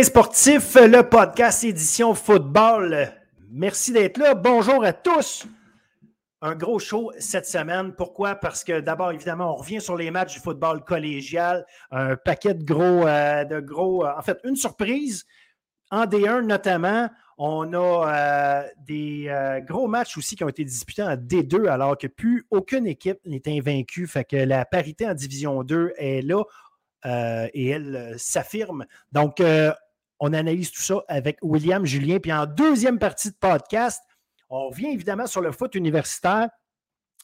Sportif, 0.00 0.74
le 0.76 1.02
podcast 1.02 1.64
édition 1.64 2.14
football. 2.14 3.12
Merci 3.50 3.92
d'être 3.92 4.16
là. 4.16 4.34
Bonjour 4.34 4.82
à 4.82 4.94
tous. 4.94 5.46
Un 6.40 6.54
gros 6.54 6.78
show 6.78 7.12
cette 7.18 7.44
semaine. 7.44 7.92
Pourquoi? 7.92 8.34
Parce 8.34 8.64
que 8.64 8.80
d'abord, 8.80 9.12
évidemment, 9.12 9.52
on 9.52 9.56
revient 9.56 9.82
sur 9.82 9.96
les 9.96 10.10
matchs 10.10 10.34
du 10.34 10.40
football 10.40 10.82
collégial. 10.82 11.66
Un 11.90 12.16
paquet 12.16 12.54
de 12.54 12.64
gros, 12.64 13.06
euh, 13.06 13.44
de 13.44 13.60
gros, 13.60 14.06
euh, 14.06 14.10
en 14.16 14.22
fait, 14.22 14.38
une 14.44 14.56
surprise. 14.56 15.24
En 15.90 16.06
D1 16.06 16.40
notamment, 16.46 17.10
on 17.36 17.72
a 17.74 18.08
euh, 18.08 18.68
des 18.78 19.30
gros 19.68 19.88
matchs 19.88 20.16
aussi 20.16 20.36
qui 20.36 20.42
ont 20.42 20.48
été 20.48 20.64
disputés 20.64 21.02
en 21.02 21.16
D2 21.16 21.68
alors 21.68 21.98
que 21.98 22.06
plus 22.06 22.46
aucune 22.50 22.86
équipe 22.86 23.18
n'est 23.26 23.42
invaincue. 23.46 24.06
Fait 24.06 24.24
que 24.24 24.36
la 24.36 24.64
parité 24.64 25.06
en 25.06 25.12
Division 25.12 25.62
2 25.62 25.92
est 25.98 26.22
là. 26.22 26.42
Et 27.52 27.68
elle 27.68 28.14
s'affirme. 28.16 28.86
Donc, 29.10 29.42
on 30.24 30.32
analyse 30.34 30.70
tout 30.70 30.80
ça 30.80 31.02
avec 31.08 31.36
William 31.42 31.84
Julien. 31.84 32.20
Puis 32.20 32.32
en 32.32 32.46
deuxième 32.46 33.00
partie 33.00 33.32
de 33.32 33.36
podcast, 33.36 34.00
on 34.48 34.68
revient 34.68 34.92
évidemment 34.92 35.26
sur 35.26 35.40
le 35.40 35.50
foot 35.50 35.74
universitaire. 35.74 36.48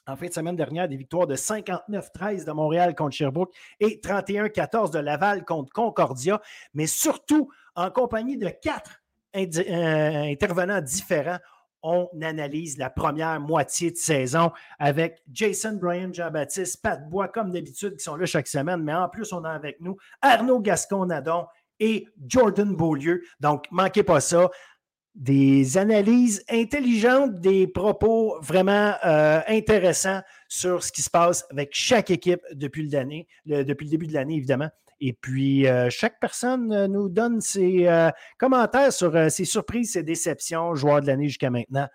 En 0.09 0.17
fin 0.17 0.27
de 0.27 0.33
semaine 0.33 0.57
dernière, 0.57 0.89
des 0.89 0.97
victoires 0.97 1.29
de 1.29 1.37
59-13 1.37 2.45
de 2.45 2.51
Montréal 2.51 2.97
contre 2.97 3.15
Sherbrooke 3.15 3.55
et 3.79 4.01
31-14 4.03 4.91
de 4.91 4.99
Laval 4.99 5.45
contre 5.45 5.73
Concordia, 5.73 6.41
mais 6.75 6.89
surtout 6.89 7.49
en 7.77 7.89
compagnie 7.93 8.37
de 8.37 8.49
quatre 8.49 9.01
intervenants 9.33 10.81
différents 10.81 11.39
on 11.83 12.09
analyse 12.23 12.77
la 12.79 12.91
première 12.91 13.41
moitié 13.41 13.91
de 13.91 13.97
saison 13.97 14.51
avec 14.79 15.23
Jason 15.31 15.75
Bryan, 15.75 16.13
Jean-Baptiste, 16.13 16.83
Pat 16.83 17.09
Bois, 17.09 17.29
comme 17.29 17.53
d'habitude, 17.53 17.97
qui 17.97 18.03
sont 18.03 18.17
là 18.17 18.27
chaque 18.27 18.49
semaine. 18.49 18.83
Mais 18.83 18.95
en 18.95 19.09
plus, 19.09 19.33
on 19.33 19.45
a 19.45 19.51
avec 19.51 19.81
nous 19.81 19.97
Arnaud 20.21 20.61
Gascon-Nadon 20.61 21.47
et 21.81 22.07
Jordan 22.27 22.75
Beaulieu. 22.75 23.23
Donc, 23.41 23.65
manquez 23.71 24.03
pas 24.03 24.21
ça. 24.21 24.51
Des 25.15 25.79
analyses 25.79 26.45
intelligentes, 26.49 27.41
des 27.41 27.67
propos 27.67 28.39
vraiment 28.41 28.95
euh, 29.05 29.41
intéressants 29.49 30.21
sur 30.49 30.85
ce 30.85 30.93
qui 30.93 31.03
se 31.03 31.11
passe 31.11 31.45
avec 31.51 31.71
chaque 31.73 32.11
équipe 32.11 32.41
depuis 32.53 32.83
le, 32.85 33.65
début 33.65 34.07
de 34.07 34.13
l'année, 34.15 34.37
évidemment. 34.37 34.69
Et 35.01 35.13
puis, 35.13 35.67
euh, 35.67 35.91
chaque 35.91 36.21
personne 36.21 36.73
euh, 36.73 36.87
nous 36.87 37.09
donne 37.09 37.41
ses 37.41 37.89
commentaires 38.39 38.93
sur 38.93 39.31
ses 39.31 39.45
surprises, 39.45 39.93
ses 39.93 40.03
déceptions, 40.03 40.75
joueurs 40.75 41.01
de 41.01 41.07
l'année 41.07 41.29
jusqu'à 41.29 41.51
maintenant. 41.51 41.89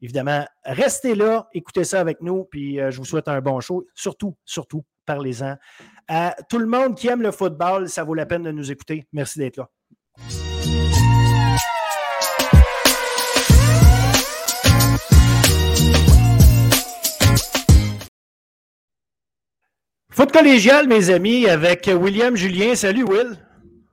Évidemment, 0.00 0.44
restez 0.64 1.14
là, 1.14 1.48
écoutez 1.52 1.84
ça 1.84 2.00
avec 2.00 2.20
nous, 2.20 2.44
puis 2.44 2.76
je 2.76 2.96
vous 2.96 3.06
souhaite 3.06 3.28
un 3.28 3.40
bon 3.40 3.60
show. 3.60 3.86
Surtout, 3.94 4.36
surtout, 4.44 4.84
parlez-en. 5.04 5.56
À 6.08 6.34
tout 6.48 6.58
le 6.58 6.66
monde 6.66 6.96
qui 6.96 7.08
aime 7.08 7.22
le 7.22 7.30
football, 7.30 7.88
ça 7.88 8.04
vaut 8.04 8.14
la 8.14 8.26
peine 8.26 8.42
de 8.42 8.50
nous 8.50 8.70
écouter. 8.70 9.06
Merci 9.12 9.38
d'être 9.38 9.56
là. 9.56 9.68
Foot 20.10 20.30
collégial, 20.30 20.86
mes 20.86 21.10
amis, 21.10 21.48
avec 21.48 21.90
William 21.92 22.36
Julien. 22.36 22.76
Salut, 22.76 23.02
Will. 23.02 23.36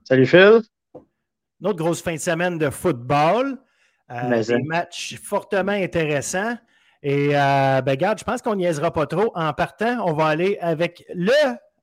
Salut, 0.04 0.28
Phil. 0.28 0.62
Une 0.94 1.68
autre 1.68 1.80
grosse 1.80 2.02
fin 2.04 2.14
de 2.14 2.20
semaine 2.20 2.60
de 2.60 2.70
football. 2.70 3.58
Euh, 4.12 4.44
des 4.44 4.62
matchs 4.64 5.16
fortement 5.24 5.72
intéressants. 5.72 6.58
Et, 7.04 7.30
euh, 7.36 7.82
ben, 7.82 7.92
regarde, 7.92 8.20
je 8.20 8.24
pense 8.24 8.42
qu'on 8.42 8.56
niaisera 8.56 8.92
pas 8.92 9.08
trop. 9.08 9.32
En 9.36 9.54
partant, 9.54 10.06
on 10.06 10.14
va 10.14 10.28
aller 10.28 10.58
avec 10.62 11.04
le 11.14 11.32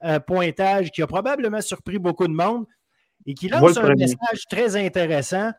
euh, 0.05 0.21
pointage 0.21 0.91
qui 0.91 1.03
a 1.03 1.07
probablement 1.07 1.61
surpris 1.61 1.99
beaucoup 1.99 2.29
de 2.29 2.33
monde 2.33 2.67
et 3.27 3.35
qui 3.35 3.49
lance 3.49 3.77
un 3.77 3.95
message 3.95 4.47
très 4.49 4.77
intéressant. 4.77 5.51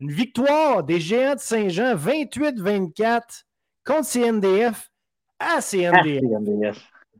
Une 0.00 0.10
victoire 0.10 0.82
des 0.82 1.00
Géants 1.00 1.34
de 1.34 1.40
Saint-Jean 1.40 1.94
28-24 1.94 3.20
contre 3.84 4.08
CNDF 4.08 4.90
à 5.38 5.60
CNDF. 5.60 6.76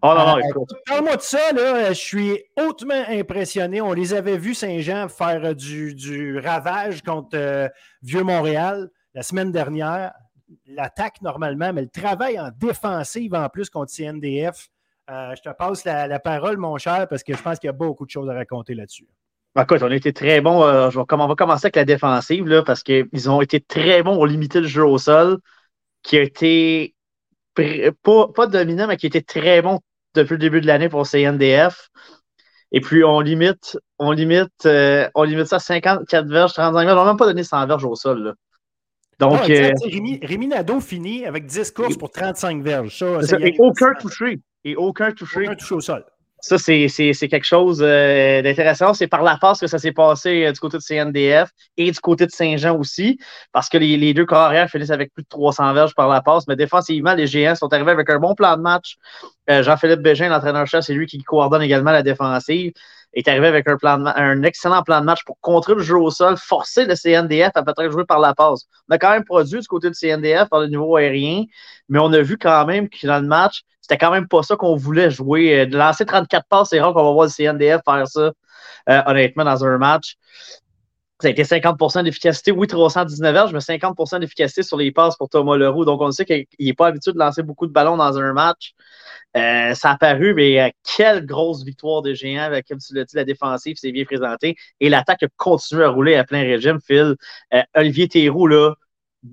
Oh 0.07 0.13
non, 0.15 0.37
non, 0.37 0.67
euh, 0.91 1.01
moi 1.03 1.17
de 1.17 1.23
ça, 1.23 1.51
là, 1.53 1.89
je 1.89 1.99
suis 1.99 2.39
hautement 2.61 3.03
impressionné. 3.09 3.81
On 3.81 3.95
les 3.95 4.13
avait 4.13 4.37
vus, 4.37 4.53
Saint-Jean, 4.53 5.09
faire 5.09 5.43
euh, 5.47 5.55
du, 5.55 6.39
ravage 6.39 7.01
contre 7.01 7.31
euh, 7.39 7.71
Vieux-Montréal 8.03 8.91
la 9.15 9.23
semaine 9.23 9.51
dernière. 9.51 10.13
L'attaque 10.67 11.23
normalement, 11.23 11.73
mais 11.73 11.83
le 11.83 11.89
travail 11.89 12.39
en 12.39 12.51
défensive 12.57 13.35
en 13.35 13.49
plus 13.49 13.71
contre 13.71 13.93
CNDF. 13.93 14.69
je 15.09 15.41
te 15.41 15.49
passe 15.57 15.85
la, 15.85 16.19
parole, 16.19 16.59
mon 16.59 16.77
cher, 16.79 17.07
parce 17.09 17.23
que 17.23 17.35
je 17.35 17.43
pense 17.43 17.59
qu'il 17.59 17.69
y 17.69 17.71
a 17.71 17.73
beaucoup 17.73 18.05
de 18.05 18.11
choses 18.11 18.29
à 18.29 18.35
raconter 18.35 18.75
là-dessus. 18.75 19.09
Écoute, 19.59 19.83
on 19.83 19.91
a 19.91 19.95
été 19.95 20.13
très 20.13 20.41
bons. 20.41 20.63
on 20.63 21.27
va 21.27 21.35
commencer 21.35 21.67
avec 21.67 21.77
la 21.77 21.85
défensive, 21.85 22.47
là, 22.47 22.63
parce 22.63 22.83
qu'ils 22.83 23.31
ont 23.31 23.41
été 23.41 23.61
très 23.61 24.03
bons 24.03 24.15
pour 24.15 24.27
limiter 24.27 24.61
le 24.61 24.67
jeu 24.67 24.85
au 24.85 24.99
sol, 24.99 25.39
qui 26.03 26.19
a 26.19 26.23
été 26.23 26.95
pas, 28.03 28.29
pas 28.29 28.47
dominant, 28.47 28.87
mais 28.87 28.97
qui 28.97 29.07
était 29.07 29.23
très 29.23 29.63
bon 29.63 29.81
depuis 30.15 30.33
le 30.33 30.39
début 30.39 30.61
de 30.61 30.67
l'année 30.67 30.89
pour 30.89 31.07
CNDF. 31.07 31.91
Et 32.73 32.81
puis, 32.81 33.05
on 33.05 33.21
limite, 33.21 33.79
on 33.99 34.11
limite, 34.11 34.67
euh, 34.67 35.09
on 35.15 35.23
limite 35.23 35.47
ça 35.47 35.57
à 35.57 35.61
54 35.61 36.27
verges, 36.27 36.53
35 36.55 36.85
verges. 36.85 36.99
On 36.99 37.05
n'a 37.05 37.11
même 37.11 37.17
pas 37.17 37.27
donné 37.27 37.45
100 37.45 37.67
verges 37.67 37.85
au 37.85 37.95
sol. 37.95 38.35
Donc, 39.19 39.49
euh, 39.49 39.73
Rémi, 40.23 40.47
Nadeau 40.47 40.81
finit 40.81 41.25
avec 41.27 41.47
10 41.47 41.71
courses 41.73 41.97
pour 41.97 42.11
35 42.11 42.63
verges. 42.63 43.03
et 43.41 43.57
aucun 43.59 43.95
touché. 44.01 44.41
Et 44.65 44.77
aucun 44.77 45.13
touché. 45.13 45.43
Aucun 45.43 45.55
touché 45.55 45.75
au 45.75 45.81
sol. 45.81 46.05
Ça, 46.41 46.59
c'est 46.59 46.89
quelque 46.89 47.45
chose 47.45 47.81
euh, 47.83 48.43
d'intéressant. 48.43 48.93
C'est 48.93 49.07
par 49.07 49.23
la 49.23 49.39
passe 49.39 49.61
que 49.61 49.67
ça 49.67 49.79
s'est 49.79 49.93
passé 49.93 50.45
euh, 50.45 50.53
du 50.53 50.61
côté 50.61 50.77
de 50.77 50.83
CNDF 50.83 51.51
et 51.79 51.91
du 51.91 51.99
côté 52.01 52.27
de 52.27 52.31
Saint-Jean 52.31 52.77
aussi, 52.77 53.19
parce 53.51 53.71
que 53.71 53.79
les, 53.79 54.13
deux 54.13 54.27
carrières 54.27 54.69
finissent 54.69 54.91
avec 54.91 55.13
plus 55.15 55.23
de 55.23 55.29
300 55.29 55.73
verges 55.73 55.95
par 55.95 56.09
la 56.09 56.21
passe. 56.21 56.47
Mais 56.47 56.57
défensivement, 56.57 57.15
les 57.15 57.27
géants 57.27 57.55
sont 57.55 57.73
arrivés 57.73 57.93
avec 57.93 58.11
un 58.11 58.19
bon 58.19 58.35
plan 58.35 58.57
de 58.57 58.63
match. 58.63 58.97
Jean-Philippe 59.49 60.01
Bégin, 60.01 60.29
l'entraîneur-chef, 60.29 60.85
c'est 60.85 60.95
lui 60.95 61.07
qui 61.07 61.23
coordonne 61.23 61.63
également 61.63 61.93
la 61.93 62.03
défensive 62.03 62.73
est 63.15 63.29
arrivé 63.29 63.47
avec 63.47 63.69
un, 63.69 63.77
plan 63.77 64.05
un 64.07 64.43
excellent 64.43 64.83
plan 64.83 65.01
de 65.01 65.07
match 65.07 65.25
pour 65.25 65.39
contrer 65.41 65.75
le 65.75 65.83
jeu 65.83 65.97
au 65.97 66.11
sol, 66.11 66.37
forcer 66.37 66.85
le 66.85 66.95
CNDF 66.95 67.51
à 67.55 67.63
peut-être 67.63 67.91
jouer 67.91 68.05
par 68.05 68.19
la 68.19 68.35
passe. 68.35 68.67
On 68.89 68.95
a 68.95 68.99
quand 68.99 69.11
même 69.11 69.25
produit 69.25 69.61
du 69.61 69.67
côté 69.67 69.89
du 69.89 69.97
CNDF 69.97 70.49
par 70.49 70.61
le 70.61 70.67
niveau 70.67 70.97
aérien, 70.97 71.45
mais 71.89 71.99
on 71.99 72.13
a 72.13 72.21
vu 72.21 72.37
quand 72.39 72.67
même 72.67 72.89
que 72.89 73.07
dans 73.07 73.21
le 73.21 73.27
match, 73.27 73.63
c'était 73.81 73.99
quand 73.99 74.11
même 74.11 74.29
pas 74.29 74.43
ça 74.43 74.57
qu'on 74.57 74.77
voulait 74.77 75.11
jouer. 75.11 75.61
Euh, 75.61 75.67
de 75.67 75.77
lancer 75.77 76.07
34 76.07 76.47
passes, 76.49 76.69
c'est 76.71 76.81
rare 76.81 76.95
qu'on 76.95 77.05
va 77.05 77.13
voir 77.13 77.27
le 77.27 77.31
CNDF 77.31 77.83
faire 77.85 78.09
ça, 78.09 78.33
euh, 78.89 79.03
honnêtement, 79.07 79.45
dans 79.45 79.65
un 79.65 79.79
match. 79.79 80.17
Ça 81.21 81.29
a 81.29 81.31
été 81.31 81.45
50% 81.45 82.03
d'efficacité. 82.03 82.51
Oui, 82.51 82.67
319 82.67 83.37
heures, 83.37 83.53
mais 83.53 83.61
50% 83.61 84.19
d'efficacité 84.21 84.63
sur 84.63 84.77
les 84.77 84.91
passes 84.91 85.17
pour 85.17 85.29
Thomas 85.29 85.57
Leroux. 85.57 85.85
Donc, 85.85 86.01
on 86.01 86.11
sait 86.11 86.25
qu'il 86.25 86.47
n'est 86.59 86.75
pas 86.75 86.89
habitué 86.89 87.13
de 87.13 87.19
lancer 87.19 87.43
beaucoup 87.43 87.67
de 87.67 87.73
ballons 87.73 87.97
dans 87.97 88.19
un 88.19 88.33
match. 88.33 88.75
Euh, 89.37 89.75
ça 89.75 89.93
a 89.93 89.97
paru, 89.97 90.35
mais 90.35 90.61
euh, 90.61 90.69
quelle 90.97 91.25
grosse 91.27 91.65
victoire 91.65 92.03
de 92.03 92.15
géant, 92.15 92.51
comme 92.69 92.79
tu 92.79 92.95
l'as 92.95 93.05
dit, 93.05 93.17
la 93.17 93.25
défensive 93.25 93.77
s'est 93.77 93.93
bien 93.93 94.05
présentée. 94.05 94.57
Et 94.81 94.89
l'attaque 94.89 95.23
a 95.23 95.29
continué 95.37 95.85
à 95.85 95.89
rouler 95.89 96.15
à 96.17 96.25
plein 96.25 96.43
régime, 96.43 96.79
Phil. 96.81 97.17
Euh, 97.53 97.63
Olivier 97.75 98.09
Théroux, 98.09 98.47
là, 98.47 98.75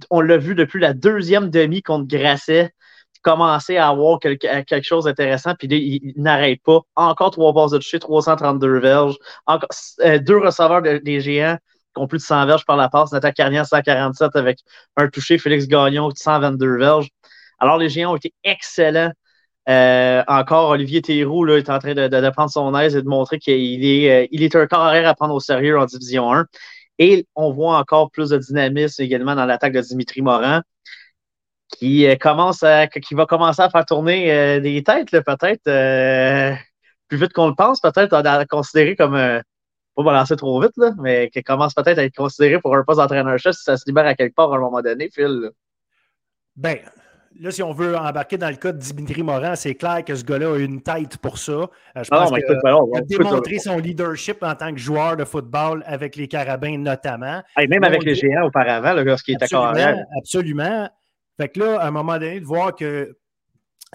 on 0.09 0.21
l'a 0.21 0.37
vu 0.37 0.55
depuis 0.55 0.79
la 0.79 0.93
deuxième 0.93 1.49
demi 1.49 1.81
contre 1.81 2.07
Grasset, 2.07 2.71
commencer 3.21 3.77
à 3.77 3.89
avoir 3.89 4.19
quelque, 4.19 4.81
chose 4.83 5.05
d'intéressant, 5.05 5.53
puis 5.57 5.67
il, 5.69 6.13
n'arrête 6.17 6.61
pas. 6.63 6.81
Encore 6.95 7.31
trois 7.31 7.53
passes 7.53 7.71
de 7.71 7.77
toucher, 7.77 7.99
332 7.99 8.79
verges. 8.79 9.17
Encore, 9.45 9.69
deux 9.99 10.37
receveurs 10.37 10.81
des 10.81 11.19
géants 11.21 11.57
qui 11.95 12.01
ont 12.01 12.07
plus 12.07 12.19
de 12.19 12.23
100 12.23 12.45
verges 12.45 12.65
par 12.65 12.77
la 12.77 12.89
passe. 12.89 13.11
Nathan 13.11 13.31
Carnier, 13.31 13.63
147 13.63 14.35
avec 14.35 14.59
un 14.97 15.07
touché. 15.09 15.37
Félix 15.37 15.67
Gagnon, 15.67 16.09
122 16.13 16.77
verges. 16.77 17.09
Alors, 17.59 17.77
les 17.77 17.89
géants 17.89 18.13
ont 18.13 18.17
été 18.17 18.33
excellents. 18.43 19.11
Euh, 19.69 20.23
encore, 20.27 20.69
Olivier 20.69 21.01
Théroux 21.01 21.47
est 21.49 21.69
en 21.69 21.79
train 21.79 21.93
de, 21.93 22.29
prendre 22.31 22.49
son 22.49 22.75
aise 22.75 22.95
et 22.95 23.01
de 23.01 23.07
montrer 23.07 23.37
qu'il 23.37 23.85
est, 23.85 24.23
euh, 24.23 24.27
il 24.31 24.41
est 24.43 24.55
un 24.55 24.65
à 24.65 25.13
prendre 25.13 25.35
au 25.35 25.39
sérieux 25.39 25.77
en 25.77 25.85
Division 25.85 26.33
1. 26.33 26.45
Et 26.99 27.27
on 27.35 27.51
voit 27.51 27.77
encore 27.77 28.11
plus 28.11 28.29
de 28.29 28.37
dynamisme 28.37 29.01
également 29.01 29.35
dans 29.35 29.45
l'attaque 29.45 29.73
de 29.73 29.81
Dimitri 29.81 30.21
Morin, 30.21 30.63
qui, 31.77 32.07
euh, 32.07 32.15
commence 32.15 32.63
à, 32.63 32.87
qui 32.87 33.13
va 33.15 33.25
commencer 33.25 33.61
à 33.61 33.69
faire 33.69 33.85
tourner 33.85 34.59
des 34.59 34.83
têtes, 34.83 35.11
peut-être 35.11 36.57
plus 37.07 37.17
vite 37.17 37.33
qu'on 37.33 37.47
le 37.47 37.55
pense, 37.55 37.81
peut-être 37.81 38.13
à, 38.13 38.45
considérer 38.45 38.95
comme 38.95 39.41
pas 39.95 40.03
balancer 40.03 40.35
trop 40.35 40.61
vite, 40.61 40.71
là, 40.77 40.91
mais 40.99 41.29
qui 41.29 41.43
commence 41.43 41.73
peut-être 41.73 41.99
à 41.99 42.03
être 42.03 42.15
considéré 42.15 42.59
pour 42.59 42.75
un 42.75 42.83
poste 42.83 42.99
d'entraîneur-chef 42.99 43.55
si 43.55 43.63
ça 43.63 43.77
se 43.77 43.83
libère 43.85 44.05
à 44.05 44.15
quelque 44.15 44.35
part 44.35 44.53
à 44.53 44.57
un 44.57 44.59
moment 44.59 44.81
donné, 44.81 45.09
Phil. 45.13 45.51
Ben, 46.55 46.77
là, 47.39 47.51
si 47.51 47.63
on 47.63 47.73
veut 47.73 47.97
embarquer 47.97 48.37
dans 48.37 48.49
le 48.49 48.55
cas 48.55 48.71
de 48.71 48.77
Dimitri 48.77 49.23
Morin, 49.23 49.55
c'est 49.55 49.75
clair 49.75 50.03
que 50.05 50.15
ce 50.15 50.23
gars-là 50.23 50.53
a 50.53 50.57
une 50.57 50.81
tête 50.81 51.17
pour 51.17 51.37
ça. 51.37 51.51
Euh, 51.51 51.67
je 51.95 52.09
pense 52.09 52.31
qu'il 52.31 52.43
a 52.43 53.01
démontré 53.01 53.59
son 53.59 53.77
leadership 53.77 54.43
en 54.43 54.55
tant 54.55 54.71
que 54.73 54.79
joueur 54.79 55.17
de 55.17 55.25
football 55.25 55.83
avec 55.85 56.15
les 56.15 56.27
Carabins 56.27 56.77
notamment. 56.77 57.41
Et 57.59 57.67
même 57.67 57.83
avec 57.83 58.03
les 58.03 58.15
géants 58.15 58.45
auparavant, 58.45 58.93
lorsqu'il 58.93 59.35
était 59.35 59.47
carrière. 59.47 59.97
Absolument. 60.17 60.89
Fait 61.41 61.49
que 61.49 61.59
là, 61.59 61.79
à 61.79 61.87
un 61.87 61.91
moment 61.91 62.19
donné, 62.19 62.39
de 62.39 62.45
voir 62.45 62.75
qu'il 62.75 63.15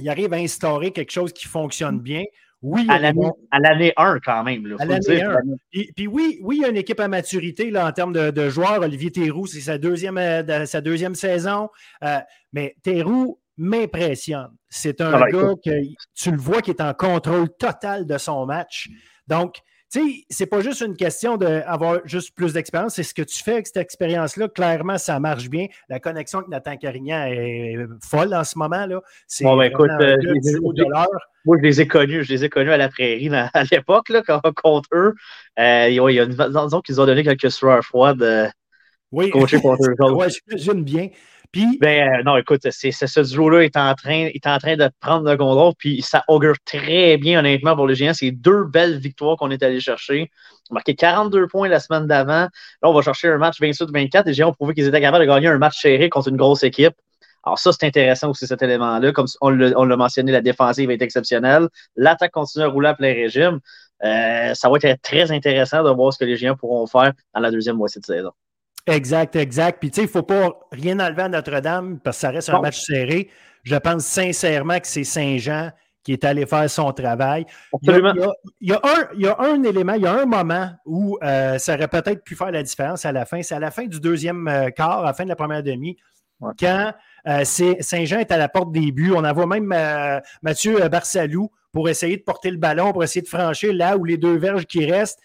arrive 0.05 0.33
à 0.33 0.37
instaurer 0.37 0.91
quelque 0.91 1.13
chose 1.13 1.33
qui 1.33 1.47
fonctionne 1.47 2.01
bien, 2.01 2.25
Oui, 2.61 2.85
à 2.91 2.99
l'année 2.99 3.93
1 3.97 4.19
quand 4.19 4.43
même. 4.43 4.67
Là, 4.67 4.75
à 4.81 4.85
l'année 4.85 5.23
1. 5.23 5.37
Puis, 5.71 6.09
oui, 6.09 6.41
oui, 6.43 6.57
il 6.57 6.63
y 6.63 6.65
a 6.65 6.69
une 6.69 6.77
équipe 6.77 6.99
à 6.99 7.07
maturité 7.07 7.71
là, 7.71 7.87
en 7.87 7.93
termes 7.93 8.13
de, 8.13 8.49
joueurs. 8.49 8.81
Olivier 8.81 9.13
Théroux, 9.13 9.47
c'est 9.47 9.61
sa 9.61 9.79
deuxième, 9.79 10.19
euh, 10.19 10.67
sa 10.67 10.81
deuxième 10.81 11.15
saison. 11.15 11.69
Euh, 12.03 12.19
mais 12.53 12.75
Théroux 12.83 13.39
m'impressionne. 13.57 14.51
C'est 14.69 15.01
un 15.01 15.13
ah, 15.13 15.31
gars 15.31 15.53
que 15.65 15.71
tu 16.17 16.33
le 16.33 16.39
vois 16.39 16.63
qui 16.63 16.71
est 16.71 16.81
en 16.81 16.95
contrôle 16.95 17.49
total 17.57 18.07
de 18.07 18.19
son 18.19 18.45
match. 18.45 18.89
Donc, 19.29 19.59
tu 19.97 20.11
sais, 20.11 20.25
c'est 20.29 20.47
pas 20.47 20.61
juste 20.61 20.83
une 20.83 20.97
question 20.97 21.37
d'avoir 21.37 22.01
juste 22.05 22.35
plus 22.35 22.53
d'expérience, 22.53 22.95
c'est 22.95 23.03
ce 23.03 23.15
que 23.15 23.23
tu 23.23 23.43
fais 23.43 23.55
avec 23.55 23.67
cette 23.67 23.79
expérience-là. 23.79 24.49
Clairement, 24.49 24.99
ça 24.99 25.19
marche 25.21 25.49
bien. 25.49 25.67
La 25.89 26.01
connexion 26.01 26.41
avec 26.41 26.51
Nathan 26.51 26.77
Carignan 26.77 27.27
est 27.27 27.77
folle 28.05 28.35
en 28.35 28.45
ce 28.45 28.59
moment. 28.59 28.87
là. 28.87 29.01
C'est 29.27 29.45
bon, 29.45 29.57
ben, 29.57 29.65
écoute, 29.65 29.91
euh, 30.01 30.17
moi, 31.45 31.57
je 31.59 31.63
les 31.63 31.81
ai 31.81 31.87
connus, 31.87 32.25
je 32.25 32.33
les 32.33 32.45
ai 32.45 32.49
connus 32.51 32.73
à 32.73 32.77
la 32.77 32.89
prairie 32.89 33.31
à 33.33 33.65
l'époque, 33.71 34.13
contre 34.57 34.89
eux. 34.93 35.15
Euh, 35.59 35.89
il 35.89 35.95
y 35.95 36.21
a, 36.21 36.27
disons 36.27 36.81
qu'ils 36.81 37.01
ont 37.01 37.07
donné 37.07 37.23
quelques 37.23 37.51
sueurs 37.51 37.83
froides 37.83 38.23
euh, 38.23 38.49
oui. 39.13 39.31
contre 39.31 39.55
eux. 39.55 40.29
j'imagine 40.49 40.85
bien. 40.85 41.09
Ben, 41.81 42.21
euh, 42.21 42.23
non, 42.23 42.37
écoute, 42.37 42.61
ce 42.71 43.21
duo-là 43.21 43.65
est 43.65 43.77
en, 43.77 43.95
train, 43.95 44.29
est 44.33 44.47
en 44.47 44.59
train 44.59 44.77
de 44.77 44.91
prendre 45.01 45.31
le 45.31 45.37
contrôle, 45.37 45.73
puis 45.79 46.03
ça 46.03 46.25
augure 46.29 46.55
très 46.65 47.17
bien, 47.17 47.39
honnêtement, 47.39 47.75
pour 47.75 47.87
les 47.87 47.95
Géants. 47.95 48.15
C'est 48.15 48.31
deux 48.31 48.65
belles 48.65 48.99
victoires 48.99 49.37
qu'on 49.37 49.51
est 49.51 49.63
allé 49.63 49.81
chercher. 49.81 50.31
On 50.71 50.75
a 50.75 50.77
marqué 50.77 50.95
42 50.95 51.47
points 51.49 51.69
la 51.69 51.81
semaine 51.81 52.07
d'avant. 52.07 52.43
Là, 52.43 52.49
on 52.83 52.93
va 52.93 53.03
chercher 53.03 53.29
un 53.29 53.39
match 53.39 53.61
28-24. 53.61 54.27
Les 54.27 54.35
Géants 54.35 54.51
ont 54.51 54.53
prouvé 54.53 54.75
qu'ils 54.75 54.87
étaient 54.87 55.01
capables 55.01 55.25
de 55.25 55.31
gagner 55.31 55.49
un 55.49 55.59
match 55.59 55.81
serré 55.81 56.09
contre 56.09 56.29
une 56.29 56.37
grosse 56.37 56.63
équipe. 56.63 56.95
Alors, 57.45 57.59
ça, 57.59 57.71
c'est 57.73 57.87
intéressant 57.87 58.31
aussi, 58.31 58.47
cet 58.47 58.63
élément-là. 58.63 59.13
Comme 59.13 59.27
on 59.41 59.51
l'a 59.51 59.97
mentionné, 59.97 60.33
la 60.33 60.41
défensive 60.41 60.91
est 60.91 61.01
exceptionnelle. 61.01 61.69
L'attaque 61.95 62.33
continue 62.33 62.65
à 62.65 62.69
rouler 62.69 62.89
à 62.89 62.95
plein 62.95 63.13
régime. 63.15 63.61
Euh, 64.05 64.53
ça 64.55 64.69
va 64.69 64.77
être 64.83 65.01
très 65.01 65.31
intéressant 65.31 65.83
de 65.83 65.91
voir 65.91 66.13
ce 66.13 66.19
que 66.19 66.25
les 66.25 66.37
Géants 66.37 66.57
pourront 66.57 66.87
faire 66.87 67.13
dans 67.35 67.41
la 67.41 67.51
deuxième 67.51 67.77
moitié 67.77 68.01
de 68.01 68.07
saison. 68.07 68.33
Exact, 68.87 69.35
exact. 69.37 69.81
Puis, 69.81 69.91
tu 69.91 69.97
sais, 69.97 70.03
il 70.03 70.07
ne 70.07 70.11
faut 70.11 70.23
pas 70.23 70.61
rien 70.71 71.01
enlever 71.01 71.23
à 71.23 71.29
Notre-Dame 71.29 71.99
parce 71.99 72.19
que 72.19 72.21
ça 72.21 72.31
reste 72.31 72.51
un 72.51 72.61
match 72.61 72.81
serré. 72.81 73.29
Je 73.65 73.75
pense 73.77 74.05
sincèrement 74.05 74.79
que 74.79 74.87
c'est 74.87 75.05
Saint-Jean 75.05 75.73
qui 76.07 76.13
est 76.13 76.23
allé 76.23 76.47
faire 76.47 76.71
son 76.71 76.93
travail. 76.93 77.47
Absolument. 77.75 78.13
Il 78.61 78.71
y, 78.71 78.73
a, 78.73 78.81
un, 78.81 79.09
il 79.17 79.23
y 79.23 79.27
a 79.27 79.37
un 79.41 79.61
élément, 79.65 79.95
il 79.95 80.03
y 80.03 80.07
a 80.07 80.13
un 80.13 80.25
moment 80.25 80.71
où 80.85 81.19
euh, 81.21 81.59
ça 81.59 81.75
aurait 81.75 81.89
peut-être 81.89 82.23
pu 82.23 82.37
faire 82.37 82.53
la 82.53 82.63
différence 82.63 83.05
à 83.05 83.11
la 83.11 83.27
fin. 83.27 83.43
C'est 83.43 83.57
à 83.57 83.59
la 83.59 83.73
fin 83.73 83.87
du 83.87 83.99
deuxième 83.99 84.47
euh, 84.47 84.71
quart, 84.71 85.01
à 85.01 85.07
la 85.07 85.15
fin 85.15 85.25
de 85.25 85.31
la 85.31 85.35
première 85.35 85.65
demi, 85.65 85.97
quand 86.61 86.95
euh, 87.27 87.43
Saint-Jean 87.45 88.21
est 88.21 88.31
à 88.31 88.37
la 88.37 88.49
porte 88.49 88.71
des 88.71 88.93
buts. 88.93 89.13
On 89.17 89.25
envoie 89.25 89.47
même 89.47 89.75
Mathieu 90.43 90.89
Barsalou 90.89 91.51
pour 91.73 91.89
essayer 91.89 92.17
de 92.17 92.23
porter 92.23 92.53
le 92.53 92.59
ballon, 92.59 92.93
pour 92.93 93.03
essayer 93.03 93.23
de 93.23 93.29
franchir 93.29 93.75
là 93.75 93.97
où 93.97 94.05
les 94.05 94.17
deux 94.17 94.37
verges 94.37 94.65
qui 94.65 94.89
restent. 94.89 95.19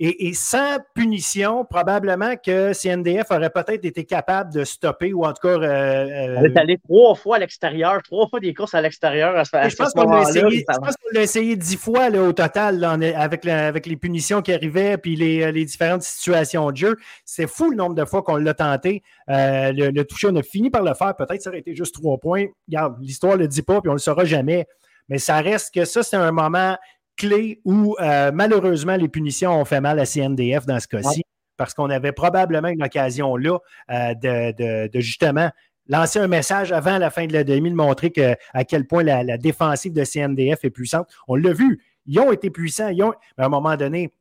Et, 0.00 0.32
sans 0.32 0.78
punition, 0.94 1.64
probablement 1.64 2.36
que 2.36 2.72
CNDF 2.72 3.32
aurait 3.32 3.50
peut-être 3.50 3.84
été 3.84 4.04
capable 4.04 4.52
de 4.52 4.62
stopper 4.62 5.12
ou 5.12 5.24
en 5.24 5.32
tout 5.32 5.48
cas. 5.48 5.48
Euh, 5.48 5.62
euh 5.62 6.36
On 6.38 6.44
est 6.44 6.56
allé 6.56 6.78
trois 6.78 7.16
fois 7.16 7.36
à 7.36 7.38
l'extérieur, 7.40 8.00
trois 8.04 8.28
fois 8.28 8.38
des 8.38 8.54
courses 8.54 8.74
à 8.74 8.80
l'extérieur 8.80 9.36
à, 9.36 9.42
je, 9.42 9.76
pense 9.76 9.92
qu'on 9.92 10.08
l'a 11.12 11.22
essayé, 11.22 11.56
dix 11.56 11.76
fois 11.76 12.10
au 12.10 12.32
total 12.32 12.84
avec, 12.84 13.44
avec, 13.44 13.86
les 13.86 13.96
punitions 13.96 14.40
qui 14.40 14.52
arrivaient 14.52 14.98
puis 14.98 15.16
les, 15.16 15.50
les 15.50 15.64
différentes 15.64 16.02
situations 16.02 16.70
de 16.70 16.76
jeu. 16.76 16.96
C'est 17.24 17.48
fou 17.48 17.70
le 17.70 17.76
nombre 17.76 17.96
de 17.96 18.04
fois 18.04 18.22
qu'on 18.22 18.36
l'a 18.36 18.54
tenté. 18.54 19.02
Euh, 19.28 19.72
le, 19.72 20.02
toucher, 20.04 20.28
on 20.30 20.36
a 20.36 20.42
fini 20.42 20.70
par 20.70 20.82
le 20.82 20.94
faire. 20.94 21.16
Peut-être 21.16 21.42
ça 21.42 21.50
aurait 21.50 21.58
été 21.58 21.74
juste 21.74 21.94
trois 21.94 22.18
points. 22.18 22.46
Regarde, 22.68 22.96
l'histoire 23.00 23.34
ne 23.34 23.42
le 23.42 23.48
dit 23.48 23.62
pas 23.62 23.80
puis 23.80 23.88
on 23.88 23.94
ne 23.94 23.98
le 23.98 24.02
saura 24.02 24.24
jamais. 24.24 24.66
Mais 25.08 25.18
ça 25.18 25.40
reste 25.40 25.74
que 25.74 25.84
ça, 25.84 26.02
c'est 26.02 26.16
un 26.16 26.32
moment 26.32 26.76
clé 27.18 27.60
où 27.64 27.96
euh, 28.00 28.30
malheureusement 28.32 28.96
les 28.96 29.08
punitions 29.08 29.60
ont 29.60 29.64
fait 29.64 29.80
mal 29.80 29.98
à 29.98 30.06
CNDF 30.06 30.64
dans 30.64 30.80
ce 30.80 30.88
cas-ci, 30.88 31.22
parce 31.58 31.74
qu'on 31.74 31.90
avait 31.90 32.12
probablement 32.12 32.68
une 32.68 32.82
occasion 32.82 33.36
là 33.36 33.58
euh, 33.90 34.14
de, 34.14 35.00
justement 35.00 35.50
lancer 35.88 36.18
un 36.18 36.28
message 36.28 36.72
avant 36.72 36.98
la 36.98 37.10
fin 37.10 37.26
de 37.26 37.32
la 37.32 37.44
demi, 37.44 37.70
de 37.70 37.74
montrer 37.74 38.10
que, 38.10 38.36
à 38.52 38.64
quel 38.64 38.86
point 38.86 39.02
la, 39.02 39.38
défensive 39.38 39.92
de 39.92 40.04
CNDF 40.04 40.64
est 40.64 40.70
puissante. 40.70 41.08
On 41.28 41.34
l'a 41.34 41.52
vu, 41.52 41.82
ils 42.06 42.18
ont 42.20 42.30
été 42.30 42.50
puissants, 42.50 42.88
ils 42.88 43.02
ont, 43.02 43.12
à 43.38 43.46
un 43.46 43.48
moment 43.48 43.74
donné, 43.76 44.12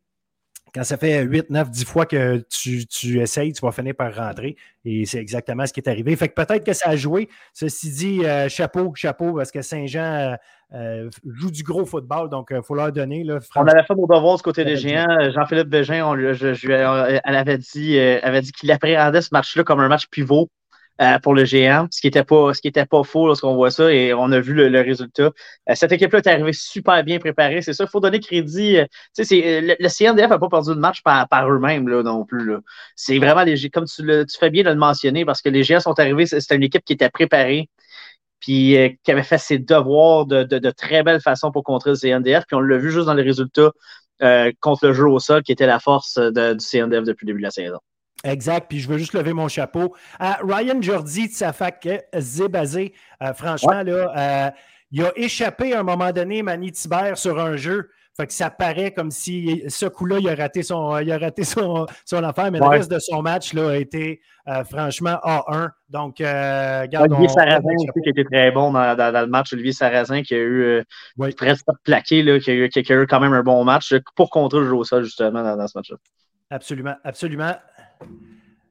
quand 0.74 0.84
ça 0.84 0.98
fait 0.98 1.24
8, 1.24 1.50
9, 1.50 1.70
10 1.70 1.86
fois 1.86 2.06
que 2.06 2.44
tu, 2.50 2.86
tu, 2.86 3.20
essayes, 3.20 3.54
tu 3.54 3.62
vas 3.62 3.72
finir 3.72 3.96
par 3.96 4.14
rentrer. 4.16 4.56
Et 4.86 5.06
c'est 5.06 5.20
exactement 5.20 5.66
ce 5.66 5.74
qui 5.74 5.80
est 5.80 5.90
arrivé. 5.90 6.16
Fait 6.16 6.30
que 6.30 6.34
peut-être 6.34 6.64
que 6.64 6.74
ça 6.74 6.90
a 6.90 6.96
joué. 6.96 7.30
Ceci 7.54 7.92
dit, 7.92 8.26
euh, 8.26 8.48
chapeau, 8.50 8.94
chapeau, 8.96 9.34
parce 9.34 9.52
que 9.52 9.62
Saint-Jean 9.62 10.36
euh, 10.74 11.10
joue 11.26 11.52
du 11.52 11.64
gros 11.64 11.86
football, 11.86 12.30
donc 12.30 12.50
il 12.52 12.62
faut 12.64 12.76
leur 12.76 12.92
donner. 12.92 13.24
Là, 13.24 13.40
on 13.56 13.68
avait 13.68 13.84
fait 13.84 13.96
nos 13.96 14.08
devoirs 14.08 14.38
du 14.38 14.44
côté 14.44 14.66
des 14.66 14.76
Géants. 14.78 15.32
Jean-Philippe 15.34 15.70
Bégin, 15.70 16.06
on, 16.06 16.16
elle 16.16 17.22
avait 17.26 17.58
dit, 17.58 17.98
euh, 17.98 18.20
avait 18.22 18.42
dit 18.42 18.52
qu'il 18.52 18.72
appréhendait 18.72 19.22
ce 19.22 19.30
match-là 19.32 19.64
comme 19.64 19.80
un 19.80 19.88
match 19.88 20.08
pivot. 20.08 20.50
Euh, 21.00 21.20
pour 21.20 21.36
le 21.36 21.44
GM, 21.44 21.88
ce 21.92 22.02
qui 22.02 22.08
n'était 22.08 22.24
pas, 22.24 22.56
ce 22.56 22.62
qui 22.62 22.70
était 22.70 22.86
pas 22.88 23.04
faux 23.04 23.28
lorsqu'on 23.28 23.54
voit 23.54 23.70
ça 23.70 23.94
et 23.94 24.16
on 24.16 24.32
a 24.32 24.40
vu 24.40 24.54
le, 24.54 24.82
résultat. 24.82 25.32
Euh, 25.70 25.76
cette 25.76 25.92
équipe-là 25.92 26.20
est 26.20 26.28
arrivée 26.28 26.54
super 26.54 27.04
bien 27.04 27.20
préparée, 27.20 27.62
c'est 27.62 27.74
ça. 27.74 27.84
Il 27.84 27.90
faut 27.90 28.00
donner 28.00 28.20
crédit. 28.20 28.78
Euh, 28.78 28.86
le, 29.20 29.76
le, 29.80 29.90
CNDF 29.90 30.30
n'a 30.30 30.40
pas 30.40 30.50
perdu 30.50 30.72
de 30.72 30.80
match 30.80 31.04
par, 31.04 31.28
par 31.30 31.48
eux-mêmes 31.52 31.88
là, 31.88 32.02
non 32.02 32.26
plus. 32.26 32.52
C'est 32.96 33.20
vraiment 33.20 33.44
les 33.44 33.70
comme 33.70 33.86
tu, 33.86 34.02
le, 34.02 34.26
tu 34.26 34.40
fais 34.40 34.50
bien 34.50 34.64
de 34.64 34.70
le 34.70 34.76
mentionner 34.76 35.24
parce 35.24 35.42
que 35.42 35.50
les 35.50 35.62
GM 35.62 35.80
sont 35.80 36.00
arrivés, 36.00 36.26
c'était 36.26 36.56
une 36.56 36.64
équipe 36.64 36.84
qui 36.84 36.94
était 36.94 37.10
préparée 37.10 37.70
puis 38.40 38.78
qui 39.04 39.12
avait 39.12 39.24
fait 39.24 39.38
ses 39.40 39.60
devoirs 39.60 40.26
de, 40.26 40.44
de, 40.44 40.72
très 40.72 41.04
belle 41.04 41.22
façon 41.22 41.52
pour 41.52 41.64
contrer 41.64 41.92
le 41.92 41.96
CNDF. 41.96 42.46
Puis 42.48 42.56
on 42.56 42.60
l'a 42.60 42.78
vu 42.78 42.92
juste 42.92 43.08
dans 43.08 43.14
les 43.16 43.24
résultats 43.24 43.72
contre 44.62 44.88
le 44.88 44.94
jeu 44.94 45.08
au 45.08 45.20
sol, 45.20 45.44
qui 45.44 45.52
était 45.52 45.68
la 45.68 45.80
force 45.80 46.16
de, 46.16 46.54
du 46.54 46.66
CNDF 46.66 47.04
depuis 47.04 47.26
le 47.26 47.34
début 47.34 47.40
de 47.40 47.46
la 47.46 47.52
saison. 47.52 47.80
Exact. 48.24 48.68
Puis 48.68 48.80
je 48.80 48.88
veux 48.88 48.98
juste 48.98 49.14
lever 49.14 49.34
mon 49.34 49.48
chapeau 49.48 49.96
à 50.20 50.40
Ryan 50.44 50.82
Jordi 50.82 51.28
de 51.28 51.34
sa 51.34 51.54
fac 51.54 51.88
Zébazé. 52.16 52.94
Euh, 53.22 53.34
franchement, 53.34 53.84
là, 53.84 54.14
euh, 54.18 54.52
il 54.92 55.04
a 55.04 55.12
échappé 55.16 55.74
à 55.74 55.82
un 55.82 55.84
moment 55.84 56.12
donné 56.12 56.42
Manny 56.42 56.72
Tibert 56.72 57.18
sur 57.18 57.40
un 57.40 57.56
jeu. 57.58 57.90
Fait 58.16 58.26
que 58.26 58.34
ça 58.34 58.50
paraît 58.50 58.92
comme 58.92 59.12
si 59.12 59.64
ce 59.68 59.86
coup-là, 59.86 60.18
il 60.20 60.28
a 60.28 60.34
raté 60.34 60.64
son, 60.64 60.98
il 60.98 61.12
a 61.12 61.20
raté 61.20 61.44
son, 61.44 61.86
son 62.04 62.24
affaire, 62.24 62.52
mais 62.52 62.58
le 62.58 62.66
reste 62.66 62.90
de 62.90 62.98
son 62.98 63.22
match 63.22 63.54
là, 63.54 63.70
a 63.70 63.76
été 63.76 64.22
euh, 64.48 64.64
franchement 64.64 65.20
A1. 65.24 65.70
Donc, 65.90 66.20
euh, 66.20 66.88
Olivier 67.00 67.28
Sarrazin 67.28 67.76
aussi 67.76 68.02
qui 68.04 68.10
était 68.10 68.24
très 68.24 68.50
bon 68.50 68.72
dans, 68.72 68.96
dans, 68.96 69.22
le 69.22 69.28
match. 69.28 69.54
Olivier 69.54 69.72
Sarrazin 69.72 70.24
qui 70.24 70.34
a 70.34 70.40
eu 70.40 70.84
presque 71.38 71.68
plaqué, 71.84 72.24
là, 72.24 72.40
qui, 72.40 72.50
a 72.50 72.54
eu, 72.56 72.70
qui, 72.70 72.80
a 72.80 72.96
eu, 72.96 73.06
quand 73.06 73.20
même 73.20 73.34
un 73.34 73.44
bon 73.44 73.64
match 73.64 73.94
pour 74.16 74.32
contrer 74.32 74.62
le 74.62 74.66
jeu 74.66 74.74
au 74.74 74.84
sol, 74.84 75.04
justement, 75.04 75.44
dans, 75.44 75.56
dans 75.56 75.68
ce 75.68 75.78
match-là. 75.78 75.98
Absolument, 76.50 76.96
absolument. 77.04 77.54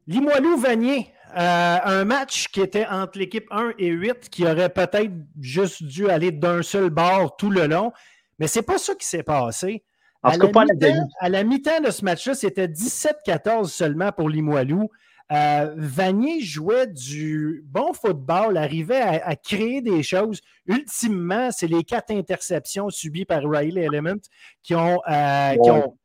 Limoilou-Vanier, 0.07 1.13
euh, 1.37 1.79
un 1.85 2.05
match 2.05 2.49
qui 2.49 2.61
était 2.61 2.87
entre 2.87 3.19
l'équipe 3.19 3.47
1 3.51 3.73
et 3.79 3.89
8 3.89 4.31
qui 4.31 4.45
aurait 4.45 4.69
peut-être 4.71 5.13
juste 5.41 5.83
dû 5.83 6.09
aller 6.09 6.31
d'un 6.31 6.63
seul 6.63 6.91
bord 6.91 7.37
tout 7.37 7.51
le 7.51 7.67
long, 7.67 7.93
mais 8.39 8.47
c'est 8.47 8.63
pas 8.63 8.79
ça 8.79 8.95
qui 8.95 9.07
s'est 9.07 9.23
passé. 9.23 9.83
à, 10.23 11.29
la 11.29 11.45
mi-temps 11.45 11.81
de 11.81 11.91
ce 11.91 12.05
match-là, 12.05 12.35
c'était 12.35 12.69
17-14 12.69 13.67
seulement 13.67 14.13
pour 14.13 14.29
Limoilou. 14.29 14.89
Euh, 15.33 15.75
Vanier 15.77 16.41
jouait 16.41 16.87
du 16.87 17.65
bon 17.67 17.93
football, 17.93 18.57
arrivait 18.57 19.01
à, 19.01 19.35
créer 19.35 19.83
des 19.83 20.03
choses. 20.05 20.41
Ultimement, 20.67 21.51
c'est 21.51 21.67
les 21.67 21.83
quatre 21.83 22.13
interceptions 22.13 22.91
subies 22.91 23.25
par 23.25 23.43
Riley 23.43 23.83
Element 23.83 24.21
qui 24.63 24.75
ont, 24.75 25.01
euh, 25.09 25.55
qui 25.57 25.71
ont 25.71 25.97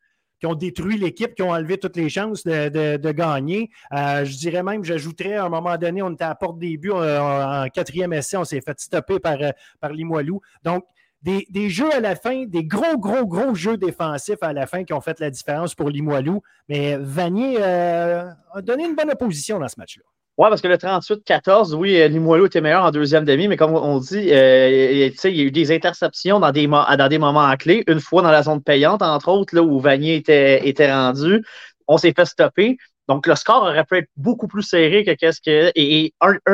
qui 0.42 0.48
ont 0.48 0.56
détruit 0.56 0.98
l'équipe, 0.98 1.36
qui 1.36 1.44
ont 1.44 1.52
enlevé 1.52 1.78
toutes 1.78 1.96
les 1.96 2.10
chances 2.10 2.44
de, 2.44 3.12
gagner. 3.12 3.70
Euh, 3.94 4.26
je 4.26 4.38
dirais 4.38 4.64
même, 4.64 4.84
j'ajouterais, 4.84 5.36
à 5.36 5.46
un 5.46 5.50
moment 5.50 5.78
donné, 5.78 6.02
on 6.02 6.12
était 6.12 6.24
à 6.24 6.34
porte 6.34 6.58
des 6.58 6.78
buts 6.78 6.92
euh, 6.92 7.66
en, 7.66 7.70
quatrième 7.70 8.12
essai, 8.12 8.38
on 8.38 8.44
s'est 8.44 8.62
fait 8.62 8.80
stopper 8.80 9.20
par, 9.20 9.40
euh, 9.40 9.52
par 9.80 9.92
Limoilou. 9.94 10.42
Donc, 10.64 10.84
des, 11.22 11.70
jeux 11.70 11.94
à 11.94 12.00
la 12.00 12.16
fin, 12.16 12.46
des 12.46 12.64
gros, 12.64 12.98
gros, 12.98 13.26
gros 13.26 13.54
jeux 13.56 13.78
défensifs 13.78 14.42
à 14.42 14.54
la 14.54 14.66
fin 14.68 14.84
qui 14.84 14.94
ont 14.94 15.02
fait 15.02 15.20
la 15.20 15.30
différence 15.30 15.76
pour 15.76 15.90
Limoilou. 15.90 16.42
Mais 16.70 16.98
Vanier 16.98 17.62
a 17.62 18.36
donné 18.62 18.86
une 18.86 18.96
bonne 18.96 19.12
opposition 19.12 19.60
dans 19.60 19.68
ce 19.68 19.76
match-là. 19.78 20.04
Oui, 20.38 20.48
parce 20.50 20.62
que 20.62 20.68
le 20.68 20.78
38-14, 20.78 21.76
oui, 21.76 22.02
euh, 22.02 22.08
Limoilou 22.08 22.46
était 22.46 22.62
meilleur 22.62 22.84
en 22.84 22.92
deuxième 22.92 23.26
demi, 23.26 23.48
mais 23.48 23.58
comme 23.58 23.76
on 23.76 24.00
dit, 24.00 24.32
euh, 24.32 25.10
il 25.24 25.36
y 25.36 25.42
a 25.42 25.44
eu 25.44 25.52
des 25.52 25.72
interceptions 25.72 26.40
dans 26.40 26.52
des, 26.52 26.68
dans 26.68 27.08
des 27.10 27.20
moments 27.20 27.54
clés. 27.58 27.84
Une 27.88 28.00
fois 28.00 28.22
dans 28.22 28.32
la 28.32 28.42
zone 28.42 28.64
payante, 28.64 29.02
entre 29.02 29.28
autres, 29.28 29.54
là 29.54 29.62
où 29.62 29.80
Vanier 29.80 30.16
était, 30.16 30.68
était 30.68 30.92
rendu, 30.92 31.44
on 31.88 31.98
s'est 31.98 32.14
fait 32.16 32.26
stopper. 32.26 32.78
Donc, 33.10 33.28
le 33.28 33.36
score 33.36 33.64
aurait 33.64 33.84
pu 33.84 33.98
être 33.98 34.10
beaucoup 34.16 34.48
plus 34.48 34.64
serré 34.64 35.04
que 35.04 35.12
qu'est-ce 35.12 35.42
que. 35.42 35.72
Et, 35.76 36.14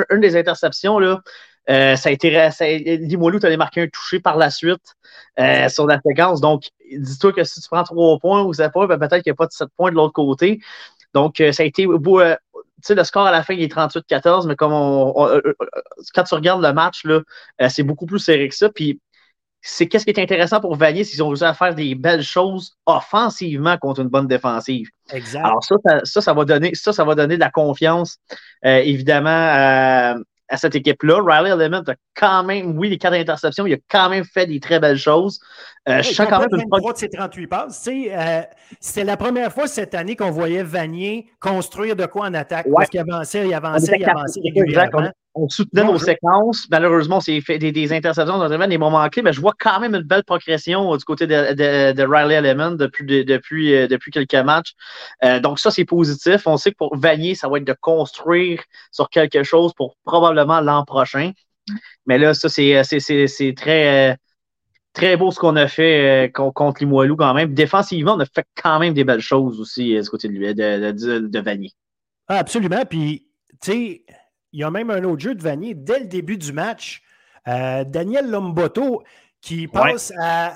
une 0.09 0.21
des 0.21 0.36
interceptions, 0.36 0.97
là, 0.97 1.21
euh, 1.69 1.95
ça 1.95 2.09
a 2.09 2.12
été. 2.12 2.29
Limoilou, 2.97 3.39
tu 3.39 3.45
allais 3.45 3.57
marquer 3.57 3.83
un 3.83 3.88
touché 3.88 4.19
par 4.19 4.38
la 4.38 4.50
suite 4.50 4.95
sur 5.69 5.86
la 5.88 6.00
séquence. 6.05 6.41
Donc, 6.41 6.63
dis-toi 6.91 7.33
que 7.33 7.43
si 7.43 7.62
tu 7.62 7.67
prends 7.69 7.83
trois 7.83 8.17
points 8.19 8.43
ou 8.43 8.53
ça 8.53 8.69
pas, 8.69 8.88
ben, 8.88 8.97
peut-être 8.97 9.24
qu'il 9.24 9.31
n'y 9.31 9.36
a 9.36 9.36
pas 9.36 9.47
de 9.47 9.51
sept 9.51 9.69
points 9.77 9.91
de 9.91 9.95
l'autre 9.95 10.13
côté. 10.13 10.59
Donc, 11.13 11.41
ça 11.51 11.63
a 11.63 11.65
été 11.65 11.86
beau, 11.88 12.21
sais, 12.81 12.95
le 12.95 13.03
score 13.03 13.25
à 13.25 13.31
la 13.31 13.43
fin, 13.43 13.53
il 13.53 13.62
est 13.62 13.74
38-14, 13.74 14.47
mais 14.47 14.55
comme 14.55 14.74
on, 14.74 15.27
euh, 15.27 15.41
euh, 15.45 15.53
quand 16.13 16.24
tu 16.24 16.36
regardes 16.36 16.63
le 16.63 16.74
match, 16.74 17.03
là, 17.05 17.21
euh, 17.62 17.69
c'est 17.69 17.83
beaucoup 17.83 18.05
plus 18.05 18.19
serré 18.19 18.47
que 18.50 18.55
ça. 18.55 18.69
Puis 18.69 19.01
c'est 19.62 19.88
qu'est-ce 19.88 20.05
qui 20.05 20.12
est 20.12 20.19
intéressant 20.19 20.62
pour 20.62 20.75
Vanier, 20.75 21.03
s'ils 21.03 21.21
ont 21.24 21.29
réussi 21.29 21.43
à 21.43 21.53
faire 21.53 21.75
des 21.75 21.95
belles 21.95 22.24
choses 22.24 22.77
offensivement 22.86 23.77
contre 23.77 24.01
une 24.01 24.07
bonne 24.07 24.27
défensive. 24.27 24.89
Exact. 25.12 25.43
Alors 25.43 25.63
ça, 25.63 25.75
ça, 26.03 26.21
ça, 26.21 26.33
va 26.33 26.45
donner, 26.45 26.74
ça, 26.75 26.93
ça 26.93 27.03
va 27.03 27.15
donner 27.15 27.36
de 27.36 27.41
la 27.41 27.50
confiance, 27.50 28.17
euh, 28.65 28.77
évidemment, 28.77 29.29
à, 29.29 30.15
à 30.50 30.58
cette 30.58 30.75
équipe-là. 30.75 31.22
Riley 31.22 31.50
Element 31.50 31.84
a 31.88 31.96
quand 32.16 32.44
même, 32.44 32.77
oui, 32.77 32.89
les 32.89 32.98
quatre 32.98 33.13
interceptions, 33.13 33.66
il 33.66 33.74
a 33.74 33.77
quand 33.89 34.10
même 34.10 34.24
fait 34.24 34.46
des 34.46 34.60
très 34.60 34.80
belles 34.80 34.98
choses. 34.98 35.39
Euh, 35.88 36.01
je 36.01 36.13
sens 36.13 36.27
quand 36.29 36.39
même 36.39 36.50
une... 36.51 36.91
de 36.91 36.98
ses 36.98 37.10
38 37.10 37.48
passes. 37.48 37.88
Euh, 37.88 38.41
C'était 38.79 39.06
la 39.06 39.17
première 39.17 39.51
fois 39.53 39.67
cette 39.67 39.96
année 39.96 40.15
qu'on 40.15 40.32
voyait 40.32 40.63
Vanier 40.63 41.27
construire 41.39 41.96
de 41.96 42.06
quoi 42.06 42.27
en 42.27 42.34
attaque. 42.34 42.65
Ouais. 42.65 42.74
Parce 42.75 42.89
qu'il 42.89 43.00
avançait, 43.00 43.48
il 43.48 43.53
avançait, 43.53 43.98
il 43.98 44.06
avançait 44.06 44.41
régulièrement 44.44 45.10
on 45.38 45.50
soutenait 45.50 45.84
nos 45.84 45.98
séquences. 45.98 46.67
Malheureusement, 46.72 47.20
c'est 47.20 47.39
fait 47.41 47.60
des, 47.60 47.72
des, 47.72 47.94
interceptions 47.94 48.38
dans 48.38 48.50
des 48.50 48.77
moments 48.77 49.08
clés, 49.10 49.22
mais 49.22 49.34
je 49.34 49.39
vois 49.39 49.53
quand 49.58 49.79
même 49.79 49.96
une 49.96 50.01
belle 50.01 50.24
progression 50.24 50.94
euh, 50.94 50.98
du 50.98 51.06
côté 51.06 51.27
de, 51.27 51.53
de, 51.53 51.91
de 51.94 52.03
Riley 52.03 52.36
Element 52.36 52.72
depuis, 52.72 53.24
depuis, 53.25 53.75
euh, 53.75 53.88
depuis 53.88 54.12
quelques 54.12 54.34
matchs. 54.34 54.74
Donc, 55.44 55.60
ça, 55.60 55.72
c'est 55.72 55.86
positif. 55.86 56.48
On 56.48 56.58
sait 56.58 56.72
que 56.72 56.77
pour 56.77 56.98
Vanier, 56.98 57.36
ça 57.36 57.48
va 57.48 57.58
être 57.58 57.65
de 57.65 57.75
construire 57.79 58.62
sur 58.91 59.10
quelque 59.10 59.44
chose 59.44 59.74
pour 59.75 59.96
probablement 60.06 60.62
l'an 60.62 60.84
prochain. 60.86 61.32
Mais 62.06 62.17
là, 62.17 62.34
ça, 62.34 62.50
c'est 62.50 63.53
très, 63.56 64.17
très 64.98 65.16
beau 65.16 65.32
ce 65.32 65.39
qu'on 65.39 65.56
a 65.56 65.68
fait 65.68 66.32
contre 66.34 66.82
Limoilou 66.82 67.16
quand 67.16 67.34
même. 67.34 67.54
Défensivement, 67.54 68.16
on 68.16 68.20
a 68.20 68.25
fait 68.25 68.46
quand 68.62 68.80
même 68.80 68.94
des 68.94 69.04
belles 69.04 69.22
choses 69.22 69.60
aussi 69.62 70.00
du 70.00 70.10
côté 70.10 70.27
de, 70.27 70.92
de, 70.92 71.20
de 71.20 71.39
Vanier. 71.39 71.72
Ah, 72.27 72.38
absolument. 72.38 72.84
Puis, 72.89 73.27
tu 73.62 73.72
sais, 73.72 74.06
il 74.51 74.60
y 74.60 74.63
a 74.63 74.72
même 74.72 74.89
un 74.89 75.04
autre 75.04 75.22
jeu 75.22 75.36
de 75.36 75.42
Vanier 75.42 75.75
dès 75.75 76.00
le 76.00 76.06
début 76.06 76.38
du 76.38 76.51
match. 76.51 77.01
Euh, 77.48 77.84
Daniel 77.84 78.30
Lomboto 78.30 79.04
qui 79.39 79.68
passe 79.68 80.12
à 80.20 80.54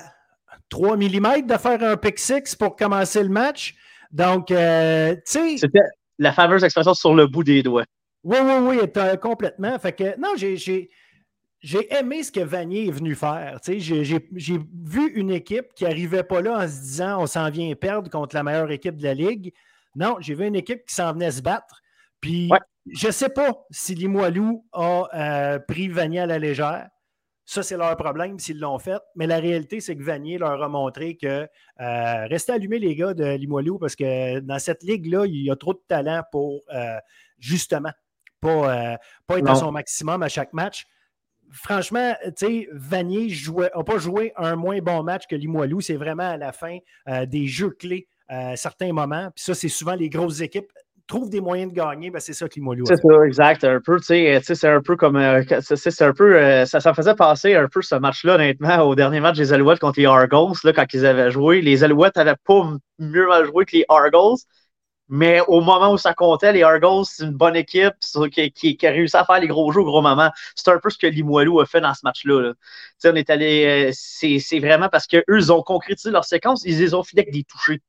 3 0.68 0.96
mm 0.96 1.46
de 1.46 1.56
faire 1.56 1.82
un 1.82 1.96
pick 1.96 2.18
six 2.18 2.54
pour 2.54 2.76
commencer 2.76 3.22
le 3.22 3.28
match. 3.28 3.74
Donc, 4.10 4.50
euh, 4.50 5.14
tu 5.14 5.20
sais. 5.24 5.56
C'était 5.58 5.80
la 6.18 6.32
fameuse 6.32 6.64
expression 6.64 6.94
sur 6.94 7.14
le 7.14 7.26
bout 7.26 7.44
des 7.44 7.62
doigts. 7.62 7.84
Oui, 8.24 8.38
oui, 8.42 8.78
oui, 8.78 9.18
complètement. 9.20 9.78
Fait 9.78 9.92
que, 9.92 10.18
non, 10.18 10.34
j'ai. 10.36 10.90
J'ai 11.62 11.92
aimé 11.94 12.24
ce 12.24 12.32
que 12.32 12.40
Vanier 12.40 12.88
est 12.88 12.92
venu 12.92 13.14
faire. 13.14 13.58
J'ai 13.64 14.58
vu 14.72 15.12
une 15.14 15.30
équipe 15.30 15.72
qui 15.74 15.84
n'arrivait 15.84 16.24
pas 16.24 16.40
là 16.40 16.58
en 16.58 16.68
se 16.68 16.80
disant 16.80 17.22
on 17.22 17.26
s'en 17.26 17.48
vient 17.50 17.72
perdre 17.76 18.10
contre 18.10 18.34
la 18.34 18.42
meilleure 18.42 18.70
équipe 18.72 18.96
de 18.96 19.04
la 19.04 19.14
Ligue. 19.14 19.52
Non, 19.94 20.16
j'ai 20.18 20.34
vu 20.34 20.46
une 20.46 20.56
équipe 20.56 20.84
qui 20.86 20.94
s'en 20.94 21.12
venait 21.12 21.30
se 21.30 21.40
battre. 21.40 21.80
Puis 22.20 22.50
je 22.90 23.06
ne 23.06 23.12
sais 23.12 23.28
pas 23.28 23.64
si 23.70 23.94
Limoilou 23.94 24.66
a 24.72 25.08
euh, 25.14 25.58
pris 25.60 25.88
Vanier 25.88 26.20
à 26.20 26.26
la 26.26 26.38
légère. 26.38 26.88
Ça, 27.44 27.62
c'est 27.62 27.76
leur 27.76 27.96
problème 27.96 28.38
s'ils 28.38 28.58
l'ont 28.58 28.78
fait. 28.78 29.00
Mais 29.14 29.26
la 29.26 29.38
réalité, 29.38 29.80
c'est 29.80 29.96
que 29.96 30.02
Vanier 30.02 30.38
leur 30.38 30.62
a 30.62 30.68
montré 30.68 31.16
que 31.16 31.46
euh, 31.80 32.26
restez 32.26 32.52
allumés, 32.52 32.78
les 32.78 32.96
gars 32.96 33.14
de 33.14 33.24
Limoilou, 33.24 33.78
parce 33.78 33.94
que 33.94 34.40
dans 34.40 34.58
cette 34.58 34.82
ligue-là, 34.82 35.26
il 35.26 35.44
y 35.44 35.50
a 35.50 35.56
trop 35.56 35.74
de 35.74 35.82
talent 35.86 36.22
pour 36.32 36.60
euh, 36.72 36.96
justement 37.38 37.90
pas, 38.40 38.96
pas 39.28 39.38
être 39.38 39.48
à 39.48 39.54
son 39.54 39.70
maximum 39.70 40.22
à 40.24 40.28
chaque 40.28 40.52
match. 40.52 40.86
Franchement, 41.52 42.14
tu 42.24 42.46
sais, 42.46 42.68
Vanier 42.72 43.32
n'a 43.56 43.84
pas 43.84 43.98
joué 43.98 44.32
un 44.36 44.56
moins 44.56 44.78
bon 44.80 45.02
match 45.02 45.26
que 45.28 45.36
Limoilou. 45.36 45.80
C'est 45.80 45.96
vraiment 45.96 46.30
à 46.30 46.36
la 46.36 46.52
fin 46.52 46.78
des 47.26 47.46
jeux 47.46 47.70
clés 47.70 48.08
à 48.28 48.56
certains 48.56 48.92
moments. 48.92 49.30
Puis 49.34 49.44
ça, 49.44 49.54
c'est 49.54 49.68
souvent 49.68 49.94
les 49.94 50.08
grosses 50.08 50.40
équipes 50.40 50.72
trouve 51.12 51.28
des 51.28 51.40
moyens 51.40 51.70
de 51.70 51.76
gagner, 51.76 52.10
ben 52.10 52.20
c'est 52.20 52.32
ça 52.32 52.48
que 52.48 52.54
Limoilou 52.54 52.84
C'est 52.86 52.96
ça, 52.96 53.26
exact. 53.26 53.64
Un 53.64 53.80
peu, 53.84 53.98
tu 53.98 54.06
sais, 54.06 54.40
c'est 54.42 54.68
un 54.68 54.80
peu 54.80 54.96
comme. 54.96 55.16
Euh, 55.16 55.42
c'est 55.60 56.02
un 56.02 56.12
peu. 56.12 56.36
Euh, 56.36 56.64
ça, 56.64 56.80
ça 56.80 56.94
faisait 56.94 57.14
passer 57.14 57.54
un 57.54 57.68
peu 57.68 57.82
ce 57.82 57.94
match-là, 57.94 58.36
honnêtement, 58.36 58.82
au 58.82 58.94
dernier 58.94 59.20
match 59.20 59.36
des 59.36 59.52
Alouettes 59.52 59.78
contre 59.78 60.00
les 60.00 60.06
Argos, 60.06 60.54
là, 60.64 60.72
quand 60.72 60.86
ils 60.92 61.06
avaient 61.06 61.30
joué. 61.30 61.60
Les 61.60 61.84
Alouettes 61.84 62.16
n'avaient 62.16 62.34
pas 62.44 62.72
mieux 62.98 63.26
mal 63.26 63.46
joué 63.46 63.64
que 63.64 63.76
les 63.76 63.84
Argos. 63.88 64.36
Mais 65.14 65.42
au 65.46 65.60
moment 65.60 65.92
où 65.92 65.98
ça 65.98 66.14
comptait, 66.14 66.54
les 66.54 66.62
Argos, 66.62 67.04
c'est 67.04 67.24
une 67.24 67.32
bonne 67.32 67.54
équipe 67.54 67.92
qui, 68.32 68.50
qui, 68.76 68.86
a 68.86 68.90
réussi 68.90 69.14
à 69.14 69.26
faire 69.26 69.40
les 69.40 69.46
gros 69.46 69.70
jeux 69.70 69.82
au 69.82 69.84
gros 69.84 70.00
moment. 70.00 70.30
C'est 70.54 70.70
un 70.70 70.78
peu 70.78 70.88
ce 70.88 70.96
que 70.96 71.06
Limoilou 71.06 71.60
a 71.60 71.66
fait 71.66 71.82
dans 71.82 71.92
ce 71.92 72.00
match-là. 72.02 72.40
Là. 72.40 72.52
On 73.04 73.14
est 73.14 73.28
allé. 73.28 73.90
Euh, 73.90 73.92
c'est 73.92 74.58
vraiment 74.58 74.88
parce 74.88 75.06
qu'eux, 75.06 75.22
ils 75.28 75.52
ont 75.52 75.60
concrétisé 75.62 76.10
leur 76.10 76.24
séquence, 76.24 76.62
ils 76.64 76.78
les 76.78 76.94
ont 76.94 77.02
fini 77.02 77.20
avec 77.20 77.34
des 77.34 77.44
touchés. 77.44 77.82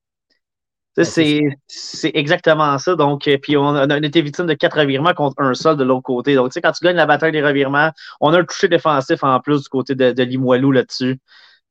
Ben, 0.97 1.05
c'est 1.05 2.11
exactement 2.13 2.77
ça. 2.77 2.95
Donc, 2.95 3.25
euh, 3.29 3.37
puis 3.41 3.55
on 3.55 3.73
a, 3.73 3.97
été 3.99 4.21
victime 4.21 4.45
de 4.45 4.53
quatre 4.53 4.77
revirements 4.77 5.13
contre 5.13 5.41
un 5.41 5.53
seul 5.53 5.77
de 5.77 5.85
l'autre 5.85 6.03
côté. 6.03 6.35
Donc, 6.35 6.49
tu 6.49 6.55
sais, 6.55 6.61
quand 6.61 6.73
tu 6.73 6.83
gagnes 6.83 6.97
la 6.97 7.05
bataille 7.05 7.31
des 7.31 7.41
revirements, 7.41 7.91
on 8.19 8.33
a 8.33 8.39
un 8.39 8.43
toucher 8.43 8.67
défensif 8.67 9.23
en 9.23 9.39
plus 9.39 9.63
du 9.63 9.69
côté 9.69 9.95
de, 9.95 10.11
de 10.11 10.23
Limoilou 10.23 10.71
là-dessus. 10.73 11.19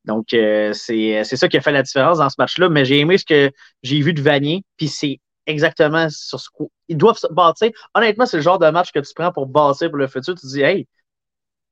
Donc, 0.07 0.33
euh, 0.35 0.73
c'est 0.73 1.25
ça 1.25 1.49
qui 1.49 1.59
a 1.59 1.61
fait 1.61 1.73
la 1.73 1.83
différence 1.83 2.19
dans 2.19 2.31
ce 2.31 2.37
match-là. 2.39 2.71
Mais 2.71 2.87
j'ai 2.87 3.01
aimé 3.01 3.19
ce 3.19 3.27
que 3.27 3.51
j'ai 3.83 4.01
vu 4.01 4.15
de 4.15 4.23
Vanier, 4.23 4.65
puis 4.79 4.89
c'est 4.89 5.21
exactement 5.47 6.09
sur 6.11 6.41
ce 6.41 6.49
coup. 6.51 6.71
Ils 6.89 6.97
doivent 6.97 7.19
se 7.19 7.27
bâtir. 7.33 7.71
Honnêtement, 7.95 8.27
c'est 8.27 8.39
le 8.39 8.43
genre 8.43 8.59
de 8.59 8.69
match 8.71 8.93
que 8.93 9.01
tu 9.01 9.13
prends 9.15 9.33
pour 9.33 9.47
bâtir 9.47 9.91
pour 9.91 9.99
le 9.99 10.07
futur. 10.07 10.35
Tu 10.35 10.47
dis, 10.47 10.63
hey, 10.63 10.89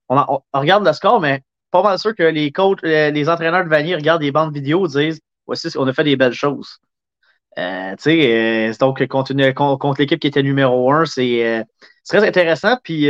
on, 0.09 0.41
regarde 0.53 0.87
le 0.87 0.93
score, 0.93 1.21
mais 1.21 1.43
pas 1.71 1.83
mal 1.83 1.99
sûr 1.99 2.15
que 2.15 2.23
les 2.25 2.53
coachs, 2.53 2.83
euh, 2.85 3.11
les 3.11 3.29
entraîneurs 3.29 3.65
de 3.65 3.69
Vanier 3.69 3.95
regardent 3.95 4.23
des 4.23 4.33
bandes 4.33 4.53
vidéo 4.55 4.87
et 4.87 4.89
disent, 4.89 5.21
voici, 5.47 5.69
on 5.77 5.87
a 5.87 5.93
fait 5.93 6.05
des 6.05 6.17
belles 6.17 6.33
choses. 6.33 6.81
Euh, 7.59 7.97
euh, 8.07 8.73
donc, 8.79 9.07
contre, 9.09 9.35
l'équipe 9.99 10.21
qui 10.21 10.27
était 10.27 10.43
numéro 10.43 10.93
un, 10.93 11.05
c'est 11.07 11.47
euh, 11.47 11.65
très 12.09 12.27
intéressant. 12.27 12.77
Puis, 12.83 13.07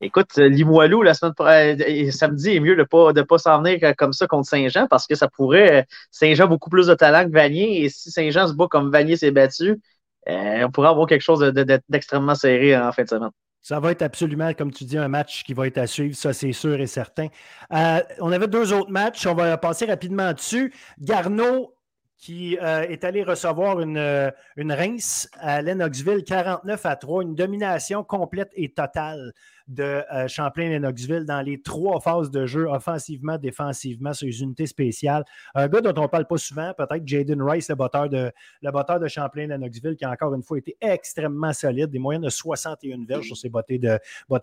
écoute, 0.00 0.36
Limoilou, 0.36 1.02
la 1.02 1.14
semaine 1.14 2.10
samedi, 2.10 2.56
est 2.56 2.60
mieux 2.60 2.74
de 2.74 2.80
ne 2.80 2.84
pas, 2.84 3.12
de 3.12 3.22
pas 3.22 3.38
s'en 3.38 3.62
venir 3.62 3.94
comme 3.96 4.12
ça 4.12 4.26
contre 4.26 4.48
Saint-Jean 4.48 4.86
parce 4.88 5.06
que 5.06 5.14
ça 5.14 5.28
pourrait. 5.28 5.86
Saint-Jean 6.10 6.44
a 6.44 6.46
beaucoup 6.46 6.70
plus 6.70 6.86
de 6.86 6.94
talent 6.94 7.24
que 7.24 7.32
Vanier. 7.32 7.84
Et 7.84 7.88
si 7.88 8.10
Saint-Jean 8.10 8.48
se 8.48 8.54
bat 8.54 8.66
comme 8.68 8.90
Vanier 8.90 9.16
s'est 9.16 9.30
battu, 9.30 9.80
on 10.26 10.70
pourrait 10.70 10.88
avoir 10.88 11.06
quelque 11.06 11.22
chose 11.22 11.40
d'extrêmement 11.88 12.34
serré 12.34 12.76
en 12.76 12.92
fin 12.92 13.04
de 13.04 13.08
semaine. 13.08 13.30
Ça 13.60 13.80
va 13.80 13.90
être 13.90 14.02
absolument, 14.02 14.54
comme 14.54 14.72
tu 14.72 14.84
dis, 14.84 14.96
un 14.96 15.08
match 15.08 15.42
qui 15.44 15.52
va 15.52 15.66
être 15.66 15.78
à 15.78 15.86
suivre, 15.86 16.14
ça 16.14 16.32
c'est 16.32 16.52
sûr 16.52 16.80
et 16.80 16.86
certain. 16.86 17.26
on 17.70 18.32
avait 18.32 18.46
deux 18.46 18.72
autres 18.72 18.90
matchs, 18.90 19.26
on 19.26 19.34
va 19.34 19.58
passer 19.58 19.86
rapidement 19.86 20.32
dessus. 20.32 20.72
Garneau 20.98 21.74
qui 22.18 22.58
euh, 22.58 22.82
est 22.82 23.04
allé 23.04 23.22
recevoir 23.22 23.80
une, 23.80 23.96
euh, 23.96 24.30
une 24.56 24.72
Reims 24.72 25.28
à 25.38 25.62
Lennoxville 25.62 26.24
49 26.24 26.84
à 26.84 26.96
3, 26.96 27.22
une 27.22 27.34
domination 27.36 28.02
complète 28.02 28.50
et 28.54 28.70
totale 28.70 29.32
de 29.68 30.02
euh, 30.12 30.26
Champlain-Lennoxville 30.28 31.24
dans 31.24 31.42
les 31.42 31.60
trois 31.60 32.00
phases 32.00 32.30
de 32.30 32.46
jeu, 32.46 32.66
offensivement, 32.66 33.36
défensivement, 33.36 34.12
sur 34.12 34.26
les 34.26 34.42
unités 34.42 34.66
spéciales. 34.66 35.24
Un 35.54 35.68
gars 35.68 35.80
dont 35.80 35.94
on 35.96 36.02
ne 36.02 36.08
parle 36.08 36.26
pas 36.26 36.38
souvent, 36.38 36.72
peut-être 36.76 37.06
Jaden 37.06 37.42
Rice, 37.42 37.68
le 37.68 37.74
batteur 37.74 38.08
de, 38.08 38.32
le 38.62 38.98
de 38.98 39.08
Champlain-Lennoxville, 39.08 39.96
qui 39.96 40.04
a 40.04 40.10
encore 40.10 40.34
une 40.34 40.42
fois 40.42 40.58
été 40.58 40.76
extrêmement 40.80 41.52
solide, 41.52 41.90
des 41.90 41.98
moyennes 41.98 42.22
de 42.22 42.30
61 42.30 43.04
verges 43.06 43.26
sur 43.26 43.36
ses 43.36 43.50
bottées 43.50 43.78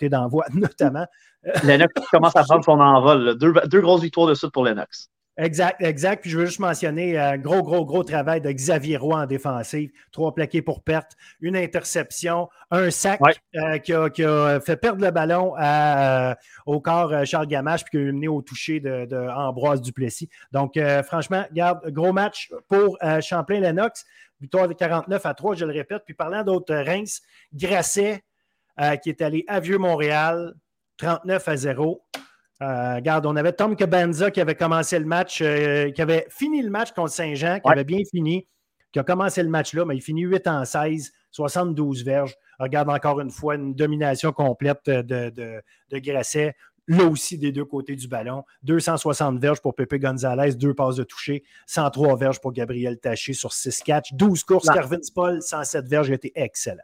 d'envoi, 0.10 0.46
notamment. 0.54 1.06
Lennox 1.64 1.94
commence 2.12 2.36
à 2.36 2.44
prendre 2.44 2.64
son 2.64 2.80
envol. 2.80 3.38
Deux, 3.38 3.54
deux 3.68 3.82
grosses 3.82 4.02
victoires 4.02 4.28
de 4.28 4.34
suite 4.34 4.52
pour 4.52 4.64
Lennox. 4.64 5.10
Exact, 5.38 5.82
exact. 5.82 6.22
Puis 6.22 6.30
je 6.30 6.38
veux 6.38 6.46
juste 6.46 6.60
mentionner 6.60 7.18
un 7.18 7.38
gros, 7.38 7.62
gros, 7.62 7.86
gros 7.86 8.06
travail 8.06 8.40
de 8.40 8.50
Xavier 8.50 8.96
Roy 8.96 9.18
en 9.18 9.26
défensive. 9.26 9.92
Trois 10.14 10.34
plaqués 10.34 10.62
pour 10.62 10.82
perte, 10.82 11.18
une 11.42 11.58
interception, 11.58 12.48
un 12.72 12.90
sac 12.90 13.20
euh, 13.56 13.78
qui, 13.80 13.94
a, 13.94 14.60
fait 14.62 14.78
perdre 14.78 15.04
le 15.04 15.12
ballon 15.12 15.54
à, 15.58 16.32
euh, 16.32 16.36
au 16.66 16.80
corps 16.80 17.12
euh, 17.12 17.26
Charles 17.26 17.48
Gamache 17.48 17.84
puis 17.84 17.92
qui 17.92 17.98
a 17.98 18.12
mené 18.14 18.30
au 18.30 18.42
toucher 18.42 18.80
de, 18.80 19.06
de 19.06 19.18
Ambroise 19.18 19.82
Duplessis. 19.82 20.30
Donc, 20.54 20.80
franchement, 21.04 21.44
garde, 21.52 21.90
gros 21.92 22.14
match 22.14 22.52
pour 22.70 22.98
Champlain-Lennox. 23.22 24.06
Victoire 24.40 24.68
de 24.68 24.74
49 24.74 25.26
à 25.26 25.34
3, 25.34 25.56
je 25.56 25.66
le 25.66 25.74
répète. 25.74 26.04
Puis 26.06 26.14
parlant 26.14 26.44
d'autres 26.44 26.76
Reims, 26.76 27.22
Grasset 27.54 28.24
qui 29.02 29.10
est 29.10 29.22
allé 29.22 29.44
à 29.48 29.60
Vieux-Montréal, 29.60 30.54
39 30.98 31.48
à 31.48 31.56
0. 31.58 32.05
Euh, 32.62 32.96
regarde, 32.96 33.26
on 33.26 33.36
avait 33.36 33.52
Tom 33.52 33.76
Cabanza 33.76 34.32
qui 34.32 34.40
avait 34.40 34.56
commencé 34.56 34.98
le 34.98 35.06
match, 35.06 35.42
euh, 35.42 35.92
qui 35.92 36.02
avait 36.02 36.26
fini 36.30 36.62
le 36.62 36.70
match 36.70 36.92
contre 36.94 37.12
Saint-Jean, 37.12 37.60
qui 37.60 37.70
avait 37.70 37.84
bien 37.84 38.00
fini, 38.10 38.48
qui 38.94 39.00
a 39.00 39.04
commencé 39.04 39.44
le 39.44 39.50
match 39.50 39.74
là, 39.74 39.84
mais 39.84 39.98
il 39.98 40.02
finit 40.02 40.22
8 40.22 40.48
en 40.48 40.64
16, 40.64 41.12
72 41.32 42.06
verges. 42.06 42.36
Regarde 42.60 42.90
encore 42.90 43.20
une 43.20 43.30
fois 43.30 43.56
une 43.56 43.74
domination 43.74 44.32
complète 44.32 44.86
de, 44.86 45.30
de, 45.30 46.00
Grasset. 46.00 46.56
Là 46.88 47.04
aussi, 47.06 47.38
des 47.38 47.52
deux 47.52 47.66
côtés 47.66 47.96
du 47.96 48.08
ballon. 48.08 48.44
260 48.64 49.40
verges 49.40 49.60
pour 49.60 49.74
Pepe 49.74 49.96
Gonzalez, 49.96 50.54
deux 50.54 50.76
passes 50.76 50.96
de 50.96 51.04
toucher. 51.04 51.44
103 51.66 52.16
verges 52.16 52.40
pour 52.40 52.54
Gabriel 52.54 53.00
Taché 53.00 53.34
sur 53.34 53.52
6 53.52 53.82
catchs. 53.82 54.14
12 54.14 54.44
courses. 54.44 54.70
Carvin 54.70 55.02
Spall, 55.02 55.42
107 55.42 55.88
verges. 55.88 56.08
Il 56.10 56.12
a 56.12 56.16
été 56.16 56.32
excellent. 56.36 56.84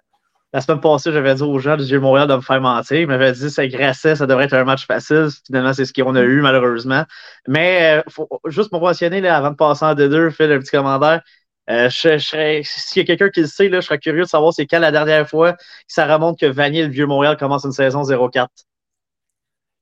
La 0.54 0.60
semaine 0.60 0.82
passée, 0.82 1.12
j'avais 1.14 1.34
dit 1.36 1.44
aux 1.44 1.60
gens 1.60 1.78
du 1.78 2.00
Montréal 2.00 2.28
de 2.28 2.36
me 2.36 2.42
faire 2.42 2.60
mentir. 2.60 3.00
Ils 3.00 3.08
m'avaient 3.08 3.32
dit 3.32 3.50
c'est 3.50 3.70
Grasset, 3.70 4.18
ça 4.18 4.28
devrait 4.28 4.46
être 4.46 4.54
un 4.54 4.66
match 4.66 4.86
facile. 4.86 5.30
Finalement, 5.46 5.74
c'est 5.74 5.86
ce 5.86 5.94
qu'on 5.94 6.16
a 6.16 6.22
eu, 6.22 6.42
malheureusement. 6.42 7.06
Mais 7.48 8.00
euh, 8.00 8.10
faut, 8.10 8.28
juste 8.48 8.70
pour 8.70 8.82
mentionner, 8.82 9.22
là, 9.22 9.38
avant 9.38 9.52
de 9.52 9.56
passer 9.56 9.86
en 9.86 9.96
D2, 9.96 10.30
fais 10.32 10.48
le 10.48 10.60
petit 10.60 10.72
commentaire. 10.72 11.22
Euh, 11.70 11.90
je, 11.90 12.18
s'il 12.64 13.00
y 13.00 13.00
a 13.02 13.06
quelqu'un 13.06 13.30
qui 13.30 13.42
le 13.42 13.48
sait, 13.48 13.70
là, 13.70 13.80
je 13.80 13.86
serais 13.86 14.00
curieux 14.00 14.24
de 14.24 14.28
savoir 14.28 14.54
c'est 14.54 14.68
quand 14.68 14.80
la 14.80 14.92
dernière 14.92 15.30
fois 15.30 15.54
que 15.54 15.60
ça 15.88 16.12
remonte 16.12 16.38
que 16.40 16.48
Vanier, 16.48 16.84
le 16.84 16.92
Vieux-Montréal, 16.92 17.38
commence 17.38 17.64
une 17.64 17.72
saison 17.72 18.04
0-4. 18.04 18.48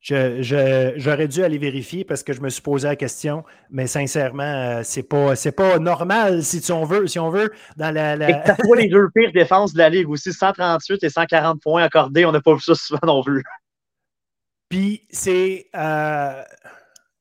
J'aurais 0.02 1.28
dû 1.28 1.44
aller 1.44 1.58
vérifier 1.58 2.06
parce 2.06 2.24
que 2.24 2.32
je 2.32 2.42
me 2.42 2.50
suis 2.50 2.62
posé 2.62 2.88
la 2.88 2.96
question, 2.96 3.44
mais 3.70 3.86
sincèrement, 3.86 4.44
euh, 4.44 4.82
c'est 4.84 5.04
pas 5.04 5.34
pas 5.56 5.80
normal 5.80 6.42
si 6.42 6.72
on 6.72 6.86
veut, 6.86 7.08
si 7.08 7.20
on 7.20 7.30
veut 7.30 7.52
dans 7.76 7.94
la. 7.94 8.16
la... 8.16 8.30
Et 8.30 8.54
les 8.78 8.88
deux 8.88 9.10
pires 9.14 9.32
défenses 9.34 9.74
de 9.74 9.80
la 9.80 9.90
Ligue 9.90 10.10
aussi, 10.10 10.32
138 10.32 11.04
et 11.04 11.10
140 11.10 11.62
points 11.62 11.84
accordés, 11.84 12.26
on 12.26 12.32
n'a 12.32 12.42
pas 12.42 12.54
vu 12.54 12.62
ça 12.62 12.76
souvent 12.76 13.00
non 13.06 13.24
plus. 13.24 13.44
Puis 14.70 15.06
c'est 15.10 15.68
euh, 15.76 16.44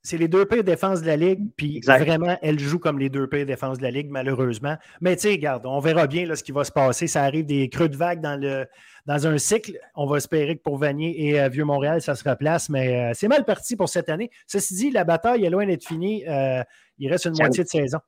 c'est 0.09 0.17
les 0.17 0.29
deux 0.29 0.47
pires 0.47 0.65
défenses 0.65 1.03
de 1.03 1.07
la 1.07 1.17
Ligue, 1.17 1.51
puis 1.55 1.81
vraiment, 1.81 2.39
elle 2.41 2.59
joue 2.59 2.79
comme 2.79 2.99
les 2.99 3.11
deux 3.11 3.27
pires 3.27 3.45
défenses 3.45 3.77
de 3.77 3.83
la 3.83 3.91
Ligue, 3.91 4.09
malheureusement. 4.09 4.77
Mais 5.03 5.17
tu 5.17 5.23
sais, 5.23 5.31
regarde, 5.33 5.67
on 5.67 5.81
verra 5.81 6.07
bien 6.07 6.25
là, 6.25 6.35
ce 6.35 6.43
qui 6.43 6.51
va 6.51 6.65
se 6.65 6.73
passer. 6.73 7.07
Ça 7.07 7.25
arrive 7.25 7.45
des 7.45 7.69
creux 7.69 7.91
de 7.91 7.97
vague 7.97 8.23
dans, 8.23 8.41
le, 8.41 8.67
dans 9.05 9.27
un 9.27 9.37
cycle. 9.37 9.79
On 9.95 10.07
va 10.07 10.17
espérer 10.17 10.57
que 10.57 10.63
pour 10.63 10.79
Vanier 10.79 11.29
et 11.29 11.39
euh, 11.39 11.51
Vieux-Montréal, 11.51 12.01
ça 12.01 12.15
se 12.15 12.27
replace, 12.27 12.71
mais 12.71 13.11
euh, 13.11 13.13
c'est 13.13 13.29
mal 13.29 13.45
parti 13.45 13.77
pour 13.77 13.91
cette 13.91 14.09
année. 14.09 14.31
Ceci 14.47 14.75
dit, 14.75 14.91
la 14.91 15.05
bataille 15.05 15.45
est 15.45 15.51
loin 15.51 15.67
d'être 15.67 15.87
finie. 15.87 16.27
Euh, 16.27 16.63
il 16.99 17.11
reste 17.11 17.27
une 17.27 17.37
moitié 17.39 17.65
de 17.65 17.69
saison. 17.69 17.99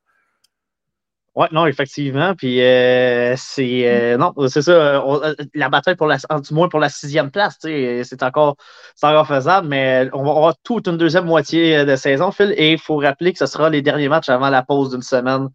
Oui, 1.36 1.46
non, 1.52 1.66
effectivement. 1.66 2.34
Puis 2.34 2.60
euh, 2.60 3.34
c'est 3.36 3.88
euh, 3.88 4.16
non, 4.16 4.34
c'est 4.48 4.62
ça. 4.62 4.72
Euh, 4.72 5.34
la 5.54 5.68
bataille 5.68 5.94
pour 5.94 6.08
la 6.08 6.16
du 6.16 6.54
moins 6.54 6.68
pour 6.68 6.80
la 6.80 6.88
sixième 6.88 7.30
place, 7.30 7.56
c'est 7.60 8.22
encore, 8.22 8.56
encore 9.02 9.28
faisable, 9.28 9.68
mais 9.68 10.08
on 10.12 10.24
va 10.24 10.30
avoir 10.30 10.58
toute 10.64 10.88
une 10.88 10.96
deuxième 10.96 11.26
moitié 11.26 11.84
de 11.84 11.94
saison, 11.94 12.32
Phil, 12.32 12.52
et 12.56 12.72
il 12.72 12.78
faut 12.78 12.96
rappeler 12.96 13.32
que 13.32 13.38
ce 13.38 13.46
sera 13.46 13.70
les 13.70 13.80
derniers 13.80 14.08
matchs 14.08 14.28
avant 14.28 14.50
la 14.50 14.62
pause 14.64 14.90
d'une 14.90 15.02
semaine 15.02 15.48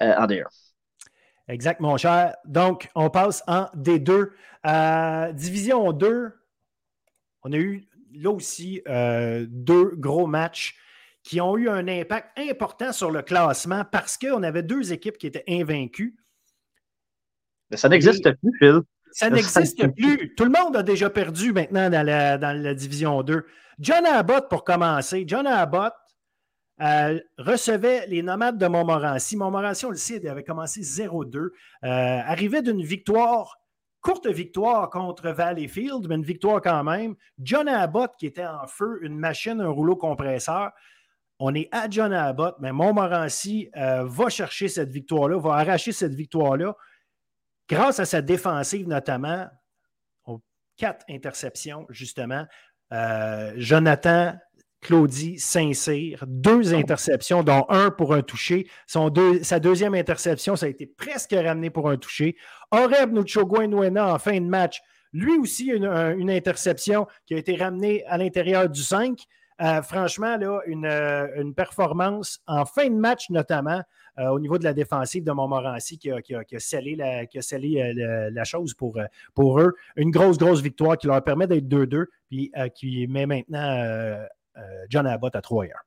en 0.00 0.26
D1. 0.26 0.44
Exact, 1.48 1.80
mon 1.80 1.96
cher. 1.96 2.36
Donc, 2.44 2.88
on 2.94 3.10
passe 3.10 3.42
en 3.48 3.66
D2. 3.76 4.30
Division 5.34 5.92
2, 5.92 6.32
on 7.42 7.52
a 7.52 7.56
eu 7.56 7.88
là 8.14 8.30
aussi 8.30 8.80
deux 8.86 9.90
gros 9.96 10.28
matchs 10.28 10.76
qui 11.30 11.40
ont 11.40 11.56
eu 11.56 11.68
un 11.68 11.86
impact 11.86 12.36
important 12.40 12.92
sur 12.92 13.12
le 13.12 13.22
classement 13.22 13.84
parce 13.84 14.18
qu'on 14.18 14.42
avait 14.42 14.64
deux 14.64 14.92
équipes 14.92 15.16
qui 15.16 15.28
étaient 15.28 15.44
invaincues. 15.46 16.16
Mais 17.70 17.76
ça 17.76 17.88
n'existe 17.88 18.32
plus, 18.32 18.50
Phil. 18.58 18.80
Ça 19.12 19.30
n'existe 19.30 19.86
plus. 19.94 20.34
Tout 20.34 20.42
le 20.42 20.50
monde 20.50 20.76
a 20.76 20.82
déjà 20.82 21.08
perdu 21.08 21.52
maintenant 21.52 21.88
dans 21.88 22.04
la, 22.04 22.74
division 22.74 23.22
2. 23.22 23.46
John 23.78 24.06
Abbott, 24.06 24.48
pour 24.48 24.64
commencer. 24.64 25.22
John 25.24 25.46
Abbott 25.46 25.94
euh, 26.80 27.20
recevait 27.38 28.08
les 28.08 28.24
nomades 28.24 28.58
de 28.58 28.66
Montmorency. 28.66 29.36
Montmorency, 29.36 29.86
on 29.86 29.90
le 29.90 29.96
sait, 29.96 30.26
avait 30.26 30.42
commencé 30.42 30.80
0-2. 30.80 31.36
Euh, 31.38 31.50
arrivait 31.82 32.62
d'une 32.62 32.82
victoire, 32.82 33.60
courte 34.00 34.26
victoire 34.26 34.90
contre 34.90 35.30
Valleyfield, 35.30 36.08
mais 36.08 36.16
une 36.16 36.24
victoire 36.24 36.60
quand 36.60 36.82
même. 36.82 37.14
John 37.38 37.68
Abbott, 37.68 38.14
qui 38.18 38.26
était 38.26 38.46
en 38.46 38.66
feu, 38.66 38.98
une 39.02 39.16
machine, 39.16 39.60
un 39.60 39.68
rouleau 39.68 39.94
compresseur. 39.94 40.72
On 41.42 41.54
est 41.54 41.68
à 41.72 41.88
John 41.88 42.12
Abbott, 42.12 42.56
mais 42.60 42.70
Montmorency 42.70 43.70
euh, 43.74 44.04
va 44.04 44.28
chercher 44.28 44.68
cette 44.68 44.90
victoire-là, 44.90 45.38
va 45.38 45.54
arracher 45.54 45.90
cette 45.90 46.12
victoire-là 46.12 46.76
grâce 47.66 47.98
à 47.98 48.04
sa 48.04 48.20
défensive 48.20 48.86
notamment. 48.86 49.46
Quatre 50.76 51.04
interceptions, 51.10 51.86
justement. 51.90 52.46
Euh, 52.92 53.52
Jonathan 53.56 54.34
Claudie 54.82 55.38
Saint-Cyr, 55.38 56.24
deux 56.26 56.74
interceptions, 56.74 57.42
dont 57.42 57.64
un 57.68 57.90
pour 57.90 58.14
un 58.14 58.22
touché. 58.22 58.68
sa 58.86 59.60
deuxième 59.60 59.94
interception, 59.94 60.56
ça 60.56 60.66
a 60.66 60.68
été 60.68 60.86
presque 60.86 61.32
ramené 61.34 61.70
pour 61.70 61.90
un 61.90 61.96
touché. 61.96 62.36
Oreb 62.70 63.12
Nuchogouin-Nuena 63.12 64.14
en 64.14 64.18
fin 64.18 64.40
de 64.40 64.46
match, 64.46 64.80
lui 65.12 65.38
aussi, 65.38 65.66
une, 65.66 65.86
une, 65.86 66.30
interception 66.30 67.06
qui 67.26 67.34
a 67.34 67.38
été 67.38 67.56
ramenée 67.56 68.04
à 68.06 68.16
l'intérieur 68.16 68.68
du 68.68 68.82
5. 68.82 69.18
Euh, 69.60 69.82
franchement, 69.82 70.38
euh, 70.40 71.28
une, 71.36 71.54
performance 71.54 72.40
en 72.46 72.64
fin 72.64 72.88
de 72.88 72.94
match, 72.94 73.28
notamment 73.28 73.82
euh, 74.18 74.28
au 74.28 74.40
niveau 74.40 74.56
de 74.56 74.64
la 74.64 74.72
défensive 74.72 75.22
de 75.22 75.32
Montmorency 75.32 75.98
qui 75.98 76.10
a, 76.10 76.20
scellé, 76.58 76.96
la, 76.96 78.44
chose 78.44 78.74
pour, 78.74 78.98
eux. 79.60 79.74
Une 79.96 80.10
grosse, 80.10 80.38
grosse 80.38 80.62
victoire 80.62 80.96
qui 80.96 81.08
leur 81.08 81.22
permet 81.22 81.46
d'être 81.46 81.68
2-2, 81.68 82.06
puis 82.28 82.50
qui 82.74 83.06
met 83.06 83.26
maintenant 83.26 84.16
John 84.88 85.06
Abbott 85.06 85.36
à 85.36 85.42
3 85.42 85.64
heures. 85.64 85.84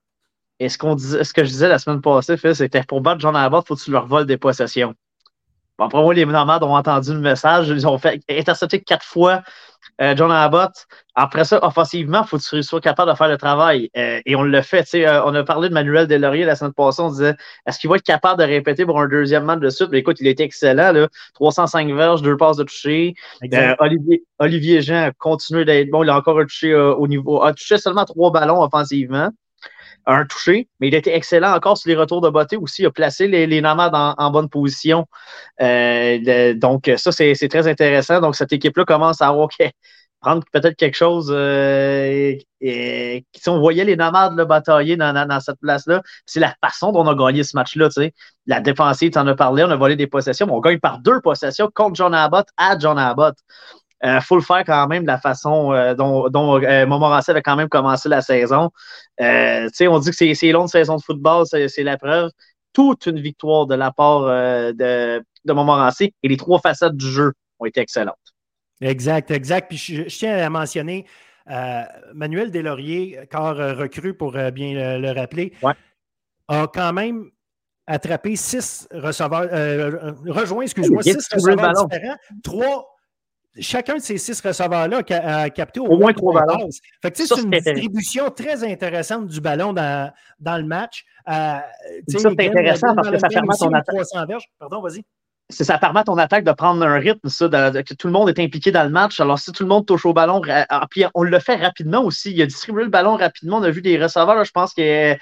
Et 0.60 0.70
ce, 0.70 0.78
qu'on 0.78 0.98
ce 0.98 1.34
que 1.34 1.44
je 1.44 1.50
disais 1.50 1.68
la 1.68 1.80
semaine 1.80 2.02
passée, 2.02 2.38
c'était 2.54 2.84
pour 2.84 3.02
battre 3.02 3.22
John 3.22 3.36
Abbott, 3.36 3.66
il 3.66 3.68
faut 3.70 3.76
que 3.76 3.82
tu 3.82 3.92
leur 3.92 4.06
voles 4.06 4.28
des 4.28 4.38
possessions. 4.38 4.94
Bon, 5.80 5.86
après 5.86 6.02
moi, 6.02 6.14
les 6.14 6.26
nomades 6.26 6.62
ont 6.62 6.76
entendu 6.76 7.14
le 7.14 7.20
message. 7.20 7.70
Ils 7.70 7.88
ont 7.88 7.98
fait 7.98 8.22
intercepter 8.30 8.82
quatre 8.82 9.06
fois 9.06 9.42
euh, 10.02 10.16
John 10.16 10.32
Abbott. 10.32 10.72
Après 11.16 11.44
ça, 11.44 11.64
offensivement, 11.64 12.22
il 12.24 12.28
faut 12.28 12.38
que 12.38 12.44
tu 12.44 12.64
sois 12.64 12.82
capable 12.82 13.12
de 13.12 13.16
faire 13.16 13.28
le 13.28 13.38
travail. 13.38 13.90
Euh, 13.96 14.20
et 14.26 14.36
on 14.36 14.44
le 14.44 14.62
fait. 14.62 14.88
Euh, 14.96 15.22
on 15.26 15.36
a 15.36 15.44
parlé 15.44 15.70
de 15.70 15.74
Manuel 15.74 16.08
Delaurier 16.08 16.46
la 16.46 16.56
semaine 16.56 16.74
passée. 16.74 17.02
On 17.02 17.10
disait 17.10 17.36
est-ce 17.68 17.80
qu'il 17.80 17.90
va 17.90 17.98
être 17.98 18.04
capable 18.04 18.42
de 18.42 18.48
répéter 18.48 18.86
pour 18.86 19.00
un 19.00 19.08
deuxième 19.08 19.46
match 19.46 19.60
de 19.60 19.70
suite? 19.70 19.90
Mais 19.92 20.00
écoute, 20.00 20.18
il 20.20 20.28
était 20.28 20.44
excellent. 20.44 20.92
Là. 20.92 21.08
305 21.36 21.92
verges, 21.94 22.22
deux 22.22 22.38
passes 22.38 22.58
de 22.58 22.64
toucher. 22.64 23.14
Olivier, 23.80 24.24
Olivier 24.40 24.82
Jean 24.82 25.08
a 25.08 25.12
continué 25.12 25.66
d'être 25.66 25.90
bon. 25.90 26.04
Il 26.04 26.10
a 26.10 26.18
encore 26.18 26.40
touché 26.42 26.74
au 26.76 27.08
niveau. 27.08 27.44
a 27.44 27.54
touché 27.54 27.78
seulement 27.78 28.06
trois 28.06 28.32
ballons 28.32 28.62
offensivement 28.62 29.30
un 30.06 30.26
touché, 30.26 30.68
mais 30.80 30.88
il 30.88 30.96
était 30.96 31.16
excellent 31.16 31.54
encore 31.54 31.78
sur 31.78 31.90
les 31.90 31.96
retours 31.96 32.22
de 32.22 32.30
beauté 32.30 32.58
aussi. 32.58 32.82
Il 32.82 32.86
a 32.88 32.92
placé 32.92 33.28
les, 33.28 33.48
les 33.48 33.62
nomades 33.62 33.94
en, 33.96 34.32
bonne 34.32 34.50
position. 34.50 35.06
Euh, 35.62 36.54
donc, 36.56 36.92
ça, 36.98 37.12
c'est 37.12 37.48
très 37.50 37.68
intéressant. 37.68 38.22
Donc, 38.22 38.36
cette 38.36 38.54
équipe-là 38.54 38.86
commence 38.86 39.22
à 39.22 39.32
prendre 40.24 40.44
peut-être 40.52 40.76
quelque 40.76 40.96
chose. 40.96 41.32
Euh, 41.32 42.36
et, 42.62 43.26
si 43.36 43.50
on 43.50 43.60
voyait 43.60 43.84
les 43.84 43.96
nomades 43.96 44.36
le 44.36 44.46
batailler 44.46 44.96
dans, 44.98 45.40
cette 45.42 45.60
place-là, 45.60 46.02
c'est 46.26 46.40
la 46.40 46.56
façon 46.64 46.92
dont 46.92 47.06
on 47.06 47.08
a 47.08 47.16
gagné 47.16 47.44
ce 47.44 47.56
match-là. 47.56 47.90
La 48.48 48.62
défensive, 48.62 49.12
tu 49.12 49.20
en 49.20 49.28
as 49.28 49.36
parlé, 49.36 49.64
on 49.64 49.70
a 49.70 49.76
volé 49.76 49.96
des 49.96 50.08
possessions, 50.08 50.48
mais 50.48 50.54
on 50.54 50.62
gagne 50.62 50.80
par 50.80 51.00
deux 51.00 51.22
possessions 51.22 51.70
contre 51.74 51.96
John 51.96 52.14
Abbott 52.14 52.48
à 52.58 52.78
John 52.80 52.98
Abbott. 52.98 53.36
Il 54.04 54.10
euh, 54.10 54.20
faut 54.20 54.36
le 54.36 54.42
faire 54.42 54.66
quand 54.66 54.88
même 54.88 55.04
de 55.04 55.08
la 55.08 55.18
façon 55.18 55.72
euh, 55.72 55.96
dont, 55.96 56.28
dont 56.28 56.62
euh, 56.62 56.86
Montmorency 56.86 57.32
avait 57.32 57.42
quand 57.42 57.56
même 57.56 57.70
commencé 57.70 58.10
la 58.10 58.22
saison. 58.22 58.70
on 59.20 60.00
dit 60.00 60.12
que 60.12 60.34
c'est 60.34 60.52
long 60.52 60.66
de 60.66 60.70
saison 60.70 60.98
de 60.98 61.02
football, 61.02 61.46
c'est 61.46 61.84
la 61.84 61.98
preuve. 61.98 62.30
Toute 62.74 63.06
une 63.06 63.20
victoire 63.20 63.66
de 63.66 63.76
la 63.76 63.92
part 63.92 64.24
de, 64.24 65.24
de 65.46 65.54
Montmorency 65.54 66.14
et 66.22 66.28
les 66.28 66.38
trois 66.38 66.60
facettes 66.60 66.98
du 66.98 67.08
jeu 67.08 67.32
ont 67.60 67.66
été 67.66 67.80
excellentes. 67.80 68.18
Exact, 68.82 69.32
exact. 69.32 69.70
Puis 69.70 69.78
je, 69.78 70.04
tiens 70.04 70.38
à 70.38 70.50
mentionner 70.50 71.06
Manuel 72.14 72.52
Deslauriers, 72.52 73.20
corps 73.32 73.56
recru 73.56 74.16
pour 74.16 74.34
bien 74.34 75.00
le, 75.00 75.12
rappeler, 75.12 75.54
a 76.50 76.68
quand 76.68 76.92
même 76.92 77.30
attrapé 77.88 78.36
six 78.36 78.88
receveurs, 78.92 79.50
rejoint, 80.26 80.64
excuse-moi, 80.64 81.04
six 81.04 81.30
receveurs 81.32 81.86
différents, 81.88 82.18
trois 82.44 82.93
chacun 83.60 83.96
de 83.96 84.02
ces 84.02 84.18
six 84.18 84.40
receveurs-là 84.42 85.02
a, 85.10 85.50
capté 85.50 85.80
au, 85.80 85.98
moins 85.98 86.14
trois 86.14 86.34
ballons. 86.34 86.70
c'est 87.14 87.42
une 87.42 87.50
distribution 87.52 88.30
très 88.30 88.64
intéressante 88.64 89.28
du 89.28 89.42
ballon 89.42 89.74
dans, 89.74 90.12
dans 90.40 90.58
le 90.58 90.66
match. 90.66 91.06
Euh, 91.28 91.32
ça, 91.32 91.64
c'est 92.08 92.28
intéressant 92.28 92.96
parce 92.96 93.10
que 93.10 93.18
ça 93.18 93.28
permet 93.28 93.56
ton 93.58 93.74
attaque. 93.74 93.96
Pardon, 94.60 94.82
vas-y. 94.82 95.04
Ça 95.50 95.78
permet 95.78 96.00
à 96.00 96.04
ton 96.04 96.18
attaque 96.18 96.46
de 96.46 96.52
prendre 96.52 96.84
un 96.84 96.98
rythme, 96.98 97.30
ça, 97.30 97.48
que 97.48 97.94
tout 97.94 98.08
le 98.08 98.14
monde 98.14 98.30
est 98.30 98.40
impliqué 98.40 98.72
dans 98.72 98.84
le 98.84 98.90
match. 98.90 99.20
Alors, 99.20 99.38
si 99.38 99.52
tout 99.52 99.64
le 99.64 99.70
monde 99.70 99.86
touche 99.86 100.06
au 100.06 100.14
ballon, 100.14 100.42
ah, 100.48 100.88
puis 100.90 101.06
on 101.14 101.24
le 101.24 101.40
fait 101.40 101.56
rapidement 101.56 102.02
aussi. 102.04 102.32
Il 102.32 102.42
a 102.42 102.46
distribué 102.46 102.84
le 102.84 102.90
ballon 102.90 103.18
rapidement. 103.18 103.58
On 103.58 103.64
a 103.64 103.70
vu 103.70 103.82
des 103.82 104.02
receveurs, 104.02 104.44
je 104.46 104.52
pense 104.52 104.74
que 104.74 105.16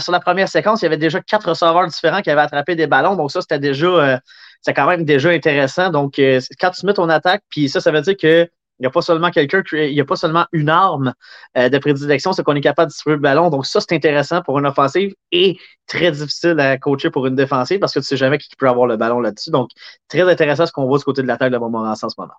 sur 0.00 0.12
la 0.12 0.20
première 0.20 0.48
séquence, 0.48 0.82
il 0.82 0.84
y 0.84 0.86
avait 0.86 0.98
déjà 0.98 1.20
quatre 1.20 1.48
receveurs 1.48 1.86
différents 1.86 2.20
qui 2.20 2.30
avaient 2.30 2.40
attrapé 2.42 2.74
des 2.74 2.86
ballons. 2.86 3.16
Donc, 3.16 3.30
ça, 3.30 3.40
c'était 3.40 3.58
déjà. 3.58 3.86
Euh, 3.86 4.18
c'est 4.60 4.74
quand 4.74 4.86
même 4.86 5.04
déjà 5.04 5.30
intéressant. 5.30 5.90
Donc, 5.90 6.18
euh, 6.18 6.40
quand 6.60 6.70
tu 6.70 6.84
mets 6.84 6.92
ton 6.92 7.08
attaque, 7.08 7.42
puis 7.48 7.68
ça, 7.68 7.80
ça 7.80 7.90
veut 7.90 8.02
dire 8.02 8.16
que 8.20 8.50
il 8.80 8.84
n'y 8.84 8.86
a 8.86 8.90
pas 8.90 9.02
seulement 9.02 9.30
quelqu'un, 9.30 9.62
il 9.72 9.92
n'y 9.92 10.00
a 10.00 10.06
pas 10.06 10.16
seulement 10.16 10.46
une 10.52 10.70
arme 10.70 11.12
euh, 11.58 11.68
de 11.68 11.78
prédilection, 11.78 12.32
c'est 12.32 12.42
qu'on 12.42 12.56
est 12.56 12.62
capable 12.62 12.86
de 12.86 12.92
distribuer 12.92 13.16
le 13.16 13.20
ballon. 13.20 13.50
Donc, 13.50 13.66
ça, 13.66 13.78
c'est 13.78 13.94
intéressant 13.94 14.40
pour 14.40 14.58
une 14.58 14.64
offensive 14.64 15.14
et 15.32 15.58
très 15.86 16.10
difficile 16.10 16.58
à 16.58 16.78
coacher 16.78 17.10
pour 17.10 17.26
une 17.26 17.34
défensive 17.34 17.78
parce 17.78 17.92
que 17.92 17.98
tu 17.98 18.04
ne 18.04 18.06
sais 18.06 18.16
jamais 18.16 18.38
qui 18.38 18.48
peut 18.56 18.68
avoir 18.68 18.86
le 18.86 18.96
ballon 18.96 19.20
là-dessus. 19.20 19.50
Donc, 19.50 19.68
très 20.08 20.22
intéressant 20.22 20.64
ce 20.64 20.72
qu'on 20.72 20.86
voit 20.86 20.96
du 20.96 21.04
côté 21.04 21.20
de 21.20 21.26
l'attaque 21.26 21.52
de 21.52 21.58
Montmorency 21.58 22.06
en 22.06 22.08
ce 22.08 22.14
moment. 22.18 22.32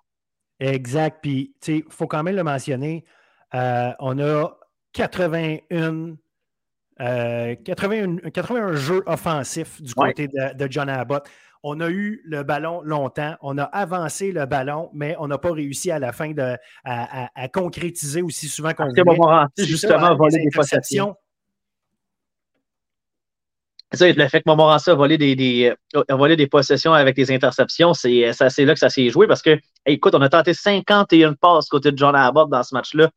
Exact. 0.58 1.18
Puis, 1.22 1.54
tu 1.60 1.72
sais, 1.74 1.84
il 1.86 1.92
faut 1.92 2.08
quand 2.08 2.24
même 2.24 2.34
le 2.34 2.42
mentionner. 2.42 3.04
Euh, 3.54 3.92
on 4.00 4.18
a 4.18 4.50
81 4.94 6.16
81, 6.98 8.74
jeux 8.74 9.02
offensifs 9.06 9.80
du 9.80 9.94
côté 9.94 10.28
de, 10.28 10.54
de, 10.54 10.70
John 10.70 10.88
Abbott 10.88 11.28
on 11.62 11.80
a 11.80 11.88
eu 11.88 12.20
le 12.24 12.42
ballon 12.42 12.82
longtemps, 12.82 13.36
on 13.40 13.56
a 13.58 13.64
avancé 13.64 14.32
le 14.32 14.46
ballon, 14.46 14.90
mais 14.92 15.14
on 15.18 15.28
n'a 15.28 15.38
pas 15.38 15.52
réussi 15.52 15.90
à 15.90 15.98
la 15.98 16.12
fin 16.12 16.32
de, 16.32 16.56
à, 16.84 17.48
concrétiser 17.48 18.22
aussi 18.22 18.48
souvent 18.48 18.72
qu'on 18.74 18.88
voulait. 18.88 19.02
justement, 19.58 20.06
hein, 20.06 20.14
voler 20.14 20.38
des 20.38 20.50
possessions. 20.52 21.14
Ça, 23.94 24.10
le 24.10 24.28
fait 24.28 24.38
que 24.38 24.44
Montmorency 24.46 24.88
a 24.88 24.94
volé 24.94 25.18
des, 25.18 25.36
des, 25.36 25.74
des 26.36 26.46
possessions 26.46 26.94
avec 26.94 27.14
des 27.14 27.30
interceptions, 27.30 27.92
c'est 27.92 28.32
là 28.58 28.72
que 28.72 28.78
ça 28.78 28.88
s'est 28.88 29.10
joué 29.10 29.26
parce 29.26 29.42
que, 29.42 29.58
écoute, 29.84 30.14
on 30.14 30.22
a 30.22 30.30
tenté 30.30 30.54
51 30.54 31.34
passes 31.34 31.68
côté 31.68 31.92
de 31.92 31.98
John 31.98 32.16
Abbott 32.16 32.48
dans 32.48 32.62
ce 32.62 32.74
match-là. 32.74 33.10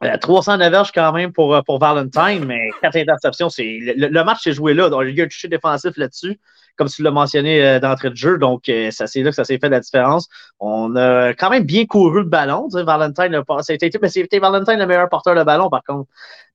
309 0.00 0.70
verges 0.70 0.92
quand 0.92 1.12
même 1.12 1.32
pour, 1.32 1.62
pour 1.64 1.78
Valentine, 1.78 2.44
mais 2.44 2.70
quatre 2.82 2.96
interceptions, 2.96 3.48
c'est 3.48 3.78
le, 3.80 4.24
match 4.24 4.42
s'est 4.42 4.52
joué 4.52 4.74
là. 4.74 4.90
Donc, 4.90 5.02
il 5.06 5.16
y 5.16 5.20
a 5.20 5.24
un 5.24 5.28
toucher 5.28 5.48
défensif 5.48 5.96
là-dessus 5.96 6.38
comme 6.76 6.88
tu 6.88 7.02
l'as 7.02 7.10
mentionné 7.10 7.64
euh, 7.64 7.80
d'entrée 7.80 8.10
de 8.10 8.16
jeu. 8.16 8.38
Donc, 8.38 8.68
euh, 8.68 8.90
ça 8.90 9.06
c'est 9.06 9.22
là 9.22 9.30
que 9.30 9.36
ça 9.36 9.44
s'est 9.44 9.58
fait 9.58 9.68
la 9.68 9.80
différence. 9.80 10.28
On 10.60 10.94
a 10.96 11.30
quand 11.34 11.50
même 11.50 11.64
bien 11.64 11.86
couru 11.86 12.20
le 12.20 12.28
ballon. 12.28 12.68
Valentine, 12.72 13.42
c'était, 13.62 13.90
c'était 14.08 14.38
Valentine 14.38 14.78
le 14.78 14.86
meilleur 14.86 15.08
porteur 15.08 15.34
de 15.34 15.42
ballon, 15.42 15.70
par 15.70 15.82
contre, 15.84 16.08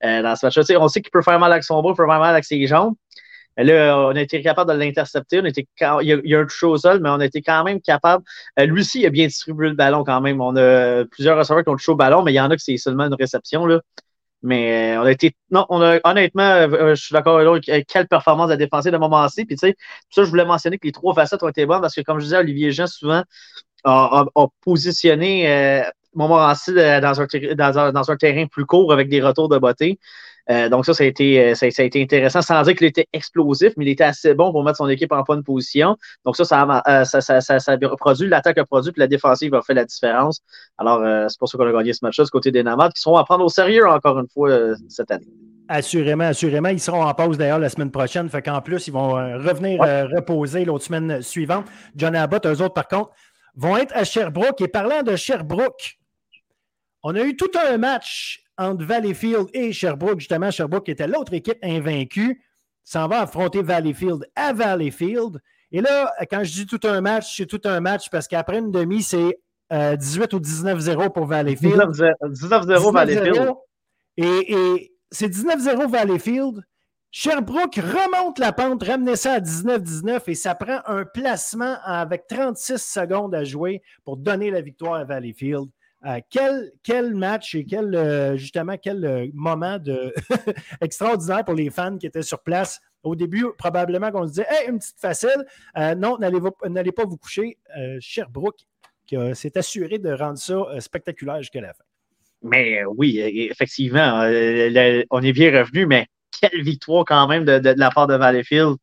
euh, 0.03 0.21
dans 0.21 0.35
ce 0.35 0.45
match-là. 0.45 0.63
On 0.79 0.87
sait 0.87 1.01
qu'il 1.01 1.11
peut 1.11 1.21
faire 1.21 1.39
mal 1.39 1.51
avec 1.51 1.63
son 1.63 1.81
bras, 1.81 1.91
il 1.91 1.95
peut 1.95 2.05
faire 2.05 2.19
mal 2.19 2.31
avec 2.31 2.45
ses 2.45 2.65
jambes. 2.67 2.95
Mais 3.57 3.63
là, 3.65 3.97
on 3.97 4.15
a 4.15 4.21
été 4.21 4.41
capable 4.41 4.71
de 4.71 4.77
l'intercepter. 4.77 5.41
Il, 5.43 6.01
y 6.01 6.35
a, 6.35 6.39
un 6.39 6.45
toucher 6.45 6.65
au 6.65 6.77
sol, 6.77 6.99
mais 7.01 7.09
on 7.09 7.19
a 7.19 7.25
été 7.25 7.41
quand 7.41 7.63
même 7.63 7.81
capable. 7.81 8.23
lui 8.57 8.81
aussi, 8.81 9.01
il 9.01 9.05
a 9.05 9.09
bien 9.09 9.27
distribué 9.27 9.69
le 9.69 9.75
ballon 9.75 10.03
quand 10.03 10.21
même. 10.21 10.41
On 10.41 10.55
a 10.55 11.05
plusieurs 11.05 11.37
receveurs 11.37 11.63
qui 11.63 11.69
ont 11.69 11.75
touché 11.75 11.91
au 11.91 11.95
ballon, 11.95 12.23
mais 12.23 12.31
il 12.31 12.35
y 12.35 12.39
en 12.39 12.49
a 12.49 12.55
que 12.55 12.61
c'est 12.61 12.77
seulement 12.77 13.05
une 13.05 13.15
réception. 13.15 13.65
Là. 13.65 13.81
Mais 14.41 14.95
euh, 14.95 15.01
on 15.01 15.05
a 15.05 15.11
été. 15.11 15.35
Non, 15.51 15.65
on 15.69 15.81
a, 15.81 15.99
honnêtement, 16.05 16.43
euh, 16.43 16.95
je 16.95 17.03
suis 17.03 17.13
d'accord 17.13 17.39
avec. 17.39 17.69
Quelle 17.87 18.07
performance 18.07 18.51
à 18.51 18.57
défenser 18.57 18.91
de 18.91 18.97
moment-ci. 18.97 19.45
Puis, 19.45 19.57
tu 19.57 19.67
sais, 19.67 19.75
ça, 20.09 20.23
je 20.23 20.29
voulais 20.29 20.45
mentionner 20.45 20.77
que 20.77 20.87
les 20.87 20.93
trois 20.93 21.13
facettes 21.13 21.43
ont 21.43 21.49
été 21.49 21.65
bonnes 21.65 21.81
parce 21.81 21.95
que, 21.95 22.01
comme 22.01 22.19
je 22.19 22.25
disais, 22.25 22.37
Olivier 22.37 22.71
Jean, 22.71 22.87
souvent, 22.87 23.23
a, 23.83 24.25
positionné 24.61 25.51
euh, 25.51 25.83
Montmorency 26.13 26.71
euh, 26.71 27.01
un, 27.01 27.91
dans 27.91 28.11
un 28.11 28.17
terrain 28.17 28.45
plus 28.47 28.65
court 28.65 28.93
avec 28.93 29.09
des 29.09 29.21
retours 29.21 29.49
de 29.49 29.57
beauté. 29.57 29.99
Euh, 30.49 30.67
donc, 30.69 30.85
ça, 30.85 30.93
ça 30.93 31.03
a, 31.03 31.07
été, 31.07 31.51
euh, 31.51 31.55
ça, 31.55 31.65
a 31.65 31.83
été 31.83 32.01
intéressant, 32.01 32.41
sans 32.41 32.61
dire 32.63 32.75
qu'il 32.75 32.87
était 32.87 33.07
explosif, 33.13 33.73
mais 33.77 33.85
il 33.85 33.89
était 33.89 34.03
assez 34.03 34.33
bon 34.33 34.51
pour 34.51 34.63
mettre 34.63 34.77
son 34.77 34.89
équipe 34.89 35.11
en 35.11 35.21
bonne 35.21 35.43
position. 35.43 35.95
Donc, 36.25 36.35
ça, 36.35 36.43
ça, 36.43 36.81
a, 36.85 37.05
ça, 37.05 37.21
ça, 37.21 37.41
ça, 37.41 37.71
a 37.71 37.77
produit, 37.97 38.27
l'attaque 38.27 38.57
a 38.57 38.65
produit, 38.65 38.91
puis 38.91 38.99
la 38.99 39.07
défensive 39.07 39.53
a 39.53 39.61
fait 39.61 39.75
la 39.75 39.85
différence. 39.85 40.41
Alors, 40.77 41.01
c'est 41.29 41.37
pour 41.37 41.47
ça 41.47 41.57
qu'on 41.57 41.67
a 41.67 41.71
gagné 41.71 41.93
ce 41.93 41.99
match-là, 42.03 42.25
ce 42.25 42.31
côté 42.31 42.51
des 42.51 42.63
Namades, 42.63 42.93
qui 42.93 43.01
seront 43.01 43.17
à 43.17 43.23
prendre 43.23 43.45
au 43.45 43.49
sérieux 43.49 43.87
encore 43.87 44.19
une 44.19 44.27
fois 44.27 44.49
cette 44.87 45.11
année. 45.11 45.27
Assurément, 45.67 46.23
assurément. 46.23 46.69
Ils 46.69 46.79
seront 46.79 47.03
en 47.03 47.13
pause 47.13 47.37
d'ailleurs 47.37 47.59
la 47.59 47.69
semaine 47.69 47.91
prochaine. 47.91 48.27
Fait 48.27 48.41
qu'en 48.41 48.61
plus, 48.61 48.87
ils 48.87 48.93
vont 48.93 49.11
revenir 49.13 49.81
reposer 49.81 50.65
l'autre 50.65 50.85
semaine 50.85 51.21
suivante. 51.21 51.65
John 51.95 52.15
Abbott, 52.15 52.45
eux 52.47 52.61
autres, 52.61 52.73
par 52.73 52.87
contre, 52.87 53.11
vont 53.55 53.77
être 53.77 53.95
à 53.95 54.03
Sherbrooke. 54.03 54.61
Et 54.61 54.67
parlant 54.67 55.03
de 55.03 55.15
Sherbrooke, 55.15 55.99
on 57.03 57.15
a 57.15 57.21
eu 57.21 57.35
tout 57.35 57.51
un 57.55 57.77
match 57.77 58.43
entre 58.59 58.85
Valleyfield 58.85 59.47
et 59.53 59.71
Sherbrooke. 59.71 60.19
Justement, 60.19 60.51
Sherbrooke 60.51 60.89
était 60.89 61.07
l'autre 61.07 61.33
équipe 61.33 61.57
invaincue. 61.63 62.43
S'en 62.83 63.07
va 63.07 63.21
affronter 63.21 63.61
Valleyfield 63.61 64.27
à 64.35 64.51
Valleyfield. 64.53 65.39
Et 65.71 65.81
là, 65.81 66.11
quand 66.29 66.43
je 66.43 66.51
dis 66.51 66.65
tout 66.65 66.79
un 66.83 67.01
match, 67.01 67.37
c'est 67.37 67.45
tout 67.45 67.61
un 67.63 67.79
match 67.79 68.09
parce 68.09 68.27
qu'après 68.27 68.59
une 68.59 68.71
demi, 68.71 69.01
c'est 69.01 69.39
18 69.71 70.33
euh, 70.33 70.37
ou 70.37 70.39
19-0 70.39 71.13
pour 71.13 71.25
Valleyfield. 71.25 71.77
19-0 71.77 72.93
Valleyfield. 72.93 73.53
Et, 74.17 74.53
et 74.53 74.93
c'est 75.11 75.29
19-0 75.29 75.89
Valleyfield. 75.89 76.63
Sherbrooke 77.11 77.75
remonte 77.75 78.37
la 78.37 78.51
pente, 78.51 78.83
ramener 78.83 79.15
ça 79.15 79.33
à 79.33 79.39
19-19 79.39 80.21
et 80.27 80.35
ça 80.35 80.53
prend 80.53 80.81
un 80.85 81.05
placement 81.05 81.77
avec 81.83 82.27
36 82.27 82.77
secondes 82.77 83.33
à 83.33 83.43
jouer 83.43 83.81
pour 84.03 84.17
donner 84.17 84.51
la 84.51 84.61
victoire 84.61 84.95
à 84.95 85.05
Valleyfield. 85.05 85.69
Euh, 86.05 86.19
quel, 86.29 86.71
quel, 86.81 87.13
match 87.13 87.55
et 87.55 87.65
quel, 87.65 87.93
euh, 87.93 88.37
justement, 88.37 88.75
quel 88.81 89.03
euh, 89.03 89.27
moment 89.33 89.77
de 89.79 90.13
extraordinaire 90.81 91.43
pour 91.43 91.55
les 91.55 91.69
fans 91.69 91.97
qui 91.97 92.07
étaient 92.07 92.21
sur 92.21 92.39
place? 92.39 92.79
Au 93.03 93.15
début, 93.15 93.45
probablement 93.57 94.11
qu'on 94.11 94.25
se 94.25 94.31
disait 94.31 94.47
hey, 94.49 94.69
une 94.69 94.79
petite 94.79 94.99
facile. 94.99 95.45
non, 95.97 96.17
n'allez 96.17 96.91
pas 96.91 97.05
vous 97.05 97.15
coucher. 97.15 97.57
Sherbrooke 98.01 98.59
s'est 99.33 99.57
assuré 99.57 99.99
de 99.99 100.11
rendre 100.11 100.37
ça 100.37 100.81
spectaculaire 100.81 101.37
jusqu'à 101.37 101.61
la 101.61 101.73
fin. 101.73 101.83
Mais 102.41 102.83
oui, 102.97 103.19
effectivement, 103.19 104.19
on 105.11 105.21
est 105.21 105.31
bien 105.31 105.59
revenu, 105.59 105.85
mais 105.85 106.07
quelle 106.41 106.61
victoire 106.61 107.05
quand 107.05 107.25
même 107.29 107.45
de, 107.45 107.59
de 107.59 107.73
la 107.77 107.89
part 107.89 108.07
de 108.07 108.15
Valleyfield. 108.15 108.75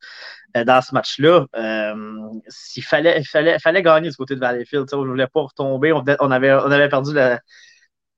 Euh, 0.56 0.64
dans 0.64 0.80
ce 0.80 0.94
match-là. 0.94 1.46
Euh, 1.56 1.94
s'il 2.48 2.84
fallait, 2.84 3.22
fallait, 3.24 3.58
fallait 3.58 3.82
gagner 3.82 4.08
du 4.08 4.16
côté 4.16 4.34
de 4.34 4.40
Valleyfield, 4.40 4.86
on 4.92 5.02
ne 5.02 5.08
voulait 5.08 5.26
pas 5.26 5.42
retomber. 5.42 5.92
On, 5.92 5.98
avait, 6.30 6.52
on 6.52 6.70
avait 6.70 6.88
perdu 6.88 7.12
la, 7.14 7.40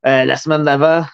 euh, 0.06 0.36
semaine 0.36 0.62
d'avant. 0.62 1.04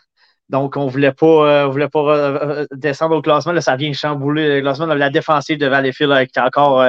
Donc, 0.50 0.76
on 0.76 0.84
ne 0.86 0.90
voulait 0.90 1.12
pas, 1.12 1.66
voulait 1.68 1.88
pas 1.88 2.66
descendre 2.72 3.16
au 3.16 3.22
classement. 3.22 3.52
Là, 3.52 3.62
ça 3.62 3.76
vient 3.76 3.92
chambouler 3.94 4.56
le 4.56 4.60
classement. 4.60 4.86
La 4.86 5.08
défensive 5.08 5.58
de 5.58 5.66
Valleyfield 5.66 6.12
est 6.12 6.38
encore. 6.38 6.84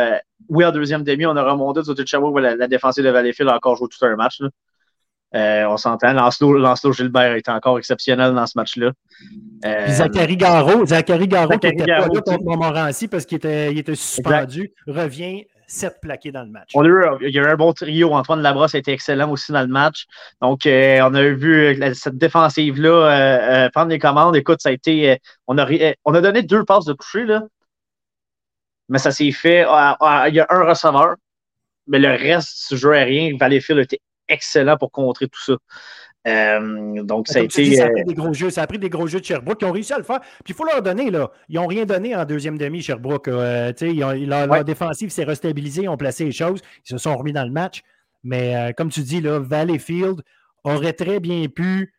oui, 0.50 0.66
en 0.66 0.72
deuxième 0.72 1.04
demi, 1.04 1.26
on 1.26 1.36
a 1.38 1.44
remonté 1.44 1.82
du 1.82 1.88
côté 1.88 2.04
de 2.04 2.08
Sherbrooke. 2.08 2.40
La, 2.42 2.56
la, 2.58 2.68
défensive 2.68 3.06
de 3.06 3.10
Valleyfield 3.10 3.50
a 3.50 3.56
encore 3.56 3.78
joué 3.78 3.88
tout 3.88 4.06
un 4.06 4.16
match. 4.18 4.42
Euh, 5.36 5.66
on 5.68 5.78
s'entend. 5.78 6.14
Lancelot, 6.14 6.94
Gilbert 6.94 7.36
était 7.36 7.52
encore 7.52 7.78
exceptionnel 7.78 8.34
dans 8.34 8.46
ce 8.46 8.58
match-là. 8.58 8.92
Euh, 9.66 9.88
Zachary 9.88 10.38
Garot, 10.38 10.86
Zachary 10.86 11.28
Garot, 11.28 11.58
qui 11.58 11.68
était 11.68 11.86
pas 11.86 12.00
là 12.00 12.08
contre 12.08 12.44
Montmorency 12.44 13.08
parce 13.08 13.26
qu'il 13.26 13.38
était, 13.38 13.72
il 13.72 13.80
était 13.80 13.96
suspendu, 13.96 14.72
revient 14.88 15.46
sept 15.68 15.98
plaqués 16.02 16.32
dans 16.32 16.44
le 16.44 16.52
match. 16.52 16.70
On 16.76 16.84
a 16.84 16.88
eu, 16.88 17.04
il 17.22 17.36
y 17.36 17.40
a 17.40 17.42
eu 17.42 17.46
un 17.48 17.56
bon 17.56 17.74
trio. 17.74 18.14
Antoine 18.14 18.42
Labrosse 18.42 18.76
a 18.76 18.78
été 18.78 18.94
excellent 18.94 19.30
aussi 19.30 19.52
dans 19.52 19.62
le 19.62 19.68
match. 19.68 20.06
Donc, 20.42 20.66
euh, 20.66 21.00
on 21.02 21.14
a 21.16 21.24
vu 21.24 21.78
cette 21.96 22.18
défensive-là 22.18 23.70
prendre 23.74 23.90
les 23.90 24.00
commandes. 24.00 24.36
Écoute, 24.38 24.62
ça 24.62 24.70
a 24.70 24.72
été. 24.72 25.20
on, 25.48 25.58
a, 25.58 25.68
on 26.06 26.14
a 26.14 26.22
donné 26.22 26.44
deux 26.44 26.64
passes 26.64 26.86
de 26.86 26.94
toucher, 26.94 27.26
là. 27.26 27.44
Mais 28.88 29.00
ça 29.00 29.12
s'est 29.12 29.32
fait. 29.32 29.62
il 29.62 30.34
y 30.36 30.40
a 30.40 30.48
un 30.50 30.64
receveur. 30.64 31.16
Mais 31.88 32.00
le 32.00 32.10
reste 32.10 32.74
du 32.74 32.80
jeu 32.80 32.94
aérien, 32.94 33.36
Valleyfield 33.40 33.80
était 33.80 34.02
excellent 34.28 34.78
pour 34.78 34.92
contrer 34.92 35.28
tout 35.28 35.42
ça. 35.42 35.58
Euh, 36.28 37.04
donc, 37.04 37.28
ça 37.28 37.40
a 37.40 37.42
été. 37.44 37.76
ça, 37.76 37.86
a 37.86 37.90
pris 37.90 38.04
des 38.04 38.14
gros 38.14 38.34
jeux, 38.34 38.50
ça 38.50 38.64
a 38.64 38.68
pris 38.68 38.80
des 38.80 38.90
gros 38.90 39.08
jeux 39.08 39.20
de 39.20 39.26
Sherbrooke. 39.26 39.60
Ils 39.62 39.66
ont 39.66 39.72
réussi 39.72 39.94
à 39.94 39.98
le 39.98 40.04
faire. 40.04 40.20
Puis 40.44 40.54
il 40.54 40.56
faut 40.56 40.66
leur 40.66 40.82
donner, 40.82 41.12
là. 41.12 41.32
Ils 41.50 41.56
n'ont 41.56 41.68
rien 41.68 41.86
donné 41.86 42.16
en 42.16 42.26
deuxième 42.26 42.58
demi, 42.58 42.82
Sherbrooke. 42.82 43.28
Euh, 43.28 43.72
ils 43.82 44.04
ont, 44.04 44.12
leur, 44.12 44.64
défensive 44.64 45.10
s'est 45.10 45.24
restabilisée, 45.24 45.84
ils 45.84 45.90
ont 45.90 45.98
placé 45.98 46.26
les 46.26 46.32
choses. 46.32 46.62
Ils 46.86 46.92
se 46.92 46.98
sont 46.98 47.16
remis 47.16 47.34
dans 47.34 47.44
le 47.44 47.52
match. 47.52 47.84
Mais 48.24 48.56
euh, 48.56 48.72
comme 48.74 48.90
tu 48.90 49.02
dis, 49.02 49.22
là, 49.22 49.40
Valleyfield 49.40 50.22
aurait 50.64 50.94
très 50.94 51.20
bien 51.20 51.46
pu 51.48 51.94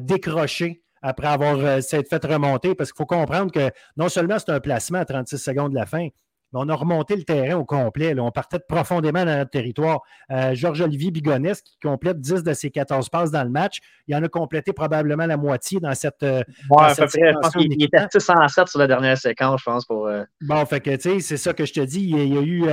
décrocher 0.00 0.82
après 1.00 1.28
avoir 1.28 1.82
s'être 1.82 2.06
fait 2.06 2.22
remonter. 2.26 2.74
Parce 2.74 2.92
qu'il 2.92 2.98
faut 2.98 3.06
comprendre 3.06 3.50
que 3.50 3.70
non 3.96 4.10
seulement 4.10 4.38
c'est 4.38 4.50
un 4.50 4.60
placement 4.60 4.98
à 4.98 5.06
36 5.06 5.38
secondes 5.38 5.70
de 5.70 5.76
la 5.76 5.86
fin, 5.86 6.08
on 6.52 6.68
a 6.68 6.74
remonté 6.74 7.16
le 7.16 7.24
terrain 7.24 7.56
au 7.56 7.64
complet. 7.64 8.14
On 8.18 8.30
partait 8.30 8.58
profondément 8.58 9.24
dans 9.24 9.36
notre 9.38 9.50
territoire. 9.50 10.00
Euh, 10.30 10.54
Georges-Olivier 10.54 11.10
Bigonès, 11.10 11.62
qui 11.62 11.78
complète 11.78 12.20
10 12.20 12.42
de 12.42 12.52
ses 12.52 12.70
14 12.70 13.08
passes 13.08 13.30
dans 13.30 13.44
le 13.44 13.50
match, 13.50 13.78
il 14.06 14.14
en 14.14 14.22
a 14.22 14.28
complété 14.28 14.72
probablement 14.72 15.26
la 15.26 15.36
moitié 15.36 15.80
dans 15.80 15.94
cette. 15.94 16.22
Euh, 16.22 16.42
ouais, 16.70 16.84
à 16.84 16.94
peu 16.94 17.06
près. 17.06 17.32
Je 17.32 17.38
pense 17.38 17.52
qu'il 17.52 17.82
était 17.82 18.06
607 18.10 18.68
sur 18.68 18.78
la 18.78 18.86
dernière 18.86 19.16
séquence, 19.16 19.60
je 19.60 19.70
pense. 19.70 19.84
Pour, 19.84 20.06
euh, 20.06 20.24
Bon, 20.42 20.64
fait 20.66 20.80
que, 20.80 20.94
tu 20.96 21.00
sais, 21.00 21.20
c'est 21.20 21.36
ça 21.36 21.52
que 21.52 21.64
je 21.64 21.72
te 21.72 21.80
dis. 21.80 22.02
Il, 22.02 22.34
y 22.34 22.38
a 22.38 22.42
eu. 22.42 22.64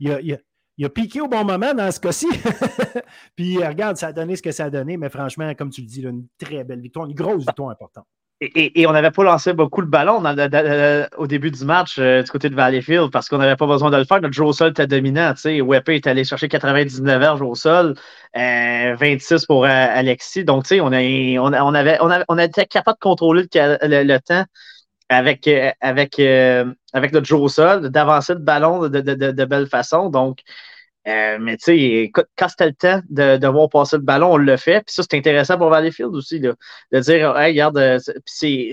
il, 0.00 0.84
a, 0.84 0.88
piqué 0.88 1.20
au 1.20 1.28
bon 1.28 1.44
moment 1.44 1.74
dans 1.74 1.90
ce 1.90 2.00
cas-ci. 2.00 2.28
Puis 3.36 3.64
regarde, 3.64 3.96
ça 3.96 4.08
a 4.08 4.12
donné 4.12 4.36
ce 4.36 4.42
que 4.42 4.52
ça 4.52 4.64
a 4.64 4.70
donné, 4.70 4.96
mais 4.96 5.08
franchement, 5.08 5.52
comme 5.54 5.70
tu 5.70 5.82
le 5.82 5.86
dis, 5.86 6.02
une 6.02 6.26
très 6.38 6.64
belle 6.64 6.80
victoire, 6.80 7.06
une 7.06 7.14
grosse 7.14 7.44
victoire 7.46 7.70
importante. 7.70 8.06
Et, 8.42 8.86
on 8.86 8.92
n'avait 8.92 9.10
pas 9.10 9.24
lancé 9.24 9.54
beaucoup 9.54 9.80
le 9.80 9.86
ballon 9.86 10.22
au 11.16 11.26
début 11.26 11.50
du 11.50 11.64
match 11.64 11.96
euh, 11.98 12.22
du 12.22 12.30
côté 12.30 12.50
de 12.50 12.54
Valleyfield 12.54 13.10
parce 13.10 13.30
qu'on 13.30 13.38
n'avait 13.38 13.56
pas 13.56 13.66
besoin 13.66 13.90
de 13.90 13.96
le 13.96 14.04
faire. 14.04 14.20
Notre 14.20 14.34
jeu 14.34 14.44
au 14.44 14.52
sol 14.52 14.70
était 14.70 14.86
dominant. 14.86 15.32
Wepe 15.44 15.88
est 15.88 16.06
allé 16.06 16.22
chercher 16.22 16.48
99 16.48 17.18
verges 17.18 17.40
au 17.40 17.54
sol, 17.54 17.94
26 18.34 19.32
euh, 19.32 19.38
pour 19.46 19.64
euh, 19.64 19.68
Alexis. 19.68 20.44
Donc, 20.44 20.66
on, 20.70 20.92
avait, 20.92 21.38
on, 21.38 21.74
avait, 21.74 21.98
on 22.28 22.38
était 22.38 22.66
capable 22.66 22.96
de 22.96 23.00
contrôler 23.00 23.46
le, 23.54 24.18
temps 24.18 24.44
avec, 25.08 25.48
avec, 25.80 26.18
avec 26.18 27.12
notre 27.12 27.26
jeu 27.26 27.48
sol, 27.48 27.88
d'avancer 27.88 28.34
le 28.34 28.40
ballon 28.40 28.88
de, 28.88 29.00
de 29.00 29.44
belle 29.46 29.66
façon. 29.66 30.10
Donc, 30.10 30.40
euh, 31.06 31.38
mais 31.40 31.56
tu 31.56 31.64
sais, 31.64 32.12
quand 32.36 32.48
c'était 32.48 32.66
le 32.66 32.74
temps 32.74 33.00
de, 33.08 33.36
de, 33.36 33.46
voir 33.46 33.68
passer 33.68 33.96
le 33.96 34.02
ballon, 34.02 34.32
on 34.32 34.36
le 34.36 34.56
fait. 34.56 34.80
Puis 34.84 34.94
ça, 34.94 35.02
c'est 35.08 35.16
intéressant 35.16 35.56
pour 35.56 35.70
Valleyfield 35.70 36.14
aussi, 36.14 36.40
de 36.40 36.56
dire, 36.92 37.36
hey, 37.38 37.52
regarde, 37.52 37.78
euh, 37.78 37.98
c'est 38.24 38.70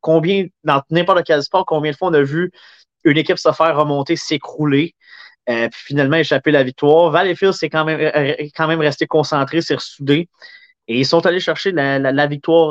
combien, 0.00 0.46
dans 0.64 0.82
n'importe 0.90 1.24
quel 1.26 1.42
sport, 1.42 1.66
combien 1.66 1.90
de 1.92 1.96
fois 1.96 2.08
on 2.08 2.14
a 2.14 2.22
vu 2.22 2.52
une 3.04 3.18
équipe 3.18 3.38
se 3.38 3.52
faire 3.52 3.76
remonter, 3.76 4.16
s'écrouler, 4.16 4.94
euh, 5.50 5.68
puis 5.68 5.80
finalement 5.86 6.16
échapper 6.16 6.52
la 6.52 6.62
victoire. 6.62 7.10
Valleyfield, 7.10 7.52
c'est 7.52 7.68
quand 7.68 7.84
même, 7.84 8.00
quand 8.56 8.66
même 8.66 8.80
resté 8.80 9.06
concentré, 9.06 9.60
c'est 9.60 9.74
ressoudé. 9.74 10.28
Et 10.88 11.00
ils 11.00 11.06
sont 11.06 11.26
allés 11.26 11.40
chercher 11.40 11.72
la, 11.72 11.98
la, 11.98 12.26
victoire 12.26 12.70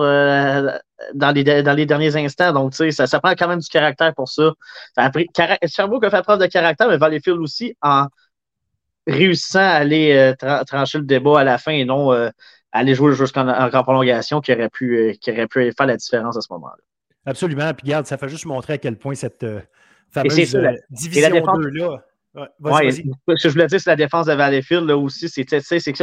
dans, 1.14 1.32
les, 1.32 1.44
dans 1.44 1.74
les 1.74 1.86
derniers 1.86 2.16
instants. 2.16 2.54
Donc, 2.54 2.72
tu 2.72 2.92
sais, 2.92 3.08
ça, 3.08 3.20
prend 3.20 3.34
quand 3.34 3.48
même 3.48 3.60
du 3.60 3.68
caractère 3.68 4.14
pour 4.16 4.30
ça. 4.30 4.54
ça 4.96 5.04
a 5.04 5.10
pris, 5.10 5.30
a 5.38 5.58
fait 5.58 6.22
preuve 6.24 6.40
de 6.40 6.46
caractère, 6.48 6.88
mais 6.88 6.98
Valleyfield 6.98 7.40
aussi 7.40 7.76
en 7.82 8.08
réussissant 9.08 9.60
à 9.60 9.74
aller 9.74 10.14
euh, 10.14 10.64
trancher 10.66 10.98
le 10.98 11.06
débat 11.06 11.40
à 11.40 11.44
la 11.44 11.58
fin 11.58 11.72
et 11.72 11.86
non 11.86 12.12
euh, 12.14 12.30
aller 12.72 12.96
jouer 12.96 13.14
jusqu'en 13.14 13.48
en, 13.48 13.84
prolongation 13.84 14.42
qui 14.42 14.52
aurait, 14.54 14.70
pu, 14.70 14.98
euh, 14.98 15.14
qui 15.20 15.32
aurait 15.32 15.48
pu 15.48 15.72
faire 15.72 15.88
la 15.88 15.98
différence 15.98 16.38
à 16.38 16.42
ce 16.42 16.48
moment-là. 16.52 16.84
Absolument. 17.26 17.74
Puis, 17.74 17.86
regarde, 17.86 18.06
ça 18.06 18.18
fait 18.18 18.30
juste 18.30 18.46
montrer 18.46 18.74
à 18.74 18.78
quel 18.78 18.98
point 18.98 19.16
cette 19.16 19.46
fameuse 20.12 20.56
division 20.90 21.30
2-là. 21.30 22.04
Ouais, 22.60 22.92
ce 22.92 23.02
que 23.02 23.36
je 23.38 23.48
voulais 23.50 23.68
dire, 23.68 23.80
c'est 23.80 23.90
la 23.90 23.96
défense 23.96 24.26
de 24.26 24.34
Valleyfield 24.34 24.86
là 24.86 24.98
aussi. 24.98 25.30
C'est 25.30 25.46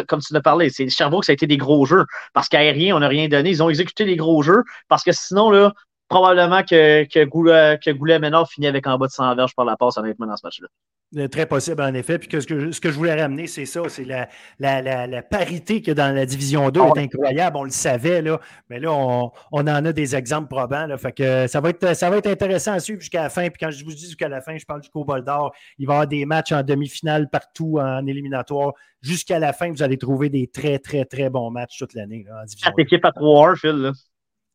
comme 0.06 0.20
tu 0.20 0.32
l'as 0.32 0.40
parlé, 0.40 0.70
c'est 0.70 0.88
Sherbrooke, 0.88 1.26
ça 1.26 1.32
a 1.32 1.34
été 1.34 1.46
des 1.46 1.58
gros 1.58 1.84
jeux. 1.84 2.06
Parce 2.32 2.48
qu'aérien, 2.48 2.96
on 2.96 3.00
n'a 3.00 3.08
rien 3.08 3.28
donné. 3.28 3.50
Ils 3.50 3.62
ont 3.62 3.68
exécuté 3.68 4.06
les 4.06 4.16
gros 4.16 4.42
jeux. 4.42 4.62
Parce 4.88 5.04
que 5.04 5.12
sinon, 5.12 5.50
là, 5.50 5.74
probablement 6.12 6.62
que, 6.62 7.04
que, 7.04 7.24
Goulet, 7.24 7.78
que 7.82 7.90
Goulet 7.90 8.18
Ménard 8.18 8.48
finit 8.48 8.66
avec 8.66 8.86
en 8.86 8.98
bas 8.98 9.06
de 9.06 9.12
100 9.12 9.34
verges 9.34 9.54
par 9.54 9.64
la 9.64 9.76
passe, 9.76 9.96
honnêtement, 9.96 10.26
dans 10.26 10.36
ce 10.36 10.46
match-là. 10.46 10.68
Euh, 11.16 11.28
très 11.28 11.44
possible, 11.46 11.82
en 11.82 11.92
effet. 11.92 12.18
Puis 12.18 12.28
que 12.28 12.40
ce, 12.40 12.46
que 12.46 12.58
je, 12.58 12.70
ce 12.70 12.80
que 12.80 12.90
je 12.90 12.96
voulais 12.96 13.20
ramener, 13.20 13.46
c'est 13.46 13.66
ça, 13.66 13.82
c'est 13.88 14.04
la, 14.04 14.28
la, 14.58 15.06
la, 15.06 15.22
parité 15.22 15.82
que 15.82 15.90
dans 15.90 16.14
la 16.14 16.24
Division 16.24 16.70
2 16.70 16.80
est 16.80 16.98
incroyable. 16.98 17.56
On 17.56 17.64
le 17.64 17.70
savait, 17.70 18.22
là, 18.22 18.40
mais 18.70 18.78
là, 18.78 18.92
on, 18.92 19.30
on 19.52 19.60
en 19.60 19.84
a 19.84 19.92
des 19.92 20.16
exemples 20.16 20.48
probants. 20.48 20.86
Là, 20.86 20.96
fait 20.96 21.12
que 21.12 21.46
ça 21.48 21.60
va, 21.60 21.70
être, 21.70 21.94
ça 21.94 22.08
va 22.08 22.16
être 22.16 22.28
intéressant 22.28 22.72
à 22.72 22.80
suivre 22.80 23.00
jusqu'à 23.00 23.24
la 23.24 23.28
fin. 23.28 23.48
Puis 23.48 23.58
quand 23.60 23.70
je 23.70 23.84
vous 23.84 23.92
dis 23.92 24.06
jusqu'à 24.06 24.28
la 24.28 24.40
fin, 24.40 24.56
je 24.56 24.64
parle 24.64 24.82
jusqu'au 24.82 25.04
bol 25.04 25.22
d'or. 25.22 25.52
Il 25.78 25.86
va 25.86 25.92
y 25.92 25.96
avoir 25.96 26.08
des 26.08 26.24
matchs 26.24 26.52
en 26.52 26.62
demi-finale 26.62 27.28
partout 27.28 27.78
en 27.78 28.06
éliminatoire. 28.06 28.72
Jusqu'à 29.02 29.38
la 29.38 29.52
fin, 29.52 29.70
vous 29.70 29.82
allez 29.82 29.98
trouver 29.98 30.30
des 30.30 30.46
très, 30.46 30.78
très, 30.78 31.04
très 31.04 31.28
bons 31.28 31.50
matchs 31.50 31.76
toute 31.78 31.94
l'année 31.94 32.24
Quatre 32.62 32.78
équipes 32.78 33.04
à 33.04 33.10
3-1, 33.10 33.56
Phil. 33.56 33.70
Là. 33.70 33.92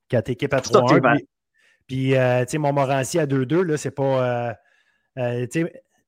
Quatre 0.10 0.30
équipes 0.30 0.54
à 0.54 0.60
3-1. 0.60 1.20
Puis, 1.88 2.16
euh, 2.16 2.44
tu 2.46 2.52
sais, 2.52 2.58
Montmorency 2.58 3.20
à 3.20 3.26
2-2, 3.26 3.62
là, 3.62 3.78
c'est 3.78 3.92
pas. 3.92 4.04
Euh, 4.04 4.54
euh, 5.18 5.48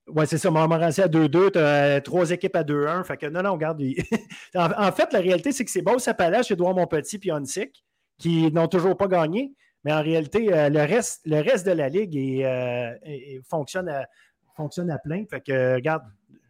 oui, 0.08 0.26
c'est 0.28 0.38
ça. 0.38 0.52
Montmorency 0.52 1.02
à 1.02 1.08
2-2, 1.08 1.52
tu 1.52 1.60
as 1.60 2.02
trois 2.02 2.32
équipes 2.32 2.56
à 2.56 2.63
2-1. 2.63 3.04
Fait 3.04 3.18
que 3.18 3.28
non, 3.28 3.42
non, 3.42 3.54
regarde. 3.54 3.82
en, 4.56 4.92
fait, 4.92 5.13
la 5.13 5.20
réalité, 5.20 5.52
c'est 5.52 5.63
que 5.65 5.72
c'est 5.72 5.82
Beau 5.82 6.00
Sapalache, 6.00 6.52
Edouard 6.52 6.76
Montpetit 6.76 7.20
puis 7.20 7.32
Onsic 7.32 7.84
qui 8.20 8.52
n'ont 8.52 8.68
toujours 8.68 8.98
pas 8.98 9.08
gagné. 9.08 9.54
Mais 9.84 9.94
en 9.94 10.02
réalité, 10.02 10.54
euh, 10.54 10.70
le, 10.70 10.82
reste, 10.82 11.22
le 11.26 11.42
reste 11.42 11.65
de 11.65 11.72
la 11.72 11.89
ligue 11.89 12.18
euh, 12.44 12.94
fonctionne, 13.50 13.88
à, 13.88 14.06
fonctionne 14.56 14.92
à 14.92 15.00
plein. 15.00 15.24
Fait 15.30 15.42
que, 15.42 15.76
regarde, 15.76 16.04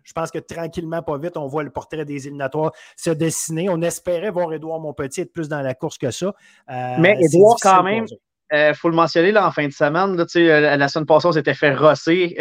je 0.04 0.13
pense 0.13 0.32
que 0.32 0.39
tranquillement, 0.39 1.04
pas 1.04 1.18
vite, 1.20 1.38
on 1.38 1.46
voit 1.46 1.63
le 1.63 1.70
portrait 1.70 2.06
des 2.06 2.26
éliminatoires 2.26 2.72
se 2.98 3.12
dessiner. 3.12 3.70
On 3.70 3.82
espérait 3.84 4.32
voir 4.32 4.52
Edouard 4.52 4.80
Montpetit 4.80 5.22
être 5.22 5.32
plus 5.32 5.48
dans 5.48 5.62
la 5.62 5.76
course 5.76 6.00
que 6.00 6.10
ça. 6.10 6.34
Euh, 6.72 6.96
mais 6.98 7.15
Edouard, 7.22 7.58
quand 7.62 7.84
même, 7.84 8.06
il 8.51 8.73
faut 8.75 8.89
le 8.89 8.95
mentionner 8.95 9.31
là, 9.31 9.47
en 9.47 9.51
fin 9.51 9.67
de 9.67 9.73
semaine. 9.73 10.15
Là, 10.15 10.77
la 10.77 10.88
semaine 10.88 11.05
passée, 11.05 11.27
on 11.27 11.31
s'était 11.31 11.53
fait 11.53 11.73
rosser 11.73 12.35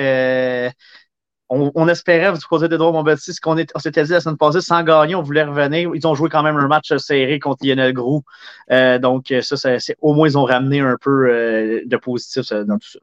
on, 1.51 1.89
espérait 1.89 2.33
du 2.33 2.45
côté 2.45 2.69
d'Edouard 2.69 2.93
Montpetit, 2.93 3.33
ce 3.33 3.41
qu'on 3.41 3.57
s'était 3.79 4.05
dit 4.05 4.11
la 4.11 4.21
semaine 4.21 4.37
passée, 4.37 4.61
sans 4.61 4.83
gagner, 4.83 5.15
on 5.15 5.23
voulait 5.23 5.45
revenir. 5.45 5.91
Ils 5.95 6.07
ont 6.07 6.15
joué 6.15 6.29
quand 6.29 6.43
même 6.43 6.57
un 6.57 6.69
match 6.69 6.95
serré 6.99 7.39
contre 7.39 7.67
Lionel 7.67 7.93
Grou. 7.95 8.23
Euh, 8.71 8.99
donc, 8.99 9.33
ça, 9.41 9.57
c'est, 9.57 9.97
au 10.01 10.15
moins, 10.15 10.29
ils 10.29 10.37
ont 10.37 10.45
ramené 10.45 10.81
un 10.81 10.97
peu 11.01 11.31
euh, 11.31 11.81
de 11.87 11.97
positif 11.97 12.53
dans 12.53 12.79
tout 12.79 12.91
ça. 12.91 12.99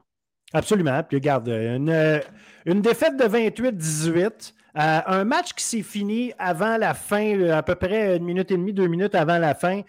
Absolument. 0.54 1.02
Puis, 1.04 1.18
regarde, 1.18 1.48
une, 1.48 2.22
une 2.66 2.82
défaite 2.82 3.18
de 3.18 3.24
28-18. 3.24 4.54
Euh, 4.78 5.00
un 5.08 5.24
match 5.24 5.54
qui 5.54 5.64
s'est 5.64 5.82
fini 5.82 6.34
avant 6.38 6.78
la 6.78 6.94
fin, 6.94 7.50
à 7.50 7.64
peu 7.64 7.76
près 7.76 8.18
une 8.18 8.26
minute 8.26 8.52
et 8.52 8.58
demie, 8.58 8.74
deux 8.74 8.88
minutes 8.88 9.16
avant 9.16 9.38
la 9.38 9.56
fin, 9.56 9.82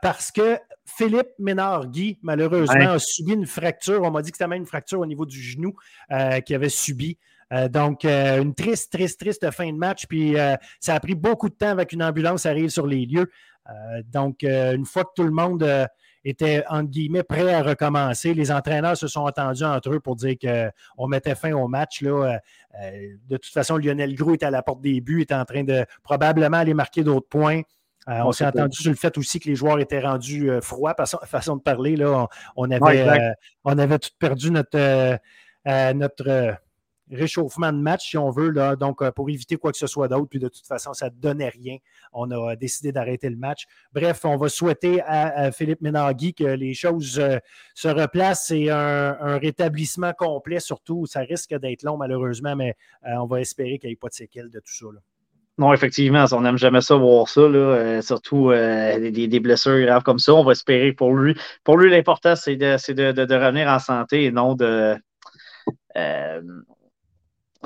parce 0.00 0.30
que 0.30 0.56
Philippe 0.84 1.30
Ménard-Guy, 1.38 2.18
malheureusement, 2.22 2.92
a 2.92 2.98
subi 2.98 3.32
une 3.32 3.46
fracture. 3.46 4.02
On 4.02 4.10
m'a 4.10 4.22
dit 4.22 4.30
que 4.30 4.36
c'était 4.36 4.48
même 4.48 4.62
une 4.62 4.66
fracture 4.66 5.00
au 5.00 5.06
niveau 5.06 5.26
du 5.26 5.40
genou 5.40 5.74
qu'il 6.44 6.56
avait 6.56 6.68
subi. 6.68 7.18
Euh, 7.52 7.68
donc, 7.68 8.04
euh, 8.04 8.40
une 8.40 8.54
triste, 8.54 8.92
triste, 8.92 9.20
triste 9.20 9.50
fin 9.50 9.70
de 9.72 9.76
match. 9.76 10.06
Puis, 10.06 10.38
euh, 10.38 10.56
ça 10.78 10.94
a 10.94 11.00
pris 11.00 11.14
beaucoup 11.14 11.48
de 11.48 11.54
temps 11.54 11.68
avec 11.68 11.92
une 11.92 12.02
ambulance 12.02 12.46
arrive 12.46 12.70
sur 12.70 12.86
les 12.86 13.06
lieux. 13.06 13.30
donc, 14.12 14.42
une 14.42 14.84
fois 14.84 15.04
que 15.04 15.10
tout 15.14 15.22
le 15.22 15.30
monde 15.30 15.64
était, 16.24 16.64
entre 16.68 16.90
guillemets, 16.90 17.22
prêt 17.22 17.54
à 17.54 17.62
recommencer, 17.62 18.34
les 18.34 18.50
entraîneurs 18.50 18.96
se 18.96 19.06
sont 19.06 19.20
entendus 19.20 19.62
entre 19.62 19.94
eux 19.94 20.00
pour 20.00 20.16
dire 20.16 20.34
qu'on 20.40 21.06
mettait 21.06 21.36
fin 21.36 21.52
au 21.52 21.68
match. 21.68 22.02
Là. 22.02 22.40
de 22.82 23.36
toute 23.36 23.52
façon, 23.52 23.76
Lionel 23.76 24.16
Gros 24.16 24.34
était 24.34 24.46
à 24.46 24.50
la 24.50 24.62
porte 24.62 24.80
des 24.80 25.00
buts, 25.00 25.22
était 25.22 25.34
en 25.34 25.44
train 25.44 25.62
de 25.62 25.84
probablement 26.02 26.56
aller 26.56 26.74
marquer 26.74 27.04
d'autres 27.04 27.28
points. 27.28 27.62
On 28.06 28.32
s'est 28.32 28.46
entendu 28.46 28.80
sur 28.80 28.90
le 28.90 28.96
fait 28.96 29.16
aussi 29.18 29.40
que 29.40 29.48
les 29.48 29.54
joueurs 29.54 29.78
étaient 29.78 30.00
rendus 30.00 30.50
froids, 30.62 30.94
façon, 30.94 31.18
façon 31.24 31.56
de 31.56 31.62
parler. 31.62 31.96
Là. 31.96 32.26
On, 32.56 32.70
avait, 32.70 33.34
on 33.64 33.78
avait 33.78 33.98
tout 33.98 34.10
perdu 34.18 34.50
notre, 34.50 35.18
notre 35.66 36.58
réchauffement 37.10 37.72
de 37.72 37.78
match, 37.78 38.10
si 38.10 38.18
on 38.18 38.30
veut, 38.30 38.50
là, 38.50 38.76
donc 38.76 39.02
euh, 39.02 39.10
pour 39.10 39.28
éviter 39.28 39.56
quoi 39.56 39.72
que 39.72 39.78
ce 39.78 39.86
soit 39.86 40.08
d'autre. 40.08 40.28
Puis 40.28 40.38
de 40.38 40.48
toute 40.48 40.66
façon, 40.66 40.92
ça 40.92 41.06
ne 41.06 41.14
donnait 41.14 41.48
rien. 41.48 41.76
On 42.12 42.30
a 42.30 42.56
décidé 42.56 42.92
d'arrêter 42.92 43.28
le 43.28 43.36
match. 43.36 43.66
Bref, 43.92 44.24
on 44.24 44.36
va 44.36 44.48
souhaiter 44.48 45.02
à, 45.02 45.52
Philippe 45.52 45.80
Ménagui 45.80 46.34
que 46.34 46.44
les 46.44 46.74
choses 46.74 47.18
euh, 47.18 47.38
se 47.74 47.88
replacent 47.88 48.50
et 48.50 48.70
un, 48.70 49.38
rétablissement 49.38 50.12
complet, 50.12 50.60
surtout. 50.60 51.06
Ça 51.06 51.20
risque 51.20 51.54
d'être 51.54 51.82
long, 51.82 51.96
malheureusement, 51.96 52.56
mais 52.56 52.76
euh, 53.06 53.14
on 53.16 53.26
va 53.26 53.40
espérer 53.40 53.78
qu'il 53.78 53.88
n'y 53.88 53.94
ait 53.94 53.96
pas 53.96 54.08
de 54.08 54.14
séquelles 54.14 54.50
de 54.50 54.60
tout 54.60 54.72
ça. 54.72 54.86
Non, 55.60 55.74
effectivement, 55.74 56.24
on 56.32 56.40
n'aime 56.40 56.56
jamais 56.56 56.80
ça 56.80 56.96
voir 56.96 57.28
ça, 57.28 57.42
surtout 58.00 58.50
des, 58.50 59.40
blessures 59.40 59.80
graves 59.82 60.02
comme 60.02 60.18
ça. 60.18 60.34
On 60.34 60.42
va 60.42 60.52
espérer 60.52 60.92
pour 60.92 61.14
lui. 61.14 61.36
Pour 61.64 61.76
lui, 61.76 61.90
l'important, 61.90 62.34
c'est 62.34 62.56
de, 62.56 63.12
de, 63.12 63.34
revenir 63.34 63.68
en 63.68 63.78
santé 63.78 64.24
et 64.24 64.32
non 64.32 64.54
de, 64.54 64.96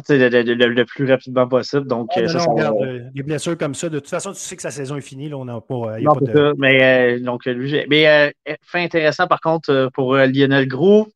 le, 0.09 0.85
plus 0.85 1.11
rapidement 1.11 1.47
possible. 1.47 1.87
Donc, 1.87 2.11
euh, 2.17 3.11
des 3.15 3.23
blessures 3.23 3.57
comme 3.57 3.75
ça, 3.75 3.89
de 3.89 3.99
toute 3.99 4.09
façon, 4.09 4.33
tu 4.33 4.41
sais 4.41 4.57
que 4.57 4.63
sa 4.63 4.71
saison 4.71 4.97
est 4.97 5.01
finie. 5.01 5.29
Là, 5.29 5.37
on 5.37 5.45
n'a 5.45 5.61
pas, 5.61 5.75
euh, 5.75 6.01
non, 6.01 6.15
de... 6.21 6.55
mais, 6.59 7.15
euh, 7.15 7.21
donc, 7.21 7.45
lui, 7.47 7.85
mais 7.89 8.33
fait 8.63 8.81
intéressant, 8.81 9.27
par 9.27 9.41
contre, 9.41 9.91
pour 9.95 10.17
Lionel 10.17 10.67
Gros, 10.67 11.09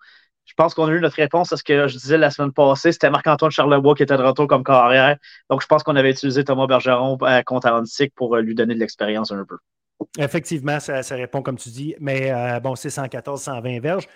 pense 0.58 0.74
qu'on 0.74 0.86
a 0.86 0.92
eu 0.92 1.00
notre 1.00 1.16
réponse 1.16 1.52
à 1.52 1.56
ce 1.56 1.62
que 1.62 1.88
je 1.88 1.96
disais 1.96 2.18
la 2.18 2.30
semaine 2.30 2.52
passée. 2.52 2.92
C'était 2.92 3.08
Marc-Antoine 3.08 3.50
Charlebois 3.50 3.94
qui 3.94 4.02
était 4.02 4.16
de 4.16 4.22
retour 4.22 4.46
comme 4.46 4.64
carrière. 4.64 5.16
Donc, 5.48 5.62
je 5.62 5.66
pense 5.66 5.82
qu'on 5.82 5.96
avait 5.96 6.10
utilisé 6.10 6.44
Thomas 6.44 6.66
Bergeron 6.66 7.16
contre 7.46 7.68
Aronsic 7.68 8.14
pour 8.14 8.36
lui 8.36 8.54
donner 8.54 8.74
de 8.74 8.80
l'expérience 8.80 9.32
un 9.32 9.44
peu. 9.44 9.56
Effectivement, 10.18 10.78
ça, 10.80 11.02
ça, 11.02 11.14
répond 11.16 11.42
comme 11.42 11.56
tu 11.56 11.70
dis, 11.70 11.94
mais 12.00 12.32
bon, 12.60 12.74
c'est 12.74 12.90
114, 12.90 13.40
120 13.40 13.80
verges 13.80 14.08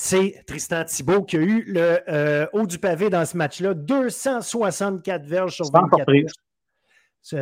c'est 0.00 0.44
Tristan 0.46 0.84
Thibault 0.84 1.24
qui 1.24 1.36
a 1.36 1.40
eu 1.40 1.64
le 1.66 1.98
euh, 2.08 2.46
haut 2.52 2.66
du 2.66 2.78
pavé 2.78 3.10
dans 3.10 3.24
ce 3.24 3.36
match-là. 3.36 3.74
264 3.74 5.26
verges 5.26 5.56
sur 5.56 5.64
24 5.72 6.08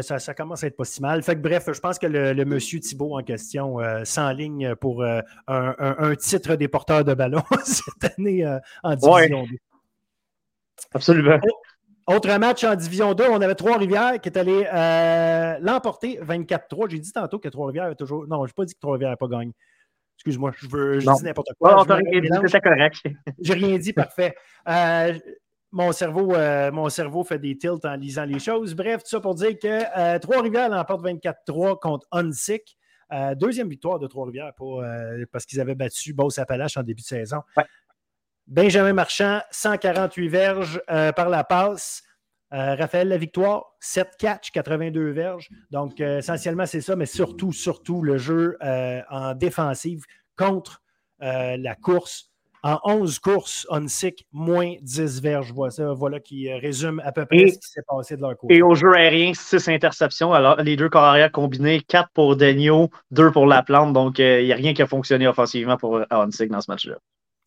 ça, 0.03 0.19
ça, 0.19 0.35
commence 0.35 0.65
à 0.65 0.67
être 0.67 0.77
pas 0.77 0.85
si 0.85 1.01
mal. 1.01 1.23
Fait 1.23 1.35
que, 1.37 1.41
bref, 1.41 1.69
je 1.73 1.81
pense 1.81 1.99
que 1.99 2.07
le, 2.07 2.45
monsieur 2.45 2.81
Thibault 2.81 3.19
en 3.19 3.23
question 3.23 3.81
euh, 3.81 4.05
s'enligne 4.05 4.75
pour 4.77 5.03
euh, 5.03 5.21
un, 5.47 6.15
titre 6.17 6.57
des 6.57 6.69
porteurs 6.69 7.05
de 7.05 7.15
ballon 7.15 7.43
cette 7.65 8.19
année 8.19 8.45
en 8.83 8.95
Division 8.95 9.45
2. 9.45 9.49
Absolument. 10.95 11.39
Autre 12.07 12.37
match 12.39 12.63
en 12.65 12.75
Division 12.75 13.15
2, 13.15 13.25
on 13.31 13.41
avait 13.41 13.55
Trois-Rivières 13.55 14.21
qui 14.21 14.29
est 14.29 14.39
allé 14.39 14.65
l'emporter 15.61 16.21
24-3. 16.21 16.91
J'ai 16.91 16.99
dit 16.99 17.13
tantôt 17.13 17.39
que 17.39 17.49
Trois-Rivières 17.49 17.85
avait 17.85 17.95
toujours. 17.95 18.27
Non, 18.27 18.45
je 18.47 18.51
n'ai 18.51 18.55
pas 18.55 18.65
dit 18.65 18.75
que 18.75 18.81
Trois-Rivières 18.81 19.11
n'a 19.11 19.17
pas 19.17 19.29
gagné. 19.29 19.53
Excuse-moi, 20.17 20.51
je 20.57 20.67
veux 20.67 20.99
je 20.99 21.13
dis 21.13 21.25
n'importe 21.25 21.51
quoi. 21.59 21.85
C'est 22.47 22.61
correct. 22.61 22.97
J'ai 23.39 23.53
rien 23.53 23.79
dit, 23.79 23.93
parfait. 23.93 24.35
Euh, 24.69 25.19
mon, 25.73 25.93
cerveau, 25.93 26.35
euh, 26.35 26.71
mon 26.73 26.89
cerveau 26.89 27.25
fait 27.25 27.39
des 27.39 27.57
tilts 27.57 27.85
en 27.85 27.95
lisant 27.95 28.25
les 28.25 28.39
choses. 28.39 28.75
Bref, 28.75 29.03
tout 29.03 29.11
ça 29.11 29.21
pour 29.21 29.35
dire 29.35 29.59
que 29.59 29.83
euh, 29.99 30.19
Trois-Rivières 30.19 30.69
l'emporte 30.69 31.05
24-3 31.05 31.79
contre 31.79 32.07
Unsick. 32.13 32.77
deuxième 33.37 33.69
victoire 33.69 33.99
de 33.99 34.07
Trois-Rivières 34.07 34.53
parce 35.33 35.47
qu'ils 35.47 35.61
avaient 35.61 35.75
battu 35.75 36.13
Beauce-Appalaches 36.13 36.77
en 36.77 36.83
début 36.83 37.03
de 37.03 37.07
saison. 37.07 37.43
Benjamin 38.47 38.93
Marchand, 38.93 39.41
148 39.51 40.29
verges 40.29 40.81
par 40.87 41.29
la 41.29 41.45
passe. 41.45 42.03
Raphaël 42.51 43.09
La 43.09 43.19
Victoire, 43.19 43.75
7 43.81 44.11
catch, 44.19 44.53
82 44.53 45.11
verges. 45.11 45.49
Donc, 45.73 46.01
essentiellement, 46.01 46.65
c'est 46.65 46.81
ça, 46.81 46.95
mais 46.95 47.07
surtout, 47.07 47.53
surtout 47.53 48.03
le 48.03 48.19
jeu 48.19 48.57
en 49.11 49.35
défensive 49.35 50.05
contre 50.37 50.83
la 51.19 51.75
course. 51.75 52.31
En 52.67 52.81
11 52.83 53.21
courses, 53.21 53.65
Onsic, 53.71 54.27
moins 54.33 54.75
10 54.83 55.23
verges. 55.23 55.53
Voilà, 55.53 55.93
voilà 55.93 56.19
qui 56.19 56.53
résume 56.53 57.01
à 57.05 57.13
peu 57.13 57.25
près 57.25 57.51
ce 57.51 57.59
qui 57.59 57.69
s'est 57.69 57.83
passé 57.87 58.17
de 58.17 58.23
leur 58.23 58.37
côté. 58.37 58.57
Et 58.57 58.63
au 58.63 58.75
jeu 58.75 58.93
aérien, 58.93 59.33
6 59.35 59.69
interceptions. 59.69 60.33
Alors, 60.33 60.57
les 60.57 60.75
deux 60.75 60.89
carrières 60.89 61.31
combinés, 61.31 61.81
4 61.87 62.11
pour 62.13 62.35
Daniel, 62.35 62.89
2 63.13 63.31
pour 63.31 63.47
La 63.47 63.63
Plante. 63.63 63.93
Donc, 63.93 64.19
il 64.19 64.45
n'y 64.47 64.53
a 64.53 64.57
rien 64.57 64.75
qui 64.75 64.83
a 64.83 64.89
fonctionné 64.89 65.29
offensivement 65.29 65.77
pour 65.77 66.01
Onsic 66.11 66.51
dans 66.51 66.61
ce 66.61 66.69
match-là. 66.69 66.97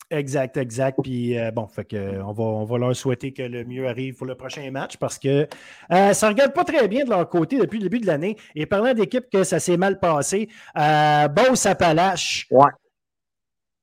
Exact, 0.09 0.55
exact. 0.55 0.97
Puis 1.03 1.37
euh, 1.37 1.51
bon, 1.51 1.67
fait 1.67 1.83
que, 1.83 2.21
on, 2.21 2.31
va, 2.31 2.43
on 2.43 2.63
va 2.63 2.77
leur 2.77 2.95
souhaiter 2.95 3.33
que 3.33 3.43
le 3.43 3.65
mieux 3.65 3.89
arrive 3.89 4.15
pour 4.15 4.25
le 4.25 4.35
prochain 4.35 4.71
match 4.71 4.95
parce 4.97 5.19
que 5.19 5.47
euh, 5.91 6.13
ça 6.13 6.27
ne 6.27 6.31
regarde 6.31 6.53
pas 6.53 6.63
très 6.63 6.87
bien 6.87 7.03
de 7.03 7.09
leur 7.09 7.27
côté 7.29 7.59
depuis 7.59 7.77
le 7.77 7.89
début 7.89 7.99
de 7.99 8.07
l'année. 8.07 8.37
Et 8.55 8.65
parlant 8.65 8.93
d'équipe 8.93 9.29
que 9.29 9.43
ça 9.43 9.59
s'est 9.59 9.77
mal 9.77 9.99
passé, 9.99 10.47
euh, 10.77 11.27
Beauce 11.27 11.65
Appalache. 11.65 12.47
Ouais. 12.49 12.71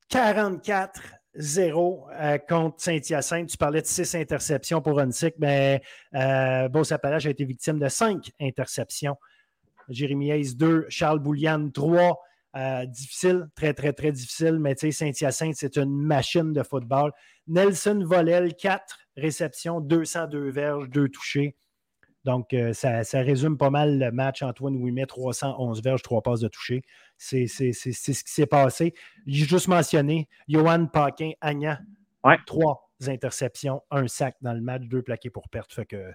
44 0.08 1.15
0 1.38 2.06
euh, 2.12 2.38
contre 2.38 2.80
Saint-Hyacinthe. 2.80 3.48
Tu 3.48 3.56
parlais 3.56 3.82
de 3.82 3.86
6 3.86 4.14
interceptions 4.14 4.80
pour 4.80 5.00
Unsick, 5.00 5.34
mais 5.38 5.82
euh, 6.14 6.68
Beauce 6.68 6.92
a 6.92 6.98
été 7.28 7.44
victime 7.44 7.78
de 7.78 7.88
5 7.88 8.30
interceptions. 8.40 9.16
Jérémy 9.88 10.30
Hayes 10.30 10.56
2, 10.56 10.86
Charles 10.88 11.20
Boulian 11.20 11.70
3, 11.70 12.18
euh, 12.56 12.86
difficile, 12.86 13.48
très, 13.54 13.74
très, 13.74 13.92
très 13.92 14.12
difficile, 14.12 14.58
mais 14.58 14.74
Saint-Hyacinthe, 14.76 15.54
c'est 15.56 15.76
une 15.76 16.02
machine 16.02 16.52
de 16.52 16.62
football. 16.62 17.12
Nelson 17.46 18.02
Volel, 18.04 18.54
4. 18.54 18.98
réceptions, 19.16 19.80
202 19.80 20.50
verges, 20.50 20.88
2 20.88 21.08
touchés. 21.08 21.54
Donc, 22.26 22.52
euh, 22.54 22.72
ça, 22.72 23.02
résume 23.14 23.56
pas 23.56 23.70
mal 23.70 24.00
le 24.00 24.10
match. 24.10 24.42
Antoine 24.42 24.74
Ouimet, 24.76 25.06
311 25.06 25.80
verges, 25.80 26.02
3 26.02 26.22
passes 26.22 26.40
de 26.40 26.48
toucher. 26.48 26.82
C'est 27.16 27.46
ce 27.46 27.70
qui 27.70 28.32
s'est 28.32 28.46
passé. 28.46 28.94
J'ai 29.26 29.46
juste 29.46 29.68
mentionné 29.68 30.28
Johan 30.48 30.86
Paquin, 30.86 31.30
Agna, 31.40 31.78
ouais. 32.24 32.36
3 32.44 32.90
interceptions, 33.06 33.80
un 33.92 34.08
sac 34.08 34.34
dans 34.40 34.54
le 34.54 34.60
match, 34.60 34.82
2 34.82 35.02
plaqués 35.02 35.30
pour 35.30 35.48
perte. 35.48 35.72
Fait 35.72 35.86
que 35.86 36.12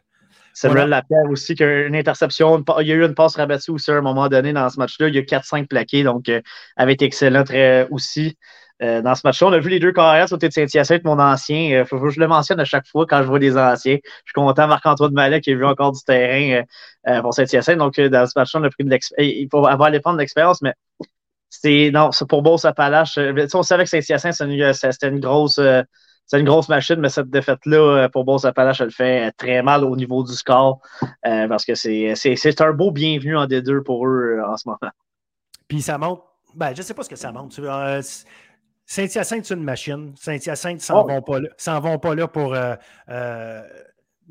Samuel 0.53 0.79
voilà. 0.79 0.97
Lapierre 0.97 1.29
aussi, 1.29 1.55
qui 1.55 1.63
a 1.63 1.87
une 1.87 1.95
interception. 1.95 2.61
Il 2.81 2.87
y 2.87 2.91
a 2.91 2.95
eu 2.95 3.05
une 3.05 3.15
passe 3.15 3.37
rabattue 3.37 3.71
aussi 3.71 3.89
à 3.89 3.95
un 3.95 4.01
moment 4.01 4.27
donné 4.27 4.51
dans 4.51 4.69
ce 4.69 4.79
match-là. 4.79 5.07
Il 5.07 5.15
y 5.15 5.17
a 5.17 5.21
4-5 5.21 5.67
plaqués, 5.67 6.03
donc 6.03 6.27
euh, 6.27 6.41
avait 6.75 6.93
été 6.93 7.05
excellent 7.05 7.45
très, 7.45 7.87
aussi. 7.89 8.37
Euh, 8.81 9.01
dans 9.01 9.15
ce 9.15 9.21
match-là, 9.23 9.47
on 9.47 9.53
a 9.53 9.59
vu 9.59 9.69
les 9.69 9.79
deux 9.79 9.91
carrières 9.91 10.27
sauter 10.27 10.47
de 10.47 10.53
Saint-Hyacinthe, 10.53 11.03
mon 11.03 11.19
ancien. 11.19 11.81
Euh, 11.81 11.85
faut, 11.85 11.99
que 11.99 12.09
je 12.09 12.19
le 12.19 12.27
mentionne 12.27 12.59
à 12.59 12.65
chaque 12.65 12.87
fois 12.87 13.05
quand 13.07 13.21
je 13.21 13.27
vois 13.27 13.39
des 13.39 13.57
anciens. 13.57 13.97
Je 14.03 14.09
suis 14.25 14.33
content, 14.33 14.67
Marc-Antoine 14.67 15.13
Mallet 15.13 15.41
qui 15.41 15.51
a 15.51 15.55
vu 15.55 15.65
encore 15.65 15.91
du 15.91 16.01
terrain 16.03 16.63
pour 17.21 17.33
Saint-Hyacinthe. 17.33 17.77
Donc, 17.77 17.99
dans 17.99 18.25
ce 18.25 18.33
match-là, 18.35 18.61
on 18.61 18.63
a 18.63 18.69
pris 18.69 18.83
de 18.83 18.89
l'expérience. 18.89 19.35
Il 19.35 19.47
faut 19.51 19.65
avoir 19.67 19.89
les 19.89 19.99
de 19.99 20.17
l'expérience, 20.17 20.61
mais 20.61 20.73
c'est 21.49 21.91
non, 21.93 22.09
pour 22.27 22.41
Beauce 22.41 22.65
Appalache. 22.65 23.19
On 23.53 23.63
savait 23.63 23.83
que 23.83 23.89
Saint-Hyacinthe, 23.89 24.33
c'était 24.73 25.09
une 25.09 25.19
grosse 25.19 25.59
une 26.37 26.45
grosse 26.45 26.69
machine, 26.69 26.97
mais 26.99 27.09
cette 27.09 27.29
défaite-là, 27.29 27.77
euh, 27.77 28.09
pour 28.09 28.23
Boss 28.23 28.45
Appalache, 28.45 28.81
elle 28.81 28.91
fait 28.91 29.31
très 29.33 29.61
mal 29.61 29.83
au 29.83 29.95
niveau 29.95 30.23
du 30.23 30.33
score 30.33 30.79
euh, 31.25 31.47
parce 31.47 31.65
que 31.65 31.75
c'est 31.75 32.61
un 32.61 32.71
beau 32.71 32.91
bienvenu 32.91 33.37
en 33.37 33.45
D2 33.45 33.83
pour 33.83 34.07
eux 34.07 34.37
euh, 34.39 34.47
en 34.47 34.57
ce 34.57 34.67
moment. 34.67 34.91
Puis 35.67 35.81
ça 35.81 35.97
monte, 35.97 36.21
ben, 36.55 36.73
je 36.73 36.81
ne 36.81 36.83
sais 36.83 36.93
pas 36.93 37.03
ce 37.03 37.09
que 37.09 37.15
ça 37.15 37.31
monte. 37.31 37.59
Saint-Hyacinthe, 38.91 39.45
c'est 39.45 39.53
une 39.53 39.63
machine. 39.63 40.11
Saint-Hyacinthe, 40.17 40.81
ils 40.81 40.85
s'en 40.85 41.05
oh. 41.05 41.07
vont 41.07 41.21
pas 41.21 41.39
là. 41.39 41.79
vont 41.79 41.97
pas 41.97 42.13
là 42.13 42.27
pour 42.27 42.53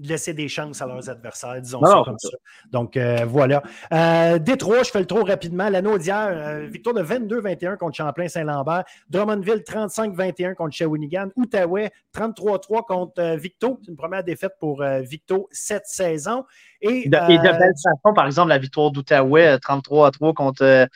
laisser 0.03 0.35
des 0.35 0.49
chances 0.49 0.83
à 0.83 0.87
leurs 0.87 1.09
adversaires, 1.09 1.59
disons 1.63 1.83
ça 1.83 2.03
comme 2.05 2.19
ça. 2.19 2.29
Donc 2.71 2.99
euh, 2.99 3.25
voilà. 3.27 3.63
Euh, 3.91 4.39
Détroit, 4.39 4.83
je 4.83 4.91
fais 4.91 5.01
le 5.01 5.07
tour 5.07 5.27
rapidement. 5.27 5.71
L'anneau 5.71 5.97
d'hier, 5.97 6.29
euh, 6.31 6.67
victoire 6.67 6.95
de 6.95 7.03
22-21 7.03 7.79
contre 7.79 7.97
Champlain-Saint-Lambert. 7.97 8.85
Drummondville, 9.09 9.63
35-21 9.67 10.55
contre 10.55 10.75
Shawinigan. 10.77 11.29
Outaouais, 11.37 11.91
33-3 12.15 12.85
contre 12.87 13.37
Victo. 13.37 13.79
C'est 13.83 13.91
une 13.91 13.97
première 13.97 14.25
défaite 14.25 14.53
pour 14.61 14.85
Victo 15.01 15.49
cette 15.53 15.87
saison. 15.87 16.45
Et, 16.83 17.09
de, 17.09 17.11
belle 17.11 17.75
façon, 17.83 18.15
par 18.15 18.27
exemple, 18.27 18.51
la 18.51 18.59
victoire 18.59 18.91
d'Outaouais, 18.91 19.57
33-3 19.57 20.35
contre, 20.35 20.87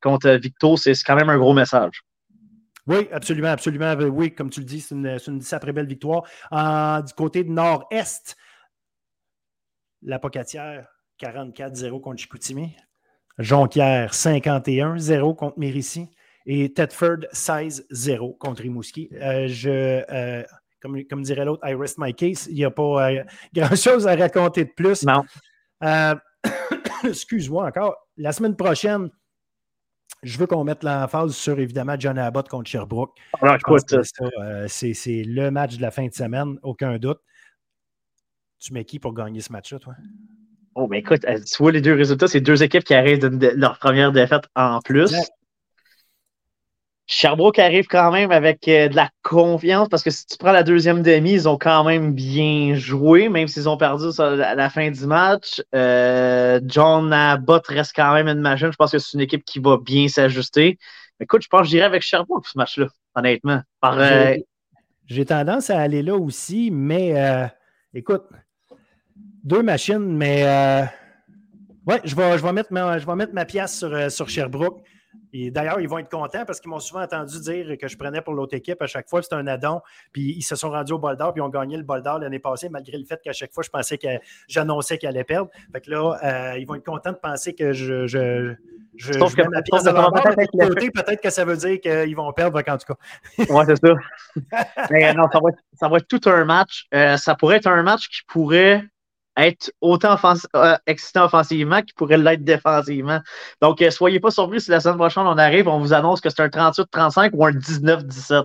contre 0.00 0.30
Victo, 0.30 0.76
c'est 0.76 0.94
quand 1.04 1.14
même 1.14 1.30
un 1.30 1.38
gros 1.38 1.52
message. 1.52 2.02
Oui, 2.86 3.08
absolument, 3.12 3.48
absolument. 3.48 3.94
Oui, 3.94 4.34
comme 4.34 4.50
tu 4.50 4.60
le 4.60 4.66
dis, 4.66 4.80
c'est 4.80 4.94
une, 4.94 5.18
une 5.26 5.40
sacrée 5.40 5.72
belle 5.72 5.86
victoire. 5.86 6.22
du 7.02 7.12
côté 7.14 7.44
de 7.44 7.50
nord-est, 7.50 8.36
la 10.02 10.18
Pocatière, 10.18 10.88
44-0 11.20 12.00
contre 12.00 12.20
Chicoutimi. 12.20 12.74
Jonquière, 13.38 14.12
51-0 14.12 15.36
contre 15.36 15.58
Mérissi. 15.58 16.10
Et 16.44 16.72
Tedford, 16.72 17.26
16-0 17.32 18.36
contre 18.38 18.62
Rimouski. 18.62 19.08
Euh, 19.14 19.46
je, 19.48 20.02
euh, 20.10 20.42
comme, 20.80 21.02
comme, 21.04 21.22
dirait 21.22 21.44
l'autre, 21.44 21.66
I 21.66 21.74
rest 21.74 21.98
my 21.98 22.12
case. 22.12 22.48
Il 22.48 22.56
n'y 22.56 22.64
a 22.64 22.70
pas 22.70 23.10
euh, 23.10 23.24
grand-chose 23.54 24.06
à 24.08 24.16
raconter 24.16 24.64
de 24.64 24.72
plus. 24.74 25.04
Non. 25.04 25.22
Excuse-moi 27.04 27.66
encore. 27.66 27.96
La 28.16 28.32
semaine 28.32 28.56
prochaine, 28.56 29.08
je 30.22 30.38
veux 30.38 30.46
qu'on 30.46 30.64
mette 30.64 30.84
l'emphase 30.84 31.34
sur 31.34 31.58
évidemment 31.58 31.96
John 31.98 32.18
Abbott 32.18 32.48
contre 32.48 32.70
Sherbrooke. 32.70 33.16
Alors, 33.40 33.58
c'est 34.68 35.22
le 35.24 35.50
match 35.50 35.76
de 35.76 35.82
la 35.82 35.90
fin 35.90 36.06
de 36.06 36.12
semaine, 36.12 36.58
aucun 36.62 36.98
doute. 36.98 37.20
Tu 38.58 38.72
mets 38.72 38.84
qui 38.84 39.00
pour 39.00 39.12
gagner 39.12 39.40
ce 39.40 39.52
match-là, 39.52 39.80
toi? 39.80 39.94
Oh, 40.74 40.86
ben 40.86 40.96
écoute, 40.96 41.24
euh, 41.24 41.38
tu 41.38 41.62
vois 41.62 41.72
les 41.72 41.80
deux 41.80 41.94
résultats, 41.94 42.28
c'est 42.28 42.40
deux 42.40 42.62
équipes 42.62 42.84
qui 42.84 42.94
arrivent 42.94 43.18
de, 43.18 43.48
leur 43.56 43.78
première 43.78 44.12
défaite 44.12 44.44
en 44.54 44.80
plus. 44.80 45.12
Sherbrooke 47.12 47.58
arrive 47.58 47.86
quand 47.86 48.10
même 48.10 48.30
avec 48.30 48.66
euh, 48.68 48.88
de 48.88 48.96
la 48.96 49.10
confiance 49.22 49.88
parce 49.88 50.02
que 50.02 50.10
si 50.10 50.26
tu 50.26 50.36
prends 50.38 50.52
la 50.52 50.62
deuxième 50.62 51.02
demi, 51.02 51.32
ils 51.32 51.48
ont 51.48 51.58
quand 51.58 51.84
même 51.84 52.12
bien 52.12 52.74
joué, 52.74 53.28
même 53.28 53.48
s'ils 53.48 53.68
ont 53.68 53.76
perdu 53.76 54.06
à 54.20 54.54
la 54.54 54.70
fin 54.70 54.90
du 54.90 55.06
match. 55.06 55.62
Euh, 55.74 56.60
John 56.64 57.12
Abbott 57.12 57.66
reste 57.66 57.92
quand 57.94 58.14
même 58.14 58.28
une 58.28 58.40
machine. 58.40 58.70
Je 58.72 58.76
pense 58.76 58.92
que 58.92 58.98
c'est 58.98 59.14
une 59.14 59.20
équipe 59.20 59.44
qui 59.44 59.58
va 59.58 59.76
bien 59.76 60.08
s'ajuster. 60.08 60.78
Écoute, 61.20 61.42
je 61.42 61.48
pense 61.48 61.62
que 61.62 61.68
j'irai 61.68 61.84
avec 61.84 62.02
Sherbrooke 62.02 62.44
pour 62.44 62.50
ce 62.50 62.58
match-là, 62.58 62.86
honnêtement. 63.14 63.60
J'ai 65.06 65.24
tendance 65.26 65.70
à 65.70 65.80
aller 65.80 66.02
là 66.02 66.16
aussi, 66.16 66.70
mais 66.72 67.14
écoute, 67.94 68.24
deux 69.44 69.62
machines, 69.62 70.16
mais 70.16 70.44
euh, 70.44 70.84
ouais, 71.86 72.00
je 72.04 72.14
vais, 72.14 72.38
je, 72.38 72.42
vais 72.42 72.52
mettre 72.52 72.72
ma, 72.72 72.98
je 72.98 73.06
vais 73.06 73.14
mettre 73.14 73.34
ma 73.34 73.44
pièce 73.44 73.78
sur, 73.78 73.92
euh, 73.92 74.08
sur 74.08 74.28
Sherbrooke. 74.28 74.82
Et 75.32 75.50
d'ailleurs, 75.50 75.80
ils 75.80 75.88
vont 75.88 75.98
être 75.98 76.10
contents 76.10 76.44
parce 76.44 76.60
qu'ils 76.60 76.70
m'ont 76.70 76.80
souvent 76.80 77.02
entendu 77.02 77.40
dire 77.40 77.78
que 77.78 77.88
je 77.88 77.96
prenais 77.96 78.20
pour 78.20 78.34
l'autre 78.34 78.54
équipe 78.54 78.82
à 78.82 78.86
chaque 78.86 79.08
fois. 79.08 79.22
C'était 79.22 79.36
un 79.36 79.46
addon. 79.46 79.80
Puis 80.12 80.34
ils 80.36 80.42
se 80.42 80.56
sont 80.56 80.70
rendus 80.70 80.92
au 80.92 80.98
bol 80.98 81.16
d'or 81.16 81.32
puis 81.32 81.40
ils 81.40 81.44
ont 81.44 81.48
gagné 81.48 81.76
le 81.76 81.82
bol 81.82 82.02
d'or 82.02 82.18
l'année 82.18 82.38
passée, 82.38 82.68
malgré 82.68 82.98
le 82.98 83.04
fait 83.04 83.20
qu'à 83.22 83.32
chaque 83.32 83.52
fois, 83.52 83.62
je 83.62 83.70
pensais 83.70 83.96
que 83.96 84.08
j'annonçais 84.46 84.98
qu'ils 84.98 85.08
allaient 85.08 85.24
perdre. 85.24 85.50
Fait 85.72 85.80
que 85.80 85.90
là, 85.90 86.18
euh, 86.22 86.58
ils 86.58 86.66
vont 86.66 86.74
être 86.74 86.84
contents 86.84 87.12
de 87.12 87.16
penser 87.16 87.54
que 87.54 87.72
je, 87.72 88.06
je, 88.06 88.54
je, 88.96 89.12
je 89.12 89.18
mets 89.18 89.48
ma 89.48 89.62
pièce 89.62 89.84
de 89.84 89.90
leur. 89.90 90.12
Peut-être 90.12 91.22
que 91.22 91.30
ça 91.30 91.44
veut 91.44 91.56
dire 91.56 91.80
qu'ils 91.80 92.14
vont 92.16 92.30
perdre, 92.32 92.58
en 92.58 92.76
tout 92.76 92.92
cas. 92.92 92.98
oui, 93.38 93.64
c'est 93.66 93.86
ça. 93.86 93.94
Mais 94.90 95.14
non, 95.14 95.28
ça 95.32 95.40
va, 95.40 95.48
être, 95.48 95.58
ça 95.74 95.88
va, 95.88 95.96
être, 95.96 96.08
tout 96.08 96.20
un 96.28 96.44
match. 96.44 96.88
ça 97.16 97.34
pourrait 97.36 97.56
être 97.56 97.68
un 97.68 97.82
match 97.82 98.08
qui 98.08 98.20
pourrait 98.26 98.84
être 99.36 99.72
autant 99.80 100.16
euh, 100.56 100.76
excitant 100.86 101.24
offensivement 101.24 101.82
qu'il 101.82 101.94
pourrait 101.94 102.18
l'être 102.18 102.44
défensivement. 102.44 103.20
Donc, 103.60 103.80
euh, 103.82 103.90
soyez 103.90 104.20
pas 104.20 104.30
surpris 104.30 104.60
si 104.60 104.70
la 104.70 104.80
semaine 104.80 104.98
prochaine 104.98 105.26
on 105.26 105.38
arrive, 105.38 105.68
on 105.68 105.78
vous 105.78 105.92
annonce 105.92 106.20
que 106.20 106.30
c'est 106.30 106.42
un 106.42 106.48
38-35 106.48 107.30
ou 107.32 107.44
un 107.46 107.52
19-17. 107.52 108.44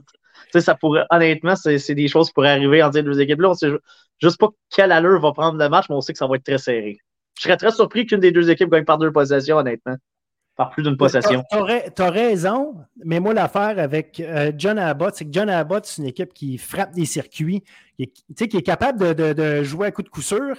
ça 0.59 0.75
pourrait, 0.75 1.05
honnêtement, 1.09 1.55
c'est 1.55 1.95
des 1.95 2.07
choses 2.07 2.27
qui 2.27 2.33
pourraient 2.33 2.51
arriver 2.51 2.81
entre 2.83 2.95
ces 2.95 3.03
deux 3.03 3.19
équipes-là. 3.19 3.49
On 3.49 3.53
sait 3.53 3.71
juste 4.21 4.39
pas 4.39 4.49
quelle 4.69 4.91
allure 4.91 5.19
va 5.19 5.33
prendre 5.33 5.57
le 5.57 5.69
match, 5.69 5.85
mais 5.89 5.95
on 5.95 6.01
sait 6.01 6.13
que 6.13 6.19
ça 6.19 6.27
va 6.27 6.35
être 6.35 6.43
très 6.43 6.57
serré. 6.57 6.97
Je 7.37 7.43
serais 7.43 7.57
très 7.57 7.71
surpris 7.71 8.05
qu'une 8.05 8.19
des 8.19 8.31
deux 8.31 8.49
équipes 8.49 8.69
gagne 8.69 8.85
par 8.85 8.97
deux 8.97 9.11
possessions, 9.11 9.57
honnêtement. 9.57 9.95
Par 10.57 10.71
plus 10.71 10.81
d'une 10.81 10.97
possession. 10.97 11.43
Tu 11.51 12.01
as, 12.01 12.09
raison, 12.09 12.75
mais 13.05 13.19
moi, 13.19 13.31
l'affaire 13.33 13.77
avec 13.77 14.19
euh, 14.19 14.51
John 14.57 14.79
Abbott, 14.79 15.13
c'est 15.15 15.25
que 15.25 15.31
John 15.31 15.51
Abbott, 15.51 15.85
c'est 15.85 16.01
une 16.01 16.07
équipe 16.07 16.33
qui 16.33 16.57
frappe 16.57 16.93
des 16.93 17.05
circuits, 17.05 17.63
qui 17.95 18.03
est, 18.03 18.47
qui 18.47 18.57
est 18.57 18.63
capable 18.63 19.15
de, 19.15 19.33
de, 19.33 19.63
jouer 19.63 19.87
à 19.87 19.91
coup 19.91 20.01
de 20.01 20.09
coup 20.09 20.23
sûr, 20.23 20.55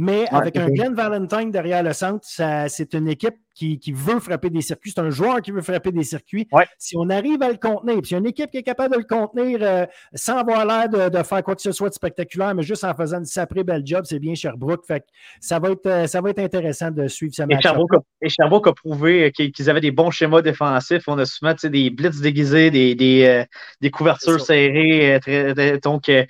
mais 0.00 0.26
avec 0.30 0.56
un 0.56 0.68
Glenn 0.68 0.94
Valentine 0.94 1.50
derrière 1.50 1.82
le 1.82 1.92
centre, 1.92 2.24
c'est 2.24 2.94
une 2.94 3.08
équipe 3.08 3.34
qui, 3.52 3.80
qui, 3.80 3.90
veut 3.90 4.20
frapper 4.20 4.48
des 4.48 4.60
circuits. 4.60 4.92
C'est 4.94 5.00
un 5.00 5.10
joueur 5.10 5.42
qui 5.42 5.50
veut 5.50 5.60
frapper 5.60 5.90
des 5.90 6.04
circuits. 6.04 6.46
Si 6.78 6.96
on 6.96 7.10
arrive 7.10 7.42
à 7.42 7.50
le 7.50 7.56
contenir, 7.56 8.00
puis 8.00 8.14
une 8.14 8.26
équipe 8.26 8.48
qui 8.52 8.58
est 8.58 8.62
capable 8.62 8.94
de 8.94 9.00
le 9.00 9.04
contenir 9.04 9.58
euh, 9.60 9.86
sans 10.14 10.36
avoir 10.36 10.64
l'air 10.64 10.88
de, 10.88 11.08
de, 11.08 11.22
faire 11.24 11.42
quoi 11.42 11.56
que 11.56 11.62
ce 11.62 11.72
soit 11.72 11.88
de 11.88 11.94
spectaculaire, 11.94 12.54
mais 12.54 12.62
juste 12.62 12.84
en 12.84 12.94
faisant 12.94 13.18
une 13.18 13.24
sacrée 13.24 13.64
belle 13.64 13.82
job, 13.84 14.04
c'est 14.04 14.20
bien 14.20 14.36
Sherbrooke. 14.36 14.86
Fait 14.86 15.04
ça, 15.40 15.58
va 15.58 15.70
être, 15.70 15.86
euh, 15.86 16.06
ça 16.06 16.20
va 16.20 16.30
être 16.30 16.38
intéressant 16.38 16.92
de 16.92 17.08
suivre 17.08 17.34
ce 17.34 17.42
match. 17.42 17.58
Et 17.58 18.28
Sherbrooke, 18.28 18.68
a, 18.68 18.72
prouvé 18.72 19.32
qu'ils 19.32 19.68
avaient 19.68 19.80
des 19.80 19.90
bons 19.90 20.12
schémas 20.12 20.42
défensifs. 20.42 21.08
On 21.08 21.18
a 21.18 21.24
souvent 21.24 21.54
des 21.60 21.90
blitz 21.90 22.20
déguisés, 22.20 22.70
des, 22.70 22.94
des, 22.94 23.24
euh, 23.24 23.44
des 23.80 23.90
couvertures 23.90 24.40
serrées. 24.40 25.18
Très, 25.20 25.78
donc, 25.78 26.08
euh, 26.08 26.24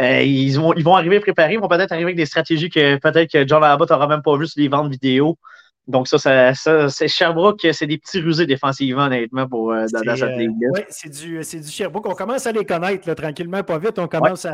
ils, 0.00 0.52
vont, 0.58 0.72
ils 0.74 0.84
vont 0.84 0.94
arriver 0.94 1.20
préparés, 1.20 1.54
ils 1.54 1.60
vont 1.60 1.68
peut-être 1.68 1.92
arriver 1.92 2.08
avec 2.08 2.16
des 2.16 2.26
stratégies 2.26 2.70
que 2.70 2.96
peut-être 2.96 3.30
que 3.30 3.46
John 3.46 3.62
Abbott 3.62 3.90
n'aura 3.90 4.06
même 4.06 4.22
pas 4.22 4.36
vu 4.36 4.46
sur 4.46 4.60
les 4.60 4.68
ventes 4.68 4.90
vidéo. 4.90 5.38
Donc, 5.90 6.08
ça, 6.08 6.54
ça, 6.54 6.88
c'est 6.88 7.08
Sherbrooke, 7.08 7.66
c'est 7.72 7.86
des 7.86 7.98
petits 7.98 8.20
rusés 8.20 8.46
défensivement, 8.46 9.04
honnêtement, 9.04 9.46
pour, 9.48 9.72
euh, 9.72 9.86
dans, 9.92 10.16
cette 10.16 10.22
euh, 10.22 10.36
ligue 10.36 10.52
Oui, 10.72 10.80
c'est 10.88 11.10
du, 11.10 11.38
du, 11.38 11.70
Sherbrooke. 11.70 12.06
On 12.08 12.14
commence 12.14 12.46
à 12.46 12.52
les 12.52 12.64
connaître 12.64 13.12
tranquillement, 13.14 13.62
pas 13.62 13.78
vite. 13.78 13.98
On 13.98 14.08
commence 14.08 14.46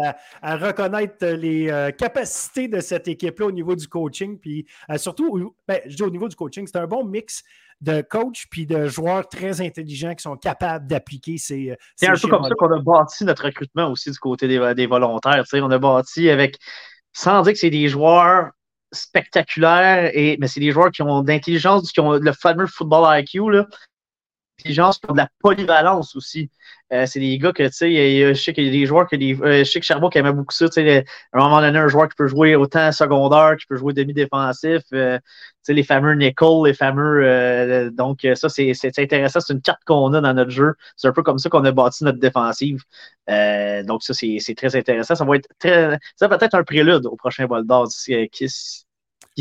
à, 0.43 0.57
reconnaître 0.57 1.27
les 1.27 1.93
capacités 1.97 2.69
de 2.69 2.81
cette 2.81 3.09
équipe-là 3.09 3.47
au 3.47 3.53
niveau 3.53 3.75
du 3.77 3.87
coaching. 3.87 4.39
Puis 4.39 4.67
surtout, 4.97 5.55
ben, 5.69 5.81
je 5.87 5.97
dis 5.97 6.03
au 6.03 6.11
niveau 6.11 6.29
du 6.29 6.37
coaching, 6.37 6.67
c'est 6.67 6.79
un 6.79 6.87
bon 6.87 7.05
mix 7.05 7.43
de 7.81 8.01
coachs 8.01 8.47
puis 8.51 8.67
de 8.67 8.87
joueurs 8.87 9.29
très 9.29 9.61
intelligents 9.61 10.15
qui 10.15 10.23
sont 10.23 10.37
capables 10.37 10.87
d'appliquer 10.87 11.39
ces. 11.39 11.71
Euh, 11.71 11.77
c'est 11.95 12.09
un 12.09 12.15
peu 12.15 12.29
comme 12.29 12.45
ça 12.45 12.55
qu'on 12.57 12.73
a 12.73 12.81
bâti 12.81 13.25
notre 13.25 13.45
recrutement 13.45 13.91
aussi 13.91 14.11
du 14.11 14.19
côté 14.19 14.49
des, 14.49 14.75
des 14.75 14.87
volontaires. 14.87 15.45
On 15.55 15.71
a 15.71 15.79
bâti 15.79 16.31
avec, 16.31 16.57
sans 17.13 17.43
dire 17.43 17.53
que 17.53 17.59
c'est 17.59 17.71
des 17.71 17.89
joueurs 17.89 18.51
spectaculaires, 18.93 20.11
et, 20.15 20.37
mais 20.41 20.49
c'est 20.49 20.61
des 20.61 20.71
joueurs 20.71 20.91
qui 20.91 21.03
ont 21.03 21.23
d'intelligence, 21.23 21.93
qui 21.93 22.01
ont 22.01 22.13
le 22.13 22.33
fameux 22.33 22.67
football 22.67 23.21
IQ. 23.21 23.51
Là. 23.51 23.67
L'intelligence, 24.59 25.01
de 25.01 25.17
la 25.17 25.29
polyvalence 25.41 26.17
aussi. 26.17 26.51
Euh, 26.93 27.05
c'est 27.07 27.19
des 27.19 27.37
gars 27.39 27.53
que, 27.53 27.65
tu 27.65 27.73
sais, 27.73 28.35
je 28.35 28.41
sais 28.41 28.53
qu'il 28.53 28.65
y 28.65 28.69
a 28.69 28.71
des 28.71 28.87
joueurs 28.87 29.09
que 29.09 29.17
des. 29.17 29.35
Euh, 29.43 29.59
je 29.59 29.65
sais 29.65 29.81
que 29.81 29.87
Sherbrooke 29.87 30.15
aimait 30.17 30.33
beaucoup 30.33 30.55
ça, 30.55 30.69
tu 30.69 30.75
sais, 30.75 31.05
à 31.33 31.39
un 31.39 31.43
moment 31.43 31.61
donné, 31.61 31.79
un 31.79 31.89
joueur 31.89 32.09
qui 32.09 32.15
peut 32.17 32.29
jouer 32.29 32.55
autant 32.55 32.93
secondaire, 32.93 33.57
qui 33.59 33.67
peut 33.67 33.77
jouer 33.77 33.93
demi-défensif, 33.93 34.83
euh, 34.93 35.19
tu 35.19 35.25
sais, 35.63 35.73
les 35.75 35.83
fameux 35.83 36.15
nickel, 36.15 36.49
les 36.65 36.75
fameux. 36.75 37.91
donc, 37.93 38.27
ça, 38.35 38.49
c'est 38.49 38.99
intéressant. 38.99 39.41
C'est 39.41 39.53
une 39.53 39.61
carte 39.61 39.83
qu'on 39.85 40.13
a 40.15 40.21
dans 40.21 40.35
notre 40.35 40.51
jeu. 40.51 40.75
C'est 40.97 41.09
un 41.09 41.13
peu 41.13 41.23
comme 41.23 41.39
ça 41.39 41.49
qu'on 41.49 41.65
a 41.65 41.73
bâti 41.73 42.05
notre 42.05 42.21
défensive. 42.21 42.83
donc, 43.29 44.03
ça, 44.03 44.15
c'est 44.15 44.55
très 44.57 44.77
intéressant. 44.77 45.17
Ça 45.17 45.25
va 45.25 45.37
être 45.37 45.49
très. 45.59 45.99
Ça 46.15 46.29
peut 46.29 46.39
être 46.41 46.55
un 46.55 46.63
prélude 46.63 47.07
au 47.07 47.17
prochain 47.17 47.47
bol 47.47 47.67
d'or. 47.67 47.89
Qui, 48.07 48.29
qui 48.31 48.49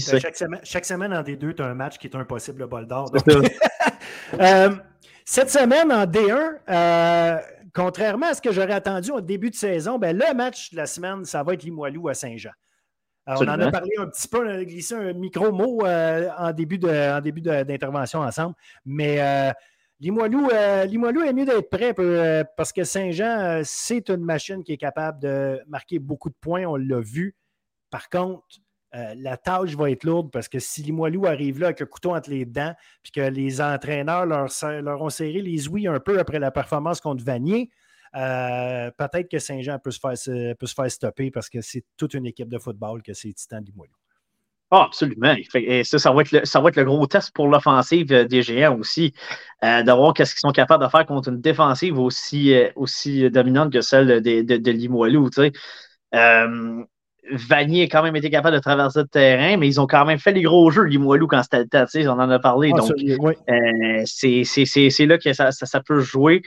chaque, 0.01 0.35
semaine, 0.35 0.59
chaque 0.63 0.85
semaine, 0.85 1.13
en 1.13 1.21
D2, 1.21 1.53
tu 1.55 1.61
as 1.61 1.67
un 1.67 1.73
match 1.73 1.97
qui 1.97 2.07
est 2.07 2.15
un 2.15 2.25
possible 2.25 2.67
bol 2.67 2.85
d'or. 2.87 3.11
Cette 5.27 5.49
semaine, 5.49 5.91
en 5.91 6.05
D1, 6.05 6.59
euh, 6.69 7.39
contrairement 7.73 8.27
à 8.27 8.35
ce 8.35 8.41
que 8.43 8.51
j'aurais 8.51 8.73
attendu 8.73 9.09
au 9.09 9.21
début 9.21 9.49
de 9.49 9.55
saison, 9.55 9.97
ben, 9.97 10.15
le 10.15 10.35
match 10.35 10.71
de 10.71 10.77
la 10.77 10.85
semaine, 10.85 11.25
ça 11.25 11.41
va 11.41 11.55
être 11.55 11.63
Limoilou 11.63 12.07
à 12.09 12.13
Saint-Jean. 12.13 12.51
on 13.25 13.47
en 13.47 13.59
a 13.59 13.71
parlé 13.71 13.89
un 13.97 14.05
petit 14.05 14.27
peu, 14.27 14.45
on 14.45 14.49
a 14.49 14.63
glissé 14.63 14.93
un 14.93 15.13
micro-mot 15.13 15.83
euh, 15.83 16.29
en 16.37 16.53
début 16.53 16.77
d'intervention 16.77 18.19
ensemble, 18.19 18.53
mais 18.85 19.19
euh, 19.19 19.51
Limoilou, 19.99 20.49
Limoilou, 20.85 21.23
est 21.23 21.33
mieux 21.33 21.45
d'être 21.45 21.71
prêt 21.71 21.95
parce 22.55 22.71
que 22.71 22.83
Saint-Jean, 22.83 23.61
c'est 23.63 24.09
une 24.09 24.23
machine 24.23 24.63
qui 24.63 24.73
est 24.73 24.77
capable 24.77 25.19
de 25.21 25.59
marquer 25.67 25.97
beaucoup 25.97 26.29
de 26.29 26.35
points, 26.39 26.65
on 26.65 26.75
l'a 26.75 26.99
vu. 26.99 27.35
Par 27.89 28.09
contre, 28.09 28.57
euh, 28.95 29.13
la 29.17 29.35
tâche 29.35 29.75
va 29.75 29.91
être 29.91 30.05
lourde 30.05 30.31
parce 30.31 30.47
que 30.47 30.59
si 30.59 30.81
Limoilou 30.81 31.25
arrive 31.25 31.59
là 31.59 31.67
avec 31.67 31.81
un 31.81 31.85
couteau 31.85 32.15
entre 32.15 32.29
les 32.29 32.45
dents, 32.45 32.73
puis 33.03 33.11
que 33.11 33.21
les 33.21 33.59
entraîneurs 33.59 34.25
leur, 34.25 35.01
ont 35.01 35.09
serré 35.09 35.41
les 35.41 35.67
ouïes 35.67 35.87
un 35.87 35.99
peu 35.99 36.17
après 36.19 36.39
la 36.39 36.51
performance 36.51 37.01
contre 37.01 37.23
Vanier, 37.23 37.69
euh, 38.15 38.89
peut-être 38.97 39.29
que 39.29 39.39
Saint-Jean 39.39 39.79
peut, 39.79 39.91
se 39.91 39.99
faire, 39.99 40.91
stopper 40.91 41.29
parce 41.31 41.49
que 41.49 41.59
c'est 41.59 41.83
toute 41.97 42.13
une 42.13 42.25
équipe 42.25 42.47
de 42.47 42.57
football 42.57 43.01
que 43.01 43.13
c'est 43.13 43.33
Titan 43.33 43.59
Limoilou. 43.59 43.91
Ah, 44.71 44.85
absolument. 44.85 45.35
Et 45.55 45.83
ça, 45.83 45.99
ça 45.99 46.11
va, 46.11 46.21
être 46.21 46.31
le, 46.31 46.83
gros 46.85 47.05
test 47.05 47.31
pour 47.35 47.47
l'offensive 47.47 48.07
des 48.07 48.41
géants 48.41 48.79
aussi, 48.79 49.13
euh, 49.63 49.83
de 49.83 49.91
voir 49.91 50.13
qu'est-ce 50.13 50.33
qu'ils 50.33 50.39
sont 50.39 50.51
capables 50.51 50.83
de 50.83 50.89
faire 50.89 51.05
contre 51.05 51.29
une 51.29 51.41
défensive 51.41 51.99
aussi, 51.99 52.53
dominante 53.29 53.73
que 53.73 53.81
celle 53.81 54.21
de, 54.21 54.41
de, 54.41 54.71
Limoilou. 54.71 55.29
Vanier 57.31 57.83
a 57.83 57.85
quand 57.85 58.03
même 58.03 58.15
été 58.15 58.29
capable 58.29 58.55
de 58.55 58.61
traverser 58.61 58.99
le 58.99 59.07
terrain, 59.07 59.57
mais 59.57 59.67
ils 59.67 59.81
ont 59.81 59.87
quand 59.87 60.05
même 60.05 60.19
fait 60.19 60.31
les 60.31 60.43
gros 60.43 60.69
jeux, 60.69 60.83
Limoilou, 60.83 61.27
quand 61.27 61.41
c'était 61.43 61.59
le 61.59 61.67
temps. 61.67 61.85
On 61.95 62.19
en 62.19 62.29
a 62.29 62.39
parlé. 62.39 62.71
Ah, 62.73 62.77
donc, 62.77 62.91
euh, 62.91 64.03
c'est 64.05 65.05
là 65.05 65.17
que 65.17 65.33
ça, 65.33 65.51
ça, 65.51 65.81
peut 65.81 65.99
jouer. 65.99 66.41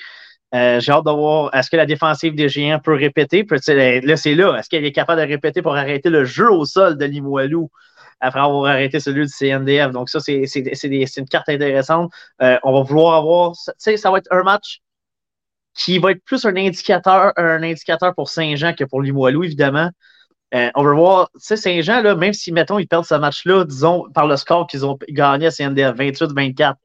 Euh, 0.55 0.81
j'ai 0.81 0.93
hâte 0.93 1.05
de 1.05 1.11
voir, 1.11 1.55
est-ce 1.55 1.69
que 1.71 1.77
la 1.77 1.87
défensive 1.87 2.35
des 2.35 2.49
Géants 2.49 2.79
peut 2.79 2.95
répéter? 2.95 3.45
Peut 3.45 3.59
là, 3.67 4.17
c'est 4.17 4.35
là. 4.35 4.57
Est-ce 4.59 4.69
qu'elle 4.69 4.85
est 4.85 4.93
capable 4.93 5.21
de 5.21 5.27
répéter 5.27 5.63
pour 5.63 5.77
arrêter 5.77 6.11
le 6.11 6.25
jeu 6.25 6.51
au 6.51 6.65
sol 6.65 6.97
de 6.97 7.05
Limoilou 7.05 7.71
après 8.21 8.41
avoir 8.41 8.71
arrêté 8.71 9.01
celui 9.01 9.27
du 9.27 9.33
CNDF? 9.33 9.91
Donc, 9.91 10.09
ça, 10.09 10.21
c'est 10.21 11.17
une 11.17 11.29
carte 11.29 11.49
intéressante. 11.49 12.13
Euh, 12.41 12.59
on 12.63 12.73
va 12.73 12.83
vouloir 12.83 13.17
avoir, 13.17 13.53
tu 13.53 13.73
sais, 13.79 13.97
ça 13.97 14.11
va 14.11 14.19
être 14.19 14.29
un 14.31 14.43
match 14.43 14.81
qui 15.75 15.99
va 15.99 16.13
être 16.13 16.25
plus 16.25 16.45
un 16.45 16.57
indicateur, 16.57 17.33
un 17.37 17.63
indicateur 17.63 18.15
pour 18.15 18.29
Saint-Jean 18.29 18.75
que 18.75 18.85
pour 18.85 19.03
Limoilou, 19.03 19.45
évidemment. 19.45 19.91
Euh, 20.55 20.71
on 20.75 20.83
va 20.83 20.93
voir, 20.95 21.31
tu 21.35 21.41
sais, 21.41 21.57
Saint-Jean, 21.57 22.17
même 22.17 22.33
si, 22.33 22.53
mettons, 22.53 22.79
ils 22.79 22.87
perdent 22.87 23.05
ce 23.05 23.15
match-là, 23.15 23.65
disons, 23.65 24.05
par 24.15 24.27
le 24.27 24.37
score 24.37 24.67
qu'ils 24.67 24.87
ont 24.87 24.99
gagné 25.11 25.47
à 25.47 25.51
CNDF 25.51 25.95
28-24, 25.95 26.77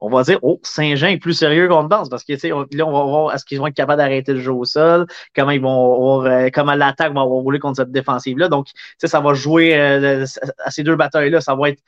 on 0.00 0.08
va 0.08 0.22
dire, 0.22 0.38
oh, 0.42 0.60
Saint-Jean 0.62 1.08
est 1.08 1.18
plus 1.18 1.34
sérieux 1.34 1.68
qu'on 1.68 1.88
pense 1.88 2.08
parce 2.08 2.24
que, 2.24 2.32
tu 2.34 2.38
sais, 2.38 2.48
là, 2.50 2.86
on 2.86 2.92
va 2.92 3.04
voir 3.04 3.34
est-ce 3.34 3.44
qu'ils 3.44 3.58
vont 3.58 3.66
être 3.66 3.74
capables 3.74 3.98
d'arrêter 3.98 4.32
le 4.32 4.40
jeu 4.40 4.52
au 4.52 4.64
sol, 4.64 5.06
comment 5.34 5.50
ils 5.50 5.60
vont 5.60 6.24
euh, 6.24 6.48
comment 6.54 6.74
l'attaque 6.74 7.12
va 7.12 7.22
rouler 7.22 7.58
contre 7.58 7.76
cette 7.78 7.92
défensive-là. 7.92 8.48
Donc, 8.48 8.66
tu 8.66 8.72
sais, 8.98 9.08
ça 9.08 9.20
va 9.20 9.34
jouer 9.34 9.74
euh, 9.78 10.24
à 10.64 10.70
ces 10.70 10.82
deux 10.84 10.96
batailles-là. 10.96 11.40
Ça 11.40 11.54
va 11.54 11.70
être 11.70 11.82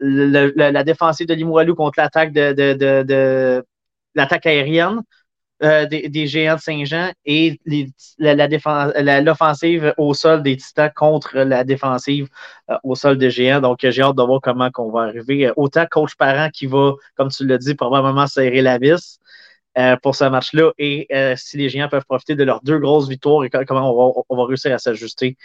la 0.00 0.84
défensive 0.84 1.26
de 1.26 1.34
Limoilou 1.34 1.74
contre 1.74 1.98
l'attaque 1.98 2.32
de 2.32 3.64
l'attaque 4.14 4.46
aérienne. 4.46 5.00
Euh, 5.62 5.84
des, 5.84 6.26
géants 6.26 6.54
de 6.54 6.60
Saint-Jean 6.60 7.12
et 7.26 7.60
l'offensive 8.18 9.92
au 9.98 10.14
sol 10.14 10.42
des 10.42 10.56
Titans 10.56 10.90
contre 10.96 11.36
la 11.36 11.64
défensive 11.64 12.28
euh, 12.70 12.76
au 12.82 12.94
sol 12.94 13.18
des 13.18 13.30
géants. 13.30 13.60
Donc, 13.60 13.80
j'ai 13.82 14.00
hâte 14.00 14.16
de 14.16 14.22
voir 14.22 14.40
comment 14.40 14.70
on 14.78 14.90
va 14.90 15.02
arriver. 15.02 15.52
Autant 15.56 15.84
coach 15.90 16.14
parent 16.14 16.48
qui 16.48 16.64
va, 16.64 16.94
comme 17.14 17.28
tu 17.28 17.46
l'as 17.46 17.58
dit, 17.58 17.74
probablement 17.74 18.26
serrer 18.26 18.62
la 18.62 18.78
vis. 18.78 19.18
Euh, 19.78 19.96
pour 20.02 20.16
ce 20.16 20.24
match-là 20.24 20.72
et 20.78 21.06
si 21.36 21.56
les 21.56 21.68
Géants 21.68 21.88
peuvent 21.88 22.04
profiter 22.04 22.34
de 22.34 22.42
leurs 22.42 22.60
deux 22.62 22.80
grosses 22.80 23.08
victoires 23.08 23.44
et 23.44 23.50
comment 23.50 24.24
on 24.28 24.36
va, 24.36 24.44
réussir 24.46 24.74
à 24.74 24.78
s'ajuster 24.78 25.36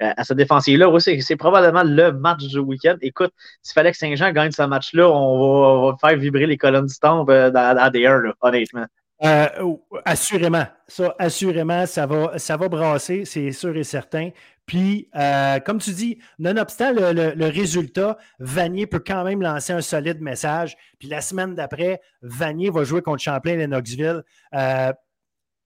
à 0.00 0.24
cette 0.24 0.36
défensive-là. 0.36 0.90
c'est 0.98 1.36
probablement 1.36 1.84
le 1.84 2.10
match 2.10 2.42
du 2.44 2.58
week-end. 2.58 2.96
Écoute, 3.02 3.32
s'il 3.62 3.74
fallait 3.74 3.92
que 3.92 3.98
Saint-Jean 3.98 4.32
gagne 4.32 4.50
ce 4.50 4.62
match-là, 4.62 5.08
on 5.08 5.90
va, 5.92 5.96
faire 6.00 6.18
vibrer 6.18 6.46
les 6.46 6.56
colonnes 6.56 6.86
du 6.86 6.98
temple 6.98 7.52
dans, 7.52 7.76
dans 7.76 7.90
D1, 7.90 8.32
honnêtement. 8.40 8.86
Euh, 9.24 9.76
assurément. 10.04 10.66
Ça, 10.86 11.14
assurément, 11.18 11.86
ça 11.86 12.06
va, 12.06 12.38
ça 12.38 12.56
va 12.56 12.68
brasser, 12.68 13.24
c'est 13.24 13.50
sûr 13.50 13.76
et 13.76 13.84
certain. 13.84 14.30
Puis, 14.64 15.08
euh, 15.16 15.58
comme 15.60 15.78
tu 15.78 15.90
dis, 15.90 16.18
nonobstant 16.38 16.92
le, 16.92 17.48
résultat, 17.48 18.16
Vanier 18.38 18.86
peut 18.86 19.02
quand 19.04 19.24
même 19.24 19.42
lancer 19.42 19.72
un 19.72 19.80
solide 19.80 20.20
message. 20.20 20.76
Puis 20.98 21.08
la 21.08 21.20
semaine 21.20 21.54
d'après, 21.54 22.00
Vanier 22.22 22.70
va 22.70 22.84
jouer 22.84 23.02
contre 23.02 23.22
Champlain 23.22 23.58
et 23.58 23.66
Knoxville. 23.66 24.22
Euh, 24.54 24.92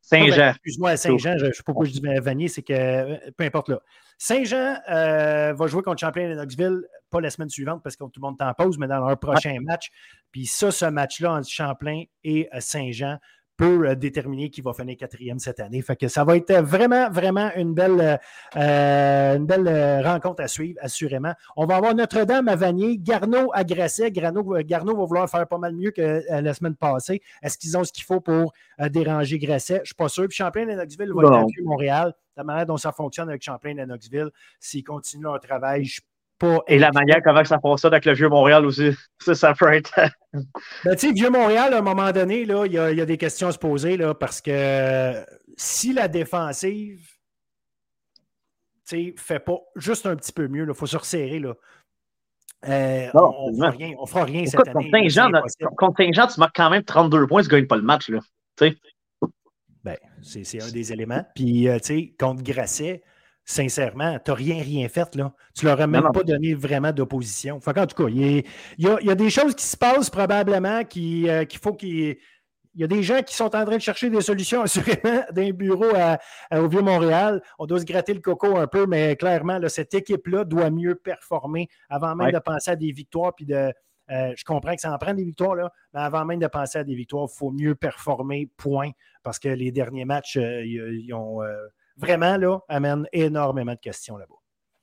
Saint-Jean. 0.01 0.51
Excuse-moi, 0.51 0.97
Saint-Jean, 0.97 1.37
je 1.39 1.47
ne 1.47 1.53
sais 1.53 1.63
pas 1.63 1.73
pourquoi 1.73 1.85
je 1.85 1.93
dis 1.93 2.01
Vanier, 2.01 2.49
c'est 2.49 2.63
que 2.63 3.31
peu 3.33 3.45
importe 3.45 3.69
là. 3.69 3.81
Saint-Jean 4.19 4.79
va 4.89 5.67
jouer 5.67 5.83
contre 5.83 6.01
Champlain 6.01 6.31
et 6.31 6.35
Knoxville, 6.35 6.83
pas 7.11 7.21
la 7.21 7.31
semaine 7.31 7.51
suivante 7.51 7.83
parce 7.83 7.97
que 7.97 8.05
tout 8.05 8.21
le 8.21 8.23
monde 8.23 8.39
t'en 8.39 8.55
pose, 8.55 8.79
mais 8.79 8.87
dans 8.87 9.07
leur 9.07 9.19
prochain 9.19 9.57
match. 9.63 9.91
Puis 10.31 10.47
ça, 10.47 10.71
ce 10.71 10.87
match-là 10.87 11.35
entre 11.35 11.49
Champlain 11.49 12.05
et 12.25 12.49
Saint-Jean 12.59 13.19
peut 13.63 13.89
euh, 13.89 13.95
déterminer 13.95 14.51
qui 14.51 14.61
va 14.61 14.73
finir 14.73 14.97
quatrième 14.97 15.39
cette 15.39 15.61
année. 15.61 15.83
Fait 15.83 15.97
que 15.97 16.09
ça 16.09 16.25
va 16.25 16.37
être 16.37 16.53
vraiment, 16.55 17.09
vraiment 17.11 17.51
une 17.55 17.75
belle, 17.75 18.19
euh, 18.57 19.37
une 19.37 19.47
belle 19.47 20.05
rencontre 20.05 20.43
à 20.43 20.49
suivre, 20.49 20.79
assurément. 20.83 21.33
On 21.57 21.67
va 21.67 21.77
avoir 21.77 21.95
Notre-Dame 21.95 22.49
à 22.49 22.57
Vanier, 22.57 22.99
Garneau 22.99 23.51
à 23.55 23.63
Grasset. 23.63 24.11
Garneau, 24.11 24.43
Garneau 24.65 24.97
va 24.97 25.05
vouloir 25.05 25.31
faire 25.31 25.47
pas 25.47 25.59
mal 25.59 25.75
mieux 25.75 25.93
que 25.93 26.03
euh, 26.03 26.41
la 26.41 26.55
semaine 26.55 26.75
passée. 26.75 27.23
Est-ce 27.43 27.57
qu'ils 27.57 27.77
ont 27.79 27.85
ce 27.85 27.93
qu'il 27.93 28.05
faut 28.05 28.21
pour 28.21 28.53
déranger 28.91 29.39
Grasset? 29.39 29.77
Je 29.77 29.81
ne 29.81 29.87
suis 29.87 29.95
pas 29.95 30.09
sûr. 30.09 30.27
Puis 30.27 30.37
Champlain 30.37 30.67
et 30.69 30.75
Knoxville 30.75 31.13
va 31.15 31.23
être 31.23 31.33
à 31.33 31.63
Montréal. 31.63 32.15
La 32.37 32.45
manière 32.45 32.67
dont 32.67 32.79
ça 32.79 32.93
fonctionne 32.93 33.29
avec 33.29 33.43
Champlain 33.43 33.77
et 33.77 33.85
Knoxville, 33.85 34.31
s'ils 34.59 34.83
continuent 34.83 35.25
leur 35.25 35.39
travail, 35.39 35.85
je 35.85 36.01
et 36.67 36.79
la 36.79 36.91
manière 36.93 37.21
comment 37.23 37.45
ça 37.45 37.59
fonctionne 37.61 37.93
avec 37.93 38.05
le 38.05 38.13
Vieux-Montréal 38.13 38.67
aussi. 38.67 38.91
Ça, 39.21 39.35
ça 39.35 39.55
peut 39.55 39.73
être. 39.73 39.93
ben, 40.33 40.97
tu 40.97 41.09
sais, 41.09 41.13
Vieux-Montréal, 41.13 41.75
à 41.75 41.79
un 41.79 41.83
moment 41.83 42.11
donné, 42.11 42.43
il 42.43 42.73
y, 42.73 42.79
a 42.79 43.07
des 43.07 43.17
questions 43.17 43.49
à 43.49 43.53
se 43.53 43.59
poser 43.59 43.97
là, 43.97 44.15
parce 44.15 44.41
que 44.41 45.25
si 45.57 45.93
la 45.93 46.09
défensive 46.09 47.09
ne 48.93 49.11
fait 49.17 49.39
pas 49.39 49.59
juste 49.77 50.07
un 50.07 50.17
petit 50.17 50.33
peu 50.33 50.49
mieux, 50.49 50.67
il 50.69 50.75
faut 50.75 50.87
se 50.87 50.97
resserrer. 50.97 51.39
Là. 51.39 51.55
Euh, 52.69 53.09
on 53.15 53.51
ne 53.51 53.57
fera 53.57 53.71
rien, 53.71 53.95
on 53.99 54.07
fera 54.07 54.25
rien 54.25 54.47
cette 54.47 54.69
année. 54.69 54.91
Contre 55.77 55.97
Saint-Jean, 55.97 56.27
tu 56.27 56.41
marques 56.41 56.57
quand 56.57 56.71
même 56.71 56.83
32 56.83 57.27
points, 57.27 57.43
tu 57.43 57.49
ne 57.49 57.53
gagnes 57.53 57.67
pas 57.67 57.77
le 57.77 57.83
match. 57.83 58.09
Là. 58.09 58.21
Ben, 59.85 59.97
c'est 60.23 60.63
un 60.63 60.71
des 60.71 60.93
éléments. 60.93 61.25
Puis, 61.35 61.69
euh, 61.69 61.79
tu 61.79 61.87
sais, 61.87 62.15
contre 62.19 62.43
Grasset, 62.43 63.03
sincèrement, 63.45 64.19
tu 64.25 64.31
n'as 64.31 64.37
rien, 64.37 64.63
rien 64.63 64.89
fait. 64.89 65.15
Là. 65.17 65.33
Tu 65.55 65.65
leur 65.65 65.81
as 65.81 65.87
même 65.87 66.11
pas 66.13 66.23
donné 66.23 66.55
vraiment 66.55 66.93
d'opposition. 66.93 67.57
en 67.65 67.87
tout 67.87 68.05
cas, 68.05 68.09
il 68.09 68.45
y, 68.79 69.11
a, 69.11 69.15
des 69.15 69.31
choses 69.31 69.55
qui 69.55 69.65
se 69.65 69.77
passent 69.77 70.11
probablement 70.11 70.85
qu'il 70.85 71.29
euh, 71.29 71.45
faut 71.63 71.73
qu'il. 71.73 72.17
Il 72.75 72.81
y 72.81 72.85
a 72.85 72.87
des 72.87 73.03
gens 73.03 73.21
qui 73.21 73.37
sont 73.37 73.55
en 73.55 73.67
train 73.67 73.77
de 73.77 73.83
chercher 73.83 74.09
des 74.09 74.23
solutions, 74.23 74.63
assurément, 74.63 75.25
d'un 75.31 75.51
bureau 75.51 75.91
au 76.53 76.69
Vieux-Montréal. 76.69 77.43
On 77.59 77.67
doit 77.67 77.81
se 77.81 77.85
gratter 77.85 78.15
le 78.15 78.21
coco 78.21 78.57
un 78.57 78.67
peu, 78.67 78.87
mais 78.87 79.15
clairement, 79.17 79.59
cette 79.69 79.93
équipe-là 79.93 80.45
doit 80.45 80.71
mieux 80.71 80.95
performer 80.95 81.69
avant 81.91 82.15
même 82.15 82.33
de 82.33 82.39
penser 82.39 82.71
à 82.71 82.77
des 82.77 82.91
victoires. 82.91 83.35
Puis 83.35 83.45
de, 83.45 83.75
euh, 84.11 84.33
je 84.35 84.45
comprends 84.45 84.75
que 84.75 84.81
ça 84.81 84.91
en 84.91 84.97
prend 84.97 85.13
des 85.13 85.25
victoires, 85.25 85.55
là, 85.55 85.71
mais 85.93 86.01
avant 86.01 86.25
même 86.25 86.39
de 86.39 86.47
penser 86.47 86.79
à 86.79 86.85
des 86.85 86.95
victoires, 86.95 87.27
il 87.31 87.37
faut 87.37 87.51
mieux 87.51 87.75
performer, 87.75 88.49
point. 88.57 88.93
Parce 89.23 89.39
que 89.39 89.51
les 89.51 89.71
derniers 89.71 90.07
matchs, 90.07 90.39
euh, 90.39 90.65
ils 90.65 91.13
ont 91.13 91.43
vraiment, 91.97 92.37
là, 92.37 92.59
amène 92.69 93.07
énormément 93.13 93.73
de 93.73 93.81
questions 93.81 94.17
là-bas. 94.17 94.37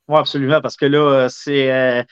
Oui, 0.09 0.17
absolument, 0.17 0.59
parce 0.59 0.75
que 0.75 0.87
là, 0.87 0.97
euh, 0.97 1.29
c'est. 1.29 1.71
Euh, 1.71 2.03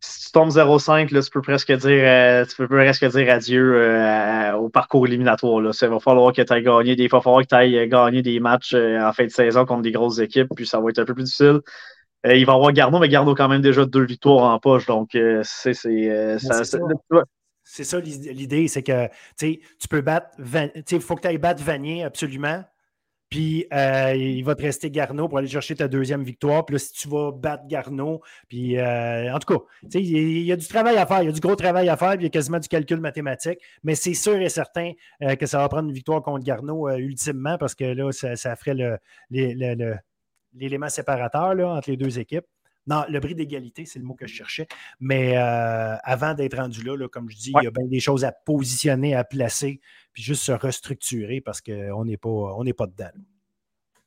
si 0.00 0.26
tu 0.26 0.32
tombes 0.32 0.50
0-5, 0.50 1.08
tu 1.08 1.30
peux 1.30 1.40
presque 1.40 1.72
dire 1.72 2.02
euh, 2.04 2.44
tu 2.44 2.56
peux 2.56 2.68
presque 2.68 3.06
dire 3.06 3.32
adieu 3.32 4.54
au 4.58 4.68
parcours 4.68 5.06
éliminatoire. 5.06 5.60
Là. 5.60 5.70
Il 5.80 5.88
va 5.88 6.00
falloir 6.00 6.32
que 6.32 6.42
tu 6.42 6.52
ailles 6.52 6.62
gagner 6.62 6.96
des. 6.96 7.04
Il 7.04 7.10
va 7.10 7.22
falloir 7.22 7.42
que 7.42 7.48
tu 7.48 7.54
ailles 7.54 7.88
gagner 7.88 8.20
des 8.20 8.40
matchs 8.40 8.74
en 8.74 9.12
fin 9.12 9.24
de 9.24 9.30
saison 9.30 9.64
contre 9.64 9.82
des 9.82 9.92
grosses 9.92 10.18
équipes, 10.18 10.48
puis 10.54 10.66
ça 10.66 10.80
va 10.80 10.90
être 10.90 10.98
un 10.98 11.06
peu 11.06 11.14
plus 11.14 11.24
difficile. 11.24 11.60
il 12.24 12.44
va 12.44 12.52
y 12.52 12.54
avoir 12.54 12.72
Garneau, 12.72 12.98
mais 12.98 13.08
Garneau 13.08 13.34
quand 13.34 13.48
même 13.48 13.62
déjà 13.62 13.86
deux 13.86 14.04
victoires 14.04 14.52
en 14.52 14.58
poche. 14.58 14.86
Donc, 14.86 15.16
c'est. 15.42 15.72
c'est 15.72 16.38
ça 17.84 18.00
l'idée, 18.00 18.68
c'est 18.68 18.82
que 18.82 19.08
tu 19.38 19.88
peux 19.88 20.02
battre, 20.02 20.28
il 20.38 21.00
faut 21.00 21.14
que 21.14 21.22
tu 21.22 21.28
ailles 21.28 21.38
battre 21.38 21.62
Vanier 21.62 22.04
absolument. 22.04 22.62
Puis 23.30 23.66
euh, 23.72 24.14
il 24.14 24.44
va 24.44 24.54
te 24.54 24.62
rester 24.62 24.90
Garneau 24.90 25.28
pour 25.28 25.38
aller 25.38 25.48
chercher 25.48 25.74
ta 25.74 25.88
deuxième 25.88 26.22
victoire. 26.22 26.64
Puis 26.64 26.74
là, 26.74 26.78
si 26.78 26.92
tu 26.92 27.08
vas 27.08 27.32
battre 27.32 27.64
Garneau, 27.66 28.20
puis 28.48 28.78
euh, 28.78 29.34
en 29.34 29.38
tout 29.38 29.58
cas, 29.58 29.64
il 29.98 30.42
y, 30.42 30.52
a 30.52 30.56
du 30.56 30.66
travail 30.68 30.96
à 30.96 31.06
faire, 31.06 31.22
il 31.22 31.26
y 31.26 31.28
a 31.28 31.32
du 31.32 31.40
gros 31.40 31.56
travail 31.56 31.88
à 31.88 31.96
faire, 31.96 32.12
puis 32.12 32.20
il 32.20 32.24
y 32.24 32.26
a 32.26 32.30
quasiment 32.30 32.58
du 32.58 32.68
calcul 32.68 33.00
mathématique. 33.00 33.58
Mais 33.82 33.94
c'est 33.94 34.14
sûr 34.14 34.36
et 34.36 34.48
certain 34.48 34.92
euh, 35.22 35.34
que 35.36 35.46
ça 35.46 35.58
va 35.58 35.68
prendre 35.68 35.88
une 35.88 35.94
victoire 35.94 36.22
contre 36.22 36.44
Garneau 36.44 36.88
ultimement 36.90 37.58
parce 37.58 37.74
que 37.74 37.84
là, 37.84 38.12
ça, 38.12 38.56
ferait 38.56 38.76
l'élément 39.30 40.88
séparateur 40.88 41.54
là, 41.54 41.68
entre 41.70 41.90
les 41.90 41.96
deux 41.96 42.18
équipes. 42.18 42.46
Non, 42.86 43.04
le 43.08 43.18
bris 43.18 43.34
d'égalité, 43.34 43.86
c'est 43.86 43.98
le 43.98 44.04
mot 44.04 44.14
que 44.14 44.26
je 44.26 44.34
cherchais. 44.34 44.66
Mais 45.00 45.36
avant 45.36 46.34
d'être 46.34 46.56
rendu 46.56 46.82
là, 46.82 47.08
comme 47.08 47.30
je 47.30 47.36
dis, 47.36 47.52
il 47.60 47.64
y 47.64 47.66
a 47.66 47.70
bien 47.70 47.86
des 47.86 48.00
choses 48.00 48.24
à 48.24 48.32
positionner, 48.32 49.14
à 49.14 49.24
placer 49.24 49.80
puis 50.14 50.22
juste 50.22 50.44
se 50.44 50.52
restructurer 50.52 51.40
parce 51.40 51.60
qu'on 51.60 52.04
n'est 52.04 52.16
pas, 52.16 52.56
pas 52.76 52.86
dedans. 52.86 53.10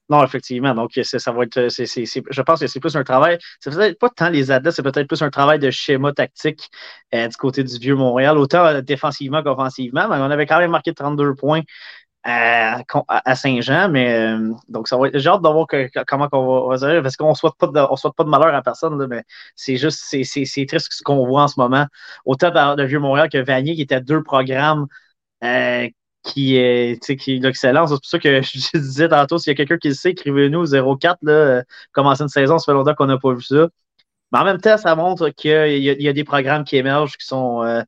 Non, 0.10 0.24
effectivement. 0.24 0.74
Donc, 0.74 0.92
ça 1.04 1.32
va 1.34 1.44
être. 1.44 1.68
je 1.68 2.42
pense 2.42 2.60
que 2.62 2.68
c'est 2.68 2.80
plus 2.80 2.96
un 2.96 3.04
travail. 3.04 3.38
C'est 3.60 3.72
peut-être 3.72 4.00
pas 4.00 4.10
tant 4.10 4.30
les 4.30 4.52
adeptes, 4.52 4.78
c'est 4.78 4.84
peut-être 4.84 5.08
plus 5.08 5.22
un 5.22 5.30
travail 5.30 5.60
de 5.60 5.70
schéma 5.70 6.14
tactique 6.14 6.70
euh, 7.14 7.28
du 7.28 7.36
côté 7.36 7.64
du 7.66 7.78
vieux 7.78 7.96
Montréal, 7.96 8.38
autant 8.38 8.66
euh, 8.66 8.82
défensivement 8.82 9.44
qu'offensivement. 9.44 10.08
Mais 10.08 10.16
on 10.16 10.32
avait 10.32 10.46
quand 10.46 10.60
même 10.60 10.72
marqué 10.72 10.94
32 10.94 11.36
points 11.36 11.62
à, 12.28 13.36
Saint-Jean. 13.36 13.90
Mais 13.90 14.14
euh, 14.14 14.54
donc, 14.70 14.88
ça 14.88 14.98
va 14.98 15.08
être. 15.08 15.18
J'ai 15.18 15.30
hâte 15.30 15.42
de 15.42 15.48
voir 15.48 15.68
comment 16.08 16.28
on 16.32 16.70
va, 16.70 16.78
dire, 16.78 17.02
parce 17.02 17.16
qu'on 17.16 17.30
ne 17.30 17.36
souhaite, 17.36 17.56
pas 17.58 17.68
de, 17.68 17.96
souhaite 17.96 18.14
pas 18.16 18.24
de 18.24 18.30
malheur 18.30 18.54
à 18.54 18.62
personne, 18.62 19.06
mais 19.08 19.24
c'est 19.56 19.78
juste 19.78 20.00
c'est 20.00 20.66
triste 20.66 20.88
ce 20.92 21.04
qu'on 21.04 21.26
voit 21.26 21.44
en 21.44 21.48
ce 21.48 21.60
moment. 21.60 21.88
Autant 22.26 22.52
dans 22.52 22.76
le 22.76 22.86
vieux 22.86 23.00
Montréal 23.00 23.30
que 23.30 23.38
Vanier, 23.38 23.76
qui 23.76 23.82
était 23.82 23.96
à 23.96 24.00
deux 24.02 24.24
programmes 24.24 24.88
euh, 25.44 25.90
qui 26.24 26.58
est, 26.58 27.00
qui 27.18 27.40
l'excellence. 27.40 27.90
C'est 27.90 27.96
pour 27.96 28.06
ça 28.06 28.20
que 28.20 28.42
je 28.42 28.78
disais 28.78 29.10
tantôt, 29.10 29.38
s'il 29.38 29.52
y 29.52 29.56
a 29.56 29.56
quelqu'un 29.56 29.78
qui 29.78 29.90
le 29.90 29.94
sait, 29.94 30.12
écrivez-nous 30.12 30.66
04, 31.00 31.20
là, 31.24 31.32
euh, 31.32 31.64
commencer 31.94 32.24
une 32.24 32.30
saison, 32.30 32.60
ça 32.60 32.66
fait 32.66 32.74
longtemps 32.74 32.96
qu'on 32.96 33.06
n'a 33.08 33.18
pas 33.18 33.34
vu 33.34 33.44
ça. 33.44 33.68
Mais 34.32 34.40
en 34.40 34.46
même 34.46 34.60
temps, 34.60 34.78
ça 34.78 34.96
montre 34.96 35.30
qu'il 35.30 35.52
y, 35.52 36.04
y, 36.04 36.10
a 36.10 36.14
des 36.14 36.24
programmes 36.26 36.66
qui 36.66 36.78
émergent 36.78 37.18
qui 37.18 37.26
sont 37.26 37.64
euh, 37.64 37.82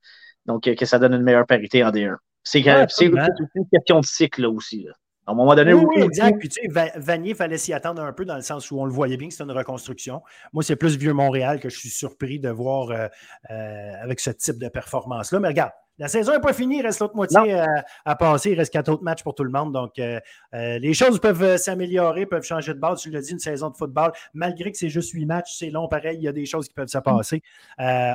donc 0.46 0.64
que 0.64 0.86
ça 0.86 1.00
donne 1.00 1.14
une 1.14 1.24
meilleure 1.24 1.46
parité 1.48 1.84
en 1.84 1.92
D1. 1.92 2.18
C'est 2.50 3.60
une 3.60 3.68
question 3.72 4.00
de 4.00 4.06
cycle 4.06 4.42
là, 4.44 4.50
aussi. 4.50 4.88
À 5.28 5.32
un 5.32 5.36
moment 5.36 5.54
donné, 5.54 5.74
oui, 5.74 5.86
oui 5.96 6.02
exact. 6.02 6.40
Puis, 6.40 6.50
tu 6.50 6.62
sais, 6.62 6.92
Vanier, 6.96 7.32
il 7.32 7.36
fallait 7.36 7.60
s'y 7.60 7.72
attendre 7.72 8.02
un 8.02 8.14
peu 8.14 8.26
dans 8.26 8.36
le 8.36 8.42
sens 8.42 8.72
où 8.72 8.80
on 8.80 8.86
le 8.86 8.92
voyait 8.92 9.18
bien 9.18 9.28
que 9.28 9.34
c'était 9.34 9.44
une 9.44 9.56
reconstruction. 9.56 10.24
Moi, 10.54 10.64
c'est 10.64 10.76
plus 10.76 10.98
Vieux-Montréal 10.98 11.60
que 11.60 11.70
je 11.70 11.78
suis 11.78 11.90
surpris 11.90 12.40
de 12.40 12.50
voir 12.50 13.10
avec 13.50 14.20
ce 14.20 14.32
type 14.32 14.58
de 14.58 14.70
performance-là. 14.70 15.40
Mais 15.40 15.50
regarde, 15.50 15.72
la 16.00 16.08
saison 16.08 16.32
n'est 16.32 16.40
pas 16.40 16.54
finie, 16.54 16.80
il 16.80 16.82
reste 16.82 17.02
l'autre 17.02 17.16
moitié 17.16 17.62
à, 18.06 18.16
passer. 18.16 18.52
Il 18.52 18.58
reste 18.58 18.72
quatre 18.72 18.90
autres 18.90 19.04
matchs 19.04 19.22
pour 19.22 19.36
tout 19.36 19.44
le 19.44 19.52
monde. 19.52 19.74
Donc, 19.74 20.00
euh, 20.00 20.20
euh, 20.54 20.80
les 20.80 20.94
choses 20.94 21.20
peuvent 21.20 21.44
euh, 21.44 21.58
s'améliorer, 21.58 22.26
peuvent 22.26 22.44
changer 22.44 22.74
de 22.74 22.80
base. 22.80 23.02
Tu 23.02 23.12
l'as 23.12 23.22
dit, 23.22 23.34
une 23.34 23.40
saison 23.40 23.70
de 23.70 23.76
football, 23.76 24.14
malgré 24.34 24.72
que 24.72 24.78
c'est 24.78 24.90
juste 24.90 25.12
huit 25.12 25.26
matchs, 25.26 25.58
c'est 25.58 25.70
long 25.70 25.90
pareil, 25.90 26.18
il 26.18 26.24
y 26.24 26.30
a 26.30 26.32
des 26.32 26.46
choses 26.46 26.70
qui 26.70 26.74
peuvent 26.74 26.88
se 26.88 26.98
passer. 27.00 27.44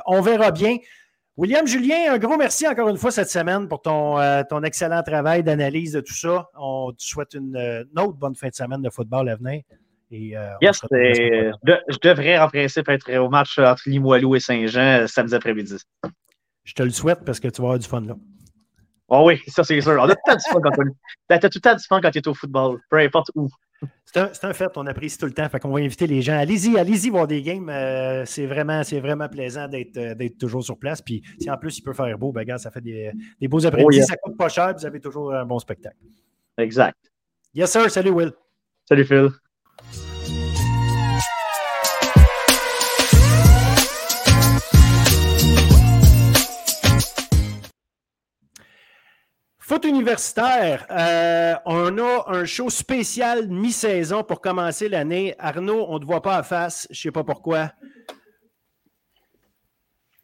on 0.06 0.22
verra 0.22 0.50
bien. 0.50 0.78
William 1.36 1.66
Julien, 1.66 2.12
un 2.12 2.18
gros 2.18 2.36
merci 2.36 2.66
encore 2.68 2.88
une 2.88 2.96
fois 2.96 3.10
cette 3.10 3.28
semaine 3.28 3.66
pour 3.66 3.82
ton, 3.82 4.18
ton 4.48 4.62
excellent 4.62 5.02
travail 5.02 5.42
d'analyse 5.42 5.92
de 5.92 6.00
tout 6.00 6.14
ça. 6.14 6.48
On 6.56 6.92
te 6.92 7.02
souhaite 7.02 7.34
une, 7.34 7.86
autre 7.96 8.16
bonne 8.16 8.36
fin 8.36 8.48
de 8.48 8.54
semaine 8.54 8.82
de 8.82 8.90
football 8.90 9.28
à 9.28 9.36
venir. 9.36 9.62
Et, 10.12 10.36
yes, 10.62 10.80
je 10.92 11.98
devrais 12.02 12.38
en 12.38 12.48
principe 12.48 12.88
être 12.88 13.12
au 13.18 13.28
match 13.28 13.58
entre 13.58 13.82
Limoilou 13.86 14.36
et 14.36 14.40
Saint-Jean 14.40 15.08
samedi 15.08 15.34
après-midi. 15.34 15.76
Je 16.62 16.72
te 16.72 16.82
le 16.82 16.90
souhaite 16.90 17.24
parce 17.24 17.40
que 17.40 17.48
tu 17.48 17.60
vas 17.60 17.68
avoir 17.68 17.78
du 17.80 17.86
fun 17.86 18.00
là. 18.00 18.14
Oh 19.08 19.24
oui, 19.26 19.40
ça 19.48 19.64
c'est 19.64 19.80
sûr. 19.80 19.92
On 19.92 20.04
a 20.04 20.14
tout 20.14 20.20
le 20.26 20.32
temps 20.32 20.36
du 20.36 20.50
fun 20.50 20.60
quand 20.62 20.70
tu 20.70 20.80
as 21.28 21.38
tout 21.38 21.50
le 21.54 21.60
temps 21.60 21.74
du 21.74 21.84
fun 21.84 22.00
quand 22.00 22.10
tu 22.10 22.18
es 22.18 22.28
au 22.28 22.34
football, 22.34 22.80
peu 22.88 22.98
importe 22.98 23.30
où. 23.34 23.48
C'est 24.04 24.18
un, 24.18 24.30
un, 24.50 24.52
fait, 24.52 24.70
on 24.76 24.86
apprécie 24.86 25.18
tout 25.18 25.26
le 25.26 25.32
temps. 25.32 25.48
Fait 25.48 25.58
qu'on 25.58 25.70
va 25.70 25.80
inviter 25.80 26.06
les 26.06 26.22
gens. 26.22 26.38
Allez-y, 26.38 26.78
allez-y 26.78 27.10
voir 27.10 27.26
des 27.26 27.42
games. 27.42 27.68
Euh, 27.68 28.24
c'est 28.24 28.46
vraiment, 28.46 28.82
vraiment 28.82 29.28
plaisant 29.28 29.68
euh, 29.72 30.14
d'être, 30.14 30.38
toujours 30.38 30.62
sur 30.62 30.78
place. 30.78 31.02
Puis 31.02 31.22
si 31.40 31.50
en 31.50 31.56
plus 31.56 31.78
il 31.78 31.82
peut 31.82 31.92
faire 31.92 32.16
beau, 32.16 32.32
ben, 32.32 32.44
gars, 32.44 32.58
ça 32.58 32.70
fait 32.70 32.80
des, 32.80 33.10
des 33.40 33.48
beaux 33.48 33.64
après-midi. 33.64 34.00
Oh, 34.02 34.06
ça 34.06 34.16
coûte 34.16 34.36
pas 34.36 34.48
cher, 34.48 34.74
vous 34.76 34.86
avez 34.86 35.00
toujours 35.00 35.34
un 35.34 35.44
bon 35.44 35.58
spectacle. 35.58 35.96
Exact. 36.58 36.96
Yes, 37.54 37.70
sir. 37.72 37.90
Salut, 37.90 38.10
Will. 38.10 38.32
Salut, 38.88 39.04
Phil. 39.04 39.30
Foot 49.66 49.86
universitaire, 49.86 50.86
euh, 50.90 51.54
on 51.64 51.96
a 51.96 52.24
un 52.26 52.44
show 52.44 52.68
spécial 52.68 53.48
mi-saison 53.48 54.22
pour 54.22 54.42
commencer 54.42 54.90
l'année. 54.90 55.34
Arnaud, 55.38 55.86
on 55.88 55.94
ne 55.94 56.00
te 56.00 56.04
voit 56.04 56.20
pas 56.20 56.36
à 56.36 56.42
face, 56.42 56.86
je 56.90 56.98
ne 56.98 57.02
sais 57.04 57.10
pas 57.10 57.24
pourquoi. 57.24 57.72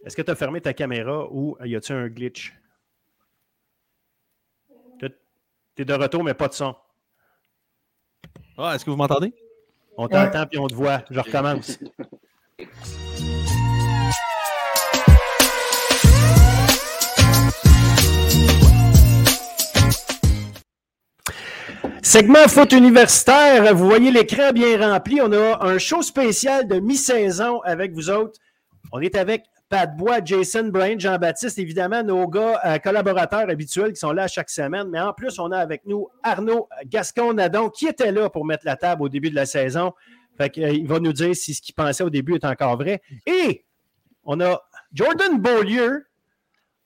Est-ce 0.05 0.15
que 0.15 0.21
tu 0.21 0.31
as 0.31 0.35
fermé 0.35 0.61
ta 0.61 0.75
caméra 0.75 1.27
ou 1.31 1.57
y 1.65 1.75
a-t-il 1.75 1.97
un 1.97 2.09
glitch? 2.09 2.55
Tu 4.99 5.07
es 5.79 5.85
de 5.87 5.95
retour, 5.95 6.23
mais 6.23 6.35
pas 6.35 6.49
de 6.49 6.53
son. 6.53 6.77
Ah, 8.59 8.75
est-ce 8.75 8.85
que 8.85 8.91
vous 8.91 8.97
m'entendez? 8.99 9.33
On 9.97 10.07
t'entend 10.07 10.45
puis 10.49 10.59
on 10.59 10.67
te 10.67 10.75
voit. 10.75 11.03
Je 11.11 11.19
recommence. 11.19 11.79
Segment 22.11 22.49
foot 22.49 22.73
universitaire, 22.73 23.73
vous 23.73 23.87
voyez 23.87 24.11
l'écran 24.11 24.51
bien 24.51 24.81
rempli. 24.81 25.21
On 25.23 25.31
a 25.31 25.65
un 25.65 25.79
show 25.79 26.03
spécial 26.03 26.67
de 26.67 26.81
mi-saison 26.81 27.61
avec 27.61 27.93
vous 27.93 28.11
autres. 28.11 28.37
On 28.91 29.01
est 29.01 29.15
avec 29.15 29.45
Pat 29.69 29.97
Bois, 29.97 30.19
Jason 30.25 30.71
Brain, 30.71 30.99
Jean-Baptiste, 30.99 31.61
évidemment, 31.61 32.03
nos 32.03 32.27
gars 32.27 32.61
euh, 32.65 32.79
collaborateurs 32.79 33.49
habituels 33.49 33.93
qui 33.93 34.01
sont 34.01 34.11
là 34.11 34.27
chaque 34.27 34.51
semaine. 34.51 34.89
Mais 34.89 34.99
en 34.99 35.13
plus, 35.13 35.39
on 35.39 35.53
a 35.53 35.59
avec 35.59 35.83
nous 35.87 36.09
Arnaud 36.25 36.69
Gascon-Nadon 36.87 37.71
qui 37.71 37.87
était 37.87 38.11
là 38.11 38.29
pour 38.29 38.45
mettre 38.45 38.67
la 38.67 38.75
table 38.75 39.03
au 39.03 39.09
début 39.09 39.31
de 39.31 39.37
la 39.37 39.47
saison. 39.47 39.93
Fait 40.37 40.51
euh, 40.59 40.73
il 40.73 40.89
va 40.89 40.99
nous 40.99 41.13
dire 41.13 41.37
si 41.37 41.55
ce 41.55 41.63
qu'il 41.63 41.77
pensait 41.77 42.03
au 42.03 42.11
début 42.11 42.35
est 42.35 42.45
encore 42.45 42.77
vrai. 42.77 43.03
Et 43.25 43.65
on 44.25 44.41
a 44.41 44.61
Jordan 44.93 45.39
Beaulieu, 45.39 46.09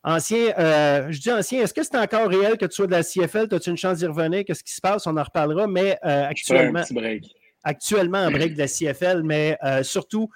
Ancien, 0.07 0.53
euh, 0.59 1.07
je 1.11 1.19
dis 1.19 1.33
ancien, 1.33 1.63
est-ce 1.63 1.73
que 1.73 1.83
c'est 1.83 1.97
encore 1.97 2.29
réel 2.29 2.59
que 2.59 2.67
tu 2.67 2.75
sois 2.75 2.87
de 2.87 2.93
la 2.93 3.03
CFL? 3.03 3.49
As-tu 3.51 3.71
une 3.71 3.79
chance 3.79 3.99
d'y 3.99 4.07
revenir? 4.07 4.45
Qu'est-ce 4.45 4.63
qui 4.63 4.75
se 4.75 4.81
passe? 4.81 5.07
On 5.07 5.17
en 5.17 5.23
reparlera, 5.23 5.67
mais 5.67 5.99
euh, 6.05 6.27
actuellement. 6.29 6.81
Un 6.81 6.95
break. 6.95 7.35
Actuellement, 7.67 8.19
un 8.19 8.31
break 8.31 8.53
de 8.53 8.59
la 8.59 8.69
CFL, 8.69 9.23
mais 9.23 9.57
euh, 9.65 9.83
surtout, 9.83 10.29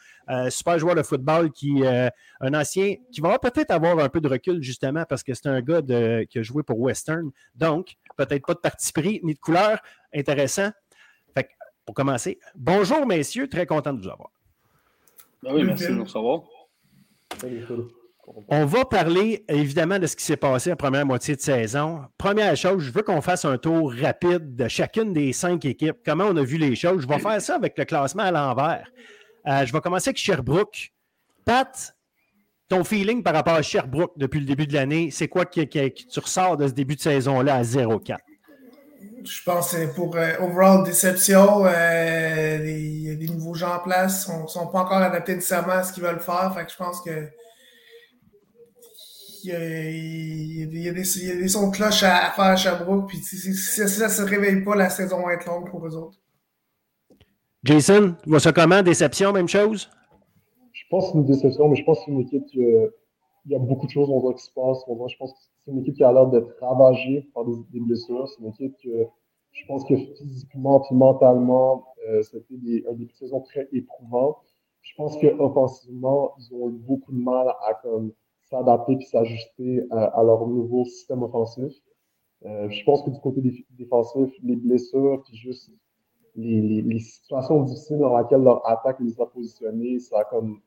super 0.49 0.79
joueur 0.79 0.95
de 0.95 1.03
football 1.03 1.53
qui, 1.53 1.83
un 1.87 2.55
ancien, 2.55 2.95
qui 3.13 3.21
va 3.21 3.39
peut-être 3.39 3.71
avoir 3.71 3.99
un 3.99 4.09
peu 4.09 4.23
de 4.23 4.29
recul, 4.29 4.63
justement, 4.63 5.05
parce 5.07 5.23
que 5.23 5.35
c'est 5.35 5.47
un 5.47 5.61
gars 5.61 5.83
qui 5.83 6.39
a 6.39 6.43
joué 6.43 6.63
pour 6.63 6.81
Western. 6.81 7.31
Donc, 7.55 7.97
peut-être 8.17 8.47
pas 8.47 8.55
de 8.55 8.61
parti 8.61 8.93
pris 8.95 9.21
ni 9.23 9.35
de 9.35 9.39
couleur. 9.39 9.79
Intéressant. 10.15 10.71
Fait 11.35 11.51
pour 11.85 11.95
commencer, 11.95 12.39
bonjour, 12.55 13.07
messieurs. 13.07 13.47
Très 13.47 13.67
content 13.67 13.93
de 13.93 14.01
vous 14.01 14.09
avoir. 14.09 14.31
Ben 15.43 15.53
oui, 15.55 15.65
merci 15.65 15.89
de 15.89 15.93
nous 15.93 16.05
recevoir. 16.05 16.43
Salut, 17.39 17.67
on 18.49 18.65
va 18.65 18.85
parler 18.85 19.45
évidemment 19.49 19.99
de 19.99 20.07
ce 20.07 20.17
qui 20.17 20.25
s'est 20.25 20.37
passé 20.37 20.73
en 20.73 20.77
première 20.77 21.07
moitié 21.07 21.37
de 21.37 21.41
saison. 21.41 22.01
Première 22.17 22.57
chose, 22.57 22.83
je 22.83 22.91
veux 22.91 23.03
qu'on 23.03 23.21
fasse 23.21 23.45
un 23.45 23.59
tour 23.59 23.93
rapide 23.93 24.57
de 24.57 24.69
chacune 24.69 25.13
des 25.13 25.33
cinq 25.33 25.65
équipes, 25.65 25.99
comment 26.05 26.25
on 26.25 26.37
a 26.37 26.43
vu 26.43 26.59
les 26.59 26.75
choses? 26.75 27.03
Je 27.03 27.09
vais 27.09 27.19
faire 27.19 27.41
ça 27.41 27.57
avec 27.57 27.77
le 27.79 27.85
classement 27.85 28.25
à 28.25 28.31
l'envers. 28.31 28.89
Euh, 29.47 29.65
je 29.65 29.73
vais 29.73 29.81
commencer 29.81 30.09
avec 30.09 30.19
Sherbrooke. 30.19 30.93
Pat, 31.45 31.97
ton 32.69 32.85
feeling 32.85 33.23
par 33.23 33.35
rapport 33.35 33.55
à 33.55 33.63
Sherbrooke 33.63 34.13
depuis 34.17 34.41
le 34.41 34.47
début 34.47 34.67
de 34.67 34.75
l'année, 34.75 35.11
c'est 35.11 35.29
quoi 35.29 35.45
que, 35.45 35.61
tu 35.63 36.21
ressors 36.21 36.57
de 36.57 36.67
ce 36.67 36.73
début 36.73 36.97
de 36.97 37.01
saison-là 37.01 37.55
à 37.55 37.63
0-4? 37.63 38.17
Je 39.25 39.43
pense 39.45 39.73
que 39.73 39.87
pour 39.95 40.17
euh, 40.17 40.35
overall 40.41 40.85
déception. 40.85 41.67
Euh, 41.67 42.59
les, 42.59 43.17
les, 43.17 43.29
nouveaux 43.29 43.55
gens 43.55 43.77
en 43.77 43.79
place 43.79 44.29
ne 44.29 44.47
sont, 44.47 44.67
pas 44.69 44.81
encore 44.81 44.99
adaptés 44.99 45.35
nécessairement 45.35 45.75
à 45.75 45.83
ce 45.83 45.93
qu'ils 45.93 46.03
veulent 46.03 46.21
faire. 46.21 46.55
Je 46.69 46.77
pense 46.77 47.01
que 47.01 47.29
il 49.49 50.83
y, 50.83 50.89
a, 50.89 50.93
des, 50.93 51.49
sons 51.49 51.71
de 51.71 51.77
cloche 51.77 52.03
à, 52.03 52.31
faire 52.31 52.45
à 52.45 52.57
Sherbrooke. 52.57 53.09
Puis 53.09 53.19
si, 53.19 53.55
ça 53.55 54.05
ne 54.05 54.11
se 54.11 54.23
réveille 54.23 54.63
pas, 54.63 54.77
la 54.77 54.91
saison 54.91 55.25
va 55.25 55.35
être 55.35 55.47
longue 55.47 55.71
pour 55.71 55.87
eux 55.87 55.97
autres. 55.97 56.19
Jason, 57.65 58.15
vois 58.27 58.41
ça 58.41 58.53
comment? 58.53 58.83
Déception, 58.83 59.33
même 59.33 59.49
chose? 59.49 59.91
Je 60.73 60.83
pense 60.91 61.07
que 61.07 61.13
c'est 61.13 61.19
une 61.19 61.27
déception, 61.27 61.69
mais 61.69 61.77
je 61.77 61.85
pense 61.85 61.99
que 61.99 62.05
c'est 62.07 62.11
une 62.13 62.21
équipe 62.21 62.47
qui. 62.47 62.61
il 62.61 63.53
y 63.53 63.55
a 63.55 63.59
beaucoup 63.59 63.87
de 63.87 63.91
choses 63.91 64.09
on 64.11 64.21
voit 64.21 64.35
qui 64.35 64.45
se 64.45 64.53
passent. 64.53 64.85
je 64.87 65.17
pense 65.17 65.33
que 65.33 65.39
c'est 65.65 65.71
une 65.71 65.81
équipe 65.81 65.95
qui 65.95 66.05
a 66.05 66.13
l'air 66.13 66.27
d'être 66.27 66.55
ravagée 66.61 67.29
par 67.35 67.45
des, 67.45 67.81
blessures. 67.81 68.29
C'est 68.29 68.43
une 68.43 68.49
équipe 68.51 68.77
que 68.83 69.07
je 69.53 69.67
pense 69.67 69.85
que 69.85 69.97
physiquement 69.97 70.85
et 70.91 70.95
mentalement, 70.95 71.87
euh, 72.09 72.23
c'était 72.23 72.57
des, 72.57 72.85
un 72.89 72.93
début 72.93 73.13
de 73.13 73.17
saison 73.19 73.41
très 73.41 73.69
éprouvant. 73.73 74.39
Je 74.83 74.95
pense 74.97 75.19
qu'offensivement, 75.19 76.35
ils 76.39 76.55
ont 76.55 76.69
eu 76.71 76.79
beaucoup 76.79 77.13
de 77.13 77.19
mal 77.19 77.49
à 77.49 77.75
comme 77.83 78.13
s'adapter 78.51 78.95
et 78.95 79.05
s'ajuster 79.05 79.85
à, 79.91 80.23
leur 80.23 80.47
nouveau 80.47 80.85
système 80.85 81.23
offensif. 81.23 81.73
Euh, 82.47 82.69
je 82.71 82.85
pense 82.85 83.03
que 83.03 83.11
du 83.11 83.21
côté 83.21 83.41
défensif, 83.71 84.31
les 84.43 84.57
blessures, 84.57 85.23
puis 85.25 85.37
juste 85.37 85.71
les, 86.37 86.99
situations 87.01 87.63
difficiles 87.63 87.99
dans 87.99 88.17
lesquelles 88.17 88.43
leur 88.43 88.67
attaque 88.69 89.01
les 89.01 89.21
a 89.21 89.27
positionnés, 89.27 89.99
ça 89.99 90.21
a, 90.21 90.25
comme, 90.25 90.61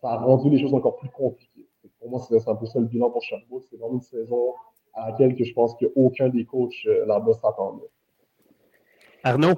ça 0.00 0.10
a 0.10 0.18
rendu 0.18 0.50
les 0.50 0.58
choses 0.58 0.74
encore 0.74 0.96
plus 0.96 1.08
compliquées. 1.08 1.66
pour 1.98 2.10
moi, 2.10 2.20
c'est 2.28 2.48
un 2.48 2.54
peu 2.54 2.66
ça 2.66 2.78
le 2.78 2.86
bilan 2.86 3.10
pour 3.10 3.22
Sherbrooke. 3.22 3.64
C'est 3.70 3.76
vraiment 3.76 3.94
une 3.94 4.02
saison 4.02 4.54
à 4.92 5.10
laquelle 5.10 5.34
que 5.34 5.44
je 5.44 5.54
pense 5.54 5.74
qu'aucun 5.74 6.28
des 6.28 6.44
coachs 6.44 6.74
euh, 6.86 7.06
là-bas 7.06 7.32
s'attendait. 7.34 7.88
Arnaud? 9.24 9.54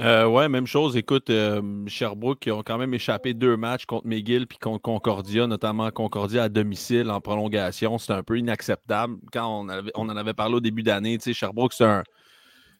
Euh, 0.00 0.26
ouais, 0.26 0.48
même 0.48 0.66
chose. 0.66 0.96
Écoute, 0.96 1.30
euh, 1.30 1.86
Sherbrooke 1.86 2.40
qui 2.40 2.50
ont 2.50 2.64
quand 2.64 2.78
même 2.78 2.92
échappé 2.94 3.32
deux 3.32 3.56
matchs 3.56 3.86
contre 3.86 4.06
McGill 4.06 4.48
puis 4.48 4.58
contre 4.58 4.82
Concordia, 4.82 5.46
notamment 5.46 5.90
Concordia 5.92 6.44
à 6.44 6.48
domicile 6.48 7.10
en 7.10 7.20
prolongation. 7.20 7.98
C'est 7.98 8.12
un 8.12 8.24
peu 8.24 8.36
inacceptable. 8.38 9.16
Quand 9.32 9.66
on, 9.94 10.08
en 10.08 10.16
avait 10.16 10.34
parlé 10.34 10.56
au 10.56 10.60
début 10.60 10.82
d'année, 10.82 11.16
tu 11.18 11.24
sais, 11.24 11.32
Sherbrooke, 11.32 11.72
c'est 11.72 11.84
un. 11.84 12.02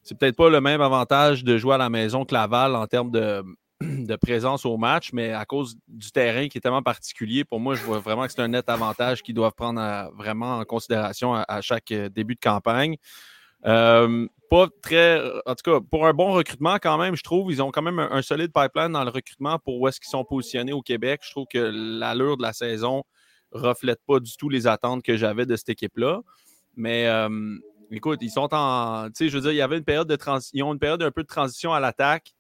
C'est 0.02 0.18
peut-être 0.18 0.36
pas 0.36 0.50
le 0.50 0.60
même 0.60 0.82
avantage 0.82 1.44
de 1.44 1.56
jouer 1.56 1.76
à 1.76 1.78
la 1.78 1.88
maison 1.88 2.26
que 2.26 2.34
Laval 2.34 2.76
en 2.76 2.86
termes 2.86 3.10
de, 3.10 3.42
de 3.80 4.16
présence 4.16 4.66
au 4.66 4.76
match, 4.76 5.10
mais 5.12 5.32
à 5.32 5.44
cause 5.44 5.76
du 5.88 6.10
terrain 6.10 6.48
qui 6.48 6.58
est 6.58 6.60
tellement 6.60 6.82
particulier, 6.82 7.44
pour 7.44 7.60
moi, 7.60 7.74
je 7.74 7.82
vois 7.82 8.00
vraiment 8.00 8.26
que 8.26 8.32
c'est 8.32 8.42
un 8.42 8.48
net 8.48 8.68
avantage 8.68 9.22
qu'ils 9.22 9.34
doivent 9.34 9.54
prendre 9.54 9.80
vraiment 10.16 10.58
en 10.58 10.64
considération 10.64 11.34
à, 11.34 11.60
chaque 11.60 11.90
euh, 11.92 12.08
début 12.08 12.34
de 12.34 12.40
campagne. 12.40 12.96
Euh, 13.66 14.26
pas 14.50 14.68
très. 14.82 15.20
En 15.46 15.54
tout 15.54 15.70
cas, 15.70 15.80
pour 15.90 16.06
un 16.06 16.12
bon 16.12 16.32
recrutement, 16.32 16.76
quand 16.80 16.98
même, 16.98 17.16
je 17.16 17.22
trouve, 17.22 17.50
ils 17.50 17.62
ont 17.62 17.70
quand 17.70 17.82
même 17.82 17.98
un, 17.98 18.22
solide 18.22 18.52
pipeline 18.52 18.92
dans 18.92 19.04
le 19.04 19.10
recrutement 19.10 19.58
pour 19.58 19.80
où 19.80 19.88
est-ce 19.88 20.00
qu'ils 20.00 20.10
sont 20.10 20.24
positionnés 20.24 20.72
au 20.72 20.82
Québec. 20.82 21.22
Je 21.24 21.30
trouve 21.30 21.46
que 21.50 21.58
l'allure 21.58 22.36
de 22.36 22.42
la 22.42 22.52
saison 22.52 23.04
reflète 23.52 24.00
pas 24.06 24.20
du 24.20 24.36
tout 24.36 24.48
les 24.48 24.66
attentes 24.66 25.02
que 25.02 25.16
j'avais 25.16 25.46
de 25.46 25.56
cette 25.56 25.70
équipe-là. 25.70 26.20
Mais 26.76 27.06
euh, 27.06 27.56
écoute, 27.90 28.18
ils 28.22 28.30
sont 28.30 28.48
en. 28.52 29.06
Tu 29.06 29.12
sais, 29.14 29.28
je 29.28 29.36
veux 29.36 29.42
dire, 29.42 29.52
il 29.52 29.56
y 29.56 29.62
avait 29.62 29.78
une 29.78 29.84
période 29.84 30.08
de 30.08 30.16
transition. 30.16 30.52
Ils 30.54 30.62
ont 30.62 30.72
une 30.72 30.78
période 30.78 31.02
un 31.02 31.10
peu 31.10 31.22
de 31.22 31.28
transition 31.28 31.72
à 31.72 31.80
l'attaque. 31.80 32.34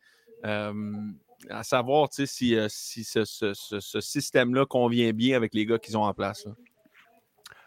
Euh, 0.44 0.72
à 1.50 1.62
savoir 1.62 2.08
si, 2.10 2.26
si 2.26 3.04
ce, 3.04 3.24
ce 3.24 4.00
système-là 4.00 4.64
convient 4.66 5.12
bien 5.12 5.36
avec 5.36 5.52
les 5.52 5.66
gars 5.66 5.78
qu'ils 5.78 5.96
ont 5.96 6.04
en 6.04 6.14
place. 6.14 6.46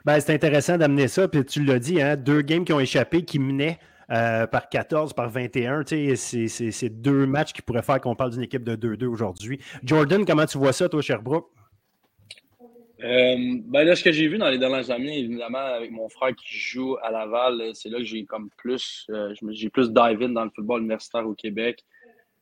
Ben, 0.07 0.21
c'est 0.21 0.33
intéressant 0.33 0.77
d'amener 0.77 1.09
ça. 1.09 1.27
Puis 1.27 1.43
tu 1.43 1.65
l'as 1.65 1.79
dit, 1.79 2.01
hein, 2.01 2.15
deux 2.15 2.41
games 2.41 2.63
qui 2.63 2.71
ont 2.71 2.79
échappé, 2.79 3.25
qui 3.25 3.39
menaient 3.39 3.77
euh, 4.09 4.47
par 4.47 4.69
14, 4.69 5.11
par 5.11 5.29
21. 5.29 5.83
C'est 5.85 7.01
deux 7.01 7.25
matchs 7.25 7.51
qui 7.51 7.61
pourraient 7.61 7.81
faire 7.81 7.99
qu'on 7.99 8.15
parle 8.15 8.31
d'une 8.31 8.43
équipe 8.43 8.63
de 8.63 8.77
2-2 8.77 9.05
aujourd'hui. 9.05 9.59
Jordan, 9.83 10.23
comment 10.25 10.45
tu 10.45 10.57
vois 10.59 10.71
ça, 10.71 10.87
toi, 10.87 11.01
Sherbrooke? 11.01 11.49
Euh, 13.03 13.35
ben 13.65 13.83
là, 13.83 13.97
ce 13.97 14.03
que 14.05 14.13
j'ai 14.13 14.29
vu 14.29 14.37
dans 14.37 14.49
les 14.49 14.57
dernières 14.57 14.89
années, 14.91 15.19
évidemment, 15.19 15.57
avec 15.57 15.91
mon 15.91 16.07
frère 16.07 16.33
qui 16.35 16.55
joue 16.55 16.95
à 17.03 17.11
Laval, 17.11 17.71
c'est 17.73 17.89
là 17.89 17.97
que 17.97 18.05
j'ai 18.05 18.23
comme 18.23 18.49
plus, 18.55 19.07
euh, 19.09 19.35
j'ai 19.49 19.69
plus 19.69 19.91
dive 19.91 20.21
in 20.21 20.29
dans 20.29 20.45
le 20.45 20.51
football 20.55 20.83
universitaire 20.83 21.27
au 21.27 21.33
Québec. 21.33 21.83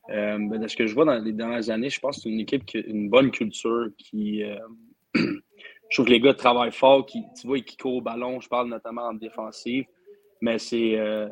Ben, 0.08 0.48
de 0.48 0.68
ce 0.68 0.76
que 0.76 0.86
je 0.86 0.94
vois 0.94 1.04
dans 1.04 1.18
les 1.18 1.32
dernières 1.32 1.68
années, 1.68 1.90
je 1.90 1.98
pense 1.98 2.18
que 2.18 2.22
c'est 2.22 2.28
une 2.28 2.38
équipe 2.38 2.64
qui 2.64 2.76
a 2.76 2.80
une 2.86 3.10
bonne 3.10 3.32
culture, 3.32 3.88
qui, 3.98 4.44
je 5.88 5.96
trouve 5.96 6.06
que 6.06 6.12
les 6.12 6.20
gars 6.20 6.34
travaillent 6.34 6.72
fort, 6.72 7.06
qui, 7.06 7.22
tu 7.40 7.46
vois, 7.46 7.60
qui 7.60 7.76
courent 7.76 7.96
au 7.96 8.00
ballon. 8.00 8.40
Je 8.40 8.48
parle 8.48 8.68
notamment 8.68 9.02
en 9.02 9.14
défensive. 9.14 9.84
Mais 10.40 10.58
c'est 10.58 10.98
euh, 10.98 11.28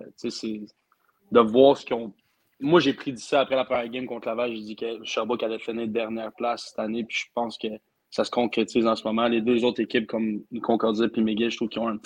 de 1.32 1.40
voir 1.40 1.76
ce 1.76 1.84
qu'ils 1.84 1.96
ont. 1.96 2.14
Moi, 2.60 2.80
j'ai 2.80 2.94
pris 2.94 3.16
ça 3.18 3.40
après 3.40 3.56
la 3.56 3.64
première 3.64 3.88
game 3.88 4.06
contre 4.06 4.28
Laval. 4.28 4.54
J'ai 4.54 4.62
dit 4.62 4.76
que 4.76 5.04
Sherbrooke 5.04 5.42
allait 5.42 5.58
finir 5.58 5.88
dernière 5.88 6.32
place 6.32 6.68
cette 6.68 6.78
année. 6.78 7.04
Puis 7.04 7.18
je 7.18 7.26
pense 7.34 7.58
que 7.58 7.68
ça 8.10 8.24
se 8.24 8.30
concrétise 8.30 8.86
en 8.86 8.94
ce 8.94 9.04
moment. 9.06 9.26
Les 9.26 9.40
deux 9.40 9.64
autres 9.64 9.82
équipes 9.82 10.06
comme 10.06 10.44
Concordia 10.62 11.06
et 11.12 11.20
McGill, 11.20 11.50
je 11.50 11.56
trouve 11.56 11.68
qu'ils 11.68 11.82
ont 11.82 11.88
un 11.88 11.98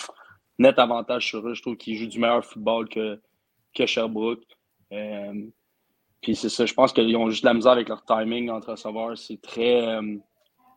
net 0.57 0.79
avantage 0.79 1.27
sur 1.27 1.47
eux. 1.47 1.53
Je 1.53 1.61
trouve 1.61 1.77
qu'ils 1.77 1.95
jouent 1.95 2.07
du 2.07 2.19
meilleur 2.19 2.43
football 2.43 2.89
que, 2.89 3.21
que 3.75 3.85
Sherbrooke. 3.85 4.43
Euh, 4.91 5.33
puis 6.21 6.35
c'est 6.35 6.49
ça, 6.49 6.65
je 6.65 6.73
pense 6.73 6.91
qu'ils 6.91 7.15
ont 7.15 7.29
juste 7.29 7.43
de 7.43 7.47
la 7.47 7.53
misère 7.53 7.71
avec 7.73 7.87
leur 7.87 8.03
timing 8.03 8.49
entre 8.49 8.71
recevoir. 8.71 9.17
C'est 9.17 9.41
très. 9.41 9.87
Euh, 9.87 10.17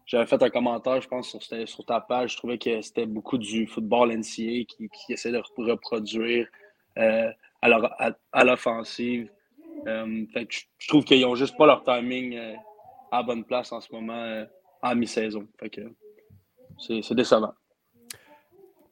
j'avais 0.06 0.26
fait 0.26 0.42
un 0.42 0.50
commentaire, 0.50 1.00
je 1.00 1.08
pense, 1.08 1.36
sur, 1.38 1.84
ta 1.84 2.00
page. 2.00 2.32
Je 2.32 2.36
trouvais 2.36 2.58
que 2.58 2.80
c'était 2.82 3.06
beaucoup 3.06 3.38
du 3.38 3.66
football 3.66 4.12
NCA 4.12 4.64
qui, 4.66 4.88
qui 4.88 5.14
de 5.14 5.70
reproduire 5.70 6.46
euh, 6.98 7.30
à 7.62 8.44
l'offensive. 8.44 9.30
Euh, 9.86 10.24
je, 10.78 10.88
trouve 10.88 11.04
qu'ils 11.04 11.22
n'ont 11.22 11.34
juste 11.34 11.56
pas 11.56 11.66
leur 11.66 11.82
timing 11.84 12.36
euh, 12.36 12.54
à 13.10 13.22
bonne 13.22 13.44
place 13.44 13.72
en 13.72 13.80
ce 13.80 13.92
moment 13.92 14.44
en 14.82 14.94
mi-saison. 14.94 15.46
C'est 16.78 17.14
décevant. 17.14 17.54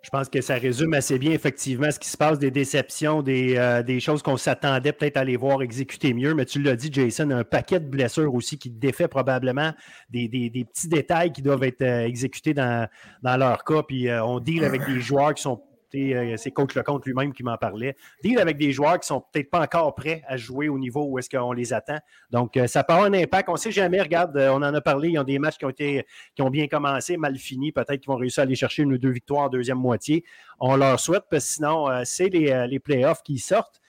Je 0.02 0.08
pense 0.08 0.30
que 0.30 0.40
ça 0.40 0.54
résume 0.54 0.94
assez 0.94 1.18
bien 1.18 1.32
effectivement 1.32 1.90
ce 1.90 1.98
qui 1.98 2.08
se 2.08 2.16
passe, 2.16 2.38
des 2.38 2.50
déceptions, 2.50 3.22
des, 3.22 3.56
euh, 3.56 4.00
choses 4.00 4.22
qu'on 4.22 4.38
s'attendait 4.38 4.92
peut-être 4.92 5.18
à 5.18 5.24
les 5.24 5.36
voir 5.36 5.60
exécuter 5.60 6.14
mieux. 6.14 6.34
Mais 6.34 6.46
tu 6.46 6.62
l'as 6.62 6.74
dit, 6.74 6.88
Jason, 6.90 7.30
un 7.30 7.44
paquet 7.44 7.80
de 7.80 7.86
blessures 7.86 8.34
aussi 8.34 8.58
qui 8.58 8.70
défait 8.70 9.08
probablement 9.08 9.72
des, 10.08 10.28
petits 10.72 10.88
détails 10.88 11.32
qui 11.32 11.42
doivent 11.42 11.64
être 11.64 11.82
euh, 11.82 12.06
exécutés 12.06 12.54
dans, 12.54 12.88
dans, 13.22 13.36
leur 13.36 13.62
cas. 13.62 13.82
Puis 13.82 14.08
euh, 14.08 14.24
on 14.24 14.40
deal 14.40 14.64
avec 14.64 14.86
des 14.86 15.00
joueurs 15.00 15.34
qui 15.34 15.42
sont 15.42 15.62
euh, 15.94 16.36
c'est 16.36 16.50
Coach 16.50 16.74
Lecomte 16.74 17.04
lui-même 17.06 17.32
qui 17.32 17.42
m'en 17.42 17.56
parlait. 17.56 17.96
Deal 18.22 18.38
avec 18.38 18.56
des 18.56 18.72
joueurs 18.72 18.98
qui 19.00 19.06
sont 19.06 19.22
peut-être 19.32 19.50
pas 19.50 19.60
encore 19.60 19.94
prêts 19.94 20.22
à 20.26 20.36
jouer 20.36 20.68
au 20.68 20.78
niveau 20.78 21.04
où 21.04 21.18
est-ce 21.18 21.30
qu'on 21.30 21.52
les 21.52 21.72
attend. 21.72 21.98
Donc, 22.30 22.56
euh, 22.56 22.66
ça 22.66 22.84
peut 22.84 22.92
avoir 22.92 23.08
un 23.08 23.14
impact. 23.14 23.48
On 23.48 23.52
ne 23.52 23.58
sait 23.58 23.72
jamais. 23.72 24.00
Regarde, 24.00 24.36
euh, 24.36 24.50
on 24.50 24.56
en 24.56 24.74
a 24.74 24.80
parlé. 24.80 25.10
Ils 25.10 25.18
ont 25.18 25.24
des 25.24 25.38
matchs 25.38 25.58
qui 25.58 25.64
ont, 25.64 25.70
été, 25.70 26.06
qui 26.34 26.42
ont 26.42 26.50
bien 26.50 26.66
commencé, 26.68 27.16
mal 27.16 27.36
fini. 27.36 27.72
Peut-être 27.72 28.00
qu'ils 28.00 28.08
vont 28.08 28.16
réussir 28.16 28.42
à 28.42 28.44
aller 28.44 28.54
chercher 28.54 28.82
une 28.82 28.92
ou 28.92 28.98
deux 28.98 29.10
victoires 29.10 29.42
en 29.42 29.48
deuxième 29.48 29.78
moitié. 29.78 30.24
On 30.58 30.76
leur 30.76 31.00
souhaite, 31.00 31.24
parce 31.30 31.44
que 31.46 31.52
sinon, 31.52 31.88
c'est 32.04 32.28
les, 32.28 32.66
les 32.68 32.78
playoffs 32.78 33.22
qui 33.22 33.38
sortent. 33.38 33.80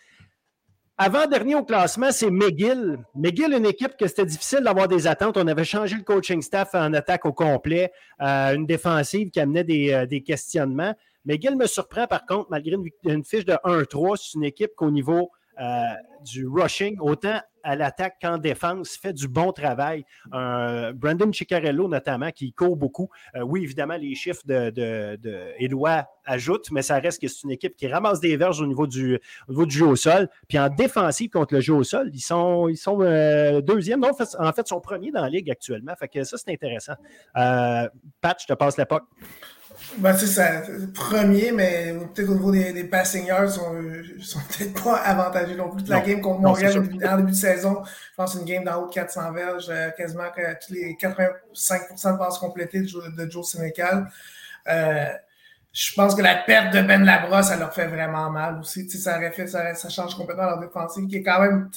Avant-dernier 0.98 1.56
au 1.56 1.64
classement, 1.64 2.12
c'est 2.12 2.30
McGill. 2.30 3.00
McGill, 3.16 3.54
une 3.54 3.66
équipe 3.66 3.98
que 3.98 4.08
c'était 4.08 4.26
difficile 4.26 4.60
d'avoir 4.60 4.88
des 4.88 5.08
attentes. 5.08 5.36
On 5.36 5.48
avait 5.48 5.64
changé 5.64 5.96
le 5.96 6.04
coaching 6.04 6.42
staff 6.42 6.76
en 6.76 6.94
attaque 6.94 7.26
au 7.26 7.34
complet, 7.34 7.92
une 8.20 8.66
défensive 8.68 9.32
qui 9.32 9.40
amenait 9.40 9.64
des, 9.64 10.06
des 10.08 10.22
questionnements. 10.22 10.94
McGill 11.26 11.56
me 11.56 11.68
surprend 11.68 12.08
par 12.08 12.26
contre, 12.26 12.48
malgré 12.50 12.76
une, 13.04 13.24
fiche 13.24 13.46
de 13.46 13.54
1-3, 13.54 14.18
c'est 14.18 14.38
une 14.38 14.44
équipe 14.44 14.72
qu'au 14.76 14.92
niveau 14.92 15.32
euh, 15.60 15.84
du 16.24 16.48
rushing, 16.48 16.98
autant 17.00 17.40
à 17.64 17.76
l'attaque 17.76 18.16
qu'en 18.22 18.38
défense, 18.38 18.98
fait 18.98 19.14
du 19.14 19.28
bon 19.28 19.52
travail. 19.52 20.04
Brandon 20.32 21.32
Ciccarello, 21.32 21.88
notamment, 21.88 22.32
qui 22.32 22.54
court 22.54 22.76
beaucoup. 22.76 23.10
Euh, 23.36 23.42
oui, 23.42 23.64
évidemment, 23.64 23.98
les 23.98 24.16
chiffres 24.16 24.42
de, 24.46 26.04
ajoutent, 26.26 26.72
mais 26.72 26.82
ça 26.82 27.00
reste 27.00 27.22
que 27.22 27.28
c'est 27.28 27.44
une 27.44 27.52
équipe 27.52 27.76
qui 27.76 27.88
ramasse 27.88 28.20
des 28.20 28.38
verges 28.38 28.62
au 28.62 28.66
niveau 28.66 28.88
du, 28.88 29.20
jeu 29.68 29.86
au 29.86 29.96
sol. 29.96 30.30
Puis 30.48 30.58
en 30.58 30.70
défensive 30.70 31.30
contre 31.30 31.54
le 31.56 31.62
jeu 31.62 31.74
au 31.74 31.84
sol, 31.84 32.10
ils 32.14 32.20
sont, 32.20 32.68
ils 32.68 32.80
euh, 32.88 33.62
deuxième. 33.62 34.00
Non, 34.00 34.10
en 34.10 34.54
fait, 34.54 34.62
ils 34.66 34.68
sont 34.68 34.82
premiers 34.82 35.12
dans 35.12 35.22
la 35.22 35.30
ligue 35.30 35.50
actuellement. 35.52 35.94
Fait 36.00 36.08
que 36.08 36.24
ça, 36.24 36.38
c'est 36.38 36.52
intéressant. 36.52 36.94
Pat, 37.34 38.38
je 38.40 38.48
te 38.48 38.54
passe 38.54 38.78
l'époque. 38.78 39.04
Ben, 39.98 40.14
c'est 40.18 40.28
ça. 40.28 40.62
Premier, 40.94 41.52
mais 41.52 41.94
peut-être 42.14 42.30
au 42.30 42.36
niveau 42.36 42.52
des, 42.52 42.72
des 42.74 42.84
passing 42.86 43.26
yards, 43.26 43.46
ils 43.46 43.52
sont, 43.52 44.40
sont 44.40 44.40
peut-être 44.58 44.84
pas 44.84 44.96
avantagés 44.96 45.56
non 45.56 45.70
plus. 45.70 45.88
La 45.88 46.02
game 46.02 46.22
contre 46.22 46.42
Montréal 46.42 46.78
en 46.78 47.18
début 47.18 47.32
de 47.32 47.36
saison, 47.36 47.84
je 47.84 48.16
pense 48.16 48.36
une 48.36 48.46
game 48.46 48.64
d'en 48.64 48.82
haut 48.82 48.88
de 48.88 48.94
400 48.94 49.32
verges, 49.34 49.70
euh, 49.70 49.90
quasiment 49.92 50.30
que 50.36 50.42
tous 50.66 50.74
les 50.74 50.94
85% 50.94 52.14
de 52.14 52.18
passes 52.18 52.38
complétées 52.38 52.82
de, 52.82 53.30
Joe 53.30 53.50
Sénécal. 53.50 54.10
Euh, 54.68 55.06
je 55.74 55.94
pense 55.94 56.16
que 56.16 56.22
la 56.22 56.36
perte 56.36 56.74
de 56.74 56.82
Ben 56.82 57.04
Labrosse, 57.04 57.48
ça 57.48 57.58
leur 57.58 57.74
fait 57.74 57.88
vraiment 57.88 58.30
mal 58.30 58.60
aussi. 58.60 58.90
Ça, 58.90 59.20
fait, 59.32 59.48
ça, 59.48 59.74
ça, 59.74 59.90
change 59.90 60.16
complètement 60.16 60.46
leur 60.46 60.60
défensive, 60.60 61.08
qui 61.08 61.18
est 61.18 61.24
quand 61.24 61.42
même, 61.42 61.70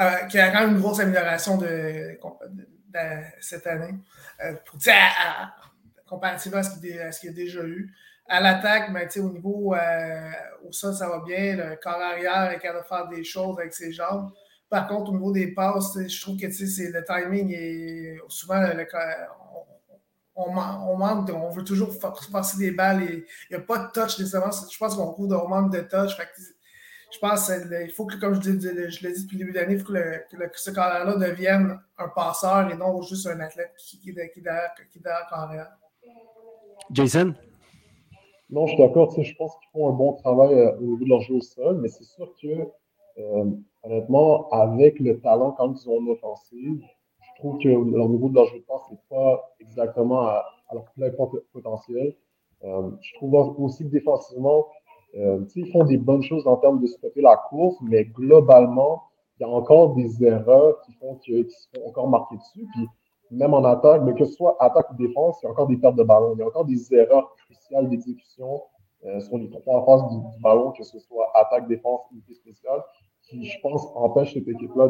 euh, 0.00 0.14
qui 0.28 0.38
a 0.38 0.50
quand 0.50 0.60
même 0.60 0.76
une 0.76 0.80
grosse 0.80 1.00
amélioration 1.00 1.56
de, 1.56 2.18
de, 2.88 2.98
cette 3.40 3.66
année. 3.66 3.94
Euh, 4.44 4.54
pour, 4.64 4.78
à, 4.88 5.52
comparativement 6.12 6.58
à 6.58 6.62
ce 6.62 7.20
qu'il 7.20 7.30
a 7.30 7.32
déjà 7.32 7.64
eu. 7.64 7.90
À 8.28 8.40
l'attaque, 8.40 8.92
ben, 8.92 9.08
au 9.16 9.30
niveau 9.30 9.74
euh, 9.74 10.30
au 10.68 10.70
sol, 10.70 10.94
ça 10.94 11.08
va 11.08 11.20
bien. 11.20 11.56
Le 11.56 11.76
corps 11.76 12.00
arrière 12.00 12.50
est 12.50 12.58
capable 12.58 12.84
de 12.84 12.88
faire 12.88 13.08
des 13.08 13.24
choses 13.24 13.58
avec 13.58 13.72
ses 13.72 13.92
jambes. 13.92 14.30
Par 14.68 14.86
contre, 14.88 15.10
au 15.10 15.14
niveau 15.14 15.32
des 15.32 15.48
passes, 15.48 15.98
je 16.06 16.20
trouve 16.20 16.36
que 16.38 16.46
le 16.46 17.04
timing 17.04 17.52
est 17.52 18.18
souvent 18.28 18.62
on, 20.34 20.44
on, 20.56 20.96
manque, 20.96 21.30
on 21.30 21.50
veut 21.50 21.64
toujours 21.64 21.90
passer 22.30 22.56
des 22.56 22.70
balles 22.70 23.02
et 23.02 23.26
il 23.50 23.56
n'y 23.56 23.62
a 23.62 23.66
pas 23.66 23.78
de 23.78 23.90
touch 23.92 24.18
nécessairement. 24.18 24.50
Je 24.50 24.78
pense 24.78 24.96
qu'on 24.96 25.12
trouve 25.12 25.32
un 25.32 25.48
manque 25.48 25.72
de 25.72 25.80
touch. 25.80 26.16
je 27.10 27.18
pense 27.18 27.46
qu'il 27.50 27.92
faut 27.92 28.06
que, 28.06 28.16
comme 28.16 28.34
je, 28.34 28.50
dis, 28.50 28.60
je 28.66 29.06
l'ai 29.06 29.12
dit 29.12 29.24
depuis 29.24 29.38
le 29.38 29.44
début 29.44 29.52
d'année, 29.52 29.74
il 29.74 29.80
faut 29.80 29.92
que, 29.92 30.58
ce 30.58 30.70
carrière-là 30.70 31.16
devienne 31.16 31.78
un 31.98 32.08
passeur 32.08 32.70
et 32.70 32.76
non 32.76 33.02
juste 33.02 33.26
un 33.26 33.40
athlète 33.40 33.72
qui, 33.78 33.98
qui, 33.98 34.14
qui, 34.14 34.14
qui, 34.14 34.40
qui 34.90 34.98
est 34.98 35.02
derrière. 35.02 35.76
Jason? 36.92 37.34
Non, 38.50 38.66
je 38.66 38.74
suis 38.74 38.82
d'accord. 38.82 39.10
Je 39.18 39.34
pense 39.36 39.56
qu'ils 39.56 39.70
font 39.72 39.88
un 39.88 39.92
bon 39.92 40.12
travail 40.14 40.54
euh, 40.54 40.76
au 40.78 40.82
niveau 40.82 41.04
de 41.04 41.08
leur 41.08 41.20
jeu 41.22 41.36
au 41.36 41.40
sol, 41.40 41.78
mais 41.80 41.88
c'est 41.88 42.04
sûr 42.04 42.32
que, 42.40 42.68
euh, 43.18 43.50
honnêtement, 43.82 44.48
avec 44.50 45.00
le 45.00 45.18
talent 45.20 45.52
quand 45.52 45.72
ils 45.72 45.88
ont 45.88 45.98
en 45.98 46.06
offensive, 46.08 46.82
je 47.20 47.40
trouve 47.40 47.58
que 47.58 47.68
leur 47.68 48.08
niveau 48.08 48.28
de 48.28 48.34
leur 48.34 48.46
jeu 48.46 48.58
de 48.58 48.64
passe 48.64 48.82
n'est 48.90 49.00
pas 49.08 49.54
exactement 49.60 50.22
à, 50.22 50.44
leur 50.72 50.84
plein 50.92 51.10
potentiel. 51.52 52.14
je 52.62 53.14
trouve 53.16 53.34
aussi 53.58 53.84
que 53.84 53.90
défensivement, 53.90 54.66
ils 55.12 55.70
font 55.70 55.84
des 55.84 55.98
bonnes 55.98 56.22
choses 56.22 56.46
en 56.46 56.56
termes 56.56 56.80
de 56.80 56.86
stopper 56.86 57.20
la 57.20 57.36
course, 57.36 57.76
mais 57.82 58.06
globalement, 58.06 59.02
il 59.38 59.42
y 59.42 59.44
a 59.44 59.48
encore 59.48 59.94
des 59.94 60.24
erreurs 60.24 60.80
qui 60.82 60.92
font 60.94 61.16
qu'ils 61.16 61.50
se 61.50 61.68
font 61.74 61.88
encore 61.88 62.08
marquer 62.08 62.36
dessus. 62.36 62.66
Puis 62.72 62.88
même 63.32 63.54
en 63.54 63.64
attaque, 63.64 64.02
mais 64.02 64.14
que 64.14 64.24
ce 64.24 64.32
soit 64.32 64.56
attaque 64.60 64.90
ou 64.90 64.94
défense, 64.94 65.38
il 65.42 65.46
y 65.46 65.48
a 65.48 65.52
encore 65.52 65.66
des 65.66 65.76
pertes 65.76 65.96
de 65.96 66.02
ballon. 66.02 66.34
Il 66.34 66.40
y 66.40 66.42
a 66.42 66.46
encore 66.46 66.64
des 66.64 66.94
erreurs 66.94 67.34
cruciales 67.36 67.88
d'exécution 67.88 68.62
euh, 69.04 69.20
sur 69.20 69.38
les 69.38 69.48
trois 69.50 69.84
phases 69.84 70.02
du, 70.10 70.42
ballon, 70.42 70.72
que 70.72 70.84
ce 70.84 70.98
soit 70.98 71.30
attaque, 71.34 71.66
défense, 71.66 72.02
unité 72.12 72.34
spéciale, 72.34 72.82
qui, 73.22 73.44
je 73.44 73.60
pense, 73.60 73.86
empêchent 73.94 74.34
cette 74.34 74.48
équipe-là 74.48 74.88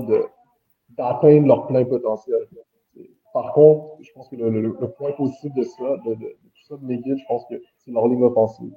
d'atteindre 0.90 1.46
leur 1.46 1.66
plein 1.66 1.84
potentiel. 1.84 2.48
Par 3.32 3.52
contre, 3.54 3.96
je 4.02 4.12
pense 4.12 4.28
que 4.28 4.36
le, 4.36 4.76
point 4.98 5.12
positif 5.12 5.54
de 5.54 5.62
ça, 5.62 5.96
de, 6.04 6.14
tout 6.14 6.64
ça 6.68 6.76
de 6.76 6.84
McGill, 6.84 7.16
je 7.16 7.24
pense 7.26 7.46
que 7.46 7.54
c'est 7.78 7.90
leur 7.90 8.08
ligne 8.08 8.24
offensive. 8.24 8.72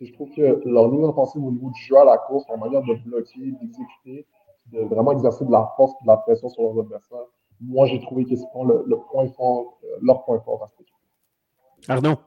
Je 0.00 0.12
trouve 0.12 0.30
que 0.30 0.62
leur 0.64 0.88
ligne 0.90 1.04
offensive 1.04 1.44
au 1.44 1.50
niveau 1.50 1.70
du 1.70 1.80
jeu 1.82 1.96
à 1.96 2.04
la 2.04 2.16
course, 2.18 2.44
en 2.48 2.56
manière 2.56 2.82
de 2.82 2.94
bloquer, 3.04 3.52
d'exécuter, 3.60 4.26
de 4.72 4.80
vraiment 4.82 5.12
exercer 5.12 5.44
de 5.44 5.50
la 5.50 5.72
force 5.76 5.92
et 6.00 6.04
de 6.04 6.08
la 6.08 6.16
pression 6.18 6.48
sur 6.48 6.62
leurs 6.62 6.78
adversaires, 6.78 7.26
moi, 7.60 7.86
j'ai 7.86 8.00
trouvé 8.00 8.24
que 8.24 8.36
c'est 8.36 8.46
le, 8.66 8.84
le 8.86 8.96
point 9.10 9.28
fort, 9.28 9.78
euh, 9.84 9.98
leur 10.02 10.24
point 10.24 10.40
fort 10.40 10.62
à 10.62 10.68
cette 10.68 10.80
équipe. 10.80 10.94
Arnaud? 11.88 12.18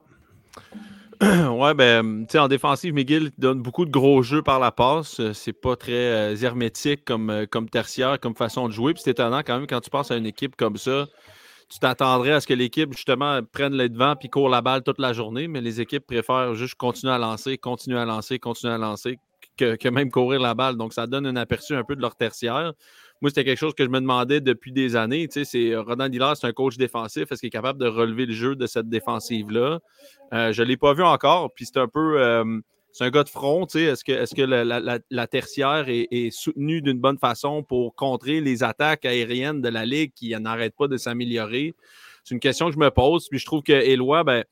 Ouais, 1.22 1.72
ben, 1.74 2.26
tu 2.26 2.32
sais, 2.32 2.38
en 2.38 2.48
défensive, 2.48 2.92
McGill 2.92 3.30
donne 3.38 3.62
beaucoup 3.62 3.84
de 3.84 3.90
gros 3.90 4.22
jeux 4.22 4.42
par 4.42 4.58
la 4.58 4.72
passe. 4.72 5.20
Euh, 5.20 5.32
c'est 5.32 5.52
pas 5.52 5.76
très 5.76 5.92
euh, 5.92 6.36
hermétique 6.36 7.04
comme, 7.04 7.46
comme 7.50 7.68
tertiaire, 7.68 8.18
comme 8.18 8.34
façon 8.34 8.66
de 8.66 8.72
jouer. 8.72 8.92
Puis 8.92 9.02
c'est 9.04 9.12
étonnant 9.12 9.42
quand 9.46 9.58
même 9.58 9.68
quand 9.68 9.80
tu 9.80 9.88
passes 9.88 10.10
à 10.10 10.16
une 10.16 10.26
équipe 10.26 10.56
comme 10.56 10.76
ça. 10.76 11.06
Tu 11.70 11.78
t'attendrais 11.78 12.32
à 12.32 12.40
ce 12.40 12.46
que 12.46 12.54
l'équipe, 12.54 12.92
justement, 12.92 13.40
prenne 13.50 13.74
le 13.74 13.88
devant 13.88 14.14
puis 14.14 14.28
court 14.28 14.50
la 14.50 14.60
balle 14.60 14.82
toute 14.82 14.98
la 14.98 15.14
journée, 15.14 15.48
mais 15.48 15.62
les 15.62 15.80
équipes 15.80 16.06
préfèrent 16.06 16.54
juste 16.54 16.74
continuer 16.74 17.14
à 17.14 17.18
lancer, 17.18 17.56
continuer 17.56 17.98
à 17.98 18.04
lancer, 18.04 18.38
continuer 18.38 18.74
à 18.74 18.78
lancer, 18.78 19.18
que, 19.56 19.76
que 19.76 19.88
même 19.88 20.10
courir 20.10 20.40
la 20.40 20.54
balle. 20.54 20.76
Donc, 20.76 20.92
ça 20.92 21.06
donne 21.06 21.24
un 21.24 21.36
aperçu 21.36 21.74
un 21.74 21.84
peu 21.84 21.96
de 21.96 22.02
leur 22.02 22.14
tertiaire. 22.14 22.74
Moi, 23.22 23.30
c'était 23.30 23.44
quelque 23.44 23.58
chose 23.58 23.74
que 23.74 23.84
je 23.84 23.88
me 23.88 24.00
demandais 24.00 24.40
depuis 24.40 24.72
des 24.72 24.96
années. 24.96 25.28
Tu 25.28 25.34
sais, 25.34 25.44
c'est, 25.44 25.70
euh, 25.70 25.82
Ronan 25.82 26.08
Dillard, 26.08 26.36
c'est 26.36 26.48
un 26.48 26.52
coach 26.52 26.76
défensif. 26.76 27.30
Est-ce 27.30 27.38
qu'il 27.38 27.46
est 27.46 27.50
capable 27.50 27.78
de 27.78 27.86
relever 27.86 28.26
le 28.26 28.34
jeu 28.34 28.56
de 28.56 28.66
cette 28.66 28.88
défensive-là? 28.88 29.78
Euh, 30.32 30.52
je 30.52 30.60
ne 30.60 30.66
l'ai 30.66 30.76
pas 30.76 30.92
vu 30.92 31.04
encore. 31.04 31.54
Puis 31.54 31.66
c'est 31.66 31.78
un 31.78 31.86
peu. 31.86 32.20
Euh, 32.20 32.58
c'est 32.90 33.04
un 33.04 33.10
gars 33.10 33.22
de 33.22 33.28
front. 33.28 33.64
Est-ce 33.66 34.02
que, 34.04 34.10
est 34.10 34.34
que 34.34 34.42
la, 34.42 35.26
tertiaire 35.28 35.84
est, 35.88 36.30
soutenue 36.30 36.82
d'une 36.82 36.98
bonne 36.98 37.16
façon 37.16 37.62
pour 37.62 37.94
contrer 37.94 38.40
les 38.40 38.64
attaques 38.64 39.04
aériennes 39.04 39.62
de 39.62 39.68
la 39.68 39.86
Ligue 39.86 40.12
qui 40.14 40.30
n'arrêtent 40.38 40.76
pas 40.76 40.88
de 40.88 40.96
s'améliorer? 40.96 41.74
C'est 42.24 42.34
une 42.34 42.40
question 42.40 42.66
que 42.66 42.72
je 42.72 42.78
me 42.78 42.90
pose. 42.90 43.28
Puis 43.28 43.38
je 43.38 43.46
trouve 43.46 43.62
que 43.62 43.72
Éloi, 43.72 44.24
ben, 44.24 44.44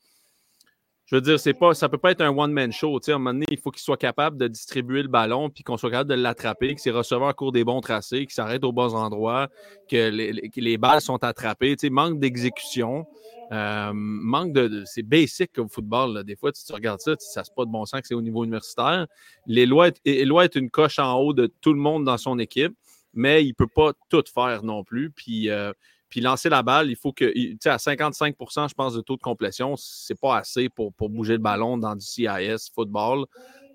je 1.11 1.17
veux 1.17 1.21
dire, 1.21 1.37
c'est 1.37 1.53
pas, 1.53 1.73
ça 1.73 1.89
peut 1.89 1.97
pas 1.97 2.11
être 2.11 2.21
un 2.21 2.29
one-man 2.29 2.71
show. 2.71 2.97
à 2.97 3.11
un 3.11 3.17
moment 3.17 3.33
donné, 3.33 3.45
il 3.51 3.57
faut 3.57 3.69
qu'il 3.69 3.81
soit 3.81 3.97
capable 3.97 4.37
de 4.37 4.47
distribuer 4.47 5.01
le 5.01 5.09
ballon, 5.09 5.49
puis 5.49 5.61
qu'on 5.61 5.75
soit 5.75 5.91
capable 5.91 6.09
de 6.09 6.15
l'attraper, 6.15 6.73
que 6.73 6.79
ses 6.79 6.91
receveurs 6.91 7.35
courent 7.35 7.51
des 7.51 7.65
bons 7.65 7.81
tracés, 7.81 8.19
qu'il 8.19 8.31
s'arrête 8.31 8.63
aux 8.63 8.71
bons 8.71 8.95
endroits, 8.95 9.49
que 9.89 10.09
les, 10.09 10.77
balles 10.77 11.01
sont 11.01 11.21
attrapées. 11.21 11.75
manque 11.91 12.17
d'exécution, 12.19 13.05
euh, 13.51 13.91
manque 13.93 14.53
de. 14.53 14.83
c'est 14.85 15.03
basic 15.03 15.51
comme 15.51 15.67
football. 15.67 16.23
Des 16.23 16.37
fois, 16.37 16.53
tu, 16.53 16.61
regardes 16.71 17.01
ça, 17.01 17.13
ça 17.19 17.43
se 17.43 17.51
pas 17.51 17.65
de 17.65 17.71
bon 17.71 17.85
sens 17.85 17.99
que 17.99 18.07
c'est 18.07 18.15
au 18.15 18.21
niveau 18.21 18.45
universitaire. 18.45 19.05
Les 19.47 19.65
lois, 19.65 19.89
est 19.89 20.55
une 20.55 20.69
coche 20.69 20.97
en 20.97 21.19
haut 21.19 21.33
de 21.33 21.51
tout 21.59 21.73
le 21.73 21.79
monde 21.79 22.05
dans 22.05 22.17
son 22.17 22.39
équipe, 22.39 22.73
mais 23.13 23.43
il 23.43 23.49
ne 23.49 23.53
peut 23.53 23.67
pas 23.67 23.91
tout 24.09 24.23
faire 24.33 24.63
non 24.63 24.85
plus. 24.85 25.11
Puis. 25.11 25.49
Euh, 25.49 25.73
puis 26.11 26.21
lancer 26.21 26.49
la 26.49 26.61
balle, 26.61 26.91
il 26.91 26.97
faut 26.97 27.13
que, 27.13 27.25
tu 27.33 27.57
sais, 27.59 27.69
à 27.69 27.77
55% 27.77 28.69
je 28.69 28.73
pense, 28.75 28.93
de 28.93 29.01
taux 29.01 29.15
de 29.15 29.21
complétion, 29.21 29.75
c'est 29.77 30.19
pas 30.19 30.37
assez 30.37 30.69
pour, 30.69 30.93
pour, 30.93 31.09
bouger 31.09 31.33
le 31.33 31.39
ballon 31.39 31.77
dans 31.77 31.95
du 31.95 32.05
CIS 32.05 32.69
football. 32.75 33.25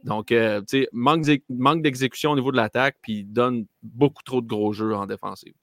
Donc, 0.04 0.30
euh, 0.30 0.60
tu 0.60 0.82
sais, 0.82 0.88
manque 0.92 1.82
d'exécution 1.82 2.30
au 2.32 2.36
niveau 2.36 2.52
de 2.52 2.56
l'attaque, 2.56 2.98
puis 3.02 3.24
donne 3.24 3.66
beaucoup 3.82 4.22
trop 4.22 4.40
de 4.42 4.46
gros 4.46 4.72
jeux 4.72 4.94
en 4.94 5.06
défensive. 5.06 5.54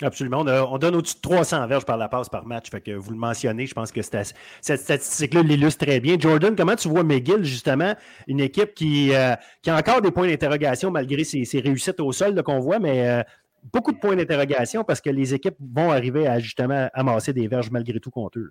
Absolument. 0.00 0.42
On, 0.42 0.78
donne 0.78 0.94
au-dessus 0.94 1.16
de 1.16 1.20
300 1.20 1.66
verges 1.66 1.84
par 1.84 1.96
la 1.96 2.08
passe 2.08 2.28
par 2.28 2.46
match. 2.46 2.70
Fait 2.70 2.80
que 2.80 2.92
vous 2.92 3.10
le 3.10 3.16
mentionnez, 3.16 3.66
je 3.66 3.74
pense 3.74 3.90
que 3.90 4.00
cette 4.00 4.34
statistique-là 4.62 5.42
l'illustre 5.42 5.84
très 5.84 5.98
bien. 5.98 6.16
Jordan, 6.18 6.54
comment 6.54 6.76
tu 6.76 6.88
vois 6.88 7.02
McGill, 7.02 7.42
justement, 7.42 7.94
une 8.28 8.38
équipe 8.38 8.74
qui, 8.74 9.12
euh, 9.12 9.34
qui 9.60 9.70
a 9.70 9.76
encore 9.76 10.00
des 10.00 10.12
points 10.12 10.28
d'interrogation 10.28 10.92
malgré 10.92 11.24
ses, 11.24 11.60
réussites 11.60 11.98
au 11.98 12.12
sol 12.12 12.40
qu'on 12.44 12.60
voit, 12.60 12.78
mais 12.78 13.08
euh, 13.08 13.22
beaucoup 13.62 13.92
de 13.92 13.98
points 13.98 14.16
d'interrogation 14.16 14.84
parce 14.84 15.00
que 15.00 15.10
les 15.10 15.34
équipes 15.34 15.56
vont 15.60 15.90
arriver 15.90 16.26
à 16.26 16.38
justement 16.38 16.88
amasser 16.94 17.32
des 17.32 17.48
verges 17.48 17.70
malgré 17.70 17.98
tout 18.00 18.10
contre 18.10 18.38
eux. 18.38 18.50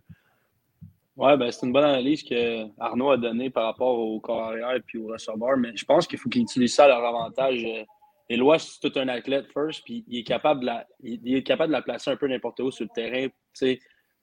Oui, 1.16 1.36
ben, 1.36 1.52
c'est 1.52 1.66
une 1.66 1.74
bonne 1.74 1.84
analyse 1.84 2.22
que 2.24 2.68
Arnaud 2.80 3.10
a 3.10 3.18
donnée 3.18 3.50
par 3.50 3.66
rapport 3.66 3.98
au 3.98 4.20
corps 4.20 4.44
arrière 4.44 4.74
et 4.76 4.98
au 4.98 5.08
receveur, 5.08 5.58
mais 5.58 5.76
je 5.76 5.84
pense 5.84 6.06
qu'il 6.06 6.20
faut 6.20 6.30
qu'ils 6.30 6.44
utilisent 6.44 6.76
ça 6.76 6.86
à 6.86 6.88
leur 6.90 7.04
avantage. 7.04 7.66
Eloi, 8.30 8.60
c'est 8.60 8.80
tout 8.80 9.00
un 9.00 9.08
athlète 9.08 9.48
first, 9.52 9.84
puis 9.84 10.04
il 10.08 10.20
est 10.20 10.24
capable 10.24 10.62
de 10.62 10.66
la, 10.68 10.86
il 11.02 11.36
est 11.36 11.44
capable 11.44 11.70
de 11.70 11.78
la 11.78 11.82
placer 11.82 12.12
un 12.12 12.18
peu 12.18 12.28
n'importe 12.28 12.60
où 12.60 12.70
sur 12.70 12.86
le 12.86 12.92
terrain, 12.94 13.28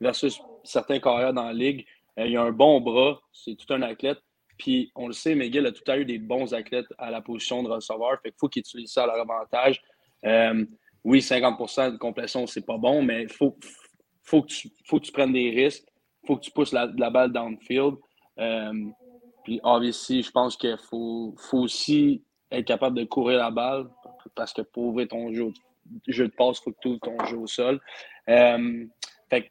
versus 0.00 0.40
certains 0.62 1.00
carrières 1.00 1.32
dans 1.32 1.44
la 1.44 1.52
ligue. 1.52 1.86
Euh, 2.18 2.26
il 2.26 2.36
a 2.36 2.42
un 2.42 2.52
bon 2.52 2.80
bras, 2.80 3.20
c'est 3.32 3.56
tout 3.56 3.72
un 3.72 3.82
athlète. 3.82 4.18
Puis 4.58 4.92
on 4.94 5.08
le 5.08 5.12
sait, 5.12 5.34
Miguel 5.34 5.66
a 5.66 5.72
tout 5.72 5.90
à 5.90 5.98
eu 5.98 6.04
des 6.04 6.18
bons 6.18 6.54
athlètes 6.54 6.86
à 6.98 7.10
la 7.10 7.20
position 7.20 7.62
de 7.62 7.68
receveur. 7.68 8.20
Fait 8.22 8.30
qu'il 8.30 8.38
faut 8.38 8.48
qu'il 8.48 8.60
utilise 8.60 8.92
ça 8.92 9.04
à 9.04 9.06
leur 9.06 9.20
avantage. 9.20 9.82
Euh, 10.24 10.64
oui, 11.04 11.20
50% 11.20 11.92
de 11.92 11.96
complétion, 11.96 12.46
c'est 12.46 12.64
pas 12.64 12.78
bon, 12.78 13.02
mais 13.02 13.24
il 13.24 13.32
faut, 13.32 13.56
faut, 14.22 14.42
que 14.42 14.48
tu, 14.48 14.70
faut 14.86 14.98
que 14.98 15.04
tu 15.04 15.12
prennes 15.12 15.32
des 15.32 15.50
risques. 15.50 15.84
Il 16.22 16.26
faut 16.26 16.36
que 16.36 16.42
tu 16.42 16.50
pousses 16.50 16.72
la, 16.72 16.90
la 16.96 17.10
balle 17.10 17.32
downfield. 17.32 17.96
Euh, 18.38 18.72
puis, 19.44 19.60
obviously, 19.62 20.22
je 20.22 20.30
pense 20.30 20.56
qu'il 20.56 20.78
faut, 20.88 21.34
faut 21.36 21.58
aussi 21.58 22.22
être 22.50 22.66
capable 22.66 22.96
de 22.96 23.04
courir 23.04 23.38
la 23.38 23.50
balle 23.50 23.86
parce 24.34 24.52
que 24.52 24.62
pour 24.62 24.84
ouvrir 24.84 25.08
ton 25.08 25.32
jeu, 25.32 25.52
de 26.06 26.26
passe, 26.28 26.58
il 26.58 26.62
faut 26.64 26.72
que 26.72 26.78
tu 26.80 26.88
ouvres 26.88 27.00
ton 27.00 27.24
jeu 27.26 27.36
au 27.36 27.46
sol. 27.46 27.80
Euh, 28.28 28.86
fait 29.28 29.50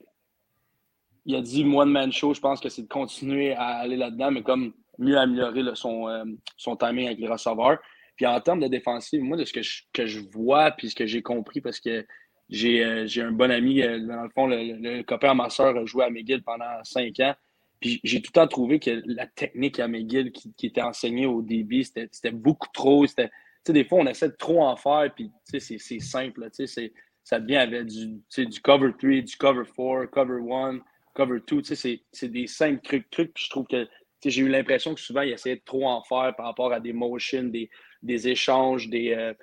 il 1.25 1.35
a 1.35 1.41
dit 1.41 1.63
one 1.63 1.89
man 1.89 2.11
show, 2.11 2.33
je 2.33 2.41
pense 2.41 2.59
que 2.59 2.67
c'est 2.67 2.81
de 2.81 2.87
continuer 2.87 3.53
à 3.53 3.77
aller 3.77 3.95
là-dedans, 3.95 4.31
mais 4.31 4.43
comme 4.43 4.73
mieux 4.97 5.17
améliorer 5.17 5.63
son, 5.75 6.09
euh, 6.09 6.25
son 6.57 6.75
timing 6.75 7.05
avec 7.07 7.19
les 7.19 7.27
receveurs. 7.27 7.79
Puis 8.15 8.25
en 8.25 8.39
termes 8.41 8.59
de 8.59 8.67
défensive, 8.67 9.23
moi, 9.23 9.37
de 9.37 9.45
ce 9.45 9.53
que 9.53 9.61
je, 9.61 9.83
que 9.91 10.05
je 10.05 10.19
vois, 10.19 10.71
puis 10.71 10.89
ce 10.89 10.95
que 10.95 11.05
j'ai 11.05 11.21
compris, 11.21 11.61
parce 11.61 11.79
que 11.79 12.05
j'ai 12.49 12.83
euh, 12.83 13.07
un 13.17 13.31
bon 13.31 13.51
ami, 13.51 13.81
euh, 13.81 13.99
dans 13.99 14.23
le 14.23 14.29
fond, 14.29 14.47
le, 14.47 15.01
copain 15.03 15.31
à 15.31 15.33
ma 15.33 15.49
soeur 15.49 15.75
a 15.75 15.85
joué 15.85 16.05
à 16.05 16.09
McGill 16.09 16.43
pendant 16.43 16.83
cinq 16.83 17.19
ans. 17.19 17.33
Puis 17.79 17.99
j'ai 18.03 18.21
tout 18.21 18.31
le 18.33 18.39
temps 18.39 18.47
trouvé 18.47 18.79
que 18.79 19.01
la 19.05 19.27
technique 19.27 19.79
à 19.79 19.87
McGill 19.87 20.31
qui, 20.31 20.53
qui 20.53 20.67
était 20.67 20.81
enseignée 20.81 21.25
au 21.25 21.41
début, 21.41 21.83
c'était 21.83 22.31
beaucoup 22.31 22.69
trop. 22.73 23.05
Tu 23.05 23.13
sais, 23.13 23.73
des 23.73 23.83
fois, 23.83 23.99
on 23.99 24.07
essaie 24.07 24.29
de 24.29 24.35
trop 24.35 24.63
en 24.63 24.75
faire, 24.75 25.11
puis 25.13 25.31
c'est 25.43 25.59
simple. 25.99 26.49
Tu 26.55 26.67
sais, 26.67 26.93
ça 27.23 27.39
devient 27.39 27.57
avec 27.57 27.85
du, 27.87 28.21
du 28.37 28.61
cover 28.61 28.91
3, 28.97 29.21
du 29.21 29.35
cover 29.37 29.63
4, 29.65 30.05
cover 30.11 30.53
1, 30.53 30.79
cover 31.13 31.39
2. 31.45 31.61
Tu 31.61 31.75
sais, 31.75 32.01
c'est 32.11 32.29
des 32.29 32.47
simples 32.47 32.81
trucs, 32.83 33.09
trucs. 33.09 33.33
Puis 33.33 33.45
je 33.45 33.49
trouve 33.49 33.67
que 33.67 33.87
j'ai 34.29 34.41
eu 34.41 34.49
l'impression 34.49 34.93
que 34.93 35.01
souvent, 35.01 35.21
il 35.21 35.31
essayait 35.31 35.57
de 35.57 35.61
trop 35.65 35.87
en 35.87 36.01
faire 36.03 36.33
par 36.35 36.45
rapport 36.45 36.73
à 36.73 36.79
des 36.79 36.93
motions, 36.93 37.43
des, 37.43 37.69
des 38.01 38.27
échanges, 38.27 38.89
des, 38.89 39.13
euh, 39.13 39.33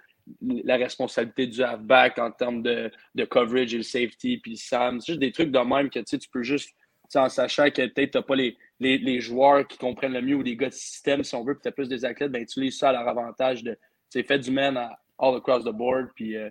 la 0.42 0.76
responsabilité 0.76 1.46
du 1.46 1.62
halfback 1.62 2.18
en 2.18 2.30
termes 2.30 2.62
de, 2.62 2.90
de, 3.14 3.24
coverage 3.24 3.74
et 3.74 3.78
le 3.78 3.82
safety, 3.82 4.38
puis 4.38 4.56
Sam. 4.56 5.00
C'est 5.00 5.12
juste 5.12 5.20
des 5.20 5.32
trucs 5.32 5.50
de 5.50 5.58
même 5.58 5.90
que 5.90 6.00
tu 6.00 6.28
peux 6.32 6.42
juste, 6.42 6.74
en 7.14 7.28
sachant 7.28 7.70
que 7.70 7.86
peut-être 7.86 8.12
tu 8.12 8.18
n'as 8.18 8.22
pas 8.22 8.36
les, 8.36 8.56
les, 8.78 8.98
les, 8.98 9.20
joueurs 9.20 9.66
qui 9.66 9.78
comprennent 9.78 10.12
le 10.12 10.22
mieux 10.22 10.36
ou 10.36 10.42
les 10.42 10.56
gars 10.56 10.68
de 10.68 10.74
système, 10.74 11.24
si 11.24 11.34
on 11.34 11.44
veut, 11.44 11.54
puis 11.54 11.62
tu 11.62 11.68
as 11.68 11.72
plus 11.72 11.88
des 11.88 12.04
athlètes, 12.04 12.30
ben, 12.30 12.42
utilise 12.42 12.78
ça 12.78 12.90
à 12.90 12.92
leur 12.92 13.08
avantage 13.08 13.64
de 13.64 13.76
fait 14.12 14.38
du 14.38 14.50
man 14.50 14.76
all 15.18 15.36
across 15.36 15.64
the 15.64 15.70
board. 15.70 16.08
Euh, 16.20 16.50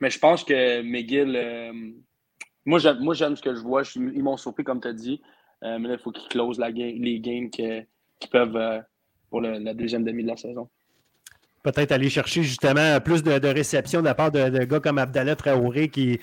mais 0.00 0.10
je 0.10 0.18
pense 0.18 0.44
que 0.44 0.82
McGill, 0.82 1.34
euh, 1.36 1.72
moi 2.64 2.78
j'aime 2.78 3.36
ce 3.36 3.42
que 3.42 3.54
je 3.54 3.60
vois. 3.60 3.82
ils 3.96 4.22
m'ont 4.22 4.36
surpris, 4.36 4.64
comme 4.64 4.80
tu 4.80 4.88
as 4.88 4.92
dit. 4.92 5.20
Mais 5.64 5.88
là, 5.88 5.94
il 5.94 5.98
faut 5.98 6.12
qu'ils 6.12 6.28
closent 6.28 6.58
les 6.60 7.20
games 7.20 7.50
qu'ils 7.50 7.86
peuvent 8.30 8.84
pour 9.30 9.40
la 9.40 9.74
deuxième 9.74 10.04
demi 10.04 10.22
de 10.22 10.28
la 10.28 10.36
saison 10.36 10.68
peut-être 11.64 11.92
aller 11.92 12.10
chercher 12.10 12.42
justement 12.42 13.00
plus 13.00 13.22
de, 13.22 13.48
réception 13.48 14.00
de 14.00 14.04
la 14.04 14.14
part 14.14 14.30
de, 14.30 14.64
gars 14.64 14.80
comme 14.80 14.98
Abdallah 14.98 15.34
Traoré, 15.34 15.88
qui 15.88 16.12
est 16.12 16.20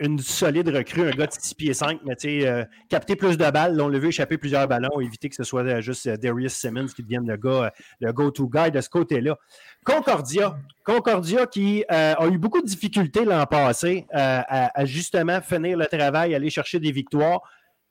une 0.00 0.20
solide 0.20 0.68
recrue, 0.68 1.08
un 1.08 1.10
gars 1.10 1.26
de 1.26 1.32
6 1.32 1.54
pieds 1.54 1.74
5, 1.74 2.00
mais 2.04 2.14
tu 2.14 2.40
sais, 2.40 2.48
euh, 2.48 2.64
capter 2.88 3.16
plus 3.16 3.36
de 3.36 3.50
balles. 3.50 3.80
on 3.80 3.88
l'a 3.88 3.98
vu 3.98 4.08
échapper 4.08 4.38
plusieurs 4.38 4.66
ballons, 4.68 5.00
éviter 5.00 5.28
que 5.28 5.34
ce 5.34 5.42
soit 5.42 5.64
euh, 5.64 5.80
juste 5.80 6.06
euh, 6.06 6.16
Darius 6.16 6.54
Simmons 6.54 6.86
qui 6.86 7.02
devienne 7.02 7.26
le 7.26 7.36
gars, 7.36 7.72
le 8.00 8.12
go-to 8.12 8.48
guy 8.48 8.70
de 8.70 8.80
ce 8.80 8.88
côté-là. 8.88 9.36
Concordia, 9.84 10.56
Concordia 10.84 11.46
qui 11.46 11.84
a 11.88 12.26
eu 12.28 12.38
beaucoup 12.38 12.60
de 12.60 12.66
difficultés 12.66 13.24
l'an 13.24 13.46
passé 13.46 14.06
à, 14.12 14.84
justement 14.84 15.40
finir 15.40 15.78
le 15.78 15.86
travail, 15.86 16.34
aller 16.34 16.50
chercher 16.50 16.78
des 16.78 16.92
victoires. 16.92 17.40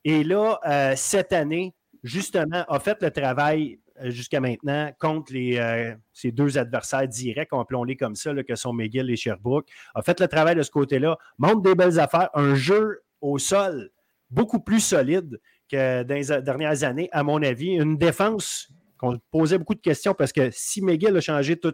Et 0.04 0.24
là, 0.24 0.60
cette 0.96 1.34
année, 1.34 1.74
justement, 2.04 2.64
a 2.68 2.80
fait 2.80 3.02
le 3.02 3.12
travail 3.12 3.80
euh, 4.02 4.12
jusqu'à 4.12 4.40
maintenant 4.40 4.92
contre 5.00 5.34
les, 5.34 5.58
euh, 5.58 5.96
deux 6.26 6.58
adversaires 6.58 7.08
directs, 7.08 7.50
appelons-les 7.52 7.96
comme 7.96 8.16
ça, 8.16 8.32
que 8.44 8.56
sont 8.56 8.74
McGill 8.74 9.10
et 9.10 9.16
Sherbrooke, 9.16 9.68
a 9.96 10.02
fait 10.02 10.20
le 10.20 10.28
travail 10.28 10.56
de 10.56 10.62
ce 10.62 10.70
côté-là, 10.70 11.18
montre 11.40 11.62
des 11.62 11.74
belles 11.74 12.00
affaires, 12.00 12.30
un 12.36 12.54
jeu 12.54 13.02
au 13.22 13.40
sol 13.40 13.90
beaucoup 14.30 14.60
plus 14.60 14.82
solide 14.82 15.40
que 15.72 16.04
dans 16.04 16.16
les 16.16 16.42
dernières 16.42 16.84
années, 16.84 17.10
à 17.12 17.24
mon 17.24 17.42
avis. 17.42 17.72
Une 17.72 17.98
défense 17.98 18.70
qu'on 18.98 19.20
posait 19.32 19.58
beaucoup 19.58 19.76
de 19.76 19.82
questions 19.82 20.14
parce 20.14 20.32
que 20.32 20.50
si 20.52 20.82
McGill 20.82 21.16
a 21.16 21.22
changé 21.22 21.58
tous 21.58 21.74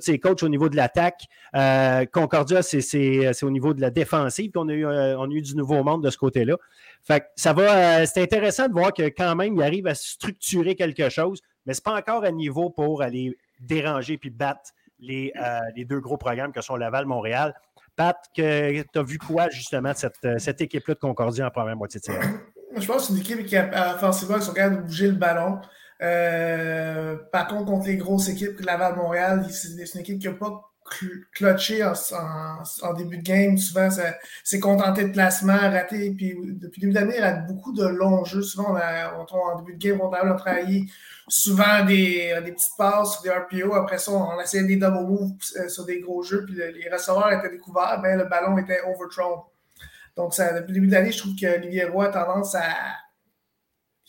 ses 0.00 0.18
coachs 0.18 0.42
au 0.42 0.48
niveau 0.48 0.68
de 0.68 0.76
l'attaque, 0.76 1.22
euh, 1.54 2.04
Concordia, 2.06 2.62
c'est 2.62 3.42
au 3.42 3.50
niveau 3.50 3.74
de 3.74 3.80
la 3.80 3.90
défensive 3.90 4.50
qu'on 4.52 4.68
a, 4.68 4.72
eu, 4.72 4.86
euh, 4.86 5.26
du 5.26 5.56
nouveau 5.56 5.82
monde 5.82 6.02
de 6.02 6.10
ce 6.10 6.16
côté-là. 6.16 6.56
Fait 7.02 7.26
ça 7.36 7.52
va, 7.52 8.02
euh, 8.02 8.06
c'est 8.06 8.22
intéressant 8.22 8.68
de 8.68 8.72
voir 8.72 8.92
que 8.92 9.02
quand 9.02 9.34
même, 9.36 9.56
il 9.56 9.62
arrive 9.62 9.86
à 9.86 9.94
structurer 9.94 10.74
quelque 10.74 11.08
chose, 11.08 11.40
mais 11.66 11.74
ce 11.74 11.80
n'est 11.80 11.92
pas 11.92 11.98
encore 11.98 12.24
à 12.24 12.30
niveau 12.30 12.70
pour 12.70 13.02
aller 13.02 13.36
déranger 13.60 14.18
puis 14.18 14.30
battre 14.30 14.70
les, 15.00 15.32
les 15.76 15.84
deux 15.84 16.00
gros 16.00 16.16
programmes 16.16 16.52
que 16.52 16.62
sont 16.62 16.76
Laval-Montréal. 16.76 17.54
Pat, 17.96 18.16
tu 18.34 18.42
as 18.42 19.02
vu 19.02 19.18
quoi 19.18 19.48
justement 19.50 19.92
cette, 19.94 20.38
cette 20.38 20.60
équipe-là 20.60 20.94
de 20.94 20.98
Concordia 21.00 21.46
en 21.46 21.50
première 21.50 21.76
moitié 21.76 22.00
de 22.00 22.04
série? 22.04 22.26
Je 22.76 22.86
pense 22.86 22.96
que 22.96 23.02
c'est 23.02 23.12
une 23.12 23.20
équipe 23.20 23.46
qui 23.46 23.56
a 23.56 23.94
offensivement 23.94 24.38
qui 24.38 24.46
sont 24.46 24.52
capables 24.52 24.78
de 24.78 24.82
bouger 24.82 25.08
le 25.08 25.14
ballon. 25.14 25.60
Euh, 26.04 27.16
par 27.32 27.48
contre, 27.48 27.66
contre 27.66 27.86
les 27.86 27.96
grosses 27.96 28.28
équipes, 28.28 28.60
Laval-Montréal, 28.60 29.46
c'est 29.50 29.94
une 29.94 30.00
équipe 30.00 30.18
qui 30.18 30.28
n'a 30.28 30.34
pas 30.34 30.70
clutché 31.32 31.82
en, 31.82 32.92
début 32.92 33.18
de 33.18 33.22
game. 33.22 33.56
Souvent, 33.56 33.88
c'est 34.42 34.60
contenté 34.60 35.04
de 35.04 35.12
placement, 35.12 35.56
raté. 35.56 36.10
Puis 36.10 36.34
depuis 36.60 36.82
le 36.82 36.88
début 36.88 36.92
d'année, 36.92 37.14
il 37.16 37.24
a 37.24 37.32
beaucoup 37.32 37.72
de 37.72 37.86
longs 37.86 38.24
jeux. 38.24 38.42
Souvent, 38.42 38.76
on 39.16 39.34
en 39.34 39.58
début 39.60 39.78
de 39.78 39.78
game, 39.78 40.00
on 40.00 40.12
a 40.12 40.34
travaillé 40.34 40.84
souvent 41.26 41.84
des, 41.86 42.34
petites 42.44 42.76
passes, 42.76 43.22
des 43.22 43.30
RPO. 43.30 43.74
Après 43.74 43.98
ça, 43.98 44.12
on 44.12 44.38
essayait 44.40 44.64
des 44.64 44.76
double 44.76 45.06
moves 45.06 45.32
euh, 45.56 45.68
sur 45.68 45.86
des 45.86 46.00
gros 46.00 46.22
jeux. 46.22 46.44
Puis 46.44 46.54
les 46.54 46.90
receveurs 46.92 47.32
étaient 47.32 47.50
découverts, 47.50 48.00
mais 48.02 48.16
le 48.16 48.24
ballon 48.24 48.58
était 48.58 48.80
overthrown. 48.82 49.40
Donc, 50.16 50.34
ça, 50.34 50.52
depuis 50.52 50.68
le 50.68 50.74
début 50.74 50.86
de 50.88 50.92
l'année, 50.92 51.12
je 51.12 51.18
trouve 51.18 51.34
que 51.34 51.56
Olivier 51.56 51.84
Roy 51.84 52.06
a 52.06 52.08
tendance 52.08 52.54
à. 52.54 52.74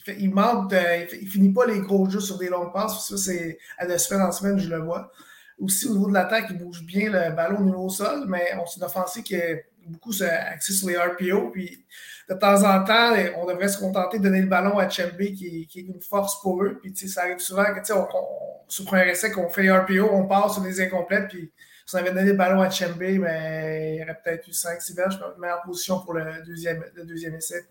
Il, 0.07 0.31
manque 0.31 0.69
de, 0.71 1.15
il, 1.21 1.27
finit 1.27 1.51
pas 1.51 1.65
les 1.65 1.79
gros 1.79 2.09
jeux 2.09 2.19
sur 2.19 2.37
des 2.37 2.49
longues 2.49 2.73
passes. 2.73 3.07
Ça, 3.07 3.17
c'est 3.17 3.57
à 3.77 3.85
de 3.85 3.97
semaine 3.97 4.23
en 4.23 4.31
semaine, 4.31 4.59
je 4.59 4.69
le 4.69 4.79
vois. 4.79 5.11
Aussi, 5.59 5.87
au 5.87 5.93
niveau 5.93 6.07
de 6.07 6.13
l'attaque, 6.13 6.45
il 6.49 6.57
bouge 6.57 6.83
bien 6.83 7.09
le 7.09 7.33
ballon 7.35 7.59
au 7.59 7.63
niveau 7.63 7.85
au 7.85 7.89
sol, 7.89 8.25
mais 8.27 8.53
on 8.61 8.65
s'est 8.65 8.83
offensé 8.83 9.23
qui 9.23 9.35
est 9.35 9.65
beaucoup 9.87 10.11
axé 10.21 10.73
sur 10.73 10.89
les 10.89 10.97
RPO. 10.97 11.51
Puis 11.51 11.85
de 12.29 12.33
temps 12.35 12.63
en 12.63 12.83
temps, 12.83 13.13
on 13.37 13.45
devrait 13.45 13.69
se 13.69 13.77
contenter 13.77 14.19
de 14.19 14.23
donner 14.23 14.41
le 14.41 14.47
ballon 14.47 14.77
à 14.77 14.89
Chembe, 14.89 15.17
qui, 15.17 15.67
est 15.73 15.79
une 15.79 16.01
force 16.01 16.41
pour 16.41 16.63
eux. 16.63 16.79
Puis 16.81 16.95
ça 17.07 17.21
arrive 17.21 17.39
souvent 17.39 17.65
que 17.65 17.93
on, 17.93 18.01
on, 18.01 18.55
sur 18.67 18.93
un 18.93 19.03
essai 19.03 19.31
qu'on 19.31 19.49
fait 19.49 19.71
RPO, 19.71 20.09
on 20.11 20.25
passe 20.27 20.53
sur 20.53 20.61
des 20.61 20.81
incomplètes, 20.81 21.29
puis 21.29 21.51
si 21.85 21.95
on 21.95 21.99
avait 21.99 22.11
donné 22.11 22.31
le 22.31 22.33
ballon 22.33 22.61
à 22.61 22.69
Chembe, 22.69 22.97
mais 22.99 23.95
il 23.95 23.99
y 23.99 24.03
aurait 24.03 24.19
peut-être 24.23 24.47
eu 24.47 24.51
5-6 24.51 24.95
verges, 24.95 25.19
meilleure 25.37 25.61
position 25.61 25.99
pour 25.99 26.13
le 26.13 26.43
deuxième, 26.45 26.83
le 26.95 27.05
deuxième 27.05 27.35
essai. 27.35 27.63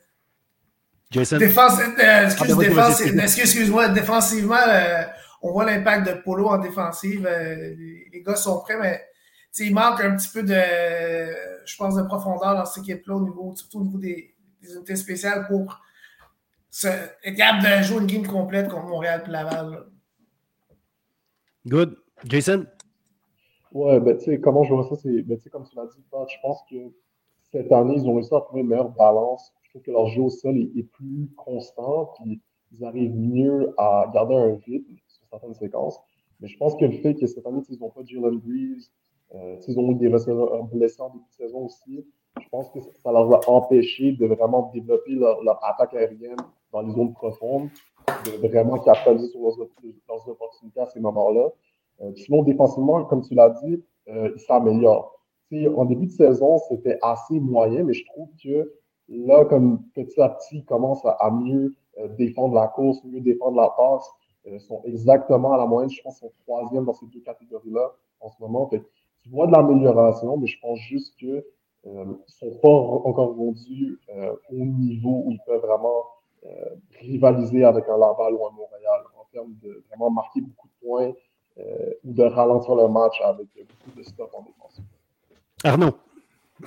Jason? 1.15 1.39
Défense, 1.39 1.79
euh, 1.81 2.25
excuse, 2.25 2.57
défense, 2.57 3.01
excuse-moi, 3.01 3.89
défensivement, 3.91 4.57
euh, 4.67 5.05
on 5.43 5.53
voit 5.53 5.65
l'impact 5.65 6.09
de 6.09 6.21
Polo 6.23 6.49
en 6.49 6.59
défensive. 6.59 7.25
Euh, 7.27 7.75
les, 8.13 8.23
gars 8.23 8.35
sont 8.35 8.61
prêts, 8.61 8.77
mais 8.81 9.01
il 9.59 9.73
manque 9.73 10.01
un 10.01 10.17
petit 10.17 10.29
peu 10.29 10.43
de, 10.43 10.55
je 11.65 11.77
pense, 11.77 11.95
de 11.95 12.03
profondeur 12.03 12.57
dans 12.57 12.65
cette 12.65 12.83
équipe-là, 12.83 13.15
au 13.15 13.21
niveau, 13.21 13.55
surtout 13.55 13.81
au 13.81 13.85
niveau 13.85 13.99
des, 13.99 14.35
unités 14.63 14.97
spéciales 14.97 15.47
pour 15.47 15.81
être 16.83 17.37
capable 17.37 17.63
de 17.63 17.83
jouer 17.85 18.01
une 18.01 18.07
game 18.07 18.27
complète 18.27 18.69
contre 18.69 18.87
Montréal 18.87 19.23
et 19.27 19.31
Laval. 19.31 19.85
Good. 21.67 21.97
Jason? 22.25 22.67
Ouais, 23.71 24.01
ben, 24.01 24.17
tu 24.17 24.25
sais, 24.25 24.41
comment 24.41 24.65
je 24.65 24.73
vois 24.73 24.89
ça, 24.89 24.97
c'est, 24.97 25.23
ben, 25.23 25.37
tu 25.37 25.45
sais, 25.45 25.51
comme 25.51 25.69
tu 25.69 25.77
l'as 25.77 25.85
dit, 25.87 26.03
je 26.03 26.41
pense 26.43 26.61
que 26.69 26.77
cette 27.53 27.71
année, 27.71 27.95
ils 27.99 28.09
ont 28.09 28.15
réussi 28.15 28.35
à 28.35 28.41
trouver 28.41 28.63
une 28.63 28.69
meilleure 28.69 28.89
balance. 28.89 29.53
Que 29.83 29.91
leur 29.91 30.07
jeu 30.07 30.23
au 30.23 30.31
sol 30.31 30.57
est, 30.57 30.83
plus 30.85 31.29
constant, 31.37 32.13
puis 32.17 32.41
ils 32.73 32.85
arrivent 32.85 33.17
mieux 33.17 33.75
à 33.77 34.09
garder 34.15 34.35
un 34.37 34.55
rythme 34.65 34.95
sur 35.09 35.27
certaines 35.29 35.55
séquences. 35.55 35.99
Mais 36.41 36.49
je 36.49 36.57
pense 36.57 36.77
que 36.77 36.85
le 36.85 36.93
fait 36.93 37.15
que 37.15 37.27
cette 37.27 37.45
année, 37.47 37.61
ils 37.69 37.79
n'ont 37.81 37.91
pas 37.91 38.03
Jalen 38.05 38.39
Breeze, 38.39 38.93
euh, 39.35 39.57
ils 39.67 39.79
ont 39.79 39.91
eu 39.91 39.95
des 39.97 40.09
receveurs 40.09 40.65
blessés 40.65 41.01
en 41.01 41.11
début 41.11 41.25
de 41.29 41.35
saison 41.35 41.67
aussi, 41.67 42.07
je 42.41 42.49
pense 42.51 42.71
que 42.71 42.81
ça 42.81 43.13
leur 43.13 43.33
a 43.33 43.51
empêché 43.51 44.13
de 44.13 44.27
vraiment 44.27 44.71
développer 44.73 45.13
leur, 45.13 45.65
attaque 45.65 45.95
aérienne 45.95 46.37
dans 46.73 46.83
les 46.83 46.93
zones 46.93 47.13
profondes, 47.13 47.69
de 48.27 48.49
vraiment 48.49 48.79
capitaliser 48.79 49.29
sur 49.29 49.41
leurs, 49.41 49.69
leurs 50.09 50.29
opportunités 50.29 50.81
à 50.81 50.87
ces 50.87 51.01
moments-là. 51.01 51.51
Euh, 52.03 52.13
sinon, 52.17 52.43
défensivement, 52.43 53.05
comme 53.05 53.23
tu 53.23 53.35
l'as 53.35 53.51
dit, 53.51 53.83
euh, 54.09 54.31
il 54.35 54.41
s'améliore. 54.41 55.13
En 55.77 55.85
début 55.85 56.07
de 56.07 56.11
saison, 56.11 56.59
c'était 56.69 56.99
assez 57.01 57.39
moyen, 57.39 57.85
mais 57.85 57.93
je 57.93 58.05
trouve 58.07 58.29
que 58.43 58.73
là, 59.09 59.45
comme 59.45 59.83
petit 59.95 60.21
à 60.21 60.29
petit, 60.29 60.59
il 60.59 60.65
commence 60.65 61.05
à, 61.05 61.31
mieux 61.31 61.75
euh, 61.99 62.09
défendre 62.09 62.55
la 62.55 62.69
course, 62.69 63.03
mieux 63.05 63.21
défendre 63.21 63.57
la 63.57 63.69
passe. 63.77 64.09
Ils 64.47 64.61
sont 64.61 64.83
exactement 64.85 65.55
à 65.55 65.59
la 65.59 65.67
moyenne. 65.67 65.91
Je 65.91 66.03
pense 66.03 66.19
sont 66.19 66.31
troisième 66.45 66.85
dans 66.85 66.93
ces 66.93 67.07
deux 67.07 67.21
catégories-là 67.21 67.93
en 68.21 68.29
ce 68.29 68.35
moment. 68.41 68.69
Fait, 68.69 68.83
tu 69.23 69.31
vois 69.31 69.47
de 69.47 69.53
l'amélioration, 69.53 70.37
mais 70.37 70.47
je 70.47 70.61
pense 70.61 70.79
juste 70.81 71.17
qu'ils 71.17 71.43
ne 71.87 72.15
sont 72.27 72.51
pas 72.63 72.69
encore 72.69 73.35
rendus 73.35 73.99
au 74.51 74.57
niveau 74.57 75.23
où 75.25 75.31
ils 75.31 75.41
peuvent 75.47 75.63
vraiment 75.63 76.05
rivaliser 77.01 77.65
avec 77.65 77.89
un 77.89 77.97
Laval 77.97 78.35
ou 78.35 78.47
un 78.47 78.51
Montréal 78.51 79.01
en 79.19 79.25
termes 79.33 79.55
de 79.63 79.83
vraiment 79.89 80.11
marquer 80.11 80.43
beaucoup 80.43 80.69
de 80.69 80.87
points, 80.87 81.13
euh, 81.57 81.93
ou 82.03 82.13
de 82.13 82.25
ralentir 82.25 82.75
le 82.75 82.89
match 82.89 83.21
avec 83.21 83.47
beaucoup 83.55 83.97
de 83.97 84.03
stop 84.03 84.29
en 84.35 84.43
défense. 84.43 84.81
Arnaud. 85.63 85.93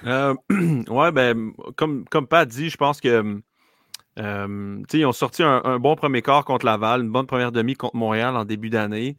Euh, 0.05 0.35
ouais, 0.89 1.11
ben, 1.11 1.51
comme, 1.75 2.05
comme 2.05 2.27
Pat 2.27 2.47
dit, 2.47 2.69
je 2.69 2.77
pense 2.77 3.01
que 3.01 3.41
euh, 4.19 4.83
ils 4.93 5.05
ont 5.05 5.11
sorti 5.11 5.43
un, 5.43 5.79
bon 5.79 5.95
premier 5.95 6.21
quart 6.21 6.45
contre 6.45 6.65
Laval, 6.65 7.01
une 7.01 7.11
bonne 7.11 7.27
première 7.27 7.51
demi 7.51 7.75
contre 7.75 7.95
Montréal 7.95 8.35
en 8.35 8.45
début 8.45 8.69
d'année, 8.69 9.17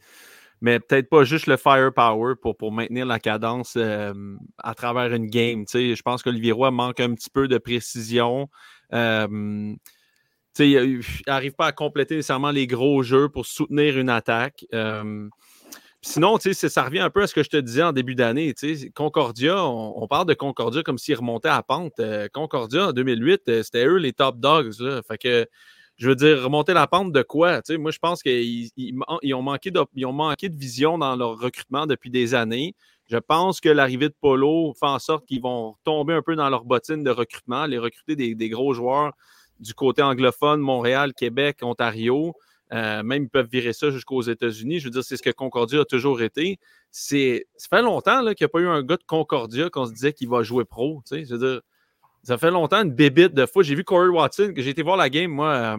mais 0.61 0.81
peut-être 0.81 1.09
pas 1.09 1.25
juste 1.25 1.47
le 1.47 1.57
firepower 1.57 2.35
pour, 2.41 2.57
pour 2.57 2.73
maintenir 2.73 3.07
la 3.07 3.21
cadence 3.21 3.77
à 3.77 4.75
travers 4.75 5.15
une 5.15 5.27
game. 5.27 5.65
Je 5.73 6.03
pense 6.03 6.23
qu'Olivier 6.23 6.53
Roy 6.53 6.71
manque 6.73 7.01
un 7.01 7.15
petit 7.15 7.31
peu 7.31 7.47
de 7.47 7.59
précision. 7.59 8.49
il 8.91 9.79
n'arrive 11.29 11.53
pas 11.53 11.67
à 11.67 11.73
compléter 11.73 12.17
nécessairement 12.17 12.51
les 12.51 12.67
gros 12.67 13.03
jeux 13.05 13.29
pour 13.29 13.47
soutenir 13.47 13.99
une 13.99 14.11
attaque. 14.11 14.67
Sinon, 16.01 16.39
ça 16.39 16.85
revient 16.85 17.01
un 17.01 17.11
peu 17.11 17.23
à 17.23 17.27
ce 17.27 17.35
que 17.35 17.43
je 17.43 17.49
te 17.49 17.57
disais 17.57 17.83
en 17.83 17.93
début 17.93 18.15
d'année. 18.15 18.55
Concordia, 18.95 19.65
on, 19.65 20.07
parle 20.07 20.27
de 20.27 20.35
Concordia 20.35 20.83
comme 20.83 20.99
s'ils 20.99 21.17
remontaient 21.17 21.49
à 21.49 21.63
pente. 21.63 21.99
Euh, 21.99 22.29
Concordia, 22.33 22.89
en 22.89 22.93
2008, 22.93 23.43
euh, 23.49 23.63
c'était 23.65 23.85
eux 23.87 23.97
les 23.97 24.13
top 24.13 24.39
dogs. 24.39 24.73
Je 25.97 26.09
veux 26.09 26.15
dire, 26.15 26.45
remonter 26.45 26.75
la 26.75 26.87
pente 26.87 27.13
de 27.13 27.23
quoi? 27.23 27.61
moi, 27.79 27.91
je 27.91 27.99
pense 27.99 28.23
qu'ils 28.23 28.71
ont 29.35 29.43
manqué 29.43 29.71
de 29.73 30.57
vision 30.57 30.99
dans 30.99 31.17
leur 31.17 31.37
recrutement 31.37 31.87
depuis 31.87 32.11
des 32.11 32.35
années. 32.35 32.77
Je 33.07 33.17
pense 33.17 33.61
que 33.61 33.69
l'arrivée 33.69 34.09
de 34.09 34.15
Polo 34.21 34.75
fait 34.79 34.87
en 34.87 35.01
sorte 35.01 35.27
qu'ils 35.27 35.43
vont 35.43 35.75
tomber 35.83 36.15
un 36.15 36.23
peu 36.23 36.37
dans 36.37 36.49
leur 36.49 36.65
bottine 36.65 37.03
de 37.03 37.11
recrutement, 37.11 37.67
les 37.67 37.79
recruter 37.79 38.15
des 38.15 38.49
gros 38.49 38.73
joueurs 38.73 39.13
du 39.61 39.75
côté 39.75 40.03
anglophone, 40.03 40.61
Montréal, 40.61 41.13
Québec, 41.15 41.59
Ontario. 41.63 42.35
Euh, 42.73 43.03
même 43.03 43.25
ils 43.25 43.29
peuvent 43.29 43.49
virer 43.51 43.73
ça 43.73 43.91
jusqu'aux 43.91 44.23
États-Unis. 44.23 44.81
Je 44.81 44.85
veux 44.85 44.91
dire, 44.91 45.05
c'est 45.05 45.17
ce 45.17 45.23
que 45.23 45.31
Concordia 45.31 45.81
a 45.81 45.85
toujours 45.85 46.21
été. 46.23 46.59
C'est, 46.91 47.47
ça 47.57 47.77
fait 47.77 47.83
longtemps 47.83 48.21
qu'il 48.21 48.37
n'y 48.41 48.45
a 48.45 48.49
pas 48.49 48.61
eu 48.61 48.69
un 48.69 48.83
gars 48.83 48.97
de 48.97 49.05
Concordia 49.07 49.71
qu'on 49.71 49.87
se 49.87 49.93
disait 49.93 50.13
qu'il 50.13 50.29
va 50.29 50.43
jouer 50.43 50.65
pro. 50.65 51.03
Je 51.11 51.35
veux 51.35 51.39
dire, 51.39 51.61
ça 52.23 52.37
fait 52.37 52.51
longtemps 52.51 52.83
une 52.83 52.93
bébite 52.93 53.35
de 53.35 53.47
fois. 53.47 53.63
J'ai 53.63 53.75
vu 53.75 53.85
Corey 53.85 54.09
Watson, 54.09 54.53
que 54.55 54.63
j'ai 54.63 54.71
été 54.71 54.83
voir 54.83 54.97
la 54.97 55.09
game. 55.09 55.31
Moi, 55.31 55.49
euh, 55.49 55.77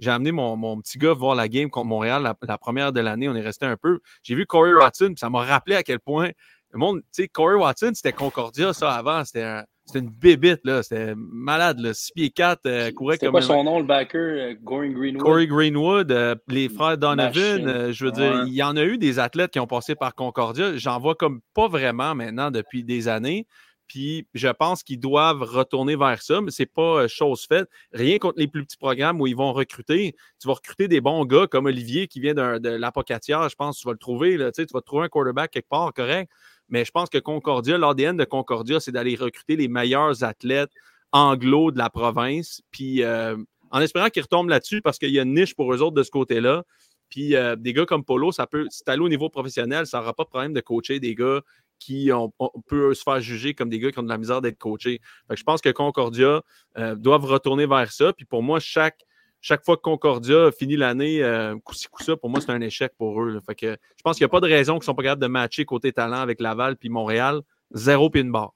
j'ai 0.00 0.10
amené 0.10 0.32
mon, 0.32 0.80
petit 0.80 0.98
gars 0.98 1.12
voir 1.12 1.34
la 1.36 1.48
game 1.48 1.70
contre 1.70 1.86
Montréal, 1.86 2.34
la, 2.42 2.58
première 2.58 2.92
de 2.92 3.00
l'année. 3.00 3.28
On 3.28 3.34
est 3.36 3.40
resté 3.40 3.66
un 3.66 3.76
peu. 3.76 4.00
J'ai 4.22 4.34
vu 4.34 4.46
Corey 4.46 4.72
Watson, 4.72 5.14
ça 5.16 5.30
m'a 5.30 5.44
rappelé 5.44 5.76
à 5.76 5.82
quel 5.82 6.00
point 6.00 6.30
le 6.72 6.78
monde, 6.78 7.00
tu 7.02 7.22
sais, 7.22 7.28
Corey 7.28 7.56
Watson, 7.56 7.92
c'était 7.94 8.12
Concordia, 8.12 8.72
ça, 8.72 8.92
avant. 8.92 9.24
C'était 9.24 9.42
un, 9.42 9.64
c'était 9.92 10.04
une 10.04 10.10
bébite, 10.10 10.60
là. 10.64 10.82
C'était 10.82 11.14
malade, 11.16 11.78
là. 11.80 11.92
6 11.92 12.12
pieds 12.12 12.30
4, 12.30 12.60
euh, 12.66 12.90
courait 12.92 13.18
comme. 13.18 13.26
C'est 13.26 13.30
quoi 13.30 13.42
son 13.42 13.64
nom, 13.64 13.78
le 13.78 13.84
backer? 13.84 14.20
Euh, 14.20 14.54
Corey 14.64 14.90
Greenwood? 14.90 15.22
Corey 15.22 15.46
Greenwood, 15.46 16.12
euh, 16.12 16.34
les 16.48 16.68
frères 16.68 16.96
Donovan. 16.96 17.92
je 17.92 18.04
veux 18.04 18.12
dire, 18.12 18.44
il 18.46 18.54
y 18.54 18.62
en 18.62 18.76
a 18.76 18.84
eu 18.84 18.98
des 18.98 19.18
athlètes 19.18 19.50
qui 19.50 19.60
ont 19.60 19.66
passé 19.66 19.94
par 19.94 20.14
Concordia. 20.14 20.76
J'en 20.76 20.98
vois 20.98 21.14
comme 21.14 21.40
pas 21.54 21.68
vraiment 21.68 22.14
maintenant 22.14 22.50
depuis 22.50 22.84
des 22.84 23.08
années. 23.08 23.46
Puis 23.88 24.26
je 24.32 24.48
pense 24.48 24.82
qu'ils 24.82 25.00
doivent 25.00 25.42
retourner 25.42 25.96
vers 25.96 26.22
ça, 26.22 26.40
mais 26.40 26.50
c'est 26.50 26.64
pas 26.64 27.06
chose 27.08 27.44
faite. 27.46 27.68
Rien 27.92 28.16
contre 28.18 28.38
les 28.38 28.46
plus 28.46 28.64
petits 28.64 28.78
programmes 28.78 29.20
où 29.20 29.26
ils 29.26 29.36
vont 29.36 29.52
recruter. 29.52 30.14
Tu 30.40 30.48
vas 30.48 30.54
recruter 30.54 30.88
des 30.88 31.02
bons 31.02 31.26
gars 31.26 31.46
comme 31.46 31.66
Olivier 31.66 32.06
qui 32.06 32.20
vient 32.20 32.32
de 32.32 32.68
l'Apocatière, 32.70 33.46
je 33.50 33.54
pense 33.54 33.76
que 33.76 33.82
tu 33.82 33.88
vas 33.88 33.92
le 33.92 33.98
trouver. 33.98 34.38
Là, 34.38 34.50
tu 34.50 34.64
vas 34.72 34.80
trouver 34.80 35.04
un 35.04 35.08
quarterback 35.08 35.50
quelque 35.50 35.68
part, 35.68 35.92
correct. 35.92 36.30
Mais 36.72 36.84
je 36.84 36.90
pense 36.90 37.08
que 37.08 37.18
Concordia, 37.18 37.78
l'ADN 37.78 38.16
de 38.16 38.24
Concordia, 38.24 38.80
c'est 38.80 38.90
d'aller 38.90 39.14
recruter 39.14 39.54
les 39.54 39.68
meilleurs 39.68 40.24
athlètes 40.24 40.72
anglo 41.12 41.70
de 41.70 41.78
la 41.78 41.90
province. 41.90 42.62
Puis 42.70 43.04
euh, 43.04 43.36
en 43.70 43.80
espérant 43.80 44.08
qu'ils 44.08 44.22
retombent 44.22 44.48
là-dessus 44.48 44.82
parce 44.82 44.98
qu'il 44.98 45.10
y 45.10 45.18
a 45.18 45.22
une 45.22 45.34
niche 45.34 45.54
pour 45.54 45.72
eux 45.72 45.82
autres 45.82 45.94
de 45.94 46.02
ce 46.02 46.10
côté-là. 46.10 46.64
Puis 47.10 47.36
euh, 47.36 47.56
des 47.56 47.74
gars 47.74 47.84
comme 47.84 48.04
Polo, 48.04 48.32
ça 48.32 48.46
peut, 48.46 48.66
c'est 48.70 48.88
allé 48.88 49.02
au 49.02 49.08
niveau 49.10 49.28
professionnel, 49.28 49.86
ça 49.86 49.98
n'aura 49.98 50.14
pas 50.14 50.24
de 50.24 50.30
problème 50.30 50.54
de 50.54 50.60
coacher 50.62 50.98
des 50.98 51.14
gars 51.14 51.42
qui 51.78 52.10
ont, 52.10 52.32
on 52.38 52.60
peut 52.62 52.94
se 52.94 53.02
faire 53.02 53.20
juger 53.20 53.52
comme 53.52 53.68
des 53.68 53.78
gars 53.78 53.92
qui 53.92 53.98
ont 53.98 54.04
de 54.04 54.08
la 54.08 54.16
misère 54.16 54.40
d'être 54.40 54.58
coachés. 54.58 55.00
je 55.28 55.42
pense 55.42 55.60
que 55.60 55.68
Concordia 55.68 56.42
euh, 56.78 56.94
doivent 56.94 57.26
retourner 57.26 57.66
vers 57.66 57.92
ça. 57.92 58.14
Puis 58.14 58.24
pour 58.24 58.42
moi, 58.42 58.60
chaque, 58.60 59.04
chaque 59.42 59.64
fois 59.64 59.76
que 59.76 59.82
Concordia 59.82 60.50
finit 60.56 60.76
l'année, 60.76 61.22
euh, 61.22 61.56
coup-ci, 61.58 61.88
coup-ça, 61.88 62.16
pour 62.16 62.30
moi, 62.30 62.40
c'est 62.40 62.52
un 62.52 62.60
échec 62.60 62.92
pour 62.96 63.20
eux. 63.22 63.38
Je 63.38 63.76
pense 64.02 64.16
qu'il 64.16 64.24
n'y 64.24 64.26
a 64.26 64.28
pas 64.28 64.40
de 64.40 64.46
raison 64.46 64.74
qu'ils 64.74 64.82
ne 64.82 64.84
sont 64.84 64.94
pas 64.94 65.02
capables 65.02 65.20
de 65.20 65.26
matcher 65.26 65.64
côté 65.64 65.92
talent 65.92 66.20
avec 66.20 66.40
Laval 66.40 66.76
puis 66.76 66.88
Montréal. 66.88 67.42
Zéro 67.72 68.08
puis 68.08 68.20
une 68.20 68.32
barre. 68.32 68.54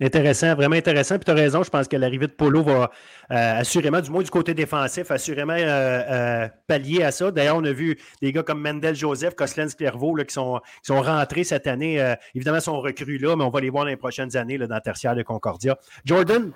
Intéressant, 0.00 0.54
vraiment 0.56 0.74
intéressant. 0.74 1.16
Puis 1.16 1.24
tu 1.24 1.30
as 1.30 1.34
raison, 1.34 1.62
je 1.62 1.70
pense 1.70 1.86
que 1.86 1.96
l'arrivée 1.96 2.26
de 2.26 2.32
Polo 2.32 2.64
va 2.64 2.90
euh, 3.30 3.60
assurément, 3.60 4.00
du 4.00 4.10
moins 4.10 4.22
du 4.22 4.30
côté 4.30 4.52
défensif, 4.52 5.10
assurément 5.12 5.52
euh, 5.52 6.02
euh, 6.10 6.48
pallier 6.66 7.04
à 7.04 7.12
ça. 7.12 7.30
D'ailleurs, 7.30 7.56
on 7.56 7.64
a 7.64 7.72
vu 7.72 7.96
des 8.20 8.32
gars 8.32 8.42
comme 8.42 8.60
Mendel 8.60 8.96
Joseph, 8.96 9.34
Coslens 9.34 9.74
Clairvaux 9.76 10.16
qui, 10.16 10.34
sont, 10.34 10.60
qui 10.84 10.92
rentrés 10.92 11.44
cette 11.44 11.68
année. 11.68 12.14
évidemment, 12.34 12.60
sont 12.60 12.80
recrues 12.80 13.18
là, 13.18 13.36
mais 13.36 13.44
on 13.44 13.50
va 13.50 13.60
les 13.60 13.70
voir 13.70 13.84
dans 13.84 13.90
les 13.90 13.96
prochaines 13.96 14.36
années 14.36 14.58
dans 14.58 14.74
le 14.74 14.80
tertiaire 14.80 15.14
de 15.14 15.22
Concordia. 15.22 15.78
Jordan? 16.04 16.52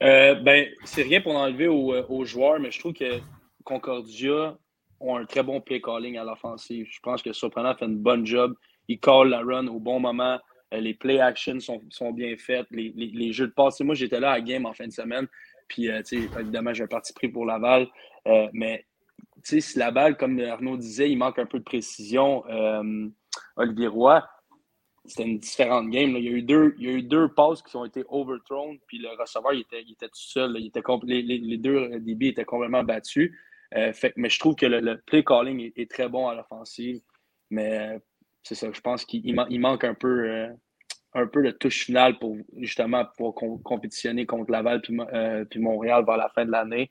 Ben, 0.00 0.66
c'est 0.84 1.02
rien 1.02 1.20
pour 1.20 1.36
enlever 1.36 1.68
aux, 1.68 2.24
joueurs, 2.24 2.60
mais 2.60 2.70
je 2.70 2.78
trouve 2.78 2.92
que 2.92 3.20
Concordia 3.64 4.56
ont 5.00 5.16
un 5.16 5.24
très 5.24 5.42
bon 5.42 5.60
play 5.60 5.80
calling 5.80 6.16
à 6.16 6.24
l'offensive. 6.24 6.86
Je 6.90 7.00
pense 7.00 7.22
que 7.22 7.32
Surprenant 7.32 7.74
fait 7.74 7.84
une 7.84 7.98
bonne 7.98 8.26
job. 8.26 8.54
Il 8.88 8.98
call 8.98 9.28
la 9.28 9.40
run 9.40 9.66
au 9.68 9.78
bon 9.78 10.00
moment 10.00 10.38
euh, 10.74 10.80
les 10.80 10.94
play 10.94 11.20
actions 11.20 11.60
sont, 11.60 11.80
sont 11.90 12.12
bien 12.12 12.36
faites. 12.36 12.66
Les, 12.70 12.92
les, 12.94 13.32
jeux 13.32 13.48
de 13.48 13.52
passe. 13.52 13.80
Moi, 13.80 13.94
j'étais 13.94 14.20
là 14.20 14.32
à 14.32 14.40
game 14.40 14.66
en 14.66 14.72
fin 14.72 14.86
de 14.86 14.92
semaine. 14.92 15.26
Puis, 15.66 15.90
euh, 15.90 16.02
évidemment, 16.38 16.72
j'ai 16.72 16.84
un 16.84 16.88
parti 16.88 17.12
pris 17.12 17.28
pour 17.28 17.46
Laval. 17.46 17.88
Euh, 18.26 18.48
mais 18.52 18.84
si 19.42 19.78
Laval, 19.78 20.16
comme 20.16 20.38
Arnaud 20.40 20.76
disait, 20.76 21.10
il 21.10 21.16
manque 21.16 21.38
un 21.38 21.46
peu 21.46 21.58
de 21.58 21.64
précision, 21.64 22.44
Olivier 23.56 23.86
Roy, 23.86 24.24
c'était 25.08 25.24
une 25.24 25.38
différente 25.38 25.90
game. 25.90 26.16
Il, 26.16 26.24
y 26.24 26.28
a 26.28 26.32
eu 26.32 26.42
deux, 26.42 26.74
il 26.78 26.86
y 26.86 26.88
a 26.88 26.92
eu 26.92 27.02
deux 27.02 27.28
passes 27.28 27.62
qui 27.62 27.76
ont 27.76 27.84
été 27.84 28.04
overthrown, 28.08 28.78
puis 28.86 28.98
le 28.98 29.08
receveur, 29.18 29.52
était, 29.52 29.80
était 29.80 30.08
tout 30.08 30.12
seul. 30.14 30.56
Il 30.58 30.66
était 30.66 30.82
les, 31.04 31.22
les, 31.22 31.56
deux 31.56 31.98
DB 32.00 32.28
étaient 32.28 32.44
complètement 32.44 32.84
battus. 32.84 33.32
fait, 33.72 34.12
mais 34.16 34.28
je 34.28 34.38
trouve 34.38 34.54
que 34.54 34.66
le, 34.66 35.00
play 35.06 35.24
calling 35.24 35.72
est, 35.74 35.90
très 35.90 36.08
bon 36.08 36.28
à 36.28 36.34
l'offensive. 36.34 37.00
Mais 37.50 37.98
c'est 38.42 38.54
ça. 38.54 38.68
Je 38.72 38.80
pense 38.80 39.04
qu'il 39.04 39.22
il 39.26 39.60
manque 39.60 39.84
un 39.84 39.94
peu, 39.94 40.30
euh, 40.30 40.48
un 41.14 41.26
peu 41.26 41.42
de 41.42 41.50
touche 41.50 41.84
finale 41.84 42.18
pour 42.18 42.36
justement 42.56 43.06
pour 43.16 43.34
compétitionner 43.34 44.26
contre 44.26 44.50
Laval 44.50 44.80
puis, 44.80 44.96
euh, 45.12 45.44
puis, 45.44 45.60
Montréal 45.60 46.04
vers 46.06 46.16
la 46.16 46.28
fin 46.30 46.44
de 46.44 46.50
l'année. 46.50 46.90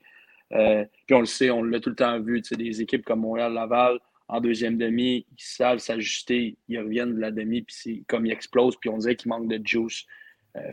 Euh, 0.52 0.84
puis 1.06 1.14
on 1.14 1.20
le 1.20 1.26
sait, 1.26 1.50
on 1.50 1.62
l'a 1.62 1.80
tout 1.80 1.90
le 1.90 1.96
temps 1.96 2.18
vu, 2.20 2.40
des 2.40 2.80
équipes 2.80 3.04
comme 3.04 3.20
Montréal-Laval, 3.20 3.98
en 4.28 4.40
deuxième 4.40 4.76
demi, 4.76 5.26
ils 5.30 5.42
savent 5.42 5.78
s'ajuster, 5.78 6.56
ils 6.68 6.78
reviennent 6.78 7.14
de 7.14 7.20
la 7.20 7.30
demi, 7.30 7.62
puis 7.62 8.04
comme 8.06 8.26
ils 8.26 8.32
explosent, 8.32 8.76
puis 8.76 8.90
on 8.90 8.98
dirait 8.98 9.16
qu'il 9.16 9.30
manque 9.30 9.48
de 9.48 9.60
juice. 9.66 10.06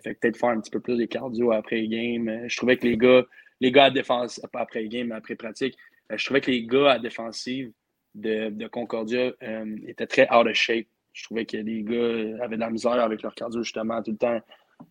fait 0.03 0.13
peut-être 0.15 0.37
faire 0.37 0.49
un 0.49 0.59
petit 0.59 0.71
peu 0.71 0.79
plus 0.79 0.97
de 0.97 1.05
cardio 1.05 1.51
après 1.51 1.87
game. 1.87 2.47
je 2.47 2.57
trouvais 2.57 2.77
que 2.77 2.85
les 2.85 2.97
gars, 2.97 3.23
les 3.61 3.71
gars 3.71 3.85
à 3.85 3.91
défense, 3.91 4.41
pas 4.51 4.61
après 4.61 4.87
game, 4.87 5.07
mais 5.07 5.15
après 5.15 5.35
pratique, 5.35 5.77
je 6.13 6.23
trouvais 6.25 6.41
que 6.41 6.51
les 6.51 6.65
gars 6.65 6.91
à 6.91 6.99
défensive 6.99 7.71
de, 8.15 8.67
Concordia 8.67 9.31
euh, 9.43 9.77
était 9.87 10.07
très 10.07 10.33
out 10.33 10.47
of 10.47 10.53
shape. 10.53 10.87
Je 11.13 11.23
trouvais 11.23 11.45
que 11.45 11.57
les 11.57 11.83
gars 11.83 12.43
avaient 12.43 12.55
de 12.55 12.61
la 12.61 12.69
misère 12.69 12.93
avec 12.93 13.21
leur 13.21 13.33
cardio, 13.35 13.63
justement, 13.63 14.01
tout 14.01 14.11
le 14.11 14.17
temps. 14.17 14.41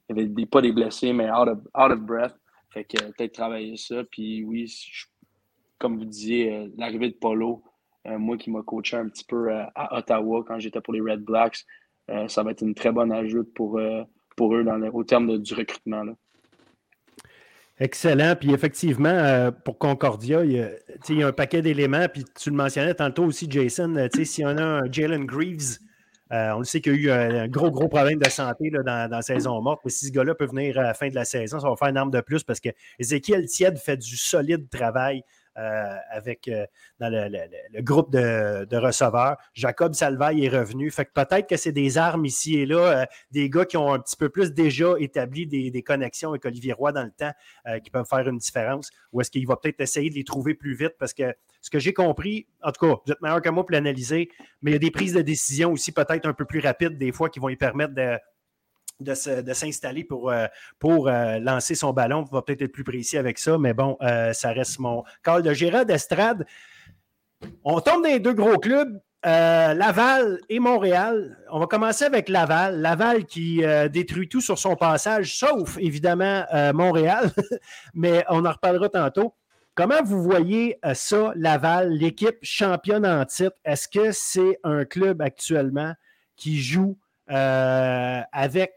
Il 0.08 0.14
n'y 0.14 0.22
avait 0.22 0.30
des, 0.30 0.46
pas 0.46 0.62
des 0.62 0.72
blessés, 0.72 1.12
mais 1.12 1.30
out 1.30 1.48
of, 1.48 1.58
out 1.74 1.92
of 1.92 2.00
breath. 2.00 2.34
Fait 2.70 2.84
que 2.84 2.96
peut-être 3.12 3.32
travailler 3.32 3.76
ça. 3.76 4.02
Puis 4.04 4.42
oui, 4.42 4.72
comme 5.78 5.98
vous 5.98 6.04
disiez, 6.04 6.52
euh, 6.52 6.68
l'arrivée 6.76 7.10
de 7.10 7.14
Polo, 7.14 7.62
euh, 7.62 7.73
moi 8.06 8.36
qui 8.36 8.50
m'a 8.50 8.62
coaché 8.62 8.96
un 8.96 9.08
petit 9.08 9.24
peu 9.24 9.52
à 9.52 9.96
Ottawa 9.96 10.44
quand 10.46 10.58
j'étais 10.58 10.80
pour 10.80 10.94
les 10.94 11.00
Red 11.00 11.20
Blacks, 11.20 11.64
ça 12.28 12.42
va 12.42 12.50
être 12.50 12.62
une 12.62 12.74
très 12.74 12.92
bonne 12.92 13.12
ajoute 13.12 13.52
pour, 13.54 13.80
pour 14.36 14.54
eux 14.54 14.64
dans 14.64 14.80
au 14.80 15.04
terme 15.04 15.38
du 15.38 15.54
recrutement. 15.54 16.04
Là. 16.04 16.12
Excellent. 17.80 18.36
Puis 18.38 18.52
effectivement, 18.52 19.08
euh, 19.08 19.50
pour 19.50 19.78
Concordia, 19.78 20.44
il 20.44 20.52
y, 20.52 21.22
a, 21.22 21.26
un 21.26 21.32
paquet 21.32 21.60
d'éléments. 21.60 22.06
Puis 22.12 22.24
tu 22.38 22.50
le 22.50 22.56
mentionnais 22.56 22.94
tantôt 22.94 23.24
aussi, 23.24 23.46
Jason, 23.50 23.96
euh, 23.96 24.08
s'il 24.22 24.44
y 24.44 24.46
en 24.46 24.56
a 24.58 24.62
un 24.62 24.92
Jalen 24.92 25.24
Greaves, 25.24 25.78
euh, 26.32 26.52
on 26.52 26.60
le 26.60 26.64
sait 26.64 26.80
qu'il 26.80 27.04
y 27.04 27.10
a 27.10 27.28
eu 27.28 27.36
un 27.36 27.48
gros, 27.48 27.70
gros 27.70 27.88
problème 27.88 28.18
de 28.18 28.28
santé 28.28 28.70
là, 28.70 28.82
dans, 28.82 29.10
la 29.10 29.22
saison 29.22 29.60
morte. 29.60 29.80
Mais 29.84 29.90
si 29.90 30.06
ce 30.06 30.12
gars-là 30.12 30.34
peut 30.34 30.46
venir 30.46 30.78
à 30.78 30.82
la 30.82 30.94
fin 30.94 31.08
de 31.08 31.14
la 31.14 31.24
saison, 31.24 31.58
ça 31.58 31.68
va 31.68 31.76
faire 31.76 31.88
une 31.88 31.96
arme 31.96 32.10
de 32.10 32.20
plus 32.20 32.44
parce 32.44 32.60
que 32.60 32.70
Ezekiel 32.98 33.46
Tied 33.46 33.76
fait 33.76 33.96
du 33.96 34.16
solide 34.16 34.70
travail 34.70 35.18
euh, 35.18 35.22
avec 35.56 36.48
euh, 36.48 36.66
dans 36.98 37.08
le, 37.10 37.82
groupe 37.82 38.10
de, 38.10 38.76
receveurs. 38.76 39.36
Jacob 39.52 39.94
Salvaille 39.94 40.44
est 40.44 40.48
revenu. 40.48 40.90
Fait 40.90 41.04
que 41.04 41.12
peut-être 41.12 41.48
que 41.48 41.56
c'est 41.56 41.72
des 41.72 41.98
armes 41.98 42.24
ici 42.24 42.58
et 42.58 42.66
là, 42.66 43.02
euh, 43.02 43.06
des 43.30 43.48
gars 43.48 43.64
qui 43.64 43.76
ont 43.76 43.92
un 43.92 43.98
petit 43.98 44.16
peu 44.16 44.28
plus 44.28 44.52
déjà 44.52 44.94
établi 44.98 45.46
des, 45.46 45.82
connexions 45.82 46.30
avec 46.30 46.44
Olivier 46.44 46.72
Roy 46.72 46.92
dans 46.92 47.04
le 47.04 47.10
temps 47.10 47.32
qui 47.82 47.90
peuvent 47.90 48.06
faire 48.08 48.26
une 48.28 48.38
différence. 48.38 48.90
Ou 49.12 49.20
est-ce 49.20 49.30
qu'il 49.30 49.46
va 49.46 49.56
peut-être 49.56 49.80
essayer 49.80 50.08
de 50.08 50.14
les 50.14 50.24
trouver 50.24 50.54
plus 50.54 50.74
vite? 50.74 50.94
Parce 50.98 51.12
que 51.12 51.34
ce 51.60 51.70
que 51.70 51.78
j'ai 51.78 51.92
compris, 51.92 52.46
en 52.62 52.72
tout 52.72 52.86
cas, 52.86 53.00
vous 53.04 53.12
êtes 53.12 53.20
meilleur 53.20 53.42
que 53.42 53.48
moi 53.50 53.64
pour 53.64 53.72
l'analyser, 53.72 54.30
mais 54.62 54.70
il 54.70 54.74
y 54.74 54.76
a 54.76 54.80
des 54.80 54.90
prises 54.90 55.14
de 55.14 55.22
décision 55.22 55.72
aussi 55.72 55.92
peut-être 55.92 56.26
un 56.26 56.32
peu 56.32 56.44
plus 56.44 56.60
rapides 56.60 56.98
des 56.98 57.12
fois 57.12 57.28
qui 57.28 57.38
vont 57.38 57.48
lui 57.48 57.56
permettre 57.56 57.94
de 57.94 58.18
de, 59.04 59.52
s'installer 59.52 60.04
pour, 60.04 60.30
euh, 60.30 60.46
euh, 60.84 61.38
lancer 61.38 61.74
son 61.74 61.92
ballon. 61.92 62.24
On 62.30 62.34
va 62.34 62.42
peut-être 62.42 62.62
être 62.62 62.72
plus 62.72 62.84
précis 62.84 63.16
avec 63.16 63.38
ça, 63.38 63.58
mais 63.58 63.74
bon, 63.74 63.96
euh, 64.02 64.32
ça 64.32 64.50
reste 64.52 64.78
mon 64.78 65.04
call 65.22 65.42
de 65.42 65.52
Gérard 65.52 65.86
d'Estrade. 65.86 66.46
On 67.62 67.80
tombe 67.80 68.02
dans 68.02 68.08
les 68.08 68.20
deux 68.20 68.34
gros 68.34 68.58
clubs. 68.58 69.00
Laval 69.26 70.38
et 70.50 70.58
Montréal. 70.58 71.38
On 71.50 71.58
va 71.58 71.66
commencer 71.66 72.04
avec 72.04 72.28
Laval. 72.28 72.82
Laval 72.82 73.24
qui 73.24 73.62
détruit 73.90 74.28
tout 74.28 74.42
sur 74.42 74.58
son 74.58 74.76
passage, 74.76 75.34
sauf 75.38 75.78
évidemment 75.78 76.44
Montréal, 76.74 77.30
mais 77.94 78.22
on 78.28 78.44
en 78.44 78.52
reparlera 78.52 78.90
tantôt. 78.90 79.34
Comment 79.74 80.02
vous 80.02 80.22
voyez 80.22 80.78
ça, 80.92 81.32
Laval, 81.36 81.90
l'équipe 81.92 82.36
championne 82.42 83.06
en 83.06 83.24
titre? 83.24 83.56
Est-ce 83.64 83.88
que 83.88 84.12
c'est 84.12 84.58
un 84.62 84.84
club 84.84 85.22
actuellement 85.22 85.94
qui 86.36 86.60
joue 86.60 86.98
avec 87.26 88.74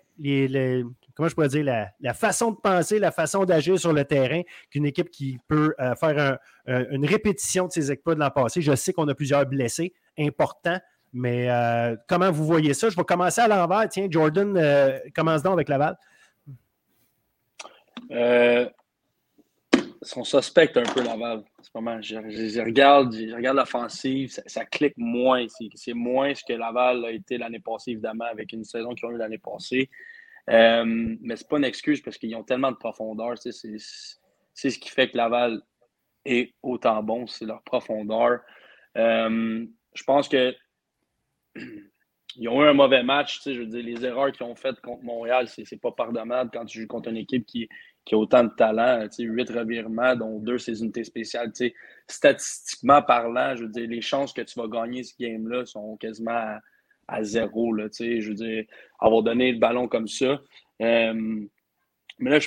comment 1.16 1.30
je 1.30 1.36
pourrais 1.36 1.48
dire, 1.48 1.66
la, 2.00 2.14
façon 2.14 2.52
de 2.52 2.58
penser, 2.58 3.00
la 3.00 3.12
façon 3.12 3.46
d'agir 3.46 3.80
sur 3.80 3.94
le 3.94 4.06
terrain 4.06 4.42
qu'une 4.70 4.86
équipe 4.86 5.10
qui 5.10 5.38
peut 5.48 5.74
euh, 5.80 5.96
faire 5.96 6.40
une 6.68 7.06
répétition 7.06 7.68
de 7.68 7.72
ses 7.72 7.92
exploits 7.92 8.16
de 8.16 8.20
l'an 8.20 8.32
passé. 8.32 8.62
Je 8.62 8.76
sais 8.76 8.94
qu'on 8.94 9.08
a 9.08 9.16
plusieurs 9.16 9.46
blessés 9.46 9.94
importants, 10.18 10.80
mais 11.14 11.50
euh, 11.50 11.96
comment 12.08 12.32
vous 12.32 12.46
voyez 12.46 12.74
ça? 12.74 12.90
Je 12.90 12.96
vais 12.96 13.04
commencer 13.04 13.42
à 13.42 13.48
l'envers. 13.48 13.88
Tiens, 13.90 14.08
Jordan, 14.10 14.56
euh, 14.58 15.00
commence 15.16 15.42
donc 15.42 15.54
avec 15.54 15.70
Laval. 15.70 15.98
Son 20.02 20.24
suspect 20.24 20.78
un 20.78 20.84
peu 20.84 21.04
Laval. 21.04 21.44
Je, 22.02 22.62
regarde, 22.62 23.14
je 23.14 23.36
regarde 23.36 23.58
l'offensive, 23.58 24.30
ça, 24.46 24.66
clique 24.66 24.96
moins. 24.98 25.46
C'est 25.76 25.94
moins 25.94 26.34
ce 26.34 26.44
que 26.44 26.54
Laval 26.54 27.06
a 27.06 27.12
été 27.12 27.38
l'année 27.38 27.60
passée, 27.60 27.92
évidemment, 27.92 28.26
avec 28.26 28.54
une 28.54 28.64
saison 28.64 28.94
qu'ils 28.94 29.08
ont 29.08 29.12
eu 29.12 29.18
l'année 29.18 29.38
passée. 29.38 29.90
Euh, 30.50 30.86
mais 30.86 31.36
c'est 31.36 31.48
pas 31.48 31.58
une 31.58 31.66
excuse 31.66 32.02
parce 32.02 32.18
qu'ils 32.18 32.36
ont 32.36 32.44
tellement 32.44 32.72
de 32.72 32.78
profondeur. 32.78 33.38
C'est 33.38 33.52
ce 33.52 34.80
qui 34.80 34.90
fait 34.90 35.10
que 35.10 35.18
Laval 35.18 35.62
est 36.26 36.54
autant 36.62 37.04
bon, 37.04 37.28
c'est 37.28 37.46
leur 37.46 37.62
profondeur. 37.64 38.40
Euh, 38.98 39.66
je 39.94 40.04
pense 40.04 40.28
que 40.28 40.56
ils 42.36 42.50
ont 42.50 42.64
eu 42.64 42.68
un 42.68 42.74
mauvais 42.74 43.04
match. 43.04 43.42
Je 43.46 43.60
veux 43.60 43.66
dire, 43.66 43.84
les 43.84 44.06
erreurs 44.06 44.32
qu'ils 44.32 44.46
ont 44.46 44.56
faites 44.56 44.80
contre 44.82 45.04
Montréal, 45.04 45.48
c'est 45.48 45.82
pas 45.82 45.92
pardonnable 45.92 46.50
quand 46.54 46.66
tu 46.66 46.82
joues 46.82 46.88
contre 46.88 47.10
une 47.10 47.18
équipe 47.18 47.46
qui, 47.46 47.68
qui 48.08 48.16
a 48.16 48.18
autant 48.18 48.46
de 48.46 48.50
talent, 48.56 49.06
huit 49.20 49.50
revirements, 49.50 50.16
dont 50.16 50.40
deux 50.40 50.58
ses 50.58 50.82
unités 50.82 51.04
spéciales. 51.04 51.52
Statistiquement 52.08 53.02
parlant, 53.02 53.54
je 53.58 53.64
veux 53.64 53.70
dire, 53.70 53.88
les 53.90 54.00
chances 54.00 54.32
que 54.32 54.42
tu 54.42 54.58
vas 54.58 54.68
gagner 54.68 55.04
ce 55.04 55.14
game-là 55.20 55.66
sont 55.66 55.98
quasiment 55.98 56.58
à, 57.10 57.24
zéro. 57.24 57.74
Là, 57.74 57.88
je 58.00 58.30
veux 58.30 58.34
dire, 58.34 58.64
avoir 59.00 59.24
donné 59.24 59.52
le 59.52 59.60
ballon 59.60 59.90
comme 59.90 60.08
ça. 60.08 60.40
Euh, 60.82 61.46
mais 62.20 62.30
là, 62.30 62.40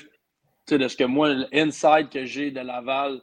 de 0.70 0.88
ce 0.88 0.96
que 0.96 1.04
moi, 1.04 1.28
l'inside 1.52 2.08
que 2.10 2.24
j'ai 2.24 2.50
de 2.50 2.60
Laval 2.60 3.20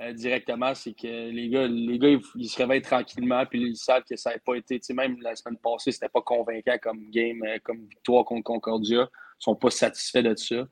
euh, 0.00 0.12
directement, 0.12 0.76
c'est 0.76 0.94
que 0.94 1.30
les 1.30 1.48
gars, 1.48 1.66
les 1.66 1.98
gars 1.98 2.16
ils, 2.36 2.48
se 2.48 2.56
réveillent 2.56 2.82
tranquillement, 2.82 3.44
puis 3.46 3.62
ils 3.62 3.76
savent 3.76 4.04
que 4.08 4.14
ça 4.14 4.30
n'a 4.30 4.38
pas 4.38 4.54
été, 4.54 4.80
même 4.94 5.16
la 5.22 5.34
semaine 5.34 5.58
passée, 5.58 5.90
c'était 5.90 6.08
pas 6.08 6.22
convaincant 6.22 6.78
comme 6.80 7.10
game, 7.10 7.42
euh, 7.42 7.58
comme 7.64 7.84
victoire 7.86 8.24
contre 8.24 8.44
Concordia. 8.44 9.08
Ils 9.10 9.44
sont 9.44 9.56
pas 9.56 9.70
satisfaits 9.70 10.22
de 10.22 10.36
ça. 10.36 10.68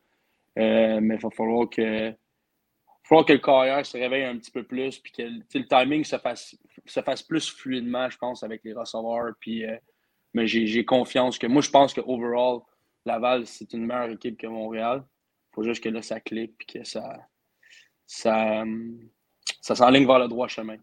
Euh, 0.58 0.98
mais 1.00 1.14
il 1.14 1.20
va 1.20 1.30
falloir 1.30 1.68
que, 1.68 2.12
falloir 3.04 3.26
que 3.26 3.32
le 3.32 3.38
carrière 3.38 3.84
se 3.86 3.96
réveille 3.96 4.24
un 4.24 4.36
petit 4.36 4.50
peu 4.50 4.64
plus, 4.64 4.98
puis 4.98 5.12
que 5.12 5.22
le 5.22 5.66
timing 5.66 6.04
se 6.04 6.18
fasse, 6.18 6.56
se 6.84 7.00
fasse 7.00 7.22
plus 7.22 7.48
fluidement, 7.50 8.10
je 8.10 8.18
pense, 8.18 8.42
avec 8.42 8.62
les 8.64 8.72
receveurs. 8.72 9.32
Puis, 9.40 9.64
euh, 9.64 9.76
mais 10.34 10.46
j'ai 10.46 10.84
confiance 10.84 11.38
que 11.38 11.46
moi, 11.46 11.62
je 11.62 11.70
pense 11.70 11.94
que 11.94 12.00
overall, 12.00 12.60
Laval, 13.06 13.46
c'est 13.46 13.72
une 13.72 13.86
meilleure 13.86 14.10
équipe 14.10 14.38
que 14.38 14.46
Montréal. 14.46 15.04
Il 15.50 15.54
faut 15.54 15.62
juste 15.62 15.82
que 15.82 15.88
là, 15.88 16.02
ça 16.02 16.20
clique, 16.20 16.56
puis 16.58 16.78
que 16.78 16.84
ça, 16.84 17.16
ça, 18.06 18.64
ça 19.60 19.74
s'enligne 19.74 20.06
vers 20.06 20.18
le 20.18 20.28
droit 20.28 20.48
chemin. 20.48 20.76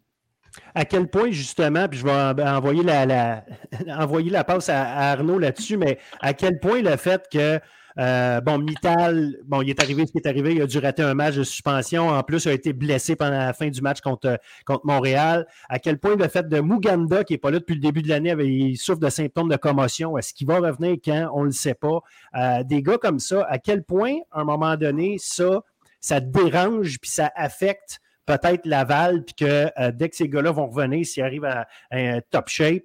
À 0.74 0.86
quel 0.86 1.10
point, 1.10 1.32
justement, 1.32 1.88
puis 1.88 2.00
je 2.00 2.06
vais 2.06 2.44
envoyer 2.44 2.84
la, 2.84 3.44
envoyer 4.00 4.32
la 4.32 4.44
passe 4.44 4.70
à 4.70 5.12
Arnaud 5.12 5.38
là-dessus, 5.38 5.78
mais 5.78 6.00
à 6.22 6.34
quel 6.34 6.60
point 6.60 6.82
le 6.82 6.96
fait 6.96 7.28
que 7.30 7.60
Euh, 7.98 8.42
bon, 8.42 8.60
Mittal, 8.60 9.38
bon, 9.46 9.62
il 9.62 9.70
est 9.70 9.82
arrivé 9.82 10.06
ce 10.06 10.12
qui 10.12 10.18
est 10.18 10.28
arrivé. 10.28 10.54
Il 10.54 10.62
a 10.62 10.68
dû 10.68 10.78
rater 10.80 11.04
un 11.04 11.14
match 11.14 11.36
de 11.36 11.44
suspension. 11.44 12.10
En 12.10 12.24
plus, 12.24 12.46
il 12.46 12.50
a 12.50 12.54
été 12.54 12.74
blessé 12.74 13.16
pendant 13.16 13.38
la 13.38 13.54
fin 13.54 13.70
du 13.70 13.82
match 13.82 14.02
contre, 14.02 14.40
contre 14.66 14.86
Montréal. 14.86 15.48
À 15.70 15.80
quel 15.80 16.00
point 16.00 16.16
le 16.16 16.28
fait 16.28 16.48
de 16.48 16.60
Muganda, 16.60 17.24
qui 17.24 17.34
n'est 17.34 17.38
pas 17.38 17.52
là 17.52 17.60
depuis 17.60 17.76
le 17.76 17.82
début 17.82 18.02
de 18.02 18.10
l'année, 18.10 18.36
il 18.44 18.78
souffre 18.78 19.00
de 19.00 19.10
symptômes 19.10 19.50
de 19.50 19.58
commotion. 19.58 20.18
Est-ce 20.18 20.34
qu'il 20.34 20.48
va 20.48 20.60
revenir 20.60 20.98
quand? 21.04 21.30
On 21.34 21.42
ne 21.42 21.48
le 21.48 21.52
sait 21.52 21.74
pas. 21.74 22.02
Euh, 22.36 22.64
des 22.64 22.82
gars 22.82 22.98
comme 22.98 23.20
ça, 23.20 23.46
à 23.50 23.60
quel 23.60 23.84
point, 23.84 24.16
à 24.32 24.42
un 24.42 24.44
moment 24.44 24.76
donné, 24.76 25.18
ça, 25.20 25.62
ça 26.00 26.20
dérange 26.20 27.00
puis 27.00 27.10
ça 27.10 27.32
affecte 27.36 28.00
peut-être 28.26 28.66
Laval, 28.66 29.24
puis 29.24 29.36
que 29.36 29.72
euh, 29.80 29.92
dès 29.94 30.10
que 30.10 30.16
ces 30.16 30.28
gars-là 30.28 30.52
vont 30.52 30.68
revenir, 30.68 31.06
s'ils 31.06 31.24
arrivent 31.24 31.46
à, 31.46 31.68
un 31.92 32.20
top 32.30 32.50
shape, 32.50 32.84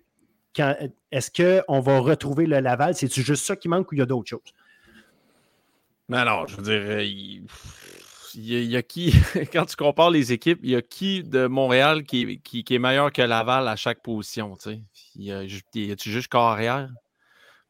est-ce 1.11 1.31
qu'on 1.31 1.81
va 1.81 1.99
retrouver 2.01 2.47
le 2.47 2.61
Laval? 2.61 2.95
C'est-tu 2.95 3.23
juste 3.23 3.47
ça 3.47 3.57
qui 3.57 3.69
manque 3.69 3.91
ou 3.91 3.95
il 3.95 3.99
y 3.99 4.03
a 4.03 4.07
d'autres 4.07 4.29
choses? 4.29 4.53
Mais 6.11 6.25
non, 6.25 6.45
je 6.49 6.57
veux 6.57 6.63
dire, 6.63 6.83
euh, 6.83 7.05
il, 7.05 7.45
y, 8.35 8.77
a, 8.77 8.83
qui, 8.83 9.15
quand 9.53 9.65
tu 9.65 9.77
compares 9.77 10.11
les 10.11 10.33
équipes, 10.33 10.59
il 10.65 10.71
y 10.71 10.75
a 10.75 10.83
qui 10.83 11.23
de 11.23 11.47
Montréal 11.47 12.03
qui, 12.03 12.41
qui, 12.41 12.65
est 12.69 12.79
meilleur 12.81 13.13
que 13.13 13.23
Laval 13.23 13.69
à 13.69 13.77
chaque 13.77 14.03
position? 14.03 14.57
Tu 14.57 14.81
Il 15.15 15.25
y 15.25 15.93
a-tu 15.93 16.11
juste 16.11 16.27
carrière? 16.27 16.91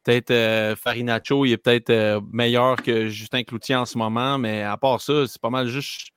Peut-être 0.05 0.31
euh, 0.31 0.75
Farinacho, 0.75 1.45
il 1.45 1.53
est 1.53 1.59
peut-être 1.59 2.23
meilleur 2.33 2.77
que 2.77 3.09
Justin 3.09 3.43
Cloutier 3.43 3.77
en 3.77 3.85
ce 3.85 3.99
moment, 3.99 4.39
mais 4.39 4.63
à 4.63 4.79
part 4.79 5.03
ça, 5.03 5.27
c'est 5.27 5.41
pas 5.41 5.51
mal 5.51 5.69
juste 5.69 6.09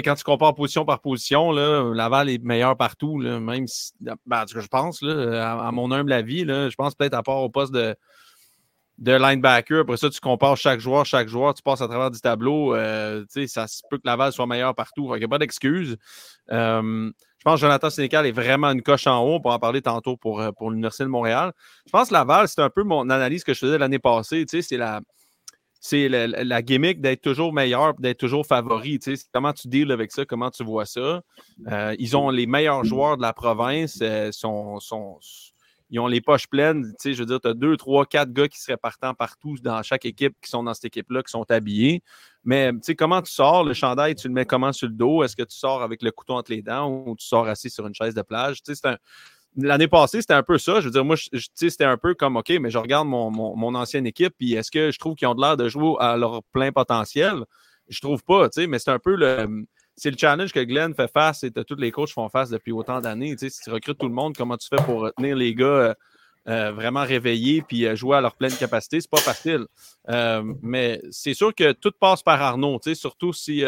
quand 0.00 0.14
tu 0.14 0.24
compares 0.24 0.54
position 0.54 0.84
par 0.84 1.00
position, 1.00 1.52
là, 1.52 1.92
Laval 1.94 2.30
est 2.30 2.42
meilleur 2.42 2.76
partout, 2.76 3.20
là, 3.20 3.38
même 3.38 3.66
si, 3.66 3.92
ben, 4.00 4.44
je 4.48 4.66
pense, 4.66 5.02
là, 5.02 5.60
à, 5.60 5.70
mon 5.70 5.92
humble 5.92 6.12
avis, 6.12 6.44
là, 6.44 6.70
je 6.70 6.74
pense 6.74 6.94
peut-être 6.94 7.14
à 7.14 7.22
part 7.22 7.42
au 7.42 7.50
poste 7.50 7.74
de, 7.74 7.94
de 8.98 9.12
linebacker. 9.12 9.80
Après 9.80 9.96
ça, 9.96 10.10
tu 10.10 10.20
compares 10.20 10.56
chaque 10.56 10.80
joueur, 10.80 11.04
chaque 11.06 11.28
joueur, 11.28 11.54
tu 11.54 11.62
passes 11.62 11.80
à 11.80 11.88
travers 11.88 12.10
du 12.10 12.20
tableau. 12.20 12.74
Euh, 12.74 13.24
ça 13.46 13.66
se 13.66 13.82
peut 13.90 13.98
que 13.98 14.06
Laval 14.06 14.32
soit 14.32 14.46
meilleur 14.46 14.74
partout. 14.74 15.10
Il 15.14 15.18
n'y 15.18 15.24
a 15.24 15.28
pas 15.28 15.38
d'excuse. 15.38 15.96
Je 17.42 17.50
pense 17.50 17.56
que 17.56 17.66
Jonathan 17.66 17.90
Sénécal 17.90 18.24
est 18.24 18.30
vraiment 18.30 18.70
une 18.70 18.82
coche 18.82 19.08
en 19.08 19.20
haut. 19.24 19.34
On 19.34 19.40
pourra 19.40 19.56
en 19.56 19.58
parler 19.58 19.82
tantôt 19.82 20.16
pour, 20.16 20.40
euh, 20.40 20.52
pour 20.52 20.70
l'Université 20.70 21.02
de 21.02 21.08
Montréal. 21.08 21.52
Je 21.86 21.90
pense 21.90 22.10
que 22.10 22.14
Laval, 22.14 22.46
c'est 22.46 22.60
un 22.60 22.70
peu 22.70 22.84
mon 22.84 23.10
analyse 23.10 23.42
que 23.42 23.52
je 23.52 23.58
faisais 23.58 23.78
l'année 23.78 23.98
passée. 23.98 24.44
C'est 24.48 24.76
la 24.76 25.00
c'est 25.80 26.08
la, 26.08 26.62
gimmick 26.62 27.00
d'être 27.00 27.20
toujours 27.20 27.52
meilleur, 27.52 27.94
d'être 27.94 28.18
toujours 28.18 28.46
favori. 28.46 29.00
Comment 29.32 29.52
tu 29.52 29.66
deals 29.66 29.90
avec 29.90 30.12
ça? 30.12 30.24
Comment 30.24 30.52
tu 30.52 30.62
vois 30.62 30.86
ça? 30.86 31.22
Euh, 31.66 31.96
ils 31.98 32.16
ont 32.16 32.30
les 32.30 32.46
meilleurs 32.46 32.84
joueurs 32.84 33.16
de 33.16 33.22
la 33.22 33.32
province. 33.32 34.00
Sont, 34.30 34.78
ils 35.92 36.00
ont 36.00 36.06
les 36.08 36.20
poches 36.20 36.48
pleines. 36.48 36.92
Je 37.04 37.10
veux 37.10 37.26
dire, 37.26 37.38
tu 37.38 37.48
as 37.48 37.54
deux, 37.54 37.76
trois, 37.76 38.06
quatre 38.06 38.32
gars 38.32 38.48
qui 38.48 38.58
seraient 38.58 38.78
partants 38.78 39.14
partout 39.14 39.56
dans 39.62 39.82
chaque 39.82 40.06
équipe 40.06 40.34
qui 40.42 40.50
sont 40.50 40.64
dans 40.64 40.72
cette 40.72 40.86
équipe-là, 40.86 41.22
qui 41.22 41.30
sont 41.30 41.48
habillés. 41.50 42.02
Mais 42.44 42.72
comment 42.98 43.22
tu 43.22 43.30
sors? 43.30 43.62
Le 43.62 43.74
chandail, 43.74 44.14
tu 44.14 44.26
le 44.26 44.34
mets 44.34 44.46
comment 44.46 44.72
sur 44.72 44.88
le 44.88 44.94
dos? 44.94 45.22
Est-ce 45.22 45.36
que 45.36 45.42
tu 45.42 45.56
sors 45.56 45.82
avec 45.82 46.02
le 46.02 46.10
couteau 46.10 46.32
entre 46.32 46.50
les 46.50 46.62
dents 46.62 46.90
ou 46.90 47.14
tu 47.14 47.26
sors 47.26 47.46
assis 47.46 47.68
sur 47.70 47.86
une 47.86 47.94
chaise 47.94 48.14
de 48.14 48.22
plage? 48.22 48.60
C'est 48.64 48.86
un, 48.86 48.96
L'année 49.54 49.88
passée, 49.88 50.22
c'était 50.22 50.32
un 50.32 50.42
peu 50.42 50.56
ça. 50.56 50.80
Je 50.80 50.86
veux 50.86 50.90
dire, 50.90 51.04
moi, 51.04 51.16
c'était 51.54 51.84
un 51.84 51.98
peu 51.98 52.14
comme 52.14 52.36
OK, 52.36 52.50
mais 52.58 52.70
je 52.70 52.78
regarde 52.78 53.06
mon, 53.06 53.74
ancienne 53.74 54.06
équipe, 54.06 54.34
puis 54.38 54.54
est-ce 54.54 54.70
que 54.70 54.90
je 54.90 54.98
trouve 54.98 55.14
qu'ils 55.14 55.28
ont 55.28 55.34
de 55.34 55.42
l'air 55.42 55.58
de 55.58 55.68
jouer 55.68 55.94
à 56.00 56.16
leur 56.16 56.42
plein 56.52 56.72
potentiel? 56.72 57.44
Je 57.88 58.00
trouve 58.00 58.24
pas, 58.24 58.48
tu 58.48 58.62
sais, 58.62 58.66
mais 58.66 58.78
c'est 58.78 58.90
un 58.90 58.98
peu 58.98 59.14
le. 59.14 59.66
C'est 60.02 60.10
le 60.10 60.16
challenge 60.18 60.52
que 60.52 60.58
Glenn 60.58 60.96
fait 60.96 61.06
face 61.06 61.44
et 61.44 61.52
que 61.52 61.60
tous 61.60 61.76
les 61.76 61.92
coachs 61.92 62.10
font 62.10 62.28
face 62.28 62.50
depuis 62.50 62.72
autant 62.72 63.00
d'années. 63.00 63.36
Tu 63.36 63.48
si 63.48 63.60
tu 63.60 63.70
recrutes 63.70 63.98
tout 63.98 64.08
le 64.08 64.12
monde, 64.12 64.36
comment 64.36 64.56
tu 64.56 64.66
fais 64.66 64.82
pour 64.82 65.08
tenir 65.16 65.36
les 65.36 65.54
gars 65.54 65.64
euh, 65.64 65.94
euh, 66.48 66.72
vraiment 66.72 67.04
réveillés 67.04 67.62
puis 67.62 67.86
euh, 67.86 67.94
jouer 67.94 68.16
à 68.16 68.20
leur 68.20 68.34
pleine 68.34 68.50
capacité? 68.50 69.00
C'est 69.00 69.08
pas 69.08 69.18
facile. 69.18 69.64
mais 70.60 71.00
c'est 71.12 71.34
sûr 71.34 71.54
que 71.54 71.70
tout 71.70 71.92
passe 72.00 72.20
par 72.24 72.42
Arnaud, 72.42 72.80
surtout 72.94 73.32
si, 73.32 73.64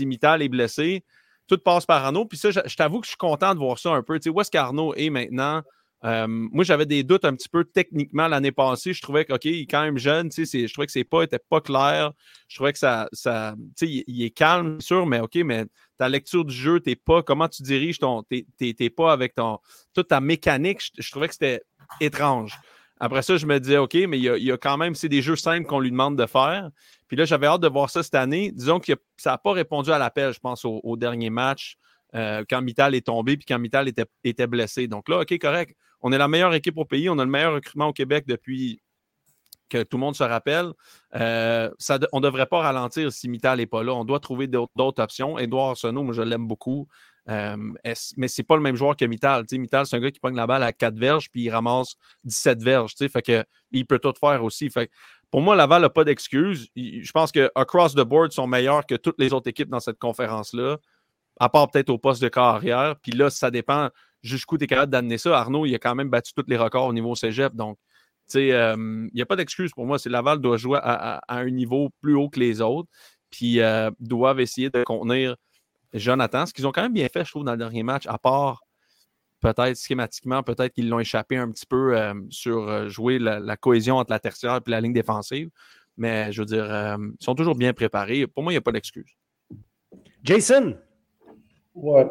Mittal 0.00 0.42
est 0.42 0.48
blessé 0.48 1.04
tout 1.46 1.58
passe 1.58 1.86
par 1.86 2.04
Arnaud. 2.04 2.24
Puis 2.24 2.38
ça, 2.38 2.50
je, 2.50 2.74
t'avoue 2.74 2.98
que 2.98 3.06
je 3.06 3.10
suis 3.10 3.16
content 3.16 3.54
de 3.54 3.60
voir 3.60 3.78
ça 3.78 3.90
un 3.90 4.02
peu. 4.02 4.18
Tu 4.18 4.30
où 4.30 4.40
est-ce 4.40 4.50
qu'Arnaud 4.50 4.94
est 4.96 5.10
maintenant? 5.10 5.62
Euh, 6.06 6.26
moi, 6.28 6.62
j'avais 6.62 6.86
des 6.86 7.02
doutes 7.02 7.24
un 7.24 7.34
petit 7.34 7.48
peu 7.48 7.64
techniquement 7.64 8.28
l'année 8.28 8.52
passée. 8.52 8.92
Je 8.92 9.02
trouvais 9.02 9.24
qu'il 9.24 9.60
est 9.60 9.66
quand 9.66 9.82
même 9.82 9.98
jeune. 9.98 10.30
Je 10.30 10.72
trouvais 10.72 10.86
que 10.86 10.92
ses 10.92 11.04
pas 11.04 11.22
n'étaient 11.22 11.40
pas 11.40 11.60
clairs. 11.60 12.12
Je 12.48 12.56
trouvais 12.56 12.72
que 12.72 12.78
ça. 12.78 13.08
sais, 13.12 13.56
il, 13.80 14.22
est 14.22 14.30
calme, 14.30 14.80
sûr, 14.80 15.04
mais 15.04 15.18
OK, 15.18 15.34
mais 15.36 15.64
ta 15.98 16.08
lecture 16.08 16.44
du 16.44 16.54
jeu, 16.54 16.78
t'es 16.78 16.94
pas. 16.94 17.22
Comment 17.22 17.48
tu 17.48 17.62
diriges 17.62 17.98
ton. 17.98 18.22
T'es 18.22 18.90
pas 18.90 19.12
avec 19.12 19.34
ton. 19.34 19.58
Toute 19.94 20.08
ta 20.08 20.20
mécanique, 20.20 20.80
je 20.96 21.10
trouvais 21.10 21.26
que 21.26 21.34
c'était 21.34 21.62
étrange. 22.00 22.56
Après 22.98 23.22
ça, 23.22 23.36
je 23.36 23.44
me 23.44 23.58
disais, 23.58 23.76
OK, 23.76 23.94
mais 24.08 24.18
il 24.18 24.22
y 24.22 24.52
a, 24.52 24.56
quand 24.56 24.78
même, 24.78 24.94
c'est 24.94 25.10
des 25.10 25.20
jeux 25.20 25.36
simples 25.36 25.66
qu'on 25.66 25.80
lui 25.80 25.90
demande 25.90 26.16
de 26.16 26.24
faire. 26.26 26.70
Puis 27.08 27.16
là, 27.16 27.24
j'avais 27.24 27.46
hâte 27.46 27.60
de 27.60 27.68
voir 27.68 27.90
ça 27.90 28.02
cette 28.02 28.14
année. 28.14 28.52
Disons 28.52 28.80
que 28.80 28.92
ça 29.16 29.32
n'a 29.32 29.38
pas 29.38 29.52
répondu 29.52 29.90
à 29.90 29.98
l'appel, 29.98 30.32
je 30.32 30.38
pense, 30.38 30.64
au, 30.64 30.96
dernier 30.96 31.28
match, 31.28 31.76
euh, 32.14 32.42
quand 32.48 32.62
Mittal 32.62 32.94
est 32.94 33.06
tombé, 33.06 33.36
puis 33.36 33.44
quand 33.44 33.58
Mittal 33.58 33.90
était 34.24 34.46
blessé. 34.46 34.86
Donc 34.86 35.08
là, 35.08 35.20
OK, 35.20 35.38
correct. 35.38 35.76
On 36.00 36.12
est 36.12 36.18
la 36.18 36.28
meilleure 36.28 36.54
équipe 36.54 36.76
au 36.78 36.84
pays. 36.84 37.08
On 37.08 37.18
a 37.18 37.24
le 37.24 37.30
meilleur 37.30 37.54
recrutement 37.54 37.88
au 37.88 37.92
Québec 37.92 38.24
depuis 38.26 38.80
que 39.68 39.82
tout 39.82 39.96
le 39.96 40.00
monde 40.00 40.14
se 40.14 40.22
rappelle. 40.22 40.72
Euh, 41.14 41.70
on 42.12 42.20
ne 42.20 42.24
devrait 42.24 42.46
pas 42.46 42.60
ralentir 42.60 43.12
si 43.12 43.28
Mittal 43.28 43.58
n'est 43.58 43.66
pas 43.66 43.82
là. 43.82 43.94
On 43.94 44.04
doit 44.04 44.20
trouver 44.20 44.46
d'autres 44.46 45.02
options. 45.02 45.38
Edouard 45.38 45.70
Arsenault, 45.70 46.02
moi, 46.02 46.14
je 46.14 46.22
l'aime 46.22 46.46
beaucoup. 46.46 46.86
Euh, 47.28 47.56
mais 48.16 48.28
c'est 48.28 48.44
pas 48.44 48.54
le 48.54 48.62
même 48.62 48.76
joueur 48.76 48.96
que 48.96 49.04
Mittal. 49.04 49.44
Mittal, 49.52 49.86
c'est 49.86 49.96
un 49.96 50.00
gars 50.00 50.10
qui 50.10 50.20
pogne 50.20 50.36
la 50.36 50.46
balle 50.46 50.62
à 50.62 50.72
4 50.72 50.96
verges 50.96 51.28
puis 51.30 51.42
il 51.42 51.50
ramasse 51.50 51.96
17 52.24 52.62
verges. 52.62 52.94
Fait 52.96 53.46
il 53.72 53.86
peut 53.86 53.98
tout 53.98 54.14
faire 54.20 54.44
aussi. 54.44 54.70
Pour 55.30 55.40
moi, 55.40 55.56
Laval 55.56 55.82
n'a 55.82 55.90
pas 55.90 56.04
d'excuses. 56.04 56.68
Je 56.76 57.12
pense 57.12 57.32
que 57.32 57.50
across 57.54 57.94
the 57.94 58.02
board 58.02 58.32
sont 58.32 58.46
meilleurs 58.46 58.86
que 58.86 58.94
toutes 58.94 59.18
les 59.18 59.32
autres 59.32 59.50
équipes 59.50 59.68
dans 59.68 59.80
cette 59.80 59.98
conférence-là, 59.98 60.78
à 61.40 61.48
part 61.48 61.70
peut-être 61.70 61.90
au 61.90 61.98
poste 61.98 62.22
de 62.22 62.28
carrière. 62.28 62.94
Puis 63.02 63.12
là, 63.12 63.28
ça 63.28 63.50
dépend 63.50 63.90
jusqu'où 64.26 64.58
tu 64.58 64.64
es 64.64 64.66
capable 64.66 64.92
d'amener 64.92 65.18
ça. 65.18 65.38
Arnaud, 65.38 65.66
il 65.66 65.74
a 65.74 65.78
quand 65.78 65.94
même 65.94 66.10
battu 66.10 66.32
tous 66.34 66.44
les 66.48 66.56
records 66.56 66.86
au 66.86 66.92
niveau 66.92 67.14
cégep. 67.14 67.54
Donc, 67.54 67.78
euh, 68.34 68.74
il 68.76 69.14
n'y 69.14 69.22
a 69.22 69.26
pas 69.26 69.36
d'excuse 69.36 69.70
pour 69.72 69.86
moi. 69.86 69.98
C'est 69.98 70.10
Laval 70.10 70.40
doit 70.40 70.56
jouer 70.56 70.78
à, 70.82 71.20
un 71.28 71.50
niveau 71.50 71.90
plus 72.00 72.14
haut 72.14 72.28
que 72.28 72.40
les 72.40 72.60
autres. 72.60 72.88
Puis 73.30 73.60
euh, 73.60 73.90
doivent 74.00 74.40
essayer 74.40 74.70
de 74.70 74.82
contenir 74.84 75.36
Jonathan, 75.92 76.46
ce 76.46 76.52
qu'ils 76.52 76.66
ont 76.66 76.72
quand 76.72 76.82
même 76.82 76.92
bien 76.92 77.08
fait, 77.08 77.24
je 77.24 77.30
trouve, 77.30 77.44
dans 77.44 77.52
le 77.52 77.58
dernier 77.58 77.82
match, 77.82 78.06
à 78.06 78.18
part 78.18 78.62
peut-être 79.40 79.78
schématiquement, 79.78 80.42
peut-être 80.42 80.72
qu'ils 80.72 80.88
l'ont 80.88 80.98
échappé 80.98 81.36
un 81.36 81.50
petit 81.50 81.66
peu 81.66 81.96
euh, 81.96 82.14
sur 82.30 82.68
euh, 82.68 82.88
jouer 82.88 83.18
la, 83.18 83.56
cohésion 83.56 83.96
entre 83.96 84.10
la 84.10 84.18
tertiaire 84.18 84.60
et 84.66 84.70
la 84.70 84.80
ligne 84.80 84.92
défensive. 84.92 85.50
Mais 85.96 86.30
je 86.32 86.42
veux 86.42 86.46
dire, 86.46 86.66
ils 86.98 87.24
sont 87.24 87.34
toujours 87.34 87.54
bien 87.54 87.72
préparés. 87.72 88.26
Pour 88.26 88.42
moi, 88.42 88.52
il 88.52 88.54
n'y 88.54 88.58
a 88.58 88.62
pas 88.62 88.72
d'excuse. 88.72 89.10
Jason! 90.22 90.76
Ouais, 91.76 92.06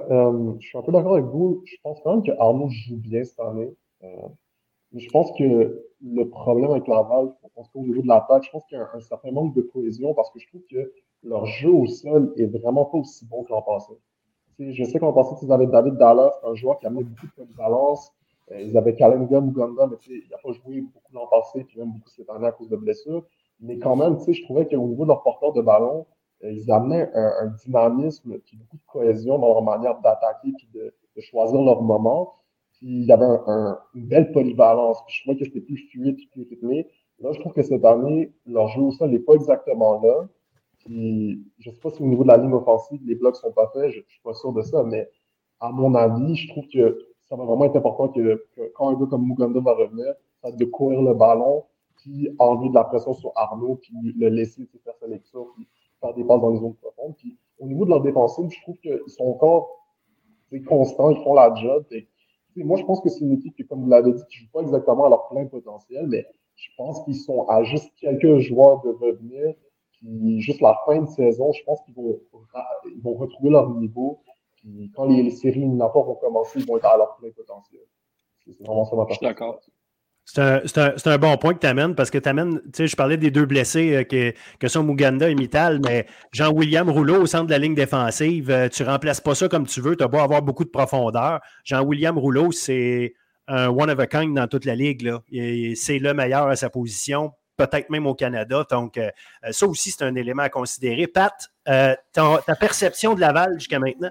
je 0.59 0.67
suis 0.67 0.77
un 0.77 0.81
peu 0.83 0.91
d'accord 0.91 1.13
avec 1.13 1.25
vous. 1.25 1.61
Je 1.65 1.75
pense 1.83 1.99
quand 2.01 2.13
même 2.13 2.23
que 2.23 2.31
Arnaud 2.39 2.69
joue 2.69 2.97
bien 2.97 3.23
cette 3.23 3.39
année. 3.39 3.75
mais 4.01 4.99
je 4.99 5.09
pense 5.09 5.31
que 5.37 5.85
le 6.01 6.29
problème 6.29 6.71
avec 6.71 6.87
Laval, 6.87 7.33
au 7.73 7.81
niveau 7.81 8.01
de 8.01 8.07
l'attaque, 8.07 8.43
je 8.43 8.51
pense 8.51 8.63
qu'il 8.65 8.77
y 8.77 8.81
a 8.81 8.87
un, 8.93 8.99
certain 8.99 9.31
manque 9.31 9.55
de 9.55 9.61
cohésion 9.61 10.13
parce 10.13 10.29
que 10.31 10.39
je 10.39 10.47
trouve 10.47 10.61
que 10.69 10.93
leur 11.23 11.45
jeu 11.45 11.71
au 11.71 11.87
sol 11.87 12.33
est 12.37 12.45
vraiment 12.45 12.85
pas 12.85 12.99
aussi 12.99 13.25
bon 13.25 13.43
que 13.43 13.49
l'an 13.49 13.63
passé. 13.63 13.93
je 14.59 14.83
sais 14.83 14.99
qu'en 14.99 15.13
passé, 15.13 15.33
ils 15.41 15.51
avaient 15.51 15.67
David 15.67 15.95
Dallas, 15.95 16.31
un 16.43 16.53
joueur 16.53 16.77
qui 16.77 16.85
a 16.85 16.91
mis 16.91 17.03
beaucoup 17.03 17.25
de 17.25 17.31
polyvalence. 17.31 18.11
Euh, 18.51 18.61
ils 18.61 18.77
avaient 18.77 18.95
Kalenga 18.95 19.41
Muganda, 19.41 19.87
mais 19.87 19.97
il 20.07 20.29
n'a 20.29 20.37
pas 20.37 20.51
joué 20.51 20.81
beaucoup 20.81 21.13
l'an 21.13 21.27
passé, 21.27 21.63
puis 21.63 21.79
même 21.79 21.91
beaucoup 21.91 22.09
cette 22.09 22.29
année 22.29 22.45
à 22.45 22.51
cause 22.51 22.69
de 22.69 22.75
blessures. 22.75 23.25
Mais 23.59 23.79
quand 23.79 23.95
même, 23.95 24.17
je 24.19 24.43
trouvais 24.43 24.67
qu'au 24.67 24.87
niveau 24.87 25.03
de 25.03 25.07
leur 25.07 25.23
porteur 25.23 25.53
de 25.53 25.61
ballon, 25.61 26.01
euh, 26.01 26.14
ils 26.43 26.71
amenaient 26.71 27.09
un, 27.13 27.47
dynamisme, 27.65 28.39
puis 28.39 28.57
beaucoup 28.57 28.77
de 28.77 28.91
cohésion 28.91 29.39
dans 29.39 29.47
leur 29.47 29.61
manière 29.63 29.99
d'attaquer, 30.01 30.51
puis 30.57 30.69
de, 30.73 30.93
choisir 31.21 31.61
leur 31.61 31.81
moment. 31.81 32.33
Puis 32.73 32.87
il 32.87 33.05
y 33.05 33.11
avait 33.11 33.25
une 33.25 34.05
belle 34.07 34.31
polyvalence. 34.33 35.01
Puis 35.05 35.15
je 35.15 35.21
trouvais 35.23 35.37
que 35.37 35.45
c'était 35.45 35.61
plus 35.61 35.77
fluide, 35.89 36.17
plus 36.31 36.45
rythmé. 36.49 36.87
Là, 37.19 37.31
je 37.31 37.39
trouve 37.39 37.53
que 37.53 37.63
cette 37.63 37.85
année, 37.85 38.33
leur 38.45 38.67
jeu 38.67 38.81
au 38.81 38.91
sol 38.91 39.11
n'est 39.11 39.19
pas 39.19 39.33
exactement 39.33 40.01
là. 40.01 40.27
Puis, 40.79 41.41
je 41.57 41.69
ne 41.69 41.73
sais 41.73 41.81
pas 41.81 41.89
si 41.89 42.03
au 42.03 42.05
niveau 42.05 42.23
de 42.23 42.27
la 42.27 42.37
ligne 42.37 42.53
offensive, 42.53 43.01
les 43.05 43.15
blocs 43.15 43.37
sont 43.37 43.51
pas 43.51 43.71
faits, 43.73 43.91
je 43.91 43.99
ne 43.99 44.03
suis 44.07 44.21
pas 44.23 44.33
sûr 44.33 44.53
de 44.53 44.61
ça, 44.61 44.83
mais 44.83 45.09
à 45.59 45.71
mon 45.71 45.95
avis, 45.95 46.35
je 46.35 46.49
trouve 46.49 46.67
que 46.67 46.99
ça 47.21 47.35
va 47.35 47.43
vraiment 47.43 47.65
être 47.65 47.77
important 47.77 48.09
que, 48.09 48.45
quand 48.75 48.89
un 48.89 48.99
gars 48.99 49.07
comme 49.09 49.25
Muganda 49.25 49.59
va 49.61 49.73
revenir, 49.73 50.13
ça 50.43 50.51
de 50.51 50.65
courir 50.65 51.01
le 51.01 51.13
ballon, 51.15 51.63
puis 51.97 52.29
enlever 52.37 52.69
de 52.69 52.75
la 52.75 52.83
pression 52.83 53.13
sur 53.13 53.31
Arnaud, 53.35 53.79
puis 53.81 53.93
le 54.15 54.29
laisser 54.29 54.67
faire 54.83 54.93
sa 54.99 55.07
lecture, 55.07 55.47
puis 55.55 55.67
faire 56.01 56.13
des 56.13 56.23
passes 56.23 56.41
dans 56.41 56.49
les 56.49 56.59
zones 56.59 56.75
profondes. 56.75 57.15
Puis 57.17 57.37
au 57.59 57.67
niveau 57.67 57.85
de 57.85 57.89
leur 57.89 58.01
défensive, 58.01 58.49
je 58.49 58.61
trouve 58.61 58.77
qu'ils 58.77 58.99
sont 59.07 59.25
encore 59.25 59.69
constants, 60.67 61.09
ils 61.09 61.21
font 61.23 61.33
la 61.33 61.53
job. 61.55 61.85
Et, 61.91 62.07
moi, 62.57 62.77
je 62.77 62.85
pense 62.85 63.01
que 63.01 63.09
c'est 63.09 63.19
une 63.19 63.33
équipe 63.33 63.53
qui, 63.55 63.65
comme 63.65 63.81
vous 63.81 63.89
l'avez 63.89 64.13
dit, 64.13 64.23
qui 64.29 64.37
ne 64.37 64.45
joue 64.45 64.51
pas 64.53 64.61
exactement 64.61 65.05
à 65.05 65.09
leur 65.09 65.27
plein 65.27 65.45
potentiel, 65.45 66.07
mais 66.07 66.25
je 66.55 66.69
pense 66.77 67.03
qu'ils 67.03 67.17
sont 67.17 67.45
à 67.49 67.63
juste 67.63 67.91
quelques 67.99 68.37
joueurs 68.37 68.81
de 68.81 68.89
revenir 68.91 69.55
puis 69.91 70.41
juste 70.41 70.61
la 70.61 70.79
fin 70.85 71.01
de 71.01 71.07
saison, 71.07 71.51
je 71.51 71.63
pense 71.63 71.81
qu'ils 71.83 71.95
vont, 71.95 72.19
ils 72.85 73.01
vont 73.01 73.13
retrouver 73.13 73.49
leur 73.49 73.69
niveau. 73.71 74.21
Puis 74.57 74.91
quand 74.95 75.05
les, 75.05 75.29
séries 75.31 75.61
éliminatoires 75.61 76.05
vont 76.05 76.15
commencer, 76.15 76.59
ils 76.59 76.65
vont 76.65 76.77
être 76.77 76.85
à 76.85 76.97
leur 76.97 77.15
plein 77.15 77.31
potentiel. 77.31 77.81
C'est 78.45 78.65
vraiment 78.65 78.85
ça 78.85 78.95
ma 78.95 79.05
Je 79.09 79.13
suis 79.15 79.25
d'accord. 79.25 79.59
C'est 80.25 80.41
un, 80.41 80.95
un, 81.05 81.17
bon 81.19 81.37
point 81.37 81.53
que 81.53 81.59
tu 81.59 81.67
amènes 81.67 81.93
parce 81.93 82.09
que 82.09 82.17
tu 82.17 82.27
amènes, 82.27 82.59
tu 82.65 82.69
sais, 82.73 82.87
je 82.87 82.95
parlais 82.95 83.15
des 83.15 83.29
deux 83.29 83.45
blessés 83.45 83.95
euh, 83.95 84.03
que, 84.03 84.33
que, 84.59 84.67
sont 84.67 84.81
Muganda 84.81 85.29
et 85.29 85.35
Mittal, 85.35 85.79
mais 85.85 86.07
Jean-William 86.31 86.89
Rouleau 86.89 87.21
au 87.21 87.25
centre 87.27 87.45
de 87.45 87.51
la 87.51 87.59
ligne 87.59 87.75
défensive, 87.75 88.49
euh, 88.49 88.67
tu 88.67 88.83
remplaces 88.83 89.21
pas 89.21 89.35
ça 89.35 89.47
comme 89.47 89.67
tu 89.67 89.81
veux, 89.81 89.95
tu 89.95 90.03
as 90.03 90.07
beau 90.07 90.17
avoir 90.17 90.41
beaucoup 90.41 90.65
de 90.65 90.69
profondeur. 90.69 91.41
Jean-William 91.63 92.17
Rouleau, 92.17 92.51
c'est 92.51 93.13
un 93.47 93.67
one 93.67 93.91
of 93.91 93.99
a 93.99 94.07
kind 94.07 94.33
dans 94.33 94.47
toute 94.47 94.65
la 94.65 94.75
ligue. 94.75 95.07
C'est 95.75 95.99
le 95.99 96.13
meilleur 96.15 96.47
à 96.47 96.55
sa 96.55 96.71
position, 96.71 97.31
peut-être 97.55 97.91
même 97.91 98.07
au 98.07 98.15
Canada. 98.15 98.65
Donc, 98.71 98.97
euh, 98.97 99.11
ça 99.51 99.67
aussi, 99.67 99.91
c'est 99.91 100.03
un 100.03 100.15
élément 100.15 100.41
à 100.41 100.49
considérer. 100.49 101.05
Pat, 101.05 101.33
ta 101.65 102.55
perception 102.59 103.13
de 103.13 103.21
Laval 103.21 103.53
jusqu'à 103.59 103.77
maintenant? 103.77 104.09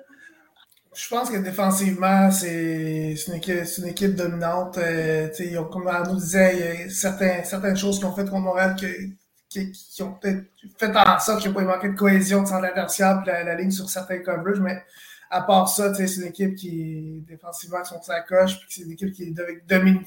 Je 0.94 1.08
pense 1.08 1.30
que 1.30 1.36
défensivement, 1.38 2.30
c'est 2.30 3.14
une, 3.26 3.34
une, 3.34 3.86
équipe 3.88 4.14
dominante. 4.14 4.78
Euh, 4.78 5.28
comme 5.72 5.88
Arnaud 5.88 6.16
disait, 6.16 6.54
il 6.54 6.60
y 6.60 6.84
a 6.84 6.90
certains, 6.90 7.42
certaines 7.42 7.76
choses 7.76 7.98
qu'ils 7.98 8.06
ont 8.06 8.14
faites 8.14 8.30
contre 8.30 8.42
Montréal 8.42 8.76
qui, 8.76 9.16
qui, 9.48 9.72
qui 9.72 10.02
ont 10.02 10.14
peut-être 10.14 10.44
fait 10.78 10.96
en 10.96 11.18
sorte 11.18 11.42
qu'il 11.42 11.50
n'y 11.50 11.56
a 11.56 11.60
pas 11.60 11.76
manqué 11.76 11.88
de 11.88 11.94
cohésion 11.94 12.42
de 12.42 12.48
centre 12.48 12.64
adversaire 12.64 13.22
et 13.24 13.26
la, 13.26 13.44
la, 13.44 13.54
ligne 13.56 13.70
sur 13.70 13.88
certains 13.90 14.18
coverages, 14.18 14.60
mais 14.60 14.82
à 15.30 15.42
part 15.42 15.68
ça, 15.68 15.92
c'est 15.94 16.14
une 16.16 16.28
équipe 16.28 16.54
qui 16.54 17.24
défensivement 17.28 17.84
sont 17.84 18.00
sa 18.02 18.20
coche, 18.20 18.58
puis 18.60 18.68
c'est 18.70 18.82
une 18.82 18.92
équipe 18.92 19.12
qui 19.12 19.24
est 19.24 19.34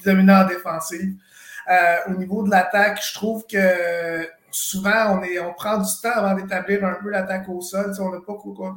dominante 0.02 0.46
en 0.46 0.48
défensive. 0.48 1.14
Euh, 1.70 1.96
au 2.08 2.14
niveau 2.14 2.42
de 2.42 2.50
l'attaque, 2.50 3.02
je 3.06 3.12
trouve 3.12 3.44
que 3.46 4.26
souvent, 4.50 5.18
on, 5.18 5.22
est, 5.22 5.38
on 5.38 5.52
prend 5.52 5.78
du 5.78 5.90
temps 6.02 6.12
avant 6.14 6.34
d'établir 6.34 6.84
un 6.84 6.94
peu 6.94 7.10
l'attaque 7.10 7.48
au 7.48 7.60
sol. 7.60 7.92
on 8.00 8.10
n'a 8.10 8.20
pas 8.20 8.34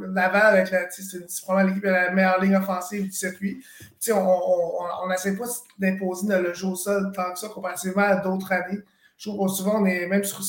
Laval 0.07 0.57
avec 0.57 0.71
la, 0.71 0.89
c'est 0.89 1.25
probablement 1.43 1.75
l'équipe 1.75 1.85
la 1.85 2.11
meilleure 2.11 2.41
ligne 2.41 2.55
offensive 2.55 3.03
du 3.03 3.11
circuit. 3.11 3.63
on 4.09 5.07
n'essaie 5.09 5.35
pas 5.35 5.45
d'imposer 5.77 6.39
le 6.39 6.53
jeu 6.53 6.67
au 6.67 6.75
sol 6.75 7.11
tant 7.15 7.31
que 7.33 7.39
ça 7.39 7.49
comparativement 7.49 8.03
à 8.03 8.15
d'autres 8.17 8.51
années. 8.51 8.79
Je 9.17 9.29
trouve 9.29 9.49
souvent, 9.49 9.81
on 9.81 9.85
est 9.85 10.07
même 10.07 10.23
sur, 10.23 10.39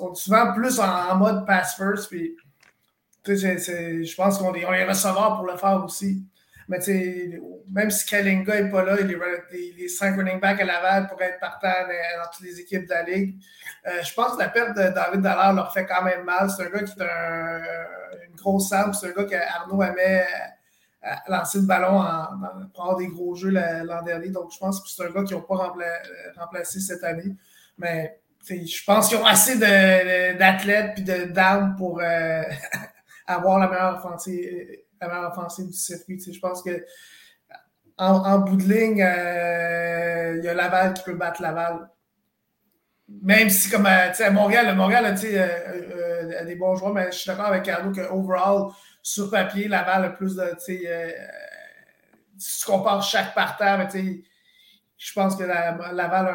on 0.00 0.12
est 0.12 0.14
souvent 0.14 0.52
plus 0.52 0.78
en, 0.78 1.16
mode 1.16 1.46
pass 1.46 1.74
first. 1.74 2.08
Puis, 2.10 2.36
je 3.26 4.14
pense 4.14 4.38
qu'on 4.38 4.54
est, 4.54 4.66
on 4.66 4.72
est 4.72 4.84
receveur 4.84 5.36
pour 5.36 5.46
le 5.46 5.56
faire 5.56 5.82
aussi. 5.84 6.22
Mais 6.70 6.78
même 7.68 7.90
si 7.90 8.06
Kalinga 8.06 8.62
n'est 8.62 8.70
pas 8.70 8.84
là, 8.84 8.94
les, 8.94 9.72
les, 9.76 9.88
cinq 9.88 10.14
running 10.16 10.38
backs 10.38 10.60
à 10.60 10.64
Laval 10.64 11.08
pourraient 11.08 11.30
être 11.30 11.40
partants 11.40 11.66
dans, 11.66 12.30
toutes 12.32 12.46
les 12.46 12.60
équipes 12.60 12.84
de 12.84 12.90
la 12.90 13.02
Ligue. 13.02 13.40
Euh, 13.88 14.00
je 14.04 14.14
pense 14.14 14.34
que 14.34 14.38
la 14.38 14.50
perte 14.50 14.76
de 14.76 14.94
David 14.94 15.20
Dallaire 15.20 15.52
leur 15.52 15.72
fait 15.72 15.84
quand 15.84 16.04
même 16.04 16.22
mal. 16.22 16.48
C'est 16.48 16.62
un 16.62 16.70
gars 16.70 16.84
qui 16.84 16.92
est 16.96 17.02
un, 17.02 17.60
une 18.28 18.36
grosse 18.36 18.72
arme. 18.72 18.94
C'est 18.94 19.08
un 19.08 19.10
gars 19.10 19.24
qu'Arnaud 19.24 19.82
aimait 19.82 20.24
euh, 21.04 21.08
lancer 21.26 21.58
le 21.58 21.66
ballon 21.66 21.98
en, 22.02 22.26
pour 22.72 22.84
avoir 22.84 22.96
des 22.98 23.08
gros 23.08 23.34
jeux 23.34 23.50
l'an 23.50 24.02
dernier. 24.02 24.28
Donc, 24.28 24.52
je 24.52 24.58
pense 24.58 24.80
que 24.80 24.88
c'est 24.88 25.04
un 25.04 25.10
gars 25.10 25.24
qui 25.24 25.34
n'ont 25.34 25.42
pas 25.42 25.74
remplacé 26.36 26.78
cette 26.78 27.02
année. 27.02 27.34
Mais 27.78 28.20
je 28.48 28.84
pense 28.86 29.08
qu'ils 29.08 29.18
ont 29.18 29.26
assez 29.26 29.58
d'athlètes 29.58 31.00
et 31.00 31.26
d'armes 31.26 31.74
pour 31.74 32.00
euh, 32.00 32.42
avoir 33.26 33.58
la 33.58 33.66
meilleure 33.66 33.96
offensive 33.96 34.46
la 35.00 35.08
meilleure 35.08 35.30
offensive 35.30 35.66
du 35.66 35.72
circuit. 35.72 36.20
je 36.20 36.38
pense 36.38 36.62
que 36.62 36.84
en, 38.00 38.38
bout 38.38 38.56
de 38.56 38.62
ligne, 38.62 39.02
euh, 39.02 40.36
il 40.38 40.44
y 40.44 40.48
a 40.48 40.54
Laval 40.54 40.94
qui 40.94 41.02
peut 41.02 41.14
battre 41.14 41.42
Laval. 41.42 41.90
Même 43.22 43.50
si, 43.50 43.68
comme 43.68 43.86
euh, 43.86 44.12
à 44.12 44.30
Montréal, 44.30 44.68
le 44.68 44.74
Montréal 44.74 45.14
euh, 45.24 46.40
a 46.40 46.44
des 46.44 46.54
bons 46.54 46.76
joueurs, 46.76 46.94
mais 46.94 47.10
je 47.12 47.18
suis 47.18 47.28
d'accord 47.28 47.46
avec 47.46 47.64
Carlo 47.64 47.92
que 47.92 48.00
overall, 48.10 48.70
sur 49.02 49.30
papier, 49.30 49.68
Laval 49.68 50.04
a 50.04 50.10
plus 50.10 50.36
de. 50.36 50.54
si 50.58 50.78
tu 52.38 52.66
compares 52.66 53.02
chaque 53.02 53.34
parterre, 53.34 53.86
je 53.92 55.12
pense 55.14 55.36
que 55.36 55.44
Laval 55.44 56.28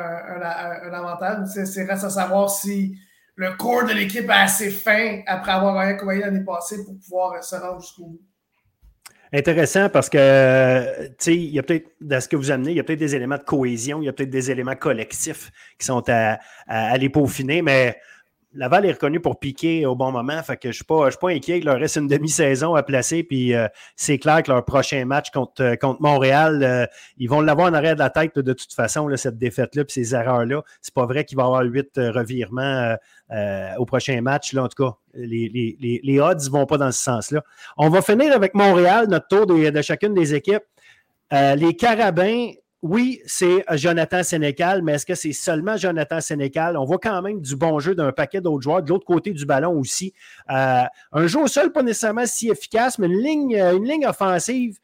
a 0.44 0.86
un, 0.86 0.94
avantage. 0.94 1.48
C'est 1.48 1.86
reste 1.86 2.04
à 2.04 2.10
savoir 2.10 2.50
si 2.50 2.98
le 3.36 3.54
corps 3.54 3.86
de 3.86 3.94
l'équipe 3.94 4.30
est 4.30 4.34
assez 4.34 4.70
fin 4.70 5.22
après 5.26 5.52
avoir 5.52 5.76
gagné 5.76 5.98
comme 5.98 6.12
l'année 6.12 6.44
passée 6.44 6.84
pour 6.84 6.98
pouvoir 7.00 7.44
se 7.44 7.56
rendre 7.56 7.82
jusqu'au 7.82 8.06
bout. 8.06 8.22
Intéressant 9.34 9.90
parce 9.90 10.10
que, 10.10 11.08
tu 11.08 11.14
sais, 11.20 11.36
il 11.36 11.50
y 11.50 11.60
a 11.60 11.64
peut-être, 11.64 11.90
dans 12.00 12.22
ce 12.22 12.28
que 12.28 12.36
vous 12.36 12.52
amenez, 12.52 12.72
il 12.72 12.78
y 12.78 12.80
a 12.80 12.84
peut-être 12.84 13.00
des 13.00 13.16
éléments 13.16 13.38
de 13.38 13.44
cohésion, 13.44 14.02
il 14.02 14.06
y 14.06 14.10
a 14.10 14.14
peut-être 14.14 14.30
des 14.30 14.52
éléments 14.52 14.76
collectifs 14.76 15.52
qui 15.78 15.86
sont 15.86 16.04
à, 16.10 16.40
à, 16.68 16.92
à 16.92 16.98
les 16.98 17.10
peaufiner, 17.10 17.62
mais 17.62 17.98
Laval 18.56 18.86
est 18.86 18.94
reconnu 18.94 19.20
pour 19.20 19.38
piquer 19.38 19.86
au 19.86 19.96
bon 19.96 20.12
moment. 20.12 20.42
Fait 20.42 20.56
que 20.56 20.64
je 20.64 20.68
ne 20.70 20.74
suis, 20.74 20.84
pas, 20.86 21.10
pas 21.12 21.30
inquiet. 21.30 21.60
Il 21.60 21.66
leur 21.66 21.78
reste 21.78 21.98
une 21.98 22.08
demi-saison 22.08 22.74
à 22.74 22.84
placer. 22.84 23.24
Puis 23.24 23.54
euh, 23.54 23.68
c'est 23.96 24.18
clair 24.18 24.42
que 24.44 24.52
leur 24.52 24.64
prochain 24.64 25.04
match 25.06 25.30
contre, 25.32 25.62
euh, 25.62 25.76
contre 25.76 26.02
Montréal, 26.02 26.64
euh, 26.64 26.86
ils 27.18 27.30
vont 27.30 27.42
l'avoir 27.42 27.68
en 27.70 27.74
arrière 27.74 27.96
de 27.96 28.00
la 28.00 28.10
tête 28.10 28.38
de 28.40 28.54
toute 28.54 28.74
façon, 28.74 29.08
là, 29.08 29.18
cette 29.18 29.38
défaite-là 29.38 29.84
puis 29.84 29.94
ces 29.94 30.16
erreurs-là. 30.16 30.64
C'est 30.82 30.94
pas 30.94 31.06
vrai 31.06 31.26
qu'il 31.26 31.38
va 31.38 31.44
y 31.44 31.46
avoir 31.46 31.64
huit 31.64 31.92
revirements 31.98 32.96
au 33.78 33.86
prochain 33.86 34.22
match. 34.22 34.54
Là, 34.54 34.64
en 34.64 34.68
tout 34.70 34.84
cas, 34.84 34.96
les, 35.14 35.50
les, 35.80 36.00
les, 36.04 36.20
odds 36.20 36.46
ne 36.46 36.50
vont 36.50 36.66
pas 36.66 36.78
dans 36.78 36.92
ce 36.92 37.02
sens-là. 37.02 37.44
On 37.78 37.90
va 37.90 38.02
finir 38.02 38.34
avec 38.34 38.54
Montréal, 38.54 39.08
notre 39.10 39.28
tour 39.28 39.46
de, 39.46 39.70
de 39.70 39.82
chacune 39.82 40.14
des 40.14 40.34
équipes. 40.34 40.64
les 41.32 41.76
Carabins, 41.76 42.52
oui, 42.82 43.22
c'est 43.26 43.70
euh, 43.70 43.78
Jonathan 43.78 44.22
Sénécal, 44.22 44.84
mais 44.84 44.94
est-ce 44.94 45.06
que 45.06 45.16
c'est 45.16 45.34
seulement 45.34 45.76
Jonathan 45.78 46.22
Sénécal? 46.22 46.78
On 46.78 46.86
voit 46.86 47.00
quand 47.00 47.22
même 47.22 47.42
du 47.42 47.56
bon 47.56 47.80
jeu 47.80 47.96
d'un 47.96 48.12
paquet 48.12 48.42
d'autres 48.42 48.62
joueurs, 48.62 48.84
de 48.84 48.90
l'autre 48.90 49.06
côté 49.06 49.32
du 49.32 49.46
ballon 49.46 49.72
aussi. 49.72 50.14
Euh, 50.52 50.84
un 51.12 51.28
jeu 51.28 51.40
au 51.40 51.48
sol, 51.48 51.72
pas 51.72 51.82
nécessairement 51.82 52.26
si 52.26 52.50
efficace, 52.50 53.00
mais 53.00 53.08
une 53.08 53.20
ligne, 53.20 53.56
euh, 53.56 53.76
une 53.76 53.86
ligne 53.86 54.06
offensive 54.06 54.78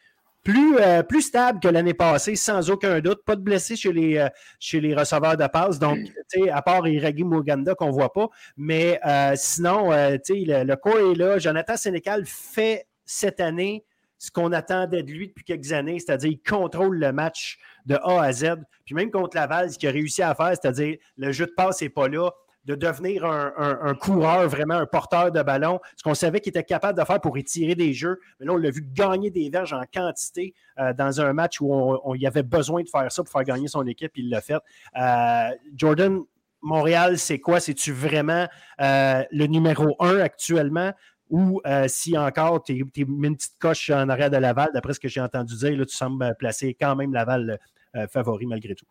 plus, 0.44 0.78
plus 1.08 1.22
stable 1.22 1.60
que 1.60 1.68
l'année 1.68 1.94
passée, 1.94 2.36
sans 2.36 2.72
aucun 2.72 3.00
doute. 3.00 3.24
Pas 3.24 3.36
de 3.36 3.42
blessés 3.42 3.76
chez 3.76 3.94
les, 3.94 4.28
chez 4.60 4.82
les 4.82 4.96
receveurs 4.96 5.38
de 5.38 5.46
passe. 5.46 5.78
Donc, 5.78 6.00
sais, 6.30 6.50
à 6.50 6.64
part 6.64 6.88
Iragi 6.88 7.24
Muganda 7.24 7.76
qu'on 7.76 7.90
ne 7.90 7.92
voit 7.92 8.12
pas. 8.12 8.28
Mais 8.58 9.00
sinon, 9.36 9.92
le, 9.92 10.64
le 10.64 10.76
corps 10.78 10.98
est 10.98 11.16
là. 11.16 11.38
Jonathan 11.38 11.78
Sénécal 11.78 12.24
fait 12.26 12.88
cette 13.06 13.40
année 13.40 13.86
ce 14.22 14.30
qu'on 14.30 14.52
attendait 14.52 15.02
de 15.02 15.12
lui 15.12 15.30
depuis 15.30 15.44
quelques 15.44 15.74
années, 15.74 15.98
c'est-à-dire 15.98 16.30
il 16.30 16.42
contrôle 16.48 17.00
le 17.00 17.12
match 17.12 17.58
de 17.86 17.96
A 17.96 18.24
à 18.24 18.32
Z. 18.32 18.56
Puis 18.86 18.96
même 18.96 19.12
contre 19.12 19.36
Laval, 19.36 19.72
ce 19.72 19.78
qu'il 19.78 19.90
a 19.90 19.92
réussi 19.92 20.22
à 20.22 20.34
faire, 20.36 20.50
c'est-à-dire 20.50 20.98
le 21.18 21.32
jeu 21.32 21.46
de 21.46 21.52
passe 21.52 21.82
n'est 21.82 21.90
pas 21.90 22.08
là, 22.08 22.32
de 22.66 22.76
devenir 22.76 23.26
un, 23.26 23.96
coureur, 23.96 24.48
vraiment 24.48 24.76
un 24.76 24.86
porteur 24.86 25.32
de 25.32 25.42
ballon, 25.42 25.80
ce 25.98 26.04
qu'on 26.04 26.14
savait 26.14 26.40
qu'il 26.40 26.52
était 26.52 26.64
capable 26.64 27.00
de 27.00 27.04
faire 27.04 27.20
pour 27.20 27.38
étirer 27.38 27.74
des 27.74 27.94
jeux. 27.94 28.20
Mais 28.40 28.46
là, 28.46 28.54
on 28.54 28.58
l'a 28.58 28.70
vu 28.70 28.86
gagner 28.94 29.32
des 29.32 29.50
verges 29.50 29.74
en 29.74 29.84
quantité 29.92 30.54
euh, 30.80 30.94
dans 30.94 31.22
un 31.22 31.34
match 31.34 31.60
où 31.60 31.74
on, 31.74 32.14
y 32.16 32.28
avait 32.28 32.44
besoin 32.44 32.84
de 32.84 32.90
faire 32.90 33.12
ça 33.12 33.24
pour 33.24 33.32
faire 33.32 33.44
gagner 33.44 33.68
son 33.68 33.86
équipe, 33.88 34.12
il 34.16 34.30
l'a 34.30 34.42
fait. 34.42 34.60
Euh, 35.00 35.50
Jordan, 35.76 36.22
Montréal, 36.62 37.18
c'est 37.18 37.40
quoi? 37.40 37.60
C'est-tu 37.60 37.92
vraiment 37.92 38.48
euh, 38.80 39.24
le 39.32 39.48
numéro 39.48 39.96
un 40.00 40.20
actuellement? 40.20 40.94
Ou 41.32 41.62
euh, 41.66 41.86
si 41.88 42.18
encore 42.18 42.62
tu 42.62 42.74
es, 42.74 43.06
mis 43.06 43.28
une 43.28 43.38
petite 43.38 43.58
coche 43.58 43.90
en 43.90 44.10
arrière 44.10 44.30
de 44.30 44.38
Laval, 44.38 44.70
d'après 44.74 44.94
ce 44.94 45.00
que 45.00 45.08
j'ai 45.08 45.22
entendu 45.22 45.56
dire, 45.56 45.78
là, 45.78 45.86
tu 45.86 45.96
sembles 45.96 46.36
placer 46.38 46.76
quand 46.80 46.96
même 46.96 47.14
Laval 47.14 47.58
euh, 47.96 48.06
favori 48.08 48.46
malgré 48.46 48.76
tout. 48.76 48.86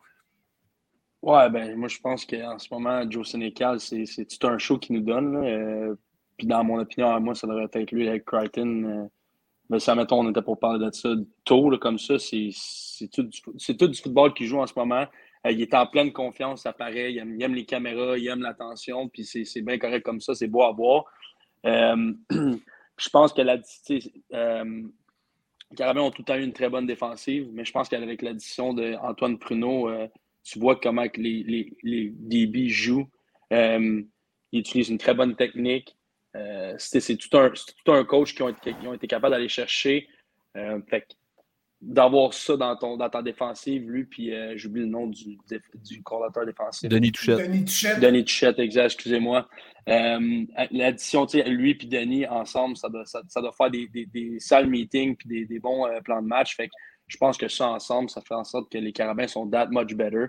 Ouais, 1.21 1.47
ben 1.51 1.77
moi 1.77 1.87
je 1.87 1.99
pense 1.99 2.25
qu'en 2.25 2.57
ce 2.57 2.67
moment, 2.71 3.09
Joe 3.09 3.29
Sénécal, 3.29 3.79
c'est 3.79 4.05
tout 4.25 4.47
un 4.47 4.57
show 4.57 4.79
qui 4.79 4.91
nous 4.91 5.01
donne. 5.01 5.35
Euh, 5.45 5.93
puis 6.35 6.47
dans 6.47 6.63
mon 6.63 6.79
opinion, 6.79 7.19
moi, 7.21 7.35
ça 7.35 7.45
devrait 7.45 7.69
être 7.71 7.91
lui 7.91 8.09
avec 8.09 8.25
Crichton. 8.25 9.07
mais 9.69 9.79
ça, 9.79 9.93
mettons, 9.93 10.21
on 10.21 10.31
était 10.31 10.41
pour 10.41 10.57
parler 10.57 10.83
de 10.83 10.91
ça 10.91 11.09
tôt, 11.45 11.69
comme 11.77 11.99
ça. 11.99 12.17
C'est 12.17 12.49
tout, 13.13 13.29
tout, 13.29 13.87
du 13.87 14.01
football 14.01 14.33
qu'il 14.33 14.47
joue 14.47 14.57
en 14.57 14.65
ce 14.65 14.73
moment. 14.75 15.05
il 15.45 15.61
est 15.61 15.75
en 15.75 15.85
pleine 15.85 16.11
confiance, 16.11 16.63
ça 16.63 16.73
paraît. 16.73 17.13
Il 17.13 17.19
aime, 17.19 17.35
il 17.35 17.43
aime 17.43 17.53
les 17.53 17.65
caméras, 17.65 18.17
il 18.17 18.27
aime 18.27 18.41
l'attention, 18.41 19.07
puis 19.07 19.23
c'est 19.23 19.61
bien 19.61 19.77
correct 19.77 20.03
comme 20.03 20.21
ça, 20.21 20.33
c'est 20.33 20.47
beau 20.47 20.63
à 20.63 20.71
voir. 20.71 21.05
Euh, 21.65 22.13
je 22.97 23.09
pense 23.09 23.33
que 23.33 23.41
la, 23.41 23.57
euh, 24.33 24.83
Carabin 25.75 26.01
ont 26.01 26.11
tout 26.11 26.21
le 26.21 26.25
temps 26.25 26.35
eu 26.35 26.43
une 26.43 26.53
très 26.53 26.69
bonne 26.69 26.85
défensive, 26.85 27.49
mais 27.53 27.65
je 27.65 27.71
pense 27.71 27.89
qu'avec 27.89 28.21
l'addition 28.21 28.73
d'Antoine 28.73 29.37
Pruneau, 29.37 29.89
euh, 29.89 30.07
tu 30.43 30.59
vois 30.59 30.75
comment 30.75 31.05
les, 31.15 31.43
les, 31.83 32.13
les 32.23 32.69
jouent. 32.69 33.09
ils 33.51 34.07
utilisent 34.51 34.89
une 34.89 34.97
très 34.97 35.13
bonne 35.13 35.35
technique. 35.35 35.95
c'est 36.77 37.17
tout 37.17 37.37
un, 37.37 37.51
tout 37.51 37.91
un 37.91 38.03
coach 38.03 38.33
qui 38.33 38.41
ont 38.41 38.49
été, 38.49 38.73
qui 38.73 38.87
ont 38.87 38.93
été 38.93 39.07
capables 39.07 39.33
d'aller 39.33 39.49
chercher. 39.49 40.07
fait 40.55 41.17
d'avoir 41.81 42.33
ça 42.33 42.55
dans, 42.57 42.75
ton, 42.75 42.95
dans 42.95 43.09
ta 43.09 43.23
défensive, 43.23 43.89
lui, 43.89 44.03
puis 44.05 44.33
euh, 44.33 44.53
j'oublie 44.55 44.81
le 44.81 44.87
nom 44.87 45.07
du, 45.07 45.37
du 45.73 46.03
coordinateur 46.03 46.45
défensif. 46.45 46.87
Denis 46.87 47.11
Touchette. 47.11 47.39
Denis 47.39 47.65
Touchette. 47.65 47.99
Denis 47.99 48.23
Touchette, 48.23 48.59
exact, 48.59 48.85
excusez-moi. 48.85 49.49
Euh, 49.89 50.45
L'addition, 50.69 51.25
lui 51.47 51.73
puis 51.73 51.87
Denis, 51.87 52.27
ensemble, 52.27 52.77
ça 52.77 52.87
doit, 52.87 53.05
ça, 53.05 53.21
doit 53.41 53.51
faire 53.51 53.71
des, 53.71 53.87
des, 53.87 54.05
des 54.05 54.39
sales 54.39 54.67
meetings 54.67 55.15
puis 55.15 55.27
des, 55.27 55.45
des 55.45 55.59
bons 55.59 55.87
euh, 55.87 55.99
plans 56.01 56.21
de 56.21 56.27
match. 56.27 56.55
Fait 56.55 56.67
que 56.67 56.73
je 57.07 57.17
pense 57.17 57.37
que 57.37 57.47
ça, 57.47 57.69
ensemble, 57.69 58.09
ça 58.09 58.21
fait 58.21 58.35
en 58.35 58.43
sorte 58.43 58.71
que 58.71 58.77
les 58.77 58.93
Carabins 58.93 59.27
sont 59.27 59.49
that 59.49 59.67
much 59.71 59.95
better. 59.95 60.27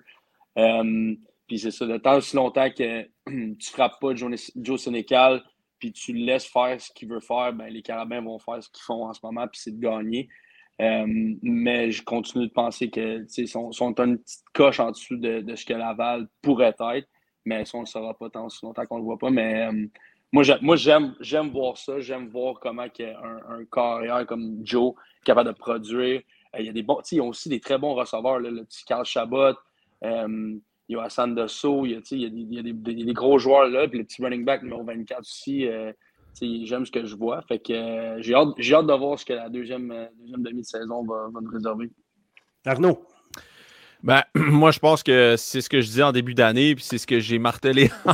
Euh, 0.57 1.15
puis 1.47 1.59
c'est 1.59 1.71
ça, 1.71 1.85
de 1.85 1.99
temps 1.99 2.17
aussi 2.17 2.35
longtemps 2.35 2.71
que 2.71 3.03
tu 3.27 3.71
frappes 3.71 4.01
pas 4.01 4.15
Joe 4.15 4.81
Sénécal 4.81 5.43
puis 5.79 5.93
tu 5.93 6.13
le 6.13 6.25
laisses 6.25 6.47
faire 6.47 6.81
ce 6.81 6.93
qu'il 6.93 7.09
veut 7.09 7.21
faire, 7.21 7.53
ben, 7.53 7.67
les 7.67 7.83
Carabins 7.83 8.21
vont 8.21 8.39
faire 8.39 8.63
ce 8.63 8.71
qu'ils 8.71 8.85
font 8.85 9.05
en 9.05 9.13
ce 9.13 9.19
moment, 9.21 9.49
puis 9.49 9.61
c'est 9.61 9.77
de 9.77 9.81
gagner. 9.81 10.29
Mais 10.79 11.91
je 11.91 12.03
continue 12.03 12.47
de 12.47 12.53
penser 12.53 12.91
que 12.91 13.25
sont, 13.47 13.73
sont 13.73 13.95
une 14.01 14.19
petite 14.19 14.45
coche 14.53 14.81
en 14.81 14.91
dessous 14.91 15.17
de, 15.17 15.55
ce 15.55 15.65
que 15.65 15.75
Laval 15.75 16.29
pourrait 16.41 16.75
être. 16.79 17.09
Mais 17.45 17.65
ça, 17.65 17.77
on 17.77 17.81
ne 17.81 17.87
le 17.87 17.91
saura 17.91 18.15
pas 18.15 18.31
tant 18.31 18.49
longtemps 18.63 18.87
qu'on 18.87 18.97
ne 18.97 19.01
le 19.01 19.05
voit 19.05 19.19
pas. 19.19 19.31
Mais 19.31 19.69
moi, 20.33 20.43
j'aime, 20.43 21.51
voir 21.53 21.77
ça. 21.77 22.01
J'aime 22.01 22.29
voir 22.29 22.59
comment 22.61 22.83
un, 22.83 23.55
un 23.55 23.65
carrière 23.71 24.27
comme 24.27 24.61
Joe 24.65 24.95
est 25.21 25.25
capable 25.25 25.51
de 25.51 25.55
produire. 25.55 26.23
il 26.59 26.65
y 26.65 26.69
a 26.69 26.73
des 26.73 26.83
bons, 26.83 27.01
ils 27.11 27.21
ont 27.21 27.29
aussi 27.29 27.49
des 27.49 27.61
très 27.61 27.79
bons 27.79 27.95
receveurs. 27.95 28.39
le 28.39 28.65
petit 28.65 28.85
Carl 28.85 29.05
Chabot, 29.05 29.55
il 30.03 30.61
y 30.89 30.97
a 30.97 31.03
Hassan 31.03 31.35
Desso, 31.35 31.87
il 31.87 31.93
y 31.93 31.95
a, 31.95 32.01
il 32.11 32.55
y 32.55 32.59
a, 32.59 32.63
des, 32.63 33.13
gros 33.13 33.39
joueurs 33.39 33.69
là. 33.69 33.89
Puis 33.89 33.99
le 33.99 34.05
petit 34.05 34.23
running 34.23 34.45
back 34.45 34.63
numéro 34.63 34.83
24 34.85 35.21
aussi. 35.21 35.67
J'aime 36.41 36.87
ce 36.87 36.91
que 36.91 37.05
je 37.05 37.15
vois. 37.17 37.43
Fait 37.43 37.59
que 37.59 38.17
j'ai, 38.21 38.35
hâte, 38.35 38.49
j'ai 38.59 38.75
hâte 38.75 38.87
de 38.87 38.95
voir 38.95 39.19
ce 39.19 39.25
que 39.25 39.33
la 39.33 39.49
deuxième, 39.49 39.93
deuxième 40.21 40.43
demi 40.43 40.63
de 40.63 40.67
saison 40.67 41.05
va, 41.05 41.29
va 41.33 41.41
nous 41.41 41.51
réserver. 41.51 41.91
Arnaud? 42.65 43.05
Ben, 44.03 44.23
moi, 44.35 44.71
je 44.73 44.79
pense 44.79 45.03
que 45.03 45.37
c'est 45.37 45.61
ce 45.61 45.69
que 45.69 45.81
je 45.81 45.91
dis 45.91 46.03
en 46.03 46.13
début 46.13 46.35
d'année, 46.35 46.75
puis 46.75 46.85
c'est 46.85 46.99
ce 46.99 47.07
que 47.07 47.21
j'ai 47.21 47.39
martelé 47.39 47.91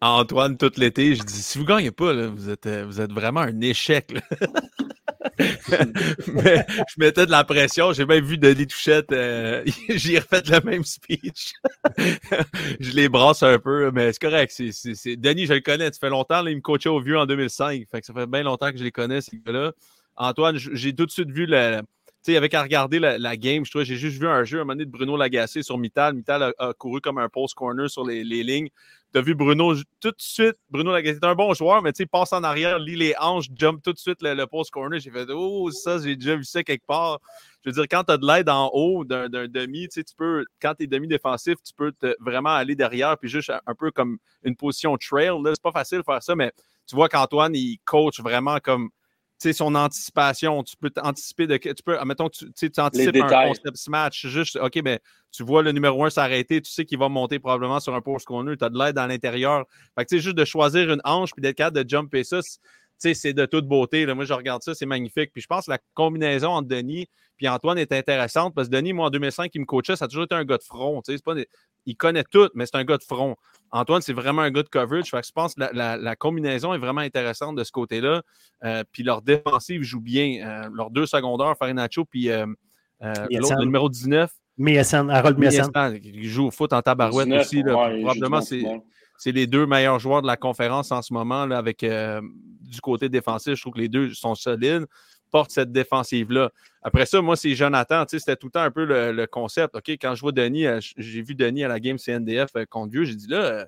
à 0.00 0.10
Antoine 0.12 0.56
tout 0.56 0.72
l'été. 0.76 1.14
Je 1.14 1.22
dis, 1.22 1.42
si 1.42 1.58
vous 1.58 1.64
ne 1.64 1.68
gagnez 1.68 1.90
pas, 1.90 2.12
vous, 2.28 2.50
êtes, 2.50 2.66
euh, 2.66 2.84
vous 2.86 3.00
êtes 3.00 3.12
vraiment 3.12 3.40
un 3.40 3.60
échec. 3.60 4.14
je 5.38 6.94
mettais 6.98 7.26
de 7.26 7.30
la 7.30 7.44
pression. 7.44 7.92
J'ai 7.92 8.06
même 8.06 8.24
vu 8.24 8.38
Denis 8.38 8.66
Touchette. 8.66 9.12
Euh, 9.12 9.64
J'ai 9.88 10.18
refait 10.18 10.42
le 10.46 10.60
même 10.64 10.84
speech. 10.84 11.52
je 12.80 12.90
les 12.92 13.08
brasse 13.08 13.42
un 13.42 13.58
peu, 13.58 13.90
mais 13.92 14.12
c'est 14.12 14.20
correct. 14.20 14.56
Denis, 14.58 15.46
je 15.46 15.54
le 15.54 15.60
connais. 15.60 15.92
Ça 15.92 15.98
fait 16.00 16.10
longtemps. 16.10 16.44
il 16.46 16.56
me 16.56 16.60
coachait 16.60 16.88
au 16.88 17.00
vieux 17.00 17.18
en 17.18 17.26
2005. 17.26 17.86
Fait 17.90 18.00
que 18.00 18.06
ça 18.06 18.14
fait 18.14 18.26
bien 18.26 18.42
longtemps 18.42 18.70
que 18.70 18.78
je 18.78 18.84
les 18.84 18.92
connais, 18.92 19.20
ces 19.20 19.38
gars-là. 19.38 19.72
Antoine, 20.16 20.56
j'ai 20.56 20.94
tout 20.94 21.06
de 21.06 21.10
suite 21.10 21.30
vu 21.30 21.46
le, 21.46 21.82
avec 22.34 22.54
à 22.54 22.62
regarder 22.62 22.98
la, 22.98 23.36
game, 23.36 23.64
je 23.64 23.84
j'ai 23.84 23.96
juste 23.96 24.18
vu 24.18 24.26
un 24.26 24.42
jeu 24.42 24.58
à 24.58 24.60
un 24.62 24.64
moment 24.64 24.72
donné 24.72 24.86
de 24.86 24.90
Bruno 24.90 25.16
Lagacé 25.16 25.62
sur 25.62 25.78
Mittal. 25.78 26.14
Mittal 26.14 26.54
a, 26.58 26.72
couru 26.72 27.00
comme 27.00 27.18
un 27.18 27.28
post 27.28 27.54
corner 27.54 27.88
sur 27.88 28.04
les, 28.04 28.24
lignes. 28.24 28.68
Tu 29.12 29.18
as 29.18 29.22
vu 29.22 29.34
Bruno 29.34 29.74
tout 30.00 30.10
de 30.10 30.14
suite. 30.16 30.56
Bruno 30.70 30.90
Lagacé 30.92 31.18
est 31.22 31.24
un 31.24 31.34
bon 31.34 31.54
joueur, 31.54 31.82
mais 31.82 31.92
tu 31.92 31.98
sais, 31.98 32.06
passe 32.06 32.32
en 32.32 32.42
arrière, 32.42 32.78
lit 32.78 32.96
les 32.96 33.14
hanches, 33.20 33.46
jump 33.54 33.82
tout 33.82 33.92
de 33.92 33.98
suite 33.98 34.22
le, 34.22 34.44
post 34.46 34.70
corner. 34.70 34.98
J'ai 34.98 35.10
fait 35.10 35.26
Oh, 35.30 35.70
ça, 35.70 35.98
j'ai 36.02 36.16
déjà 36.16 36.34
vu 36.34 36.44
ça 36.44 36.64
quelque 36.64 36.86
part. 36.86 37.20
Je 37.62 37.70
veux 37.70 37.74
dire, 37.74 37.86
quand 37.88 38.04
tu 38.04 38.12
as 38.12 38.16
de 38.16 38.26
l'aide 38.26 38.48
en 38.48 38.70
haut 38.72 39.04
d'un 39.04 39.28
demi, 39.28 39.88
tu 39.88 40.02
peux, 40.16 40.44
quand 40.60 40.74
tu 40.74 40.84
es 40.84 40.86
demi-défensif, 40.86 41.56
tu 41.62 41.74
peux 41.76 41.92
vraiment 42.20 42.54
aller 42.54 42.74
derrière, 42.74 43.18
puis 43.18 43.28
juste 43.28 43.52
un 43.66 43.74
peu 43.74 43.90
comme 43.90 44.18
une 44.42 44.56
position 44.56 44.96
trail. 44.96 45.30
C'est 45.44 45.62
pas 45.62 45.72
facile 45.72 45.98
de 45.98 46.04
faire 46.04 46.22
ça, 46.22 46.34
mais 46.34 46.52
tu 46.86 46.94
vois 46.94 47.08
qu'Antoine, 47.08 47.54
il 47.54 47.78
coach 47.84 48.20
vraiment 48.20 48.58
comme 48.58 48.90
son 49.38 49.74
anticipation, 49.74 50.62
tu 50.62 50.76
peux 50.76 50.90
anticiper 51.02 51.46
de. 51.46 51.56
Tu 51.56 51.74
peux, 51.84 51.98
admettons 51.98 52.28
que 52.28 52.36
tu, 52.36 52.70
tu 52.70 52.80
anticipes 52.80 53.16
un 53.16 53.48
concept 53.48 53.76
smash, 53.76 54.26
juste, 54.26 54.56
OK, 54.56 54.76
mais 54.76 54.82
ben, 54.82 54.98
tu 55.30 55.42
vois 55.42 55.62
le 55.62 55.72
numéro 55.72 56.04
1 56.04 56.10
s'arrêter, 56.10 56.62
tu 56.62 56.70
sais 56.70 56.84
qu'il 56.84 56.98
va 56.98 57.08
monter 57.08 57.38
probablement 57.38 57.80
sur 57.80 57.94
un 57.94 58.00
post 58.00 58.26
corner, 58.26 58.56
tu 58.56 58.64
as 58.64 58.70
de 58.70 58.78
l'aide 58.78 58.98
à 58.98 59.06
l'intérieur. 59.06 59.64
Fait 59.98 60.04
que, 60.04 60.18
juste 60.18 60.36
de 60.36 60.44
choisir 60.44 60.90
une 60.90 61.00
hanche 61.04 61.32
puis 61.32 61.42
d'être 61.42 61.56
capable 61.56 61.84
de 61.84 61.88
jumper 61.88 62.24
ça, 62.24 62.40
c'est 62.98 63.32
de 63.32 63.46
toute 63.46 63.66
beauté. 63.66 64.06
Là. 64.06 64.14
Moi, 64.14 64.24
je 64.24 64.32
regarde 64.32 64.62
ça, 64.62 64.74
c'est 64.74 64.86
magnifique. 64.86 65.30
Puis 65.32 65.42
je 65.42 65.46
pense 65.46 65.66
que 65.66 65.70
la 65.70 65.78
combinaison 65.94 66.48
entre 66.48 66.68
Denis 66.68 67.06
et 67.40 67.48
Antoine 67.48 67.78
est 67.78 67.92
intéressante 67.92 68.54
parce 68.54 68.68
que 68.68 68.72
Denis, 68.72 68.92
moi, 68.92 69.06
en 69.06 69.10
2005, 69.10 69.50
il 69.54 69.60
me 69.60 69.66
coachait, 69.66 69.96
ça 69.96 70.06
a 70.06 70.08
toujours 70.08 70.24
été 70.24 70.34
un 70.34 70.44
gars 70.44 70.58
de 70.58 70.62
front. 70.62 71.02
Pas 71.24 71.34
Il 71.86 71.96
connaît 71.96 72.24
tout, 72.24 72.48
mais 72.54 72.66
c'est 72.66 72.76
un 72.76 72.84
gars 72.84 72.98
de 72.98 73.02
front. 73.04 73.36
Antoine, 73.70 74.02
c'est 74.02 74.12
vraiment 74.12 74.42
un 74.42 74.50
gars 74.50 74.62
de 74.62 74.68
coverage. 74.68 75.10
Fait 75.10 75.20
que 75.20 75.26
je 75.26 75.32
pense 75.32 75.54
que 75.54 75.62
la, 75.72 76.16
combinaison 76.16 76.74
est 76.74 76.78
vraiment 76.78 77.00
intéressante 77.00 77.56
de 77.56 77.64
ce 77.64 77.72
côté-là. 77.72 78.22
Euh, 78.64 78.84
puis 78.92 79.02
leur 79.02 79.22
défensive 79.22 79.82
joue 79.82 80.00
bien. 80.00 80.46
Euh, 80.46 80.68
leurs 80.72 80.90
deux 80.90 81.06
secondaires, 81.06 81.54
Farinacho, 81.58 82.04
puis 82.04 82.30
euh, 82.30 82.46
l'autre, 83.30 83.64
numéro 83.64 83.88
19. 83.88 84.30
Miassen, 84.58 85.10
Harold. 85.10 85.38
Il 86.02 86.28
joue 86.28 86.46
au 86.46 86.50
foot 86.50 86.72
en 86.72 86.82
tabarouette 86.82 87.30
aussi. 87.32 87.62
probablement, 87.62 88.40
c'est 88.40 89.32
les 89.32 89.46
deux 89.46 89.66
meilleurs 89.66 89.98
joueurs 89.98 90.22
de 90.22 90.26
la 90.26 90.36
conférence 90.36 90.92
en 90.92 91.02
ce 91.02 91.12
moment 91.12 91.42
avec 91.42 91.84
du 91.84 92.80
côté 92.80 93.08
défensif. 93.08 93.54
Je 93.54 93.60
trouve 93.60 93.74
que 93.74 93.80
les 93.80 93.88
deux 93.88 94.12
sont 94.14 94.34
solides 94.34 94.86
porte 95.30 95.50
cette 95.50 95.72
défensive-là. 95.72 96.50
Après 96.82 97.06
ça, 97.06 97.20
moi, 97.20 97.36
c'est 97.36 97.54
Jonathan. 97.54 98.04
C'était 98.08 98.36
tout 98.36 98.46
le 98.46 98.52
temps 98.52 98.60
un 98.60 98.70
peu 98.70 98.84
le, 98.84 99.26
concept. 99.26 99.74
OK, 99.74 99.88
quand 99.90 100.14
je 100.14 100.20
vois 100.20 100.32
Denis, 100.32 100.66
euh, 100.66 100.78
j'ai 100.96 101.22
vu 101.22 101.34
Denis 101.34 101.64
à 101.64 101.68
la 101.68 101.80
game 101.80 101.98
CNDF 101.98 102.50
euh, 102.56 102.64
contre 102.64 102.92
Vieux, 102.92 103.04
j'ai 103.04 103.16
dit 103.16 103.26
là, 103.26 103.38
euh, 103.38 103.64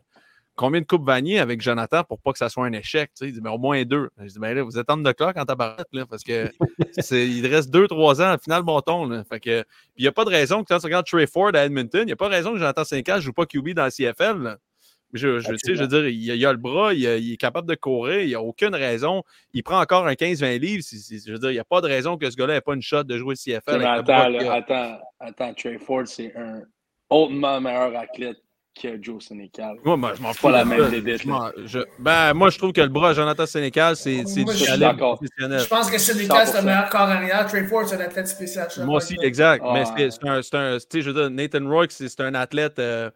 combien 0.54 0.80
de 0.80 0.86
coupes 0.86 1.04
Vanier 1.04 1.40
avec 1.40 1.60
Jonathan 1.60 2.04
pour 2.04 2.20
pas 2.20 2.32
que 2.32 2.38
ça 2.38 2.48
soit 2.48 2.66
un 2.66 2.72
échec? 2.72 3.10
Il 3.20 3.32
dit, 3.32 3.40
mais 3.40 3.50
au 3.50 3.58
moins 3.58 3.82
deux. 3.84 4.10
Je 4.18 4.26
dis, 4.26 4.38
ben 4.38 4.54
là, 4.54 4.62
vous 4.62 4.78
êtes 4.78 4.88
en 4.88 4.98
de 4.98 5.12
clock 5.12 5.36
en 5.36 5.44
tabaret, 5.44 5.84
là, 5.92 6.06
parce 6.06 6.22
que 6.22 6.50
il 7.12 7.46
reste 7.46 7.70
deux, 7.70 7.88
trois 7.88 8.22
ans, 8.22 8.36
au 8.36 8.38
final, 8.38 8.62
bon 8.62 8.80
ton. 8.80 9.24
Fait 9.24 9.40
que, 9.40 9.64
il 9.96 10.02
n'y 10.02 10.08
a 10.08 10.12
pas 10.12 10.24
de 10.24 10.30
raison 10.30 10.62
que 10.62 10.68
quand 10.68 10.78
tu 10.78 10.86
regardes 10.86 11.06
Trey 11.06 11.26
Ford 11.26 11.50
à 11.54 11.64
Edmonton, 11.64 12.02
il 12.02 12.06
n'y 12.06 12.12
a 12.12 12.16
pas 12.16 12.28
de 12.28 12.34
raison 12.34 12.52
que 12.52 12.58
Jonathan 12.58 12.84
5 12.84 13.08
ne 13.08 13.20
joue 13.20 13.32
pas 13.32 13.46
QB 13.46 13.70
dans 13.70 13.84
le 13.84 13.90
CFL. 13.90 14.58
Je, 15.14 15.38
je, 15.38 15.52
je, 15.64 15.80
veux 15.80 15.86
dire, 15.86 16.06
il 16.08 16.44
a, 16.44 16.48
a 16.48 16.52
le 16.52 16.58
bras, 16.58 16.92
il, 16.92 17.04
est 17.06 17.36
capable 17.38 17.66
de 17.66 17.74
courir, 17.74 18.20
il 18.20 18.28
n'y 18.28 18.34
a 18.34 18.42
aucune 18.42 18.74
raison. 18.74 19.22
Il 19.54 19.62
prend 19.62 19.80
encore 19.80 20.06
un 20.06 20.12
15-20 20.12 20.58
livres. 20.58 20.84
je 20.90 21.32
veux 21.32 21.38
dire, 21.38 21.50
il 21.50 21.54
n'y 21.54 21.58
a 21.58 21.64
pas 21.64 21.80
de 21.80 21.86
raison 21.86 22.18
que 22.18 22.28
ce 22.30 22.36
gars-là 22.36 22.54
n'ait 22.54 22.60
pas 22.60 22.74
une 22.74 22.82
shot 22.82 23.04
de 23.04 23.16
jouer 23.16 23.34
CFL. 23.34 23.78
Mais 23.78 23.86
attends, 23.86 24.34
attends, 24.50 24.98
attends, 25.18 25.54
Trey 25.54 25.78
Ford, 25.78 26.06
c'est 26.06 26.34
un 26.36 26.62
hautement 27.08 27.60
meilleur 27.60 27.96
athlète 27.96 28.38
que 28.80 29.02
Joe 29.02 29.24
Sénécal. 29.24 29.76
Moi, 29.84 29.96
moi 29.96 30.12
je 30.14 30.22
m'en 30.22 30.32
fous. 30.32 30.42
pas 30.42 30.52
la 30.52 30.64
même 30.64 30.88
débite. 30.90 31.26
Ben, 31.98 32.34
moi, 32.34 32.50
je 32.50 32.58
trouve 32.58 32.72
que 32.72 32.80
le 32.80 32.88
bras 32.88 33.10
à 33.10 33.14
Jonathan 33.14 33.46
Sénécal, 33.46 33.96
c'est 33.96 34.22
du 34.22 34.44
calibre 34.44 35.18
Je 35.22 35.68
pense 35.68 35.90
que 35.90 35.98
Sénécal, 35.98 36.46
c'est 36.46 36.58
le 36.58 36.64
meilleur 36.64 36.88
corps 36.88 37.00
arrière. 37.00 37.46
Trey 37.46 37.64
Ford, 37.64 37.88
c'est 37.88 37.96
un 37.96 38.00
athlète 38.00 38.28
spécial. 38.28 38.68
Moi 38.84 38.96
aussi, 38.96 39.16
exact. 39.22 39.64
Mais 39.72 39.84
c'est 39.84 40.24
un, 40.24 40.40
un, 40.52 40.78
tu 40.78 40.84
sais, 40.90 41.00
je 41.00 41.10
veux 41.10 41.14
dire, 41.14 41.30
Nathan 41.30 41.68
Roy, 41.68 41.86
c'est 41.88 42.20
un 42.20 42.34
athlète. 42.34 42.78
Euh, 42.78 43.10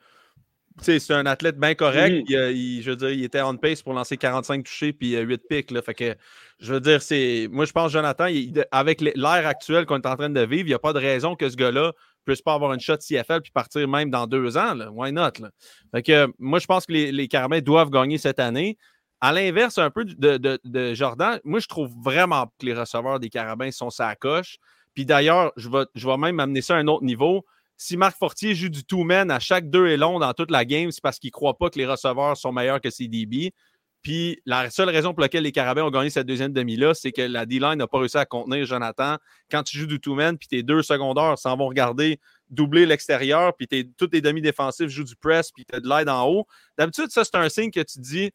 c'est 0.81 1.11
un 1.11 1.27
athlète 1.27 1.59
bien 1.59 1.75
correct. 1.75 2.25
Il, 2.29 2.83
je 2.83 2.91
veux 2.91 2.97
dire, 2.97 3.11
il 3.11 3.25
était 3.25 3.43
on 3.43 3.57
pace 3.57 3.83
pour 3.83 3.93
lancer 3.93 4.17
45 4.17 4.65
touchés 4.65 4.93
puis 4.93 5.17
8 5.17 5.33
euh, 5.33 5.37
pics. 5.49 5.71
Là, 5.71 5.83
fait 5.83 5.95
que, 5.95 6.15
je 6.61 6.73
veux 6.73 6.81
dire, 6.81 7.03
c'est. 7.03 7.49
Moi, 7.51 7.65
je 7.65 7.73
pense, 7.73 7.93
Jonathan, 7.93 8.27
avec 8.71 9.01
l'air 9.01 9.47
actuel 9.47 9.87
qu'on 9.87 9.97
est 9.97 10.07
en 10.07 10.17
train 10.17 10.31
de 10.31 10.41
vivre, 10.41 10.63
il 10.63 10.71
n'y 10.71 10.75
a 10.75 10.79
pas 10.79 10.93
de 10.93 10.99
raison 10.99 11.35
que 11.37 11.49
ce 11.49 11.57
gars-là 11.57 11.93
puisse 12.25 12.43
pas 12.43 12.55
avoir 12.55 12.73
une 12.73 12.81
shot 12.81 12.99
CFL 12.99 13.41
puis 13.43 13.51
partir 13.53 13.87
même 13.89 14.11
dans 14.11 14.27
deux 14.27 14.57
ans. 14.57 14.75
Là. 14.75 14.91
Why 14.91 15.13
not? 15.13 15.41
Là? 15.41 15.51
Fait 15.93 16.03
que, 16.03 16.29
moi, 16.39 16.59
je 16.59 16.67
pense 16.67 16.87
que 16.87 16.93
les, 16.93 17.13
les 17.13 17.29
Carabins 17.29 17.61
doivent 17.61 17.91
gagner 17.91 18.19
cette 18.19 18.39
année. 18.39 18.79
À 19.21 19.33
l'inverse, 19.33 19.79
un 19.79 19.91
peu 19.91 20.05
de, 20.05 20.95
Jordan, 20.95 21.39
moi, 21.45 21.61
je 21.61 21.69
trouve 21.69 21.93
vraiment 22.03 22.47
que 22.59 22.67
les 22.67 22.75
receveurs 22.75 23.21
des 23.21 23.29
Carabins 23.29 23.71
sont 23.71 23.91
sa 23.91 24.15
coche. 24.17 24.57
Puis 24.95 25.07
d'ailleurs, 25.07 25.53
je 25.57 25.69
vais, 25.69 25.85
je 25.95 26.07
vais 26.07 26.17
même 26.17 26.41
amener 26.41 26.61
ça 26.61 26.75
à 26.75 26.79
un 26.79 26.89
autre 26.89 27.05
niveau 27.05 27.45
si 27.77 27.97
Marc 27.97 28.17
Fortier 28.17 28.55
joue 28.55 28.69
du 28.69 28.85
two-man 28.85 29.31
à 29.31 29.41
chaque 29.41 29.69
deux 29.69 29.89
et 29.89 29.97
long 29.97 30.19
dans 30.19 30.33
toute 30.33 30.51
la 30.51 30.65
game, 30.65 30.91
c'est 30.91 31.03
parce 31.03 31.19
qu'il 31.19 31.29
ne 31.29 31.33
croit 31.33 31.59
pas 31.59 31.71
que 31.71 31.79
les 31.79 31.87
receveurs 31.87 32.37
sont 32.37 32.53
meilleurs 32.53 32.81
que 32.81 32.91
CDB. 32.91 33.53
Puis 34.03 34.41
la 34.47 34.69
seule 34.69 34.89
raison 34.89 35.15
pour 35.15 35.21
laquelle 35.21 35.45
les 35.45 35.53
Carabins 35.53 35.85
ont 35.85 35.91
gagné 35.91 36.11
cette 36.11 36.27
deuxième 36.27 36.53
demi-là, 36.53 36.93
c'est 36.93 37.13
que 37.13 37.23
la 37.23 37.47
D-line 37.47 37.77
n'a 37.77 37.87
pas 37.87 37.99
réussi 37.99 38.19
à 38.19 38.25
contenir 38.25 38.67
Jonathan. 38.67 39.17
Quand 39.51 39.63
tu 39.63 39.79
joues 39.79 39.87
du 39.87 40.01
two-man, 40.01 40.37
puis 40.37 40.49
tes 40.49 40.65
deux 40.65 40.83
secondaires 40.83 41.39
s'en 41.39 41.57
vont 41.57 41.69
regarder 41.69 42.19
doubler 42.51 42.85
l'extérieur, 42.85 43.55
puis 43.57 43.67
tous 43.97 44.09
tes 44.09 44.21
demi-défensifs 44.21 44.89
jouent 44.89 45.05
du 45.05 45.17
press, 45.17 45.51
puis 45.53 45.65
tu 45.65 45.81
de 45.81 45.89
l'aide 45.89 46.09
en 46.09 46.29
haut. 46.29 46.47
D'habitude, 46.77 47.11
ça, 47.11 47.25
c'est 47.25 47.37
un 47.37 47.49
signe 47.49 47.71
que 47.71 47.81
tu 47.81 48.01
dis 48.01 48.31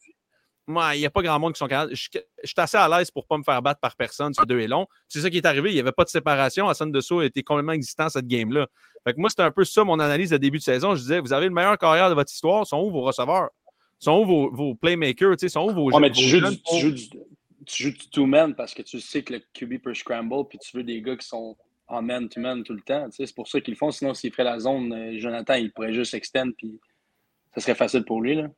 il 0.67 0.99
n'y 0.99 1.05
a 1.05 1.09
pas 1.09 1.21
grand 1.21 1.39
monde 1.39 1.53
qui 1.53 1.59
sont 1.59 1.67
capables. 1.67 1.95
Je, 1.95 2.09
suis 2.09 2.53
assez 2.57 2.77
à 2.77 2.89
l'aise 2.89 3.09
pour 3.09 3.23
ne 3.23 3.27
pas 3.27 3.37
me 3.37 3.43
faire 3.43 3.61
battre 3.61 3.79
par 3.79 3.95
personne 3.95 4.33
sur 4.33 4.45
deux 4.45 4.59
et 4.59 4.67
long. 4.67 4.85
C'est 5.07 5.21
ça 5.21 5.29
qui 5.29 5.37
est 5.37 5.45
arrivé. 5.45 5.71
Il 5.71 5.73
n'y 5.75 5.79
avait 5.79 5.93
pas 5.93 6.03
de 6.03 6.09
séparation. 6.09 6.67
Hassan 6.67 6.91
Dessau 6.91 7.21
était 7.21 7.43
complètement 7.43 7.71
existant 7.71 8.09
cette 8.09 8.27
game-là. 8.27 8.67
Fait 9.05 9.13
que 9.13 9.19
moi, 9.19 9.29
c'était 9.29 9.43
un 9.43 9.51
peu 9.51 9.63
ça 9.63 9.85
mon 9.85 9.99
analyse 9.99 10.31
de 10.31 10.37
début 10.37 10.57
de 10.57 10.63
saison. 10.63 10.93
Je 10.95 11.01
disais, 11.01 11.19
vous 11.21 11.31
avez 11.31 11.45
le 11.45 11.53
meilleur 11.53 11.77
carrière 11.77 12.09
de 12.09 12.15
votre 12.15 12.31
histoire. 12.31 12.67
Sont 12.67 12.81
où 12.81 12.91
vos 12.91 13.01
receveurs? 13.01 13.49
Sont 13.99 14.19
où 14.19 14.25
vos, 14.25 14.51
vos 14.51 14.75
playmakers? 14.75 15.35
Sont 15.47 15.69
où 15.69 15.73
vos, 15.73 15.91
ouais, 15.91 16.01
mais 16.01 16.11
tu, 16.11 16.23
joues 16.23 16.41
du, 16.41 16.61
tu, 16.61 16.79
joues 16.79 16.91
du, 16.91 17.09
tu 17.65 17.83
joues 17.83 17.97
du 17.97 18.09
two-man 18.09 18.53
parce 18.53 18.73
que 18.73 18.81
tu 18.81 18.99
sais 18.99 19.23
que 19.23 19.33
le 19.33 19.41
QB 19.53 19.81
peut 19.81 19.93
scramble 19.93 20.47
puis 20.49 20.59
tu 20.59 20.75
veux 20.75 20.83
des 20.83 21.01
gars 21.01 21.15
qui 21.15 21.25
sont 21.25 21.55
en 21.87 22.01
man-to-man 22.01 22.63
tout 22.63 22.73
le 22.73 22.81
temps. 22.81 23.07
C'est 23.11 23.33
pour 23.33 23.47
ça 23.47 23.61
qu'ils 23.61 23.75
le 23.75 23.77
font. 23.77 23.91
Sinon, 23.91 24.13
s'il 24.13 24.31
ferait 24.31 24.43
la 24.43 24.59
zone, 24.59 24.91
euh, 24.91 25.17
Jonathan, 25.17 25.53
il 25.53 25.71
pourrait 25.71 25.93
juste 25.93 26.13
extend 26.13 26.51
puis 26.51 26.77
ça 27.55 27.61
serait 27.61 27.75
facile 27.75 28.03
pour 28.03 28.21
lui. 28.21 28.35
Là 28.35 28.49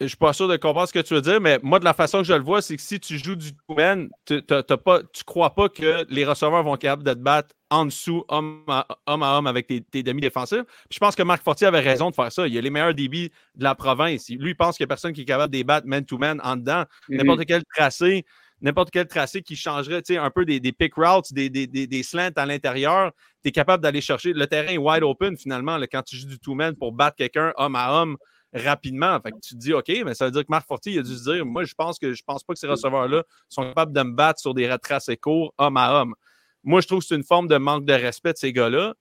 je 0.00 0.06
suis 0.06 0.16
pas 0.16 0.32
sûr 0.32 0.46
de 0.46 0.56
comprendre 0.56 0.86
ce 0.86 0.92
que 0.92 1.00
tu 1.00 1.14
veux 1.14 1.20
dire, 1.20 1.40
mais 1.40 1.58
moi, 1.62 1.80
de 1.80 1.84
la 1.84 1.92
façon 1.92 2.18
que 2.18 2.24
je 2.24 2.32
le 2.32 2.42
vois, 2.42 2.62
c'est 2.62 2.76
que 2.76 2.82
si 2.82 3.00
tu 3.00 3.18
joues 3.18 3.34
du 3.34 3.50
man, 3.68 4.08
tu 4.26 4.34
ne 4.34 5.22
crois 5.24 5.54
pas 5.54 5.68
que 5.68 6.06
les 6.08 6.24
receveurs 6.24 6.62
vont 6.62 6.74
être 6.74 6.82
capables 6.82 7.02
de 7.02 7.14
te 7.14 7.18
battre 7.18 7.54
en 7.70 7.84
dessous, 7.84 8.24
homme 8.28 8.64
à 8.68 8.86
homme, 9.06 9.46
avec 9.46 9.66
tes, 9.66 10.02
demi-défensifs. 10.02 10.64
Je 10.90 10.98
pense 10.98 11.16
que 11.16 11.22
Marc 11.22 11.42
Fortier 11.42 11.66
avait 11.66 11.80
raison 11.80 12.10
de 12.10 12.14
faire 12.14 12.30
ça. 12.30 12.46
Il 12.46 12.56
a 12.56 12.60
les 12.60 12.70
meilleurs 12.70 12.94
débits 12.94 13.30
de 13.56 13.64
la 13.64 13.74
province. 13.74 14.28
Lui, 14.28 14.50
il 14.50 14.56
pense 14.56 14.76
qu'il 14.76 14.84
n'y 14.84 14.88
a 14.88 14.94
personne 14.94 15.12
qui 15.12 15.22
est 15.22 15.26
capable 15.26 15.52
de 15.52 15.62
battre 15.64 15.86
man-to-man 15.86 16.40
en 16.44 16.56
dedans. 16.56 16.82
Mm-hmm. 16.82 17.16
N'importe 17.16 17.44
quel 17.44 17.64
tracé, 17.74 18.24
n'importe 18.60 18.90
quel 18.92 19.08
tracé 19.08 19.42
qui 19.42 19.56
changerait 19.56 20.02
un 20.16 20.30
peu 20.30 20.44
des, 20.44 20.60
pick 20.72 20.94
routes, 20.94 21.32
des, 21.32 21.50
des, 21.50 22.02
slants 22.04 22.30
à 22.36 22.46
l'intérieur, 22.46 23.10
tu 23.42 23.48
es 23.48 23.52
capable 23.52 23.82
d'aller 23.82 24.00
chercher. 24.00 24.32
Le 24.32 24.46
terrain 24.46 24.68
est 24.68 24.78
wide 24.78 25.02
open 25.02 25.36
finalement 25.36 25.76
quand 25.90 26.02
tu 26.02 26.16
joues 26.16 26.28
du 26.28 26.38
two-man 26.38 26.76
pour 26.76 26.92
battre 26.92 27.16
quelqu'un 27.16 27.52
homme 27.56 27.74
à 27.74 28.00
homme 28.00 28.16
rapidement. 28.52 29.18
Fait 29.20 29.32
que 29.32 29.38
tu 29.42 29.54
te 29.54 29.58
dis, 29.58 29.72
OK, 29.72 29.88
mais 30.04 30.14
ça 30.14 30.24
veut 30.24 30.30
dire 30.30 30.42
que 30.42 30.50
Marc 30.50 30.66
Fortier 30.66 30.94
il 30.94 30.98
a 30.98 31.02
dû 31.02 31.14
se 31.16 31.30
dire, 31.30 31.44
moi, 31.44 31.64
je 31.64 31.74
pense 31.74 31.98
que 31.98 32.12
je 32.12 32.22
pense 32.26 32.42
pas 32.44 32.54
que 32.54 32.58
ces 32.58 32.66
receveurs-là 32.66 33.24
sont 33.48 33.64
capables 33.64 33.92
de 33.92 34.02
me 34.02 34.12
battre 34.12 34.40
sur 34.40 34.54
des 34.54 34.70
retraces 34.70 35.10
courts, 35.20 35.54
homme 35.58 35.76
à 35.76 36.00
homme. 36.00 36.14
moi, 36.62 36.80
je 36.80 36.86
trouve 36.86 37.00
que 37.00 37.06
c'est 37.06 37.16
une 37.16 37.24
forme 37.24 37.48
de 37.48 37.56
manque 37.56 37.84
de 37.84 37.92
respect 37.92 38.32
de 38.32 38.38
ces 38.38 38.52
gars-là. 38.52 38.94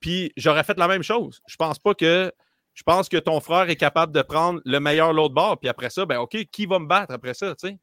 Puis 0.00 0.32
j'aurais 0.36 0.64
fait 0.64 0.78
la 0.78 0.88
même 0.88 1.02
chose. 1.02 1.40
Je 1.46 1.56
pense 1.56 1.78
pas 1.78 1.94
que. 1.94 2.32
Je 2.74 2.82
pense 2.82 3.08
que 3.08 3.16
ton 3.16 3.38
frère 3.38 3.70
est 3.70 3.76
capable 3.76 4.12
de 4.12 4.20
prendre 4.20 4.60
le 4.64 4.80
meilleur 4.80 5.12
l'autre 5.12 5.32
bord. 5.32 5.60
Puis 5.60 5.68
après 5.68 5.90
ça, 5.90 6.06
ben 6.06 6.18
OK, 6.18 6.36
qui 6.50 6.66
va 6.66 6.80
me 6.80 6.86
battre 6.86 7.14
après 7.14 7.32
ça, 7.32 7.54
tu 7.54 7.68
sais? 7.68 7.78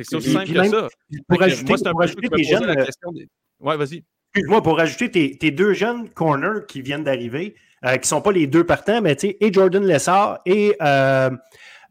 C'est 0.00 0.16
aussi 0.16 0.32
simple 0.32 0.52
que 0.52 0.68
ça. 0.68 0.88
Pour 1.28 1.42
ajouter, 1.42 1.64
moi, 1.68 1.76
c'est 1.76 1.88
un 1.88 1.92
peu 1.92 2.36
tes 2.36 2.44
jeunes, 2.44 2.64
la 2.64 2.84
question 2.86 3.12
des... 3.12 3.28
Ouais, 3.60 3.76
vas-y. 3.76 4.04
Excuse-moi, 4.34 4.62
pour 4.62 4.76
rajouter 4.76 5.36
tes, 5.38 5.50
deux 5.50 5.72
jeunes 5.72 6.08
corners 6.10 6.64
qui 6.68 6.82
viennent 6.82 7.04
d'arriver, 7.04 7.56
euh, 7.84 7.92
qui 7.92 8.00
ne 8.00 8.06
sont 8.06 8.20
pas 8.20 8.32
les 8.32 8.46
deux 8.46 8.64
partants, 8.64 9.00
mais 9.00 9.14
tu 9.16 9.28
sais, 9.28 9.36
et 9.40 9.52
Jordan 9.52 9.84
Lessard 9.84 10.40
et 10.46 10.74
euh, 10.82 11.30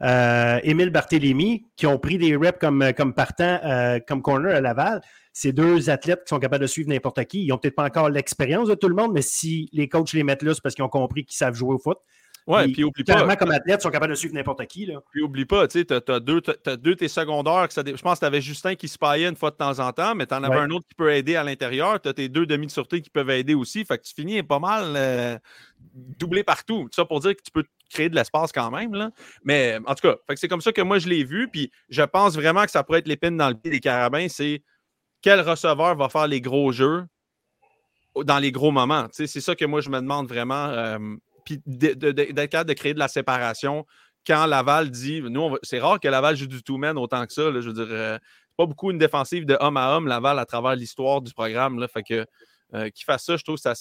euh, 0.04 0.60
Émile 0.64 0.90
Barthélémy, 0.90 1.68
qui 1.76 1.88
ont 1.88 1.98
pris 1.98 2.18
des 2.18 2.36
reps 2.36 2.60
comme, 2.60 2.92
comme 2.96 3.14
partant, 3.14 3.60
comme 4.08 4.22
corner 4.22 4.56
à 4.56 4.62
Laval. 4.62 5.02
C'est 5.34 5.52
deux 5.52 5.90
athlètes 5.90 6.24
qui 6.26 6.30
sont 6.30 6.40
capables 6.40 6.64
de 6.64 6.68
suivre 6.68 6.90
n'importe 6.90 7.24
qui. 7.26 7.44
Ils 7.44 7.50
n'ont 7.50 7.58
peut-être 7.58 7.76
pas 7.76 7.86
encore 7.86 8.10
l'expérience 8.10 8.68
de 8.68 8.76
tout 8.76 8.90
le 8.90 8.96
monde, 8.96 9.12
mais 9.14 9.22
si 9.22 9.70
les 9.72 9.88
coachs 9.88 10.14
les 10.14 10.24
mettent 10.24 10.42
là, 10.42 10.54
c'est 10.54 10.62
parce 10.62 10.74
qu'ils 10.74 10.84
ont 10.84 10.90
compris 10.90 11.26
qu'ils 11.26 11.38
savent 11.38 11.54
jouer 11.54 11.76
au 11.76 11.78
foot. 11.78 12.00
Oui, 12.48 12.72
puis 12.72 12.84
oublie 12.86 13.04
pas. 13.04 13.36
comme 13.36 13.52
athlète, 13.52 13.82
ils 13.82 13.84
sont 13.84 13.90
capables 13.90 14.14
de 14.14 14.18
suivre 14.18 14.34
n'importe 14.34 14.66
qui. 14.68 14.86
Là. 14.86 15.02
Puis 15.12 15.22
oublie 15.22 15.46
pas, 15.46 15.68
tu 15.68 15.80
sais, 15.80 15.86
tu 15.86 15.94
as, 15.94 16.20
deux, 16.22 16.42
as 16.66 16.78
deux 16.78 16.96
tes 16.96 17.10
secondaires. 17.10 17.68
Que 17.68 17.74
ça, 17.74 17.84
je 17.86 18.02
pense 18.02 18.16
que 18.16 18.20
tu 18.20 18.26
avais 18.26 18.40
Justin 18.40 18.76
qui 18.76 18.88
se 18.88 18.98
paillait 18.98 19.28
une 19.28 19.36
fois 19.36 19.52
de 19.52 19.58
temps 19.58 19.80
en 19.80 19.92
temps, 19.92 20.16
mais 20.16 20.26
tu 20.26 20.34
en 20.34 20.44
avais 20.44 20.56
un 20.56 20.70
autre 20.70 20.88
qui 20.88 20.96
peut 20.96 21.12
aider 21.12 21.36
à 21.36 21.44
l'intérieur. 21.44 22.02
Tu 22.02 22.08
as 22.08 22.14
tes 22.14 22.30
deux 22.30 22.46
demi 22.46 22.68
de 22.68 22.72
sûreté 22.72 23.02
qui 23.02 23.10
peuvent 23.10 23.30
aider 23.32 23.54
aussi. 23.54 23.84
Fait 23.84 23.98
que 23.98 24.04
tu 24.04 24.14
finis 24.14 24.42
pas 24.44 24.60
mal 24.60 24.94
euh, 24.96 25.38
doublé 25.94 26.44
partout. 26.44 26.84
Tout 26.84 26.96
ça 26.96 27.04
pour 27.04 27.20
dire 27.20 27.36
que 27.36 27.42
tu 27.42 27.52
peux 27.52 27.66
créer 27.90 28.08
de 28.08 28.16
l'espace 28.16 28.54
quand 28.54 28.72
même. 28.72 28.94
Là. 28.94 29.12
Mais 29.44 29.78
en 29.86 29.94
tout 29.94 30.08
cas, 30.08 30.16
c'est 30.36 30.48
comme 30.48 30.62
ça 30.62 30.72
que 30.72 30.82
moi 30.82 31.00
je 31.00 31.10
l'ai 31.10 31.26
vu. 31.26 31.50
Puis 31.50 31.70
je 31.90 32.04
pense 32.04 32.36
vraiment 32.36 32.64
que 32.64 32.72
ça 32.72 32.82
pourrait 32.82 33.00
être 33.00 33.08
l'épine 33.10 33.36
dans 33.36 33.50
le 33.50 33.56
pied 33.56 33.72
des 33.72 33.82
carabins. 33.82 34.28
C'est 34.30 34.64
quel 35.22 35.42
receveur 35.42 35.98
va 35.98 36.08
faire 36.08 36.28
les 36.28 36.40
gros 36.40 36.72
jeux 36.72 37.04
dans 38.24 38.40
les 38.40 38.52
gros 38.52 38.72
moments. 38.72 39.08
C'est 39.12 39.28
ça 39.28 39.54
que 39.56 39.66
moi 39.66 39.82
je 39.82 39.90
me 39.90 40.00
demande 40.00 40.28
vraiment. 40.28 40.68
Euh, 40.70 40.98
puis 41.48 41.62
d'être 41.66 42.50
capable 42.50 42.70
de 42.70 42.74
créer 42.74 42.94
de 42.94 43.00
la 43.00 43.08
séparation 43.08 43.86
quand 44.26 44.46
Laval 44.46 44.92
dit, 44.92 45.22
nous, 45.22 45.58
c'est 45.64 45.80
rare 45.80 46.02
que 46.02 46.10
Laval 46.10 46.36
joue 46.36 46.48
du 46.48 46.62
two-man 46.62 46.98
autant 46.98 47.26
que 47.26 47.32
ça. 47.32 47.44
je 47.44 47.70
veux 47.70 47.74
dire, 47.74 47.88
euh, 47.90 48.18
pas 48.58 48.66
beaucoup 48.66 48.92
une 48.92 48.98
défensive 48.98 49.46
de 49.46 49.56
homme 49.62 49.78
à 49.78 49.96
homme, 49.96 50.08
Laval, 50.08 50.38
à 50.40 50.46
travers 50.46 50.76
l'histoire 50.76 51.22
du 51.22 51.34
programme. 51.34 51.80
Là, 51.80 51.88
fait 51.88 52.04
que 52.04 52.26
euh, 52.74 52.90
qu'il 52.90 53.06
fasse 53.06 53.24
ça, 53.24 53.38
je 53.38 53.44
trouve 53.46 53.56
que 53.56 53.62
ça, 53.62 53.74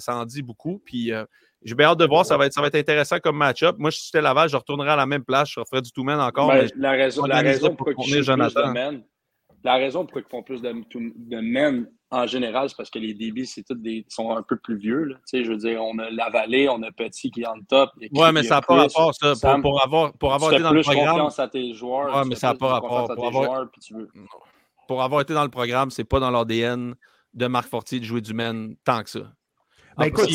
ça, 0.00 0.16
en 0.16 0.24
dit 0.24 0.40
beaucoup. 0.40 0.80
Puis 0.86 1.12
euh, 1.12 1.26
j'ai 1.62 1.74
bien 1.74 1.88
hâte 1.88 1.98
de 1.98 2.06
voir, 2.06 2.24
ça 2.24 2.38
va, 2.38 2.46
être, 2.46 2.54
ça 2.54 2.62
va 2.62 2.68
être 2.68 2.76
intéressant 2.76 3.18
comme 3.18 3.36
match-up. 3.36 3.76
Moi, 3.78 3.90
si 3.90 4.06
j'étais 4.06 4.22
Laval, 4.22 4.48
je 4.48 4.56
retournerais 4.56 4.92
à 4.92 4.96
la 4.96 5.04
même 5.04 5.24
place, 5.24 5.50
je 5.50 5.60
ferais 5.68 5.82
du 5.82 5.92
two-man 5.92 6.18
encore. 6.18 6.48
Ben, 6.48 6.70
la 6.76 6.92
raison, 6.92 7.26
la 7.26 7.40
raison 7.40 7.76
pour 7.76 7.88
que 7.88 8.22
Jonathan. 8.22 8.72
la 9.62 9.74
raison 9.74 10.06
pourquoi 10.06 10.22
ils 10.22 10.30
font 10.30 10.42
plus 10.42 10.62
de, 10.62 10.72
de 10.72 11.40
men 11.40 11.86
en 12.12 12.26
général, 12.26 12.68
c'est 12.68 12.76
parce 12.76 12.90
que 12.90 12.98
les 12.98 13.14
débits, 13.14 13.46
c'est 13.46 13.62
tous 13.62 13.74
des 13.74 14.04
sont 14.08 14.36
un 14.36 14.42
peu 14.42 14.56
plus 14.56 14.76
vieux. 14.76 15.04
Là. 15.04 15.16
Je 15.32 15.48
veux 15.48 15.56
dire, 15.56 15.82
on 15.82 15.98
a 15.98 16.10
la 16.10 16.28
vallée, 16.28 16.68
on 16.68 16.82
a 16.82 16.90
Petit 16.90 17.30
qui 17.30 17.42
est 17.42 17.46
en 17.46 17.60
top. 17.68 17.90
Oui, 18.00 18.32
mais 18.32 18.42
ça 18.42 18.56
n'a 18.56 18.62
pas 18.62 18.74
rapport, 18.74 19.14
ça. 19.14 19.58
Pour, 19.60 19.82
avoir, 19.82 20.12
pour 20.14 20.34
avoir 20.34 20.52
été 20.52 20.62
dans 20.62 20.72
le 20.72 20.82
programme. 20.82 21.10
confiance 21.10 21.38
à 21.38 21.48
tes 21.48 21.72
joueurs. 21.72 22.14
Oui, 22.16 22.28
mais 22.28 22.34
ça 22.34 22.48
n'a 22.48 22.54
pas 22.54 22.68
rapport. 22.68 23.14
Pour 23.14 23.26
avoir... 23.26 23.44
Joueurs, 23.44 23.68
pour 24.88 25.02
avoir 25.02 25.20
été 25.20 25.34
dans 25.34 25.44
le 25.44 25.50
programme, 25.50 25.90
c'est 25.90 26.04
pas 26.04 26.18
dans 26.18 26.30
l'ADN 26.30 26.94
de 27.32 27.46
Marc 27.46 27.68
Fortier 27.68 28.00
de 28.00 28.04
jouer 28.04 28.20
du 28.20 28.34
men 28.34 28.74
tant 28.84 29.04
que 29.04 29.10
ça. 29.10 29.32
Ben 30.00 30.06
écoute, 30.06 30.30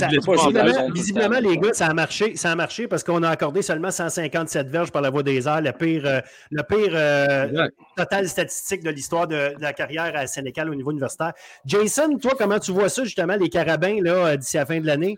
visiblement, 0.94 1.40
les 1.40 1.58
gars, 1.58 1.74
ça 1.74 1.88
a 1.88 1.94
marché, 1.94 2.36
ça 2.36 2.52
a 2.52 2.56
marché 2.56 2.88
parce 2.88 3.04
qu'on 3.04 3.24
a 3.24 3.30
accordé 3.30 3.64
seulement 3.64 3.90
157 3.90 4.68
verges 4.68 4.92
par 4.92 5.02
la 5.02 5.10
voie 5.10 5.24
des 5.24 5.48
airs, 5.48 5.62
le 5.62 5.72
pire, 5.72 6.06
euh, 6.06 6.20
le 6.52 6.62
pire 6.62 6.92
euh, 6.94 7.68
total 7.98 8.28
statistique 8.28 8.84
de 8.84 8.92
l'histoire 8.92 9.28
de, 9.28 9.60
la 9.60 9.74
carrière 9.74 10.16
à 10.16 10.28
Sénécal 10.28 10.70
au 10.70 10.76
niveau 10.76 10.92
universitaire. 10.92 11.34
Jason, 11.66 12.16
toi, 12.20 12.34
comment 12.38 12.60
tu 12.60 12.74
vois 12.74 12.90
ça, 12.90 13.04
justement, 13.06 13.36
les 13.38 13.50
carabins, 13.50 13.98
là, 14.04 14.28
euh, 14.28 14.38
d'ici 14.38 14.58
la 14.58 14.68
fin 14.68 14.80
de 14.80 14.86
l'année? 14.86 15.18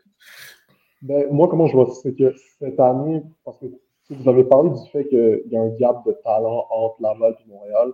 Ben, 1.02 1.26
moi, 1.30 1.50
comment 1.50 1.68
je 1.68 1.74
vois 1.74 1.88
ça, 1.88 2.00
c'est 2.04 2.16
que 2.16 2.34
cette 2.60 2.80
année, 2.80 3.24
parce 3.44 3.58
que 3.60 3.66
vous 4.12 4.30
avez 4.30 4.46
parlé 4.46 4.70
du 4.70 4.90
fait 4.94 5.06
qu'il 5.10 5.52
y 5.52 5.58
a 5.58 5.62
un 5.62 5.76
gap 5.78 6.06
de 6.06 6.14
talent 6.24 6.66
entre 6.70 7.02
Laval 7.02 7.36
et 7.46 7.50
Montréal. 7.50 7.92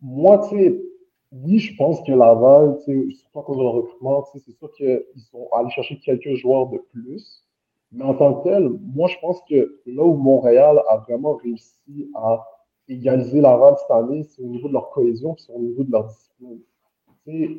Moi, 0.00 0.40
tu 0.48 0.56
sais, 0.56 0.80
oui, 1.32 1.58
je 1.58 1.76
pense 1.76 2.02
que 2.02 2.12
Laval, 2.12 2.76
surtout 2.80 3.38
à 3.38 3.42
cause 3.42 3.56
de 3.56 3.62
leur 3.62 3.72
recrutement, 3.74 4.24
c'est 4.32 4.40
sûr 4.52 4.72
qu'ils 4.72 5.04
sont 5.30 5.48
allés 5.52 5.70
chercher 5.70 5.98
quelques 6.00 6.34
joueurs 6.34 6.68
de 6.68 6.78
plus. 6.78 7.44
Mais 7.92 8.04
en 8.04 8.14
tant 8.14 8.34
que 8.34 8.48
tel, 8.48 8.68
moi, 8.94 9.08
je 9.08 9.16
pense 9.20 9.40
que 9.48 9.80
là 9.86 10.04
où 10.04 10.14
Montréal 10.14 10.80
a 10.88 10.98
vraiment 10.98 11.34
réussi 11.36 12.10
à 12.14 12.44
égaliser 12.88 13.40
Laval 13.40 13.74
cette 13.78 13.90
année, 13.90 14.24
c'est 14.24 14.42
au 14.42 14.46
niveau 14.46 14.68
de 14.68 14.72
leur 14.72 14.90
cohésion 14.90 15.36
et 15.48 15.52
au 15.52 15.60
niveau 15.60 15.84
de 15.84 15.92
leur 15.92 16.06
discipline. 16.06 16.60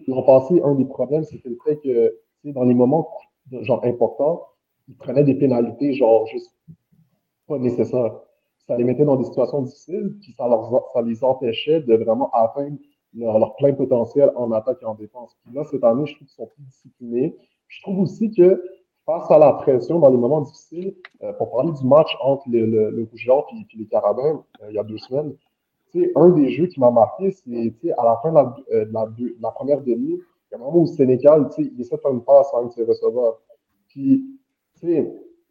L'an 0.07 0.23
passé, 0.23 0.61
un 0.63 0.75
des 0.75 0.85
problèmes, 0.85 1.23
c'était 1.23 1.49
le 1.49 1.57
fait 1.63 1.77
que 1.77 2.17
dans 2.43 2.63
les 2.63 2.73
moments 2.73 3.09
genre 3.51 3.83
importants, 3.85 4.47
ils 4.89 4.95
prenaient 4.95 5.23
des 5.23 5.35
pénalités 5.35 5.93
genre 5.93 6.25
juste 6.27 6.53
pas 7.47 7.57
nécessaires. 7.57 8.19
Ça 8.67 8.77
les 8.77 8.83
mettait 8.83 9.05
dans 9.05 9.15
des 9.15 9.25
situations 9.25 9.61
difficiles, 9.61 10.17
puis 10.21 10.33
ça, 10.33 10.47
leur, 10.47 10.89
ça 10.93 11.01
les 11.01 11.23
empêchait 11.23 11.81
de 11.81 11.95
vraiment 11.95 12.29
atteindre 12.31 12.77
leur, 13.13 13.55
plein 13.55 13.73
potentiel 13.73 14.31
en 14.35 14.51
attaque 14.51 14.77
et 14.81 14.85
en 14.85 14.95
défense. 14.95 15.35
Puis 15.43 15.53
là, 15.53 15.63
cette 15.65 15.83
année, 15.83 16.05
je 16.05 16.15
trouve 16.15 16.27
qu'ils 16.27 16.35
sont 16.35 16.47
plus 16.47 16.63
disciplinés. 16.63 17.35
Je 17.67 17.81
trouve 17.81 17.99
aussi 17.99 18.31
que 18.31 18.63
face 19.05 19.29
à 19.31 19.37
la 19.37 19.53
pression 19.53 19.99
dans 19.99 20.09
les 20.09 20.17
moments 20.17 20.41
difficiles, 20.41 20.95
euh, 21.23 21.33
pour 21.33 21.51
parler 21.51 21.71
du 21.71 21.85
match 21.85 22.15
entre 22.21 22.43
le, 22.49 22.65
le, 22.65 22.91
le 22.91 23.01
et, 23.03 23.77
les 23.77 23.85
Carabins 23.85 24.43
euh, 24.61 24.67
il 24.69 24.75
y 24.75 24.79
a 24.79 24.83
deux 24.83 24.97
semaines, 24.97 25.33
un 26.15 26.29
des 26.29 26.49
jeux 26.49 26.67
qui 26.67 26.79
m'a 26.79 26.91
marqué, 26.91 27.31
c'est 27.31 27.91
à 27.97 28.05
la 28.05 28.17
fin 28.23 28.29
de 28.29 28.35
la, 28.35 28.55
euh, 28.71 28.85
de 28.85 29.35
la 29.41 29.51
première 29.51 29.81
demi, 29.81 30.13
il 30.13 30.51
y 30.51 30.53
a 30.53 30.57
un 30.57 30.59
moment 30.59 30.79
où 30.79 30.81
le 30.81 30.87
Sénégal, 30.87 31.49
il 31.57 31.79
essaie 31.81 31.95
de 31.95 32.01
faire 32.01 32.11
une 32.11 32.23
passe 32.23 32.47
à 32.53 32.59
un 32.59 32.65
de 32.65 32.71
ses 32.71 32.83
receveurs. 32.83 33.39
Puis, 33.89 34.23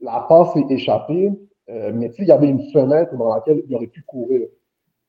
la 0.01 0.20
passe 0.28 0.57
est 0.57 0.70
échappée, 0.70 1.31
mais 1.69 2.11
il 2.19 2.24
y 2.24 2.32
avait 2.32 2.49
une 2.49 2.70
fenêtre 2.70 3.15
dans 3.16 3.32
laquelle 3.32 3.62
il 3.66 3.74
aurait 3.74 3.87
pu 3.87 4.03
courir. 4.03 4.49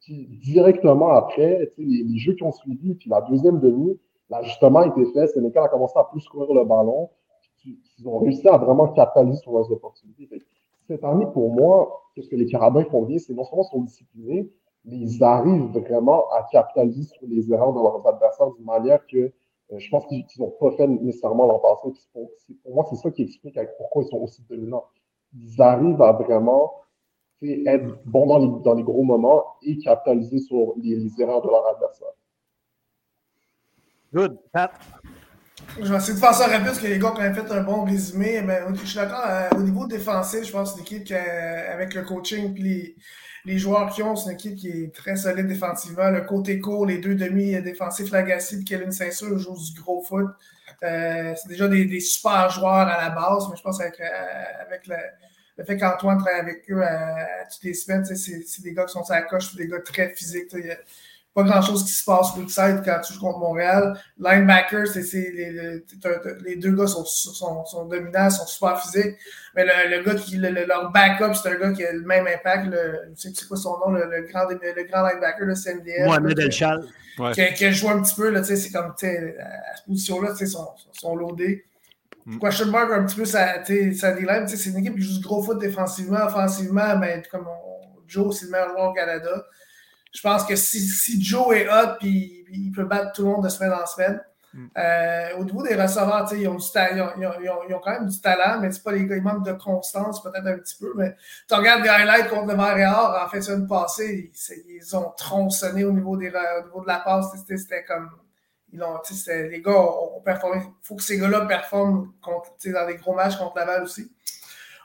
Puis 0.02 0.28
directement 0.44 1.10
après, 1.10 1.72
les, 1.78 2.04
les, 2.04 2.18
jeux 2.18 2.34
qui 2.34 2.44
ont 2.44 2.52
suivi, 2.52 2.96
puis 2.96 3.10
la 3.10 3.22
deuxième 3.22 3.60
demi, 3.60 4.00
l'ajustement 4.30 4.80
a 4.80 4.88
été 4.88 5.06
fait. 5.14 5.28
Sénégal 5.28 5.66
a 5.66 5.68
commencé 5.68 5.94
à 5.98 6.06
plus 6.06 6.28
courir 6.28 6.54
le 6.54 6.66
ballon. 6.66 7.10
Puis, 7.58 7.80
ils 8.00 8.08
ont 8.08 8.18
réussi 8.18 8.48
à 8.48 8.58
vraiment 8.58 8.88
capitaliser 8.88 9.38
sur 9.38 9.54
leurs 9.54 9.72
opportunités. 9.72 10.28
cette 10.88 11.04
année, 11.04 11.28
pour 11.32 11.54
moi, 11.54 12.02
ce 12.18 12.28
que 12.28 12.36
les 12.36 12.48
Carabins 12.48 12.84
font 12.86 13.04
bien, 13.04 13.20
c'est 13.20 13.34
non 13.34 13.44
seulement 13.44 13.64
sont 13.64 13.82
disciplinés, 13.82 14.52
mais 14.84 14.98
ils 14.98 15.24
arrivent 15.24 15.70
vraiment 15.78 16.24
à 16.32 16.48
capitaliser 16.52 17.04
sur 17.04 17.28
les 17.28 17.52
erreurs 17.52 17.74
de 17.74 17.80
leurs 17.80 18.06
adversaires 18.08 18.52
d'une 18.52 18.66
manière 18.66 19.06
que 19.06 19.18
euh, 19.18 19.78
je 19.78 19.90
pense 19.90 20.06
qu'ils 20.08 20.26
n'ont 20.40 20.54
pas 20.60 20.72
fait 20.72 20.88
nécessairement 20.88 21.46
l'an 21.46 21.60
passé. 21.60 21.94
Pour, 22.14 22.30
moi, 22.74 22.86
c'est 22.90 22.96
ça 22.96 23.12
qui 23.12 23.22
explique 23.22 23.58
pourquoi 23.78 24.04
ils 24.04 24.10
sont 24.10 24.18
aussi 24.18 24.44
dominants. 24.50 24.86
Ils 25.34 25.62
arrivent 25.62 26.02
à 26.02 26.14
vraiment 26.14 26.74
être 27.42 28.00
bon 28.06 28.28
dans 28.28 28.40
les, 28.40 28.64
dans 28.64 28.74
les, 28.74 28.84
gros 28.84 29.04
moments 29.04 29.44
et 29.62 29.78
capitaliser 29.80 30.40
sur 30.40 30.74
les, 30.82 31.10
erreurs 31.20 31.42
de 31.42 31.48
leur 31.48 31.68
adversaire. 31.68 32.08
Good. 34.14 34.38
Pat? 34.52 34.72
Je 35.80 35.90
vais 35.90 35.98
essayer 35.98 36.14
de 36.14 36.20
faire 36.20 36.34
ça 36.34 36.48
rapide 36.48 36.66
parce 36.66 36.80
que 36.80 36.88
les 36.88 37.00
gars 37.00 37.10
ont 37.10 37.14
quand 37.14 37.22
même 37.22 37.34
fait 37.34 37.50
un 37.52 37.64
bon 37.64 37.84
résumé. 37.84 38.42
Mais 38.42 38.60
je 38.74 38.86
suis 38.86 38.98
d'accord. 38.98 39.24
Euh, 39.26 39.50
au 39.56 39.62
niveau 39.62 39.88
défensif, 39.88 40.44
je 40.44 40.52
pense 40.52 40.74
que 40.74 40.80
c'est 40.80 40.90
une 40.92 40.98
équipe 40.98 41.08
qui, 41.08 41.14
avec 41.14 41.94
le 41.94 42.04
coaching 42.04 42.56
et 42.58 42.62
les, 42.62 42.96
les, 43.46 43.58
joueurs 43.58 43.90
qui 43.92 44.04
ont, 44.04 44.16
c'est 44.16 44.32
une 44.32 44.36
équipe 44.36 44.56
qui 44.56 44.70
est 44.70 44.94
très 44.94 45.16
solide 45.16 45.48
défensivement. 45.48 46.10
Le 46.10 46.22
côté 46.22 46.60
court, 46.60 46.86
les 46.86 46.98
deux 46.98 47.16
demi 47.16 47.60
défensifs, 47.62 48.12
Lagassi 48.12 48.60
et 48.60 48.64
Kevin 48.64 48.92
Saint-Sûr 48.92 49.38
jouent 49.38 49.56
du 49.74 49.82
gros 49.82 50.02
foot. 50.04 50.28
Euh, 50.84 51.34
c'est 51.36 51.48
déjà 51.48 51.68
des, 51.68 51.86
des, 51.86 52.00
super 52.00 52.50
joueurs 52.50 52.74
à 52.74 53.04
la 53.04 53.10
base, 53.12 53.48
mais 53.50 53.56
je 53.56 53.62
pense 53.62 53.80
avec, 53.80 54.00
euh, 54.00 54.06
avec 54.66 54.88
le, 54.88 54.96
le 55.58 55.66
fait 55.66 55.78
qu'Antoine 55.78 56.18
travaille 56.18 56.40
avec 56.40 56.70
eux 56.70 56.82
à, 56.84 57.46
toutes 57.52 57.64
les 57.64 57.74
semaines, 57.74 58.06
c'est 58.06 58.62
des 58.62 58.74
gars 58.74 58.86
qui 58.86 58.94
sont 58.94 59.10
à 59.10 59.20
la 59.20 59.22
coche, 59.24 59.56
des 59.56 59.68
gars 59.68 59.82
très 59.82 60.10
physiques. 60.10 60.50
Il 60.54 60.64
n'y 60.64 60.72
a 60.72 60.78
pas 61.34 61.44
grand-chose 61.44 61.86
qui 61.86 61.92
se 61.92 62.04
passe 62.04 62.36
outside 62.38 62.82
quand 62.84 63.00
tu 63.06 63.14
joues 63.14 63.22
contre 63.22 63.40
Montréal. 63.40 63.98
Linebacker, 64.18 64.88
c'est 64.88 65.02
les, 65.14 65.82
les, 66.44 66.56
deux 66.56 66.72
gars 66.74 66.88
sont, 66.88 67.06
sont, 67.06 67.66
sont, 67.66 67.86
dominants, 67.86 68.30
sont 68.30 68.46
super 68.46 68.82
physiques. 68.82 69.16
Mais 69.56 69.66
le, 69.66 70.04
gars 70.04 70.16
qui, 70.16 70.38
leur 70.38 70.92
backup, 70.92 71.34
c'est 71.34 71.50
un 71.50 71.56
gars 71.56 71.72
qui 71.72 71.86
a 71.86 71.94
le 71.94 72.02
même 72.02 72.28
impact. 72.28 72.68
Le, 72.68 73.14
je 73.16 73.30
sais 73.30 73.46
quoi 73.48 73.58
son 73.58 73.78
nom, 73.80 73.92
le, 73.92 74.28
grand, 74.30 74.50
le 74.50 74.84
grand 74.84 75.08
linebacker, 75.08 75.46
le 75.46 75.56
CNDF. 75.56 76.06
Mohamed 76.06 76.40
Elchal. 76.40 76.86
Qui, 77.34 77.54
qui, 77.54 77.66
a 77.66 77.72
joué 77.72 77.90
un 77.90 78.02
petit 78.02 78.16
peu, 78.16 78.44
c'est 78.44 78.72
comme 78.72 78.92
à 78.92 78.96
cette 78.98 79.86
position-là, 79.86 80.34
ils 80.40 80.48
sont, 80.48 80.68
sont 80.94 81.16
loadés. 81.16 81.66
Mm. 82.26 82.40
Question 82.40 82.68
mark 82.68 82.92
un 82.92 83.06
petit 83.06 83.16
peu 83.16 83.26
ça, 83.26 83.64
ça 83.66 84.12
dilemme. 84.12 84.48
C'est 84.48 84.70
une 84.70 84.78
équipe 84.78 84.96
qui 84.96 85.02
joue 85.02 85.20
du 85.20 85.22
gros 85.22 85.44
foot 85.44 85.60
défensivement, 85.60 86.26
offensivement, 86.26 86.98
mais 86.98 87.24
comme 87.32 87.48
Joe, 88.08 88.38
c'est 88.38 88.46
le 88.46 88.52
meilleur 88.52 88.70
joueur 88.70 88.90
au 88.92 88.94
Canada. 88.94 89.46
Je 90.14 90.22
pense 90.22 90.46
que 90.46 90.56
si, 90.56 90.80
si 90.80 91.24
Joe 91.24 91.56
est 91.56 91.70
hot, 91.70 91.96
puis, 92.00 92.46
il 92.52 92.72
peut 92.72 92.84
battre 92.84 93.14
tout 93.14 93.24
le 93.24 93.30
monde 93.30 93.44
de 93.44 93.50
semaine 93.50 93.72
en 93.72 93.86
semaine. 93.86 94.22
Mm. 94.54 94.68
Euh, 94.78 95.38
au 95.38 95.46
niveau 95.46 95.64
des 95.64 95.76
receveurs, 95.76 96.28
ils 96.34 96.48
ont, 96.50 96.58
ils, 96.58 97.02
ont, 97.02 97.34
ils, 97.70 97.74
ont, 97.74 97.80
quand 97.80 97.92
même 97.92 98.08
du 98.08 98.20
talent, 98.20 98.60
mais 98.60 98.72
c'est 98.72 98.84
pas 98.84 98.92
les 98.92 99.06
gars, 99.06 99.16
ils 99.16 99.24
manquent 99.24 99.46
de 99.46 99.54
constance 99.54 100.22
peut-être 100.22 100.46
un 100.46 100.58
petit 100.58 100.76
peu. 100.78 100.92
Mais 100.96 101.16
tu 101.48 101.56
regardes 101.56 101.84
les 101.84 101.90
highlights 101.90 102.30
contre 102.30 102.48
le 102.48 102.56
Montréal 102.56 102.94
en 103.24 103.30
fait, 103.30 103.42
semaine 103.42 103.68
passée, 103.68 104.32
ils, 104.34 104.76
ils, 104.76 104.96
ont 104.98 105.14
tronçonné 105.18 105.86
au 105.86 105.94
niveau, 105.94 106.18
des, 106.18 106.28
au 106.28 106.66
niveau 106.66 106.82
de 106.82 106.88
la 106.88 107.00
passe. 107.00 107.28
C'était 107.48 107.86
comme 107.86 108.10
ils 108.74 108.84
ont, 108.84 109.00
les 109.28 109.62
gars 109.62 109.80
ont, 109.80 110.22
performé. 110.24 110.62
Il 110.64 110.88
faut 110.88 110.96
que 110.96 111.04
ces 111.04 111.18
gars-là 111.18 111.46
performent 111.46 112.12
contre, 112.22 112.52
dans 112.66 112.88
des 112.88 112.96
gros 112.96 113.14
matchs 113.14 113.38
contre 113.38 113.58
Laval 113.58 113.84
aussi. 113.84 114.12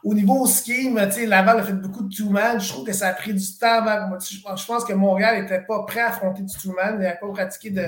Au 0.05 0.15
niveau 0.15 0.47
scheme, 0.47 0.97
Laval 0.97 1.61
a 1.61 1.63
fait 1.63 1.73
beaucoup 1.73 2.05
de 2.05 2.15
two-man. 2.15 2.61
Je 2.61 2.69
trouve 2.69 2.87
que 2.87 2.93
ça 2.93 3.09
a 3.09 3.13
pris 3.13 3.35
du 3.35 3.59
temps 3.59 3.87
avant. 3.87 4.19
Je 4.21 4.67
pense 4.67 4.85
que 4.85 4.93
Montréal 4.93 5.43
n'était 5.43 5.63
pas 5.63 5.83
prêt 5.85 6.01
à 6.01 6.09
affronter 6.09 6.43
du 6.43 6.55
two-man. 6.55 6.95
Il 6.95 7.01
n'avait 7.01 7.19
pas 7.19 7.29
pratiqué 7.29 7.71
de 7.71 7.87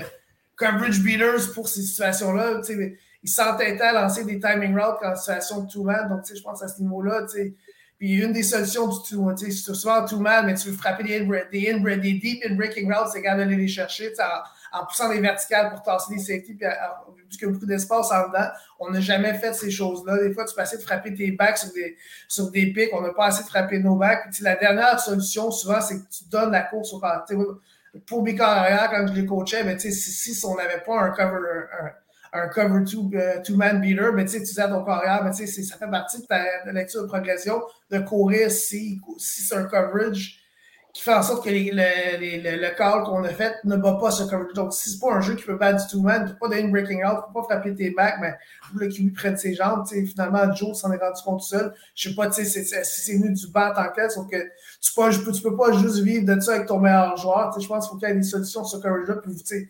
coverage 0.56 1.00
beaters 1.00 1.52
pour 1.54 1.68
ces 1.68 1.82
situations-là. 1.82 2.60
Il 3.22 3.28
s'entêtait 3.28 3.82
à 3.82 3.92
lancer 3.92 4.24
des 4.24 4.40
timing 4.40 4.76
routes 4.78 5.02
en 5.04 5.14
situation 5.14 5.62
de 5.62 5.70
two-man. 5.70 6.08
Donc, 6.08 6.22
je 6.32 6.42
pense 6.42 6.62
à 6.62 6.68
ce 6.68 6.80
niveau-là. 6.80 7.26
Puis 7.98 8.12
une 8.12 8.32
des 8.32 8.44
solutions 8.44 8.86
du 8.86 8.98
two, 9.08 9.34
tu 9.34 9.50
sais, 9.50 9.74
souvent 9.74 10.04
two-man, 10.04 10.46
mais 10.46 10.54
tu 10.54 10.68
veux 10.68 10.76
frapper 10.76 11.02
des, 11.02 11.18
in, 11.18 11.78
des, 11.80 11.96
des 11.96 12.12
deep 12.12 12.44
in 12.48 12.54
breaking 12.54 12.92
routes, 12.92 13.08
c'est 13.12 13.22
quand 13.22 13.36
d'aller 13.36 13.56
les 13.56 13.66
chercher 13.66 14.12
en, 14.72 14.86
poussant 14.86 15.08
des 15.08 15.20
verticales 15.20 15.70
pour 15.70 15.82
tasser 15.82 16.14
les 16.14 16.20
safety. 16.20 16.54
Puis, 16.54 16.66
vu 16.66 17.28
qu'il 17.28 17.42
y 17.42 17.50
a 17.50 17.52
beaucoup 17.52 17.66
d'espace 17.66 18.12
en 18.12 18.28
dedans, 18.28 18.48
on 18.78 18.90
n'a 18.90 19.00
jamais 19.00 19.34
fait 19.34 19.52
ces 19.52 19.72
choses-là. 19.72 20.16
Des 20.18 20.32
fois, 20.32 20.44
tu 20.44 20.54
peux 20.54 20.62
essayer 20.62 20.78
de 20.78 20.86
frapper 20.86 21.12
tes 21.12 21.32
backs 21.32 21.58
sur 21.58 21.72
des, 21.72 21.96
sur 22.28 22.52
des 22.52 22.72
pics. 22.72 22.90
On 22.92 23.00
n'a 23.00 23.12
pas 23.12 23.26
assez 23.26 23.42
de 23.42 23.48
frapper 23.48 23.80
nos 23.80 23.96
backs. 23.96 24.30
Puis, 24.30 24.44
la 24.44 24.54
dernière 24.54 25.00
solution, 25.00 25.50
souvent, 25.50 25.80
c'est 25.80 25.96
que 25.96 26.08
tu 26.08 26.24
donnes 26.30 26.52
la 26.52 26.62
course 26.62 26.92
au 26.92 27.00
Pour 28.06 28.22
mes 28.22 28.36
carrières, 28.36 28.90
quand 28.90 29.08
je 29.08 29.20
les 29.20 29.26
coachais, 29.26 29.64
mais 29.64 29.76
si, 29.76 29.92
si 29.92 30.46
on 30.46 30.54
n'avait 30.54 30.82
pas 30.86 31.00
un 31.00 31.10
cover, 31.10 31.40
un 31.82 31.90
cover 32.52 32.84
two-man 32.84 33.42
two 33.44 33.56
beater, 33.80 34.12
mais 34.12 34.24
tu 34.24 34.38
disais 34.38 34.62
à 34.62 34.68
ton 34.68 34.84
carrière, 34.84 35.24
mais 35.24 35.32
ça 35.32 35.76
fait 35.76 35.90
partie 35.90 36.20
de 36.20 36.26
ta 36.26 36.72
lecture 36.72 37.02
de 37.02 37.06
progression 37.06 37.62
de 37.90 37.98
courir 37.98 38.50
si, 38.50 39.00
si 39.18 39.42
c'est 39.42 39.56
un 39.56 39.64
coverage 39.64 40.38
qui 40.92 41.02
fait 41.02 41.14
en 41.14 41.22
sorte 41.22 41.44
que 41.44 41.50
les, 41.50 41.70
le 41.70 42.76
call 42.76 43.04
qu'on 43.04 43.22
a 43.22 43.28
fait 43.28 43.54
ne 43.64 43.76
bat 43.76 43.98
pas 44.00 44.10
ce 44.10 44.24
coverage. 44.24 44.54
Donc, 44.54 44.72
si 44.72 44.90
c'est 44.90 44.98
pas 44.98 45.14
un 45.14 45.20
jeu 45.20 45.36
qui 45.36 45.44
peut 45.44 45.56
battre 45.56 45.84
du 45.84 45.90
two-man, 45.92 46.26
tu 46.26 46.32
peux 46.32 46.38
pas 46.38 46.48
donner 46.48 46.68
breaking 46.68 47.04
out, 47.04 47.18
tu 47.18 47.32
peux 47.32 47.40
pas 47.40 47.42
frapper 47.44 47.74
tes 47.74 47.90
backs, 47.90 48.16
mais 48.20 48.34
faut 48.62 48.78
le 48.78 48.88
QB 48.88 49.14
prenne 49.14 49.36
ses 49.36 49.54
jambes. 49.54 49.86
finalement, 49.86 50.52
Joe 50.54 50.76
s'en 50.76 50.90
est 50.90 50.96
rendu 50.96 51.22
compte 51.22 51.40
tout 51.40 51.46
seul. 51.46 51.72
Je 51.94 52.08
sais 52.08 52.14
pas 52.14 52.32
si 52.32 52.44
c'est 52.44 53.16
venu 53.16 53.32
du 53.32 53.48
bas 53.48 53.70
en 53.70 53.74
tant 53.74 53.88
que 53.90 53.94
tel, 53.94 54.10
sauf 54.10 54.28
que 54.28 54.36
tu 54.80 55.24
peux, 55.24 55.32
tu 55.32 55.42
peux 55.42 55.56
pas 55.56 55.72
juste 55.72 55.98
vivre 55.98 56.34
de 56.34 56.40
ça 56.40 56.54
avec 56.54 56.66
ton 56.66 56.80
meilleur 56.80 57.16
joueur. 57.16 57.54
Je 57.58 57.66
pense 57.66 57.86
qu'il 57.86 57.92
faut 57.92 57.98
qu'il 57.98 58.08
y 58.08 58.12
ait 58.12 58.14
des 58.16 58.22
solutions 58.22 58.64
sur 58.64 58.78
ce 58.78 58.82
coverage-là. 58.82 59.16
Puis, 59.22 59.36
tu 59.36 59.44
connais 59.44 59.68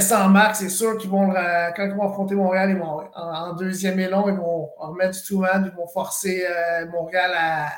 ça 0.00 0.26
en 0.26 0.28
max, 0.28 0.58
c'est 0.58 0.68
sûr 0.68 0.98
qu'ils 0.98 1.10
vont, 1.10 1.30
quand 1.30 1.84
ils 1.84 1.94
vont 1.94 2.08
affronter 2.08 2.34
Montréal, 2.34 2.70
ils 2.70 2.78
vont, 2.78 3.02
en, 3.14 3.52
deuxième 3.54 3.98
élan, 4.00 4.28
ils 4.28 4.34
vont 4.34 4.70
remettre 4.76 5.16
du 5.16 5.22
two-man, 5.22 5.70
ils 5.72 5.76
vont 5.76 5.86
forcer 5.86 6.44
euh, 6.48 6.86
Montréal 6.90 7.32
à 7.36 7.68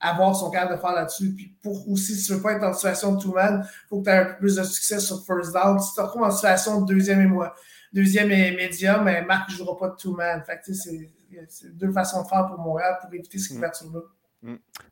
avoir 0.00 0.34
son 0.36 0.50
cadre 0.50 0.72
de 0.72 0.76
faire 0.76 0.92
là-dessus. 0.92 1.34
Puis 1.34 1.56
pour 1.62 1.88
aussi, 1.88 2.14
si 2.14 2.26
tu 2.26 2.32
ne 2.32 2.36
veux 2.36 2.42
pas 2.42 2.52
être 2.52 2.64
en 2.64 2.72
situation 2.72 3.12
de 3.12 3.20
two-man, 3.20 3.62
il 3.64 3.88
faut 3.88 4.00
que 4.00 4.04
tu 4.04 4.10
aies 4.10 4.18
un 4.18 4.24
peu 4.24 4.36
plus 4.38 4.56
de 4.56 4.62
succès 4.62 5.00
sur 5.00 5.24
first 5.24 5.52
down. 5.52 5.78
Si 5.80 5.90
tu 5.90 5.96
te 5.96 6.00
retrouves 6.00 6.22
en 6.22 6.30
situation 6.30 6.80
de 6.80 6.92
deuxième 6.92 7.20
et 7.20 7.26
moi, 7.26 7.54
deuxième 7.92 8.30
et 8.30 8.54
médium, 8.56 9.04
mais 9.04 9.22
Marc 9.22 9.50
ne 9.50 9.54
jouera 9.54 9.76
pas 9.78 9.88
de 9.88 9.96
two-man. 9.96 10.42
Fait 10.44 10.60
que 10.64 10.72
c'est 10.72 11.76
deux 11.76 11.92
façons 11.92 12.22
de 12.22 12.28
faire 12.28 12.46
pour 12.46 12.58
Montréal 12.58 12.98
pour 13.00 13.12
éviter 13.12 13.38
cette. 13.38 13.58
Mm. 13.58 14.00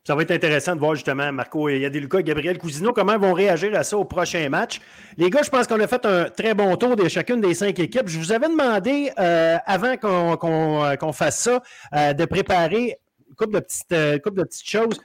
Ça 0.04 0.14
va 0.14 0.22
être 0.22 0.30
intéressant 0.30 0.74
de 0.74 0.80
voir 0.80 0.94
justement, 0.94 1.32
Marco 1.32 1.68
et 1.68 1.80
Yadeluca 1.80 2.20
et 2.20 2.22
Gabriel 2.22 2.58
Cousineau, 2.58 2.92
comment 2.92 3.14
ils 3.14 3.18
vont 3.18 3.32
réagir 3.32 3.74
à 3.74 3.82
ça 3.82 3.96
au 3.96 4.04
prochain 4.04 4.48
match. 4.48 4.80
Les 5.16 5.28
gars, 5.28 5.42
je 5.42 5.50
pense 5.50 5.66
qu'on 5.66 5.80
a 5.80 5.86
fait 5.86 6.06
un 6.06 6.30
très 6.30 6.54
bon 6.54 6.76
tour 6.76 6.96
de 6.96 7.08
chacune 7.08 7.40
des 7.40 7.54
cinq 7.54 7.78
équipes. 7.78 8.06
Je 8.06 8.18
vous 8.18 8.32
avais 8.32 8.48
demandé, 8.48 9.10
euh, 9.18 9.56
avant 9.66 9.94
euh, 10.04 10.96
qu'on 10.96 11.12
fasse 11.12 11.40
ça, 11.40 11.62
euh, 11.94 12.12
de 12.12 12.24
préparer 12.24 12.98
couple 13.40 13.54
de 13.54 13.60
petites, 13.60 13.92
euh, 13.92 14.18
couple 14.18 14.38
de 14.38 14.44
petites 14.44 14.68
choses. 14.68 15.00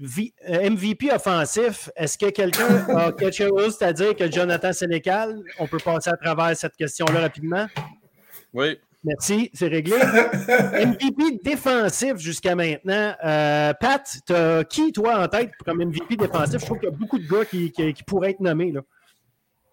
MVP 0.00 1.10
offensif, 1.12 1.90
est-ce 1.96 2.16
que 2.16 2.30
quelqu'un 2.30 2.86
a 2.96 3.12
quelque 3.18 3.34
chose 3.34 3.80
à 3.82 3.92
dire 3.92 4.14
que 4.14 4.30
Jonathan 4.30 4.72
Sénécal? 4.72 5.42
On 5.58 5.66
peut 5.66 5.78
passer 5.78 6.10
à 6.10 6.16
travers 6.16 6.56
cette 6.56 6.76
question-là 6.76 7.20
rapidement? 7.20 7.66
Oui. 8.52 8.78
Merci, 9.04 9.50
c'est 9.54 9.68
réglé. 9.68 9.96
MVP 9.96 11.40
défensif 11.44 12.16
jusqu'à 12.16 12.54
maintenant. 12.54 13.14
Euh, 13.24 13.72
Pat, 13.80 14.04
tu 14.26 14.34
as 14.34 14.64
qui, 14.64 14.92
toi, 14.92 15.20
en 15.22 15.28
tête 15.28 15.50
comme 15.64 15.78
MVP 15.78 16.16
défensif? 16.16 16.60
Je 16.60 16.64
trouve 16.66 16.78
qu'il 16.78 16.88
y 16.88 16.92
a 16.92 16.96
beaucoup 16.96 17.18
de 17.18 17.28
gars 17.28 17.44
qui, 17.44 17.70
qui 17.70 18.02
pourraient 18.04 18.30
être 18.30 18.40
nommés. 18.40 18.72
Là. 18.72 18.80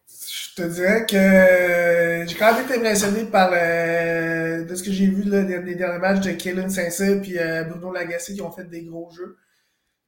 Je 0.08 0.62
te 0.62 0.68
dirais 0.70 1.06
que 1.06 2.30
j'ai 2.30 2.38
quand 2.38 2.54
même 2.54 2.66
été 2.66 2.76
impressionné 2.76 3.24
par 3.26 3.50
de 3.52 4.76
ce 4.76 4.84
que 4.84 4.92
j'ai 4.92 5.08
vu 5.08 5.24
là, 5.24 5.42
des, 5.44 5.76
derniers 5.76 6.00
matchs 6.00 6.22
de 6.22 6.32
Kellen 6.32 6.70
Saint-Cyr 6.70 7.22
et 7.24 7.40
euh, 7.40 7.64
Bruno 7.64 7.92
Lagacé 7.92 8.34
qui 8.36 8.42
ont 8.42 8.52
fait 8.52 8.64
des 8.70 8.84
gros 8.84 9.10
jeux. 9.12 9.38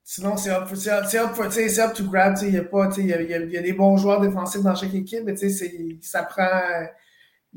Sinon, 0.03 0.38
c'est 0.38 0.52
up, 0.52 0.69
up, 0.72 1.39
up, 1.39 1.94
to 1.94 2.03
grab. 2.06 2.38
Il 2.41 2.53
y, 2.53 2.57
a 2.57 2.64
pas, 2.64 2.89
il, 2.98 3.07
y 3.07 3.14
a, 3.14 3.22
il 3.22 3.52
y 3.52 3.57
a 3.57 3.61
des 3.61 3.73
bons 3.73 3.98
joueurs 3.98 4.22
défensifs 4.22 4.61
dans 4.61 4.76
chaque 4.76 4.94
équipe, 4.94 5.23
mais 5.26 5.35
ça 6.02 6.23
prend. 6.23 6.61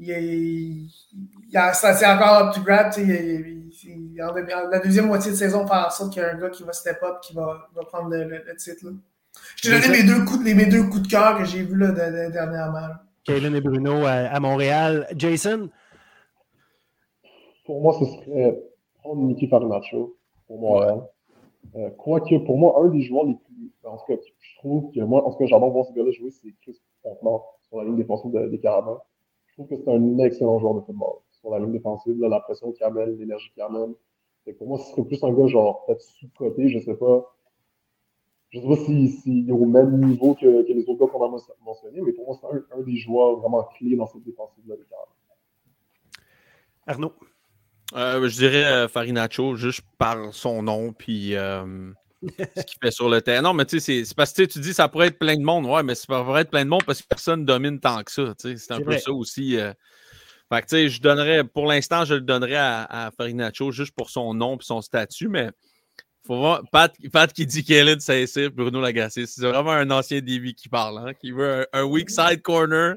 Il 0.03 0.89
c'est 1.75 2.07
encore 2.07 2.49
up 2.49 2.55
to 2.55 2.63
grab. 2.63 2.91
la 4.71 4.79
deuxième 4.79 5.07
moitié 5.07 5.31
de 5.31 5.37
saison, 5.37 5.67
par 5.67 5.89
en 5.89 5.91
sorte 5.91 6.13
qu'il 6.13 6.23
y 6.23 6.25
a 6.25 6.33
un 6.33 6.39
gars 6.39 6.49
qui 6.49 6.63
va 6.63 6.73
step 6.73 6.99
up, 7.03 7.19
qui 7.23 7.35
va, 7.35 7.69
va 7.75 7.85
prendre 7.85 8.09
le, 8.09 8.25
le, 8.25 8.57
titre. 8.57 8.87
Là. 8.87 8.93
Je 9.57 9.71
t'ai 9.71 9.81
donné 9.81 9.99
mes 9.99 10.09
deux, 10.09 10.25
coups, 10.25 10.43
mes 10.43 10.67
deux 10.67 10.85
coups 10.85 11.03
de 11.03 11.09
cœur 11.09 11.37
que 11.37 11.45
j'ai 11.45 11.63
vus 11.63 11.77
là, 11.77 11.93
dernièrement. 11.93 12.89
Kaylin 13.25 13.53
et 13.53 13.61
Bruno 13.61 14.07
à, 14.07 14.41
Montréal. 14.41 15.07
Jason? 15.15 15.69
Pour 17.67 17.83
moi, 17.83 17.95
ce 17.99 18.07
serait 18.07 18.59
prendre 19.03 19.23
Nicky 19.23 19.49
Farnacho 19.49 20.17
pour 20.47 20.61
Montréal. 20.61 21.03
Euh, 21.77 21.91
quoique, 21.91 22.37
pour 22.47 22.59
moi, 22.59 22.83
un 22.83 22.89
des 22.89 23.03
joueurs 23.03 23.27
les 23.27 23.35
plus. 23.35 23.71
En 23.85 23.99
tout 23.99 24.07
cas, 24.07 24.21
je 24.39 24.59
trouve 24.59 24.91
que 24.93 25.01
moi, 25.01 25.27
en 25.27 25.31
tout 25.31 25.39
cas, 25.39 25.47
j'adore 25.47 25.71
voir 25.71 25.85
ce 25.85 25.93
gars-là 25.93 26.11
jouer, 26.11 26.31
c'est 26.31 26.49
Chris 26.63 26.81
Fontenot 27.03 27.43
sur 27.69 27.79
la 27.79 27.85
ligne 27.85 27.97
défensive 27.97 28.33
des 28.33 28.61
Carabins. 28.61 28.99
Je 29.61 29.67
trouve 29.67 29.79
que 29.79 29.85
c'est 29.85 29.93
un 29.93 30.19
excellent 30.19 30.59
joueur 30.59 30.75
de 30.75 30.81
football. 30.81 31.17
Sur 31.33 31.51
la 31.51 31.59
ligne 31.59 31.73
défensive, 31.73 32.19
là, 32.19 32.29
la 32.29 32.41
pression 32.41 32.73
qu'il 32.73 32.85
amène, 32.85 33.17
l'énergie 33.19 33.51
qu'il 33.53 33.63
amène. 33.63 33.95
pour 34.59 34.67
moi, 34.67 34.79
ce 34.79 34.91
serait 34.91 35.05
plus 35.05 35.23
un 35.23 35.33
gars, 35.33 35.47
genre, 35.47 35.85
peut-être 35.85 36.01
sous-côté, 36.01 36.69
je 36.69 36.79
sais 36.79 36.95
pas 36.95 37.35
je 38.51 38.59
ne 38.59 38.63
sais 38.63 38.69
pas 38.69 38.85
s'il 38.85 39.11
si, 39.11 39.45
est 39.49 39.53
au 39.53 39.65
même 39.65 40.01
niveau 40.05 40.35
que, 40.35 40.67
que 40.67 40.73
les 40.73 40.85
autres 40.89 41.07
gars 41.07 41.13
qu'on 41.13 41.25
a 41.25 41.41
mentionnés, 41.65 42.01
mais 42.01 42.13
pour 42.13 42.27
moi, 42.27 42.37
c'est 42.41 42.49
un, 42.49 42.79
un, 42.79 42.83
des 42.83 42.97
joueurs 42.97 43.37
vraiment 43.37 43.63
clés 43.79 43.95
dans 43.95 44.09
cette 44.09 44.25
défensive-là 44.25 44.75
des 44.75 44.83
Arnaud? 46.87 47.13
Euh, 47.95 48.29
je 48.29 48.37
dirais 48.37 48.65
euh, 48.65 48.89
Farinacho, 48.89 49.55
juste 49.55 49.83
par 49.99 50.35
son 50.35 50.65
nom, 50.65 50.93
puis 50.93 51.37
euh, 51.37 51.93
ce 52.23 52.63
qu'il 52.65 52.79
fait 52.83 52.91
sur 52.91 53.09
le 53.09 53.21
terrain. 53.23 53.43
Non, 53.43 53.55
mais 53.55 53.65
tu 53.65 53.81
sais, 53.81 54.05
c'est 54.05 54.17
parce 54.17 54.33
que 54.33 54.43
tu 54.43 54.61
dis 54.61 54.75
ça 54.75 54.89
pourrait 54.89 55.09
être 55.09 55.19
plein 55.19 55.37
de 55.37 55.43
monde. 55.43 55.67
Ouais, 55.67 55.83
mais 55.83 55.95
ça 55.95 56.07
pourrait 56.07 56.43
être 56.43 56.51
plein 56.51 56.65
de 56.65 56.71
monde 56.71 56.85
parce 56.85 57.03
que 57.03 57.09
personne 57.09 57.45
domine 57.45 57.81
tant 57.81 58.03
que 58.03 58.13
ça. 58.13 58.35
C'est 58.39 58.73
un 58.73 58.81
peu 58.81 58.99
ça 58.99 59.13
aussi. 59.13 59.57
Fait 60.53 60.63
que, 60.63 60.67
tu 60.67 60.77
sais, 60.77 60.89
je 60.89 61.01
donnerais, 61.01 61.45
pour 61.45 61.67
l'instant, 61.67 62.05
je 62.05 62.15
le 62.15 62.23
donnerais 62.23 62.57
à, 62.57 62.83
à 63.07 63.11
Farinacho 63.13 63.71
juste 63.71 63.95
pour 63.95 64.11
son 64.11 64.35
nom 64.35 64.57
et 64.57 64.63
son 64.63 64.83
statut, 64.83 65.29
mais 65.29 65.51
faut 66.27 66.39
voir, 66.39 66.63
Pat, 66.71 66.95
Pat 67.13 67.33
qui 67.33 67.47
dit 67.47 67.63
de 67.63 67.97
Saint-Cyr, 67.99 68.51
Bruno 68.51 68.81
Lagacé. 68.81 69.27
C'est 69.27 69.43
vraiment 69.43 69.73
un 69.73 69.91
ancien 69.91 70.21
DB 70.21 70.53
qui 70.53 70.69
parle, 70.69 70.99
hein, 70.99 71.15
qui 71.15 71.33
veut 71.33 71.67
un, 71.73 71.83
weak 71.83 72.11
side 72.11 72.43
corner 72.43 72.97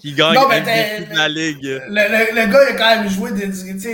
qui 0.00 0.14
gagne 0.14 0.34
non, 0.34 0.48
la 0.48 1.28
ligue. 1.28 1.62
Le, 1.62 2.34
le, 2.34 2.52
gars, 2.52 2.70
il 2.70 2.74
a 2.74 2.78
quand 2.78 3.02
même 3.02 3.08
joué 3.08 3.32
des. 3.32 3.46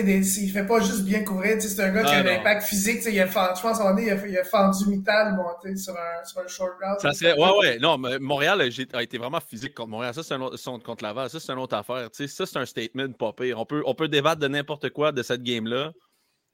des 0.02 0.42
il 0.42 0.50
fait 0.50 0.64
pas 0.64 0.80
juste 0.80 1.04
bien 1.04 1.24
courir. 1.24 1.56
C'est 1.60 1.82
un 1.82 1.90
gars 1.90 2.04
qui 2.04 2.14
a 2.14 2.18
un 2.18 2.26
impact 2.26 2.62
physique. 2.62 3.02
Il 3.06 3.20
a, 3.20 3.26
je 3.26 3.60
pense 3.62 3.78
il, 3.78 4.10
a, 4.10 4.26
il 4.26 4.38
a 4.38 4.44
fendu 4.44 4.86
Mittal 4.86 5.36
bon, 5.36 5.76
sur, 5.76 5.94
un, 5.94 6.24
sur 6.24 6.40
un 6.40 6.46
short 6.46 6.72
route. 6.80 7.00
Ça 7.00 7.12
serait, 7.12 7.34
ouais, 7.34 7.58
ouais. 7.58 7.78
Non, 7.78 7.98
mais 7.98 8.18
Montréal 8.20 8.60
a, 8.60 9.02
été 9.02 9.18
vraiment 9.18 9.40
physique 9.40 9.74
contre 9.74 9.90
Montréal. 9.90 10.14
Ça, 10.14 10.22
c'est 10.22 10.34
un 10.34 10.40
autre, 10.40 10.56
contre 10.84 11.04
Laval. 11.04 11.28
Ça, 11.30 11.40
c'est 11.40 11.52
une 11.52 11.58
autre 11.58 11.76
affaire. 11.76 12.08
ça, 12.12 12.46
c'est 12.46 12.56
un 12.56 12.66
statement 12.66 13.12
pas 13.12 13.32
pire. 13.32 13.58
On 13.58 13.66
peut, 13.66 13.82
on 13.86 13.94
peut 13.94 14.08
débattre 14.08 14.40
de 14.40 14.48
n'importe 14.48 14.90
quoi 14.90 15.12
de 15.12 15.22
cette 15.22 15.42
game-là. 15.42 15.92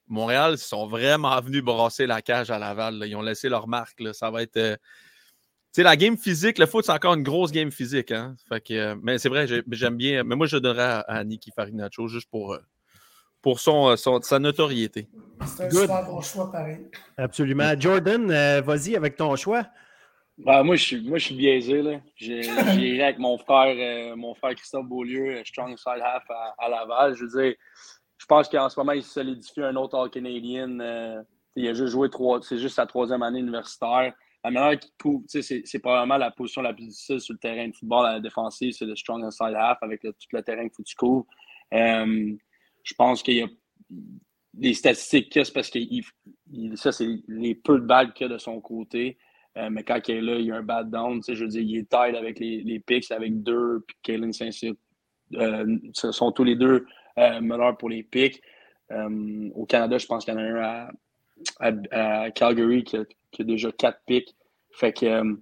Montréal, 0.09 0.53
ils 0.55 0.57
sont 0.57 0.87
vraiment 0.87 1.39
venus 1.39 1.63
brasser 1.63 2.07
la 2.07 2.21
cage 2.21 2.49
à 2.49 2.57
Laval. 2.57 3.03
Ils 3.05 3.15
ont 3.15 3.21
laissé 3.21 3.47
leur 3.47 3.67
marque. 3.67 4.01
Ça 4.13 4.31
va 4.31 4.41
être. 4.41 4.57
Euh, 4.57 4.75
tu 4.75 5.81
sais, 5.81 5.83
la 5.83 5.95
game 5.95 6.17
physique, 6.17 6.57
le 6.57 6.65
foot, 6.65 6.83
c'est 6.83 6.91
encore 6.91 7.13
une 7.13 7.23
grosse 7.23 7.51
game 7.51 7.71
physique. 7.71 8.11
Hein? 8.11 8.35
Fait 8.49 8.59
que, 8.59 8.73
euh, 8.73 8.95
mais 9.03 9.19
c'est 9.19 9.29
vrai, 9.29 9.45
j'aime 9.47 9.97
bien. 9.97 10.23
Mais 10.23 10.35
moi, 10.35 10.47
je 10.47 10.57
donnerais 10.57 10.81
à, 10.81 10.99
à 11.01 11.23
Nicky 11.23 11.51
Farinaccio 11.55 12.07
juste 12.07 12.27
pour, 12.31 12.53
euh, 12.53 12.59
pour 13.41 13.59
son, 13.59 13.95
sa 13.95 14.39
notoriété. 14.39 15.07
C'est 15.45 15.65
un 15.65 15.69
super 15.69 16.05
bon 16.05 16.21
choix, 16.21 16.51
pareil. 16.51 16.89
Absolument. 17.17 17.79
Jordan, 17.79 18.61
vas-y 18.61 18.95
avec 18.95 19.15
ton 19.15 19.35
choix. 19.35 19.67
Bah, 20.39 20.63
moi, 20.63 20.75
je 20.75 20.83
suis, 20.83 21.07
moi, 21.07 21.19
je 21.19 21.25
suis 21.25 21.35
biaisé. 21.35 21.99
J'irai 22.15 23.03
avec 23.03 23.19
mon 23.19 23.37
frère, 23.37 24.17
mon 24.17 24.33
frère 24.33 24.55
Christophe 24.55 24.87
Beaulieu, 24.87 25.43
Strong 25.45 25.77
Side 25.77 26.01
Half 26.01 26.23
à, 26.31 26.55
à 26.57 26.69
Laval. 26.69 27.13
Je 27.13 27.25
veux 27.25 27.41
dire, 27.41 27.53
pense 28.29 28.47
qu'en 28.47 28.69
ce 28.69 28.79
moment, 28.79 28.93
il 28.93 29.03
solidifie 29.03 29.61
un 29.61 29.75
autre 29.75 29.97
All-Canadian. 29.97 30.79
Euh, 30.79 31.21
il 31.55 31.67
a 31.67 31.73
juste 31.73 31.91
joué 31.91 32.09
trois, 32.09 32.39
c'est 32.41 32.59
juste 32.59 32.75
sa 32.75 32.85
troisième 32.85 33.23
année 33.23 33.39
universitaire. 33.39 34.13
La 34.43 34.51
manière 34.51 34.79
qu'il 34.79 34.91
couvre, 35.01 35.25
c'est 35.27 35.79
probablement 35.79 36.17
la 36.17 36.31
position 36.31 36.61
la 36.61 36.73
plus 36.73 36.85
difficile 36.85 37.19
sur 37.19 37.33
le 37.33 37.39
terrain 37.39 37.67
de 37.67 37.75
football 37.75 38.05
à 38.05 38.13
la 38.13 38.19
défensive, 38.21 38.71
c'est 38.71 38.85
le 38.85 38.95
strong 38.95 39.21
inside 39.25 39.53
half 39.53 39.79
avec 39.81 40.01
tout 40.01 40.13
le 40.31 40.41
terrain 40.41 40.69
que 40.69 40.81
tu 40.81 40.95
couvres. 40.95 41.25
Euh, 41.73 42.33
je 42.83 42.93
pense 42.93 43.21
qu'il 43.21 43.33
y 43.33 43.41
a 43.41 43.47
des 44.53 44.73
statistiques 44.73 45.29
qu'il 45.29 45.43
parce 45.53 45.69
que 45.69 45.79
ça, 46.75 46.93
c'est 46.93 47.07
les 47.27 47.55
peu 47.55 47.79
de 47.79 47.85
balles 47.85 48.13
qu'il 48.13 48.27
a 48.27 48.29
de 48.29 48.37
son 48.37 48.61
côté. 48.61 49.17
mais 49.69 49.83
quand 49.83 49.99
il 50.07 50.15
est 50.15 50.21
là, 50.21 50.35
il 50.35 50.45
y 50.45 50.51
a 50.51 50.55
un 50.55 50.63
bad 50.63 50.89
down. 50.89 51.21
Je 51.27 51.33
veux 51.33 51.49
dire, 51.49 51.61
il 51.61 51.77
est 51.77 51.89
tied 51.89 52.15
avec 52.15 52.39
les, 52.39 52.61
les 52.63 52.79
picks, 52.79 53.11
avec 53.11 53.43
deux, 53.43 53.83
puis 53.85 53.97
Kalen 54.03 54.31
Saint-Cyr. 54.31 54.73
ce 55.31 56.11
sont 56.13 56.31
tous 56.31 56.45
les 56.45 56.55
deux 56.55 56.85
meneurs 57.41 57.77
pour 57.77 57.89
les 57.89 58.03
picks. 58.03 58.41
au 58.91 59.65
Canada, 59.65 59.97
je 59.97 60.05
pense 60.05 60.25
qu'il 60.25 60.33
y 60.33 60.37
en 60.37 60.39
a 60.39 60.43
un 60.43 60.89
à, 61.91 62.31
Calgary 62.31 62.83
qui 62.83 62.97
a, 62.97 63.05
qui 63.31 63.41
a, 63.41 63.45
déjà 63.45 63.71
quatre 63.71 64.01
picks. 64.05 64.35
Fait 64.71 64.93
que 64.93 65.37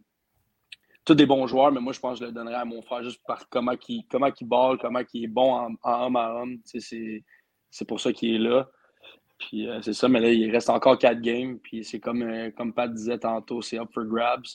tous 1.08 1.16
des 1.16 1.26
bons 1.26 1.48
joueurs, 1.48 1.72
mais 1.72 1.80
moi, 1.80 1.94
je 1.94 2.00
pense 2.00 2.20
que 2.20 2.26
je 2.26 2.30
le 2.30 2.34
donnerais 2.34 2.56
à 2.56 2.66
mon 2.66 2.82
frère 2.82 3.02
juste 3.02 3.22
par 3.26 3.48
comment 3.50 3.72
il, 3.88 4.04
comment 4.12 4.30
il 4.40 4.48
balle, 4.48 4.78
comment 4.78 5.00
il 5.14 5.24
est 5.24 5.28
bon 5.28 5.54
en, 5.54 5.70
homme 5.84 6.16
à 6.18 6.34
homme. 6.34 6.60
C'est 6.66 7.88
pour 7.88 8.02
ça 8.02 8.12
qu'il 8.12 8.36
est 8.36 8.40
là. 8.40 8.70
Puis 9.40 9.70
euh, 9.70 9.82
c'est 9.82 9.94
ça, 9.94 10.10
mais 10.10 10.20
là, 10.20 10.30
il 10.32 10.52
reste 10.52 10.70
encore 10.70 10.98
quatre 10.98 11.22
games. 11.22 11.60
Puis 11.60 11.86
c'est 11.86 12.00
comme, 12.00 12.24
euh, 12.24 12.52
comme 12.52 12.74
Pat 12.74 12.94
disait 12.94 13.20
tantôt, 13.20 13.62
c'est 13.62 13.80
up 13.80 13.88
for 13.94 14.04
grabs. 14.04 14.46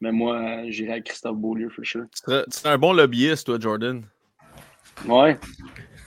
Mais 0.00 0.12
moi, 0.12 0.36
euh, 0.36 0.66
j'irai 0.68 0.92
avec 0.92 1.04
Christophe 1.04 1.38
Beaulieu, 1.38 1.70
for 1.70 1.84
sure. 1.84 2.04
Tu 2.24 2.32
es 2.32 2.66
un 2.68 2.78
bon 2.78 2.92
lobbyiste, 2.92 3.46
toi, 3.46 3.58
Jordan. 3.58 4.04
Ouais. 5.06 5.38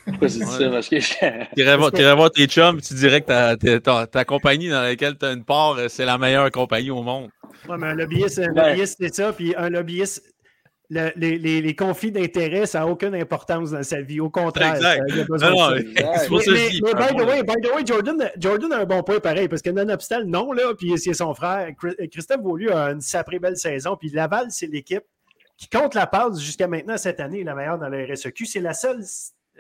Pourquoi 0.10 0.30
c'est 0.30 0.46
ça? 0.46 0.70
Parce 0.70 0.90
que 0.90 0.96
tu 1.56 1.62
irais 1.62 2.16
voir 2.16 2.32
tes 2.32 2.48
chums 2.48 2.82
tu 2.82 2.94
dirais 2.94 3.22
que 3.22 3.78
ta, 3.78 4.08
ta 4.08 4.26
compagnie 4.26 4.70
dans 4.70 4.82
laquelle 4.82 5.18
tu 5.18 5.26
as 5.26 5.32
une 5.32 5.44
part, 5.44 5.78
c'est 5.90 6.06
la 6.06 6.18
meilleure 6.18 6.50
compagnie 6.52 6.92
au 6.92 7.02
monde. 7.02 7.30
Oui, 7.68 7.76
mais 7.80 7.88
un 7.88 7.96
lobbyiste, 7.96 8.40
un 8.40 8.54
lobbyiste 8.54 8.98
c'est 9.00 9.14
ça. 9.14 9.34
Puis 9.34 9.54
un 9.58 9.70
lobbyiste, 9.70 10.24
les, 10.90 11.12
les, 11.16 11.62
les, 11.62 11.76
conflits 11.76 12.12
d'intérêt, 12.12 12.66
ça 12.66 12.80
n'a 12.80 12.88
aucune 12.88 13.14
importance 13.14 13.72
dans 13.72 13.84
sa 13.84 14.02
vie. 14.02 14.20
Au 14.20 14.30
contraire, 14.30 14.76
exact. 14.76 15.04
il 15.10 15.18
y 15.18 15.22
a 15.22 15.24
besoin 15.26 15.50
non, 15.52 15.72
de 15.72 15.78
ça. 15.78 16.52
mais, 16.52 16.70
mais, 16.82 16.94
by, 16.94 17.16
the 17.16 17.28
way, 17.28 17.44
by 17.44 17.54
the 17.62 17.76
way, 17.76 17.86
Jordan, 17.86 18.32
Jordan 18.38 18.74
a 18.74 18.78
un 18.80 18.86
bon 18.86 19.04
point 19.04 19.20
pareil, 19.20 19.48
parce 19.48 19.62
que 19.62 19.70
Nonobstal, 19.70 20.26
non, 20.26 20.52
là, 20.52 20.74
puis 20.76 20.98
c'est 20.98 21.14
son 21.14 21.34
frère. 21.36 21.70
Christophe 22.12 22.42
Beaulieu 22.42 22.76
a 22.76 22.92
une 22.92 23.02
sacrée 23.02 23.40
belle 23.40 23.58
saison, 23.58 23.98
puis 23.98 24.10
Laval, 24.10 24.48
c'est 24.50 24.68
l'équipe 24.68 25.04
qui 25.58 25.68
compte 25.70 25.94
la 25.94 26.08
passe 26.08 26.40
jusqu'à 26.40 26.68
maintenant 26.68 26.98
cette 26.98 27.20
année, 27.20 27.44
la 27.44 27.54
meilleure 27.54 27.78
dans 27.78 27.90
le 27.90 28.06
RSEQ. 28.12 28.46
C'est 28.46 28.62
la 28.62 28.74
seule 28.74 29.04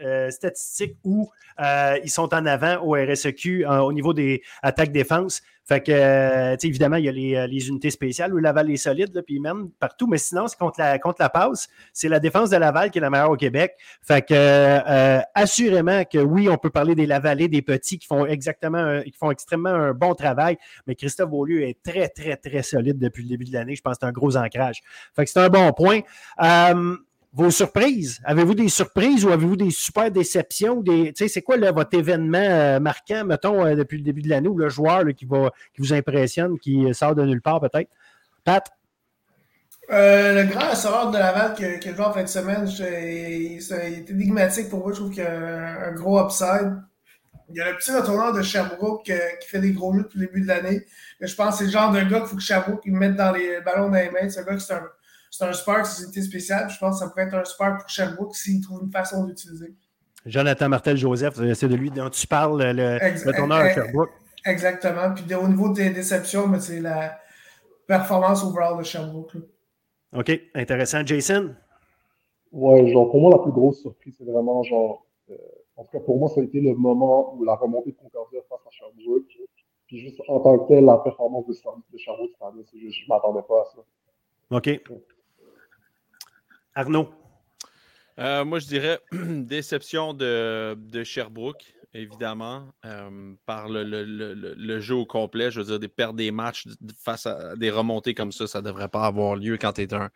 euh, 0.03 0.30
statistique 0.30 0.97
où 1.03 1.30
euh, 1.59 1.97
ils 2.03 2.09
sont 2.09 2.34
en 2.34 2.45
avant 2.45 2.77
au 2.84 2.93
RSEQ 2.93 3.65
euh, 3.65 3.80
au 3.80 3.93
niveau 3.93 4.13
des 4.13 4.41
attaques-défense. 4.61 5.41
Fait 5.65 5.84
que, 5.84 6.65
évidemment, 6.65 6.95
il 6.95 7.05
y 7.05 7.38
a 7.38 7.45
les, 7.45 7.67
unités 7.67 7.91
spéciales 7.91 8.34
où 8.34 8.39
Laval 8.39 8.71
est 8.71 8.77
solide, 8.77 9.21
puis 9.23 9.39
même 9.39 9.69
partout, 9.80 10.07
mais 10.07 10.17
sinon, 10.17 10.47
c'est 10.47 10.57
contre 10.57 10.80
la, 10.80 10.97
contre 10.97 11.21
la 11.21 11.30
passe. 11.30 11.67
C'est 11.93 12.09
la 12.09 12.19
défense 12.19 12.49
de 12.49 12.57
Laval 12.57 12.89
qui 12.89 12.97
est 12.97 13.01
la 13.01 13.11
meilleure 13.11 13.30
au 13.30 13.35
Québec. 13.35 13.73
Fait 14.01 14.26
que, 14.26 15.19
assurément 15.35 16.05
que 16.05 16.17
oui, 16.17 16.49
on 16.49 16.57
peut 16.57 16.71
parler 16.71 16.95
des 16.95 17.05
Lavalais, 17.05 17.49
des 17.49 17.61
petits 17.61 17.99
qui 17.99 18.07
font 18.07 18.26
exactement, 18.26 19.03
qui 19.03 19.11
font 19.11 19.30
extrêmement 19.30 19.69
un 19.69 19.93
bon 19.93 20.15
travail, 20.15 20.57
mais 20.88 20.95
Christophe 20.95 21.30
Beaulieu 21.30 21.61
est 21.61 21.77
très, 21.84 22.09
très, 22.09 22.35
très 22.35 22.63
solide 22.63 22.97
depuis 22.97 23.21
le 23.21 23.30
début 23.30 23.45
de 23.45 23.53
l'année. 23.53 23.76
Je 23.76 23.81
pense 23.84 23.93
que 23.93 23.99
c'est 24.01 24.07
un 24.07 24.11
gros 24.11 24.38
ancrage. 24.38 24.81
Fait 25.15 25.26
que 25.26 25.30
c'est 25.30 25.39
un 25.39 25.49
bon 25.49 25.71
point 25.71 25.99
vos 27.31 27.51
surprises? 27.51 28.19
Avez-vous 28.23 28.56
des 28.56 28.69
surprises 28.69 29.23
ou 29.26 29.30
avez-vous 29.30 29.56
des 29.56 29.72
super 29.72 30.11
déceptions? 30.11 30.81
Des, 30.81 31.14
c'est 31.15 31.41
quoi 31.41 31.57
votre 31.72 31.97
événement 31.97 32.38
euh, 32.39 32.80
marquant, 32.80 33.23
mettons, 33.26 33.65
euh, 33.65 33.76
depuis 33.76 33.97
le 33.97 34.03
début 34.03 34.22
de 34.22 34.30
l'année 34.30 34.47
ou 34.47 34.57
le 34.57 34.69
joueur 34.69 35.03
qui, 35.15 35.26
va, 35.26 35.51
qui 35.73 35.81
vous 35.81 35.93
impressionne, 35.93 36.57
qui 36.60 36.91
sort 36.93 37.15
de 37.15 37.23
nulle 37.23 37.41
part 37.41 37.61
peut-être? 37.61 37.89
Pat? 38.43 38.65
Euh, 39.91 40.43
le 40.43 40.49
grand 40.49 40.69
assureur 40.69 41.10
de 41.10 41.18
Laval 41.18 41.56
que, 41.56 41.80
que 41.80 41.89
je 41.89 41.95
vois 41.95 42.10
en 42.10 42.14
fin 42.14 42.23
de 42.23 42.27
semaine, 42.27 42.68
c'est 42.68 44.06
énigmatique 44.07 44.69
pour 44.69 44.80
moi. 44.80 44.91
Je 44.91 44.99
trouve 44.99 45.10
qu'il 45.11 45.23
y 45.23 45.26
a 45.26 45.88
un, 45.88 45.91
gros 45.93 46.23
upside. 46.23 46.80
Il 47.49 47.56
y 47.56 47.61
a 47.61 47.72
le 47.72 47.77
petit 47.77 47.91
retourneur 47.91 48.31
de 48.31 48.43
Sherbrooke 48.43 49.06
qui 49.06 49.47
fait 49.47 49.60
des 49.60 49.72
gros 49.72 49.91
jeux 49.93 50.03
depuis 50.03 50.19
le 50.19 50.27
début 50.27 50.41
de 50.41 50.47
l'année. 50.47 50.85
Je 51.19 51.34
pense 51.34 51.53
que 51.53 51.60
c'est 51.60 51.64
le 51.65 51.72
genre 51.72 51.91
de 51.91 52.01
gars 52.01 52.19
qu'il 52.19 52.27
faut 52.27 52.35
que 52.35 52.41
Sherbrooke 52.41 52.85
mette 52.85 53.15
dans 53.15 53.31
les 53.31 53.61
ballons 53.61 53.89
dans 53.89 53.95
les. 53.95 54.30
C'est 54.30 54.41
un 54.41 54.43
gars 54.43 54.56
qui 54.56 54.64
c'est 54.64 54.73
un 54.73 54.84
c'est 55.30 55.45
un 55.45 55.53
spark, 55.53 55.85
c'est 55.85 56.15
une 56.15 56.23
spéciale. 56.23 56.69
Je 56.69 56.77
pense 56.77 56.99
que 56.99 57.06
ça 57.06 57.10
pourrait 57.10 57.23
être 57.23 57.35
un 57.35 57.45
spark 57.45 57.81
pour 57.81 57.89
Sherbrooke 57.89 58.35
s'il 58.35 58.61
trouve 58.61 58.81
une 58.84 58.91
façon 58.91 59.26
d'utiliser. 59.26 59.76
Jonathan 60.26 60.69
Martel-Joseph, 60.69 61.35
c'est 61.53 61.68
de 61.68 61.76
lui 61.76 61.91
dont 61.91 62.10
tu 62.10 62.27
parles, 62.27 62.61
le, 62.61 63.35
tourneur 63.35 63.60
à 63.60 63.73
Sherbrooke. 63.73 64.11
Exactement. 64.45 65.14
Puis 65.14 65.34
au 65.35 65.47
niveau 65.47 65.69
des 65.69 65.89
déceptions, 65.91 66.47
c'est 66.60 66.81
la 66.81 67.19
performance 67.88 68.43
overall 68.43 68.77
de 68.77 68.84
Sherbrooke. 68.84 69.38
OK, 70.15 70.31
intéressant. 70.56 71.06
Jason? 71.06 71.56
Ouais, 72.51 72.88
genre, 72.88 73.11
pour 73.11 73.22
moi, 73.22 73.31
la 73.31 73.39
plus 73.39 73.51
grosse 73.51 73.81
surprise, 73.81 74.15
c'est 74.18 74.26
vraiment 74.26 74.64
genre. 74.64 75.06
Euh, 75.30 75.35
en 75.76 75.84
tout 75.84 75.91
cas, 75.91 75.99
pour 75.99 76.18
moi, 76.18 76.30
ça 76.30 76.41
a 76.41 76.43
été 76.43 76.60
le 76.60 76.73
moment 76.73 77.35
où 77.35 77.43
la 77.43 77.56
remontée 77.56 77.91
de 77.91 77.97
Concordia 77.97 78.41
face 78.49 78.60
à 78.65 78.72
Sherbrooke. 78.72 79.38
Puis 79.88 79.99
juste 79.99 80.22
en 80.27 80.39
tant 80.39 80.57
que 80.60 80.68
tel, 80.68 80.85
la 80.85 80.97
performance 80.97 81.47
de, 81.47 81.53
Sherbrooke 81.53 82.31
cette 82.31 82.41
année, 82.41 82.64
je 82.73 82.77
ne 82.77 83.07
m'attendais 83.07 83.41
pas 83.47 83.61
à 83.61 83.65
ça. 83.65 83.81
OK. 84.51 84.81
Arnaud? 86.80 87.10
Euh, 88.19 88.45
moi, 88.45 88.60
je 88.60 88.68
dirais 88.68 88.99
déception 89.11 90.14
de, 90.14 90.77
Sherbrooke, 91.03 91.73
évidemment, 91.93 92.69
euh, 92.85 93.34
par 93.45 93.68
le, 93.68 94.80
jeu 94.80 94.95
au 94.95 95.06
complet. 95.06 95.51
Je 95.51 95.60
veux 95.60 95.65
dire, 95.65 95.80
des 95.80 95.89
perdre 95.89 96.15
des 96.15 96.31
matchs 96.31 96.68
face 97.03 97.26
à 97.26 97.57
des 97.57 97.69
remontées 97.69 98.14
comme 98.14 98.31
ça, 98.31 98.47
ça 98.47 98.61
ne 98.61 98.68
devrait 98.68 98.88
pas 98.88 99.06
avoir 99.06 99.35
lieu 99.35 99.57
quand 99.57 99.73
tu 99.73 99.81
es 99.81 99.93
un. 99.93 100.10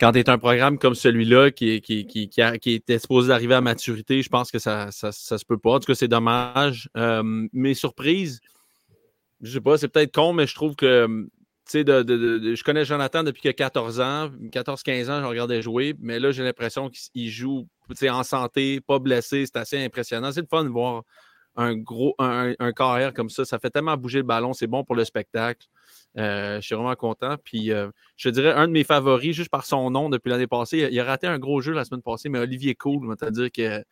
Un 0.00 0.38
programme 0.38 0.78
comme 0.78 0.96
celui-là 0.96 1.50
qui, 1.52 1.80
qui, 1.80 2.06
qui, 2.06 2.28
qui, 2.28 2.72
était 2.72 2.98
supposé 2.98 3.32
arriver 3.32 3.54
à 3.54 3.60
maturité, 3.60 4.22
je 4.22 4.28
pense 4.28 4.50
que 4.50 4.58
ça 4.58 4.86
ne 4.86 5.10
se 5.12 5.44
peut 5.44 5.56
pas. 5.56 5.70
En 5.70 5.78
tout 5.78 5.86
cas, 5.86 5.94
c'est 5.94 6.08
dommage. 6.08 6.90
Euh, 6.96 7.22
mes 7.52 7.74
surprises, 7.74 8.40
je 9.40 9.52
sais 9.52 9.60
pas, 9.60 9.78
c'est 9.78 9.88
peut-être 9.88 10.12
con, 10.12 10.32
mais 10.32 10.46
je 10.46 10.54
trouve 10.54 10.74
que 10.74 11.28
je 11.72 12.62
connais 12.62 12.84
Jonathan 12.84 13.22
depuis 13.22 13.42
que 13.42 13.50
14 13.50 14.00
ans, 14.00 14.28
14-15 14.50 15.10
ans, 15.10 15.20
je 15.22 15.26
regardais 15.26 15.62
jouer, 15.62 15.94
mais 16.00 16.20
là, 16.20 16.30
j'ai 16.30 16.44
l'impression 16.44 16.90
qu'il 16.90 17.30
joue 17.30 17.66
en 18.08 18.22
santé, 18.22 18.80
pas 18.80 18.98
blessé. 18.98 19.44
C'est 19.46 19.58
assez 19.58 19.84
impressionnant. 19.84 20.32
C'est 20.32 20.42
le 20.42 20.46
fun 20.46 20.64
de 20.64 20.68
voir 20.68 21.02
un 21.56 21.76
gros 21.76 22.14
un, 22.18 22.54
carrière 22.72 23.12
comme 23.14 23.30
ça. 23.30 23.44
Ça 23.44 23.58
fait 23.58 23.70
tellement 23.70 23.96
bouger 23.96 24.18
le 24.18 24.24
ballon, 24.24 24.52
c'est 24.52 24.66
bon 24.66 24.84
pour 24.84 24.96
le 24.96 25.04
spectacle. 25.04 25.66
Euh, 26.16 26.60
je 26.60 26.66
suis 26.66 26.74
vraiment 26.74 26.94
content. 26.94 27.36
Puis 27.42 27.72
euh, 27.72 27.90
je 28.16 28.28
dirais 28.28 28.52
un 28.52 28.66
de 28.66 28.72
mes 28.72 28.84
favoris, 28.84 29.34
juste 29.34 29.50
par 29.50 29.64
son 29.64 29.90
nom 29.90 30.08
depuis 30.10 30.30
l'année 30.30 30.46
passée. 30.46 30.88
Il 30.90 31.00
a, 31.00 31.04
raté 31.04 31.26
un 31.26 31.38
gros 31.38 31.60
jeu 31.60 31.72
la 31.72 31.84
semaine 31.84 32.02
passée, 32.02 32.28
mais 32.28 32.38
Olivier 32.38 32.74
Cool, 32.74 33.14
c'est-à-dire 33.18 33.50
que 33.52 33.84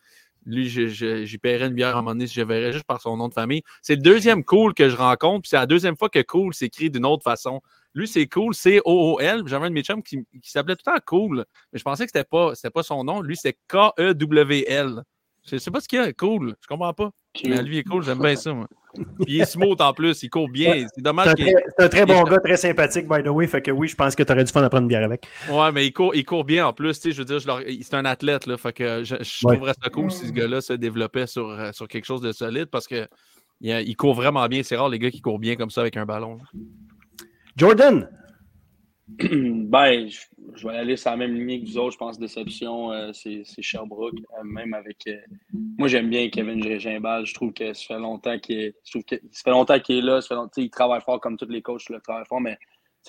lui, 0.46 0.68
j'y 0.68 1.38
paierais 1.38 1.66
une 1.66 1.74
bière 1.74 1.96
à 1.96 1.98
un 1.98 2.02
moment 2.02 2.12
donné 2.12 2.26
si 2.26 2.34
je 2.34 2.42
verrais 2.42 2.72
juste 2.72 2.84
par 2.84 3.00
son 3.00 3.16
nom 3.16 3.28
de 3.28 3.34
famille. 3.34 3.62
C'est 3.80 3.96
le 3.96 4.02
deuxième 4.02 4.44
Cool 4.44 4.74
que 4.74 4.88
je 4.88 4.96
rencontre, 4.96 5.42
puis 5.42 5.48
c'est 5.50 5.56
la 5.56 5.66
deuxième 5.66 5.96
fois 5.96 6.08
que 6.08 6.20
Cool 6.20 6.54
s'écrit 6.54 6.90
d'une 6.90 7.06
autre 7.06 7.22
façon. 7.22 7.60
Lui, 7.94 8.08
c'est 8.08 8.26
Cool, 8.26 8.54
C-O-O-L. 8.54 9.42
J'avais 9.46 9.66
un 9.66 9.70
de 9.70 9.74
mes 9.74 9.82
chums 9.82 10.02
qui, 10.02 10.24
s'appelait 10.42 10.76
tout 10.76 10.82
le 10.86 10.92
temps 10.92 11.04
Cool, 11.06 11.44
mais 11.72 11.78
je 11.78 11.84
pensais 11.84 12.04
que 12.04 12.10
c'était 12.12 12.28
pas, 12.28 12.52
pas 12.72 12.82
son 12.82 13.04
nom. 13.04 13.20
Lui, 13.20 13.36
c'est 13.36 13.56
K-E-W-L. 13.68 15.02
Je 15.44 15.56
sais 15.56 15.70
pas 15.70 15.80
ce 15.80 15.88
qu'il 15.88 15.98
y 15.98 16.02
a, 16.02 16.12
cool. 16.12 16.54
Je 16.60 16.66
comprends 16.68 16.94
pas. 16.94 17.10
Mais 17.44 17.62
lui, 17.62 17.76
il 17.76 17.78
est 17.80 17.84
cool, 17.84 18.02
j'aime 18.04 18.20
bien 18.20 18.36
ça, 18.36 18.52
moi. 18.52 18.68
Puis 18.94 19.34
il 19.34 19.40
est 19.40 19.44
smooth 19.44 19.80
en 19.80 19.92
plus, 19.92 20.22
il 20.22 20.30
court 20.30 20.48
bien. 20.48 20.86
C'est 20.94 21.02
dommage 21.02 21.34
qu'il. 21.34 21.54
C'est 21.78 21.84
un 21.84 21.88
très 21.88 22.06
bon 22.06 22.22
gars, 22.24 22.38
très 22.38 22.56
sympathique, 22.56 23.08
by 23.08 23.22
the 23.22 23.28
way. 23.28 23.46
Fait 23.46 23.62
que 23.62 23.70
oui, 23.70 23.88
je 23.88 23.96
pense 23.96 24.14
que 24.14 24.22
tu 24.22 24.32
aurais 24.32 24.44
du 24.44 24.52
fun 24.52 24.62
à 24.62 24.68
prendre 24.68 24.82
une 24.82 24.88
bière 24.88 25.04
avec. 25.04 25.26
Ouais, 25.50 25.72
mais 25.72 25.86
il 25.86 25.92
court, 25.92 26.14
il 26.14 26.24
court 26.24 26.44
bien 26.44 26.66
en 26.66 26.72
plus. 26.72 27.00
Tu 27.00 27.08
sais, 27.08 27.12
je 27.12 27.22
veux 27.22 27.24
dire, 27.24 27.40
c'est 27.82 27.94
un 27.94 28.04
athlète, 28.04 28.46
là. 28.46 28.56
Fait 28.56 28.72
que 28.72 29.04
je, 29.04 29.16
trouverais 29.46 29.74
ça 29.82 29.88
cool 29.90 30.10
si 30.10 30.26
ce 30.26 30.32
gars-là 30.32 30.60
se 30.60 30.72
développait 30.74 31.26
sur, 31.26 31.48
euh, 31.48 31.72
sur 31.72 31.88
quelque 31.88 32.04
chose 32.04 32.20
de 32.20 32.32
solide 32.32 32.66
parce 32.66 32.86
que 32.86 33.08
il, 33.60 33.96
court 33.96 34.14
vraiment 34.14 34.46
bien. 34.48 34.62
C'est 34.62 34.76
rare 34.76 34.88
les 34.88 34.98
gars 34.98 35.10
qui 35.10 35.20
courent 35.20 35.38
bien 35.38 35.56
comme 35.56 35.70
ça 35.70 35.80
avec 35.80 35.96
un 35.96 36.04
ballon. 36.04 36.38
Jordan, 37.56 38.08
ben, 39.08 40.08
je, 40.54 40.66
vais 40.68 40.76
aller 40.76 40.96
sur 40.96 41.10
la 41.10 41.16
même 41.16 41.34
ligne 41.34 41.64
que 41.64 41.70
vous 41.70 41.78
autres. 41.78 41.92
Je 41.92 41.98
pense 41.98 42.18
déception, 42.18 42.92
euh, 42.92 43.12
c'est 43.12 43.44
Sherbrooke. 43.60 44.14
Euh, 44.38 44.44
même 44.44 44.74
avec. 44.74 45.06
Euh, 45.08 45.16
moi, 45.76 45.88
j'aime 45.88 46.08
bien 46.08 46.28
Kevin 46.28 46.78
Gimbal. 46.78 47.26
Je 47.26 47.34
trouve 47.34 47.52
que 47.52 47.72
ça 47.72 47.94
fait 47.94 47.98
longtemps 47.98 48.38
qu'il 48.38 48.60
est, 48.60 48.74
fait 48.86 49.50
longtemps 49.50 49.80
qu'il 49.80 49.98
est 49.98 50.02
là. 50.02 50.20
il 50.56 50.70
travaille 50.70 51.00
fort 51.00 51.20
comme 51.20 51.36
tous 51.36 51.48
les 51.48 51.62
coachs 51.62 51.88
le 51.88 52.00
travaillent 52.00 52.26
fort, 52.26 52.40
mais 52.40 52.58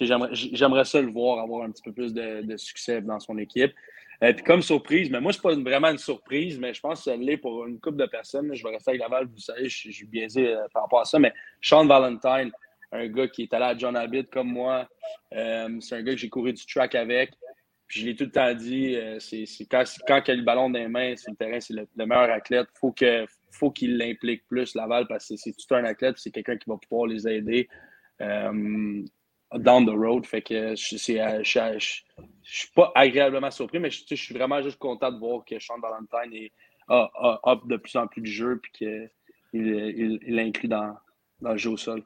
j'aimerais 0.02 0.86
ça 0.86 1.02
le 1.02 1.12
voir 1.12 1.40
avoir 1.40 1.64
un 1.64 1.72
petit 1.72 1.84
peu 1.84 1.94
plus 1.94 2.14
de, 2.14 2.58
succès 2.58 3.02
dans 3.02 3.20
son 3.20 3.38
équipe. 3.38 3.74
Puis 4.20 4.44
comme 4.46 4.62
surprise, 4.62 5.12
mais 5.12 5.20
moi, 5.20 5.34
c'est 5.34 5.42
pas 5.42 5.54
vraiment 5.54 5.90
une 5.90 5.98
surprise, 5.98 6.58
mais 6.58 6.74
je 6.74 6.80
pense 6.80 7.00
que 7.00 7.12
ça 7.12 7.16
l'est 7.18 7.38
pour 7.38 7.66
une 7.66 7.80
couple 7.80 7.98
de 7.98 8.06
personnes. 8.06 8.54
Je 8.56 8.64
vais 8.64 8.72
rester 8.72 8.92
avec 8.92 9.02
Laval, 9.02 9.26
vous 9.26 9.38
savez, 9.38 9.68
je, 9.68 9.92
suis 9.92 10.06
biaisé 10.06 10.56
par 10.74 10.84
rapport 10.84 11.02
à 11.02 11.06
ça, 11.06 11.20
mais 11.20 11.34
Sean 11.62 11.86
Valentine, 11.86 12.52
un 12.94 13.08
gars 13.08 13.28
qui 13.28 13.44
est 13.44 13.54
allé 13.54 13.66
à 13.66 13.78
John 13.78 13.96
Abbott 13.96 14.30
comme 14.30 14.50
moi. 14.50 14.88
Euh, 15.34 15.80
c'est 15.82 15.96
un 15.96 16.04
gars 16.04 16.14
que 16.14 16.20
j'ai 16.20 16.30
couru 16.30 16.54
du 16.54 16.66
track 16.66 16.96
avec. 16.96 17.32
Puis 17.88 18.02
je 18.02 18.06
l'ai 18.06 18.16
tout 18.16 18.26
le 18.26 18.32
temps 18.32 18.54
dit, 18.54 18.96
euh, 18.96 19.20
c'est, 19.20 19.46
quand, 19.70 19.84
quand 20.08 20.22
il 20.28 20.32
a 20.32 20.36
le 20.36 20.44
ballon 20.44 20.70
dans 20.70 20.80
les 20.80 20.88
mains 20.88 21.16
sur 21.16 21.32
le 21.32 21.38
terrain, 21.38 21.60
c'est 21.60 21.74
le, 21.74 21.88
meilleur 22.06 22.30
athlète. 22.30 22.68
Faut 22.80 22.92
que, 22.92 23.26
faut 23.52 23.72
qu'il 23.72 23.98
l'implique 23.98 24.48
plus, 24.48 24.74
Laval, 24.76 25.08
parce 25.08 25.28
que 25.28 25.36
c'est, 25.36 25.54
tout 25.54 25.76
un 25.76 25.84
athlète, 25.86 26.16
c'est 26.18 26.32
quelqu'un 26.32 26.58
qui 26.58 26.70
va 26.70 26.78
pouvoir 26.78 27.08
les 27.08 27.28
aider 27.28 27.68
euh, 28.22 29.04
down 29.56 29.86
the 29.86 29.96
road. 29.96 30.26
Fait 30.26 30.42
que 30.42 30.76
je, 30.76 30.96
ne 30.96 31.80
suis 32.44 32.70
pas 32.76 32.92
agréablement 32.96 33.52
surpris, 33.52 33.80
mais 33.80 33.90
je, 33.90 34.16
suis 34.16 34.34
vraiment 34.34 34.62
juste 34.62 34.80
content 34.80 35.12
de 35.12 35.18
voir 35.18 35.44
que 35.46 35.60
Sean 35.60 35.80
Valentine 35.80 36.34
est, 36.34 36.52
de 36.90 37.78
plus 37.78 37.96
en 37.96 38.08
plus 38.08 38.22
du 38.22 38.32
jeu 38.32 38.60
puis 38.62 38.72
qu'il 38.72 39.10
il, 39.54 40.70
dans, 40.70 40.96
dans 41.42 41.52
le 41.52 41.58
jeu 41.58 41.72
au 41.72 41.78
sol. 41.78 42.04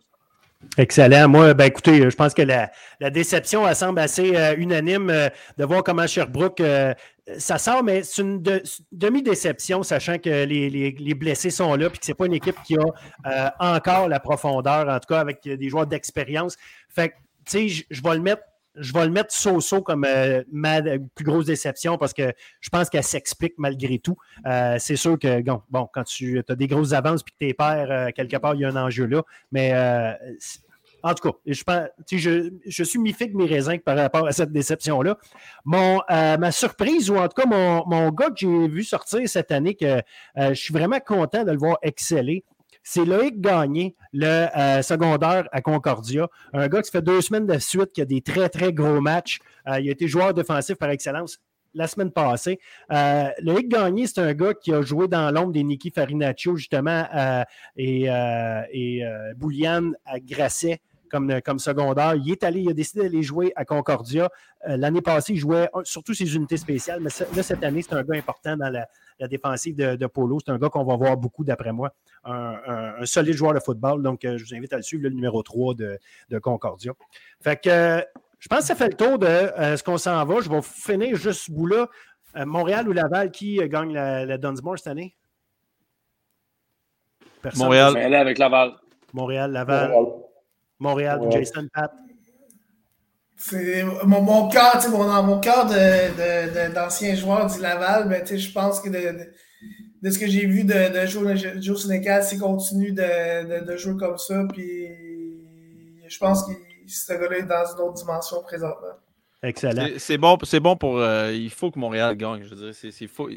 Excellent. 0.77 1.27
Moi, 1.27 1.53
ben 1.53 1.65
écoutez, 1.65 2.09
je 2.09 2.15
pense 2.15 2.33
que 2.33 2.41
la, 2.41 2.69
déception, 3.09 3.67
elle 3.67 3.75
semble 3.75 3.99
assez 3.99 4.35
euh, 4.35 4.55
unanime 4.57 5.09
euh, 5.09 5.29
de 5.57 5.65
voir 5.65 5.83
comment 5.83 6.07
Sherbrooke, 6.07 6.61
euh, 6.61 6.93
ça 7.37 7.57
sort, 7.57 7.83
mais 7.83 8.03
c'est 8.03 8.21
une 8.21 8.41
demi-déception, 8.91 9.83
sachant 9.83 10.17
que 10.17 10.45
les, 10.45 11.13
blessés 11.13 11.49
sont 11.49 11.75
là, 11.75 11.89
puis 11.89 11.99
que 11.99 12.05
ce 12.05 12.11
n'est 12.11 12.15
pas 12.15 12.25
une 12.25 12.33
équipe 12.33 12.55
qui 12.63 12.75
a 12.75 13.55
encore 13.59 14.07
la 14.07 14.19
profondeur, 14.19 14.87
en 14.87 14.99
tout 14.99 15.13
cas 15.13 15.19
avec 15.19 15.41
des 15.43 15.69
joueurs 15.69 15.87
d'expérience. 15.87 16.55
Fait 16.89 17.09
que, 17.09 17.13
tu 17.45 17.69
sais, 17.69 17.85
je 17.89 18.01
vais 18.01 18.15
le 18.15 18.21
mettre 18.21 18.43
je 18.79 18.93
vais 18.93 19.05
le 19.05 19.11
mettre 19.11 19.33
so-so 19.33 19.81
comme 19.81 20.05
ma 20.51 20.81
plus 20.81 21.25
grosse 21.25 21.45
déception 21.45 21.97
parce 21.97 22.13
que 22.13 22.33
je 22.59 22.69
pense 22.69 22.89
qu'elle 22.89 23.03
s'explique 23.03 23.53
malgré 23.57 23.99
tout. 23.99 24.17
c'est 24.77 24.95
sûr 24.95 25.17
que, 25.19 25.41
bon, 25.69 25.87
quand 25.93 26.03
tu 26.03 26.41
as 26.47 26.55
des 26.55 26.67
grosses 26.67 26.93
avances 26.93 27.23
puis 27.23 27.33
que 27.33 27.39
tu 27.39 27.49
es 27.49 27.53
père, 27.53 28.13
quelque 28.13 28.37
part, 28.37 28.55
il 28.55 28.61
y 28.61 28.65
a 28.65 28.69
un 28.69 28.75
enjeu 28.75 29.05
là. 29.05 29.23
Mais 29.51 29.73
en 31.03 31.13
tout 31.13 31.31
cas, 31.31 31.37
je, 31.45 32.51
je, 32.65 32.83
suis 32.83 32.99
mi-figue, 32.99 33.35
mi-raisin 33.35 33.77
par 33.77 33.97
rapport 33.97 34.27
à 34.27 34.31
cette 34.31 34.51
déception-là. 34.51 35.17
Mon, 35.63 36.01
euh, 36.09 36.37
ma 36.37 36.51
surprise, 36.51 37.09
ou 37.09 37.17
en 37.17 37.27
tout 37.27 37.41
cas 37.41 37.47
mon, 37.47 37.85
mon 37.87 38.09
gars 38.11 38.29
que 38.29 38.37
j'ai 38.37 38.67
vu 38.67 38.83
sortir 38.83 39.27
cette 39.29 39.51
année, 39.51 39.75
que 39.75 39.85
euh, 39.85 40.01
je 40.49 40.53
suis 40.53 40.73
vraiment 40.73 40.99
content 40.99 41.43
de 41.43 41.51
le 41.51 41.57
voir 41.57 41.77
exceller, 41.81 42.43
c'est 42.89 43.03
Loïc 43.03 43.41
Gagné, 43.41 43.97
le 44.13 44.47
euh, 44.57 44.81
secondaire 44.81 45.49
à 45.51 45.61
Concordia. 45.61 46.29
Un 46.53 46.69
gars 46.69 46.81
qui 46.81 46.89
fait 46.89 47.01
deux 47.01 47.19
semaines 47.19 47.45
de 47.45 47.57
suite, 47.59 47.91
qui 47.91 48.01
a 48.01 48.05
des 48.05 48.21
très, 48.21 48.47
très 48.47 48.71
gros 48.71 49.01
matchs. 49.01 49.39
il 49.67 49.89
a 49.89 49.91
été 49.91 50.07
joueur 50.07 50.33
défensif 50.33 50.77
par 50.77 50.89
excellence 50.89 51.39
la 51.73 51.85
semaine 51.85 52.11
passée. 52.11 52.59
Loïc 53.41 53.67
Gagné, 53.67 54.07
c'est 54.07 54.21
un 54.21 54.33
gars 54.33 54.53
qui 54.53 54.71
a 54.71 54.81
joué 54.81 55.09
dans 55.09 55.29
l'ombre 55.31 55.51
des 55.51 55.65
Niki 55.65 55.91
Farinaccio, 55.91 56.55
justement, 56.55 57.05
et, 57.75 58.05
et 58.05 59.03
Bouliane 59.35 59.93
à 60.05 60.21
Grasset 60.21 60.79
comme, 61.09 61.41
comme 61.41 61.59
secondaire. 61.59 62.15
Il 62.15 62.31
est 62.31 62.43
allé, 62.43 62.61
il 62.61 62.69
a 62.69 62.73
décidé 62.73 63.03
d'aller 63.03 63.23
jouer 63.23 63.51
à 63.55 63.65
Concordia. 63.65 64.29
Euh, 64.67 64.77
l'année 64.77 65.01
passée, 65.01 65.33
il 65.33 65.37
jouait 65.37 65.69
surtout 65.83 66.13
ses 66.13 66.35
unités 66.35 66.57
spéciales, 66.57 66.99
mais 67.01 67.09
là, 67.35 67.43
cette 67.43 67.63
année, 67.63 67.81
c'est 67.81 67.93
un 67.93 68.03
gars 68.03 68.17
important 68.17 68.57
dans 68.57 68.69
la, 68.69 68.87
défensive 69.27 69.75
de, 69.75 70.07
Polo. 70.07 70.39
C'est 70.45 70.51
un 70.51 70.57
gars 70.57 70.69
qu'on 70.69 70.83
va 70.83 70.95
voir 70.95 71.17
beaucoup, 71.17 71.43
d'après 71.43 71.71
moi. 71.71 71.93
Un, 72.23 73.05
solide 73.05 73.33
joueur 73.33 73.53
de 73.53 73.59
football. 73.59 74.01
Donc, 74.03 74.25
euh, 74.25 74.37
je 74.37 74.45
vous 74.45 74.55
invite 74.55 74.73
à 74.73 74.77
le 74.77 74.83
suivre, 74.83 75.03
le 75.03 75.09
numéro 75.09 75.41
3 75.41 75.75
de, 75.75 76.39
Concordia. 76.39 76.93
Fait 77.41 77.59
que 77.61 77.69
euh, 77.69 78.01
je 78.39 78.47
pense 78.47 78.59
que 78.59 78.65
ça 78.65 78.75
fait 78.75 78.89
le 78.89 78.93
tour 78.93 79.17
de 79.17 79.27
ce 79.27 79.83
qu'on 79.83 79.97
s'en 79.97 80.23
va. 80.23 80.41
Je 80.41 80.49
vais 80.49 80.61
finir 80.61 81.15
juste 81.15 81.47
ce 81.47 81.51
bout-là. 81.51 81.87
Montréal 82.45 82.87
ou 82.87 82.91
Laval, 82.91 83.31
qui 83.31 83.57
gagne 83.67 83.93
la, 83.93 84.37
Dunsmore 84.37 84.77
cette 84.77 84.87
année? 84.87 85.15
Montréal. 87.55 87.93
Montréal 87.93 88.13
avec 88.13 88.37
Laval. 88.37 88.73
Montréal, 89.13 89.51
Laval. 89.51 89.89
Montréal, 89.89 90.26
Jason 91.31 91.67
Pat. 91.73 91.91
C'est 93.37 93.83
mon, 93.83 94.21
mon 94.21 94.49
cœur, 94.49 94.81
mon, 94.89 95.23
mon 95.23 95.39
cœur 95.39 95.65
d'anciens 95.65 97.11
de, 97.11 97.15
de, 97.15 97.19
joueurs 97.19 97.45
du 97.45 97.61
Laval, 97.61 98.09
ben, 98.09 98.25
je 98.25 98.51
pense 98.51 98.79
que 98.81 98.89
de, 98.89 99.31
de, 100.01 100.09
ce 100.09 100.17
que 100.17 100.27
j'ai 100.27 100.47
vu 100.47 100.63
de, 100.63 100.73
de 100.73 101.05
Joe, 101.05 101.61
Joe 101.61 101.81
Sénécal, 101.81 102.23
s'il 102.23 102.39
continue 102.39 102.93
de, 102.93 103.77
jouer 103.77 103.95
comme 103.97 104.17
ça, 104.17 104.43
puis 104.51 104.87
je 106.07 106.17
pense 106.17 106.45
que 106.45 106.51
ce 106.87 107.13
gars-là 107.13 107.37
est 107.37 107.43
dans 107.43 107.63
une 107.75 107.81
autre 107.81 107.93
dimension 107.93 108.41
présentement. 108.41 108.97
Excellent. 109.43 109.87
C'est 109.97 110.17
bon, 110.17 110.35
bon 110.61 110.75
pour. 110.75 110.97
Euh, 110.97 111.31
il 111.31 111.51
faut 111.51 111.69
que 111.69 111.77
Montréal 111.77 112.15
gagne. 112.15 112.43
Je 112.43 112.55
veux 112.55 112.71
dire, 112.71 112.91
c'est, 112.91 113.07
faut, 113.07 113.29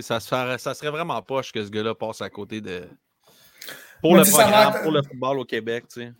ça, 0.00 0.20
serait, 0.20 0.58
ça 0.58 0.72
serait 0.72 0.90
vraiment 0.90 1.20
poche 1.20 1.50
que 1.50 1.64
ce 1.64 1.70
gars-là 1.70 1.96
passe 1.96 2.22
à 2.22 2.30
côté 2.30 2.60
de. 2.60 2.82
Pour, 4.00 4.16
le, 4.16 4.22
programme, 4.22 4.82
pour 4.82 4.92
le 4.92 5.02
football 5.02 5.40
au 5.40 5.44
Québec, 5.44 5.84
tu 5.92 6.02
sais. 6.02 6.12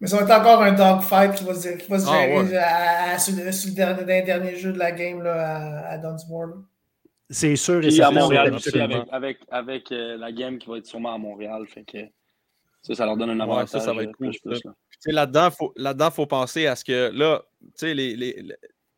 Mais 0.00 0.06
ça 0.06 0.16
va 0.16 0.22
être 0.22 0.40
encore 0.40 0.62
un 0.62 0.72
dogfight 0.72 1.34
qui 1.34 1.44
va 1.44 1.54
se, 1.54 1.68
qui 1.76 1.90
va 1.90 1.98
se 1.98 2.06
ah, 2.08 2.26
gérer 2.26 2.56
à, 2.56 3.18
sur, 3.18 3.34
le 3.34 3.74
dernier, 3.74 4.22
dernier 4.22 4.56
jeu 4.56 4.72
de 4.72 4.78
la 4.78 4.92
game 4.92 5.22
là, 5.22 5.86
à, 5.88 5.98
Dunsmore. 5.98 6.62
C'est 7.28 7.56
sûr. 7.56 7.84
Et 7.84 8.00
à 8.00 8.10
Montréal 8.10 8.54
aussi, 8.54 8.80
avec, 8.80 9.02
avec, 9.12 9.38
avec 9.50 9.92
euh, 9.92 10.16
la 10.16 10.32
game 10.32 10.58
qui 10.58 10.68
va 10.68 10.78
être 10.78 10.86
sûrement 10.86 11.14
à 11.14 11.18
Montréal. 11.18 11.66
Fait 11.68 11.84
que 11.84 11.98
ça, 12.82 12.94
ça 12.94 13.04
leur 13.04 13.16
donne 13.16 13.30
un 13.30 13.40
avantage. 13.40 13.68
ça, 13.68 13.80
ça 13.80 13.92
va 13.92 14.02
être 14.04 14.14
euh, 14.22 14.32
cool. 14.42 14.72
Là-dedans, 15.06 15.48
il 15.48 15.56
faut, 15.56 15.72
là 15.76 16.10
faut 16.10 16.26
penser 16.26 16.66
à 16.66 16.76
ce 16.76 16.84
que 16.84 17.10
là, 17.14 17.42
tu 17.60 17.70
sais, 17.76 17.94
les, 17.94 18.16
les, 18.16 18.42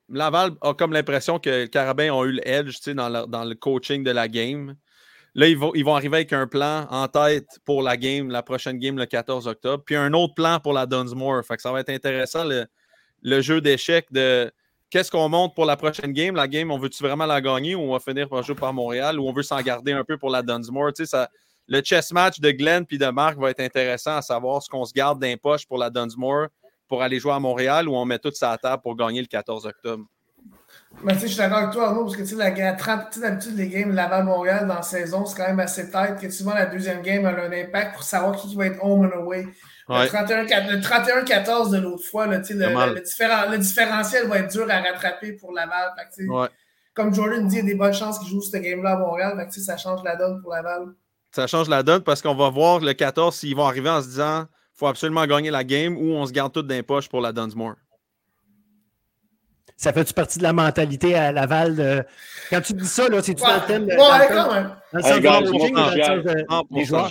Laval 0.09 0.53
a 0.61 0.75
comme 0.75 0.93
l'impression 0.93 1.39
que 1.39 1.51
les 1.51 1.69
Carabins 1.69 2.11
ont 2.13 2.25
eu 2.25 2.33
le 2.33 2.49
edge 2.49 2.79
dans, 2.89 3.27
dans 3.27 3.45
le 3.45 3.55
coaching 3.55 4.05
de 4.05 4.11
la 4.11 4.29
game. 4.29 4.77
Là, 5.35 5.49
ils 5.49 5.57
vont, 5.57 5.73
ils 5.75 5.85
vont 5.85 5.95
arriver 5.95 6.17
avec 6.19 6.33
un 6.35 6.47
plan 6.47 6.87
en 6.91 7.09
tête 7.09 7.47
pour 7.65 7.83
la 7.83 7.97
game, 7.97 8.29
la 8.29 8.43
prochaine 8.43 8.79
game 8.79 8.99
le 8.99 9.07
14 9.07 9.47
octobre, 9.47 9.83
puis 9.85 9.97
un 9.97 10.13
autre 10.13 10.35
plan 10.35 10.61
pour 10.61 10.75
la 10.75 10.85
Dunsmore. 10.85 11.43
Fait 11.45 11.57
que 11.57 11.63
ça 11.63 11.73
va 11.73 11.81
être 11.81 11.89
intéressant 11.89 12.45
le, 12.45 13.41
jeu 13.41 13.63
d'échecs 13.63 14.13
de 14.13 14.53
qu'est-ce 14.91 15.11
qu'on 15.11 15.31
monte 15.31 15.55
pour 15.55 15.65
la 15.65 15.77
prochaine 15.79 16.13
game? 16.13 16.35
La 16.35 16.49
game, 16.49 16.71
on 16.71 16.79
veut-tu 16.79 17.03
vraiment 17.03 17.25
la 17.25 17.41
gagner 17.41 17.75
ou 17.75 17.81
on 17.81 17.93
va 17.93 18.01
finir 18.01 18.29
par 18.29 18.43
jouer 18.43 18.55
par 18.55 18.75
Montréal 18.75 19.19
ou 19.19 19.27
on 19.27 19.33
veut 19.33 19.43
s'en 19.43 19.61
garder 19.63 19.93
un 19.93 20.05
peu 20.05 20.19
pour 20.19 20.29
la 20.29 20.43
Dunsmore? 20.43 20.93
Tu 20.93 21.05
sais, 21.05 21.11
ça, 21.11 21.31
le 21.67 21.81
chess 21.83 22.13
match 22.13 22.39
de 22.39 22.51
Glenn 22.51 22.85
puis 22.85 22.99
de 22.99 23.07
Marc 23.07 23.39
va 23.39 23.51
être 23.51 23.61
intéressant 23.61 24.17
à 24.17 24.23
savoir 24.23 24.63
ce 24.63 24.69
qu'on 24.69 24.85
se 24.85 24.93
garde 24.93 25.19
d'un 25.19 25.37
poche 25.39 25.67
pour 25.67 25.79
la 25.79 25.89
Dunsmore 25.89 26.49
pour 26.89 27.01
aller 27.01 27.19
jouer 27.19 27.33
à 27.33 27.39
Montréal 27.39 27.89
ou 27.89 27.97
on 27.97 28.05
met 28.05 28.19
tout 28.19 28.33
ça 28.35 28.51
à 28.51 28.59
table 28.59 28.83
pour 28.83 28.97
gagner 28.97 29.23
le 29.23 29.29
14 29.29 29.65
octobre. 29.65 30.05
Mais 31.03 31.15
tu 31.15 31.21
sais, 31.21 31.27
je 31.27 31.33
suis 31.33 31.39
d'accord 31.39 31.59
avec 31.59 31.73
toi, 31.73 31.89
Arnaud, 31.89 32.05
parce 32.05 32.17
que 32.17 32.23
tu 32.23 32.29
sais, 32.29 32.37
la, 32.37 32.51
d'habitude, 32.51 33.57
les 33.57 33.69
games 33.69 33.93
Laval-Montréal 33.93 34.67
dans 34.69 34.75
la 34.75 34.83
saison, 34.83 35.25
c'est 35.25 35.37
quand 35.37 35.49
même 35.49 35.61
assez 35.61 35.91
tête 35.91 36.21
que 36.21 36.31
souvent 36.31 36.55
la 36.55 36.67
deuxième 36.67 37.03
game 37.03 37.25
a 37.27 37.31
un 37.31 37.51
impact 37.51 37.95
pour 37.95 38.03
savoir 38.05 38.37
qui 38.37 38.55
va 38.55 38.67
être 38.67 38.85
home 38.85 39.07
and 39.07 39.19
away. 39.19 39.49
Le 39.89 40.81
31-14 40.81 41.71
de 41.73 41.79
l'autre 41.79 42.05
fois, 42.05 42.27
le, 42.27 42.37
le, 42.37 43.59
différentiel 43.59 44.29
va 44.29 44.39
être 44.39 44.53
dur 44.53 44.67
à 44.71 44.81
rattraper 44.81 45.33
pour 45.33 45.53
Laval. 45.53 45.93
Comme 46.95 47.15
Jordan 47.15 47.47
dit, 47.47 47.57
il 47.57 47.59
y 47.59 47.63
a 47.63 47.65
des 47.65 47.75
bonnes 47.75 47.95
chances 47.95 48.19
qu'il 48.19 48.29
joue 48.29 48.41
cette 48.41 48.63
game-là 48.63 48.93
à 48.93 48.99
Montréal. 48.99 49.35
Fait 49.37 49.61
ça 49.61 49.77
change 49.77 50.05
la 50.05 50.15
donne 50.15 50.41
pour 50.41 50.53
Laval. 50.53 50.95
Ça 51.35 51.47
change 51.47 51.69
la 51.69 51.83
donne 51.83 52.03
parce 52.03 52.21
qu'on 52.21 52.35
va 52.35 52.51
voir 52.51 52.81
le 52.81 52.93
14 52.93 53.35
s'ils 53.35 53.57
vont 53.57 53.67
arriver 53.67 53.89
en 53.89 54.03
se 54.03 54.09
disant 54.09 54.47
faut 54.75 54.87
absolument 54.87 55.27
gagner 55.27 55.51
la 55.51 55.65
game 55.65 55.97
ou 55.97 56.13
on 56.13 56.27
se 56.27 56.33
garde 56.33 56.53
tout 56.53 56.63
d'un 56.63 56.83
poche 56.83 57.09
pour 57.09 57.21
la 57.21 57.33
Dunsmore. 57.33 57.77
Ça 59.83 59.93
fait-tu 59.93 60.15
partie 60.15 60.39
de 60.39 60.45
la 60.45 60.53
mentalité 60.53 61.17
à 61.17 61.33
Laval? 61.33 61.75
De... 61.75 62.05
Quand 62.51 62.61
tu 62.61 62.73
dis 62.73 62.87
ça, 62.87 63.09
là, 63.09 63.21
c'est-tu 63.21 63.43
dans 63.43 63.57
le 63.57 63.67
thème? 63.67 63.87
Ouais, 63.87 64.29
quand 64.29 64.55
même. 64.55 64.77
Dans 64.93 65.41
le 66.71 66.85
joueurs? 66.85 67.11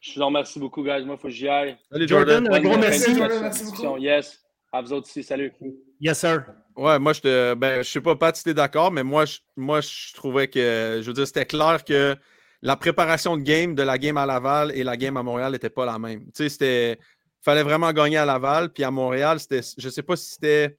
Je 0.00 0.18
vous 0.18 0.24
remercie 0.24 0.58
beaucoup, 0.58 0.82
guys. 0.82 1.04
Moi, 1.04 1.16
il 1.18 1.20
faut 1.20 1.28
que 1.28 1.34
j'y 1.34 1.50
aille. 1.50 1.76
Salut, 1.92 2.08
Jordan. 2.08 2.48
Un 2.50 2.60
gros 2.60 2.78
merci. 2.78 3.12
merci 3.12 3.64
beaucoup. 3.64 3.98
Yes. 3.98 4.40
À 4.72 4.80
vous 4.80 4.90
autres 4.94 5.06
aussi. 5.06 5.22
Salut. 5.22 5.52
Yes, 6.00 6.18
sir. 6.18 6.46
Ouais, 6.76 6.98
moi, 6.98 7.12
je 7.12 7.20
te. 7.20 7.52
Ben, 7.52 7.82
je 7.82 7.90
sais 7.90 8.00
pas, 8.00 8.16
Pat, 8.16 8.34
si 8.34 8.42
tu 8.42 8.50
es 8.50 8.54
d'accord, 8.54 8.90
mais 8.90 9.02
moi 9.02 9.26
je, 9.26 9.36
moi, 9.54 9.82
je 9.82 10.14
trouvais 10.14 10.48
que. 10.48 11.00
Je 11.02 11.06
veux 11.06 11.12
dire, 11.12 11.26
c'était 11.26 11.44
clair 11.44 11.84
que 11.84 12.16
la 12.62 12.76
préparation 12.76 13.36
de 13.36 13.42
game 13.42 13.74
de 13.74 13.82
la 13.82 13.98
game 13.98 14.16
à 14.16 14.24
Laval 14.24 14.72
et 14.74 14.82
la 14.82 14.96
game 14.96 15.18
à 15.18 15.22
Montréal 15.22 15.52
n'était 15.52 15.68
pas 15.68 15.84
la 15.84 15.98
même. 15.98 16.20
Tu 16.34 16.44
sais, 16.44 16.48
c'était. 16.48 16.92
Il 16.92 17.44
fallait 17.44 17.64
vraiment 17.64 17.92
gagner 17.92 18.16
à 18.16 18.24
Laval, 18.24 18.72
puis 18.72 18.82
à 18.82 18.90
Montréal, 18.90 19.38
c'était. 19.40 19.60
Je 19.76 19.90
sais 19.90 20.02
pas 20.02 20.16
si 20.16 20.30
c'était 20.30 20.78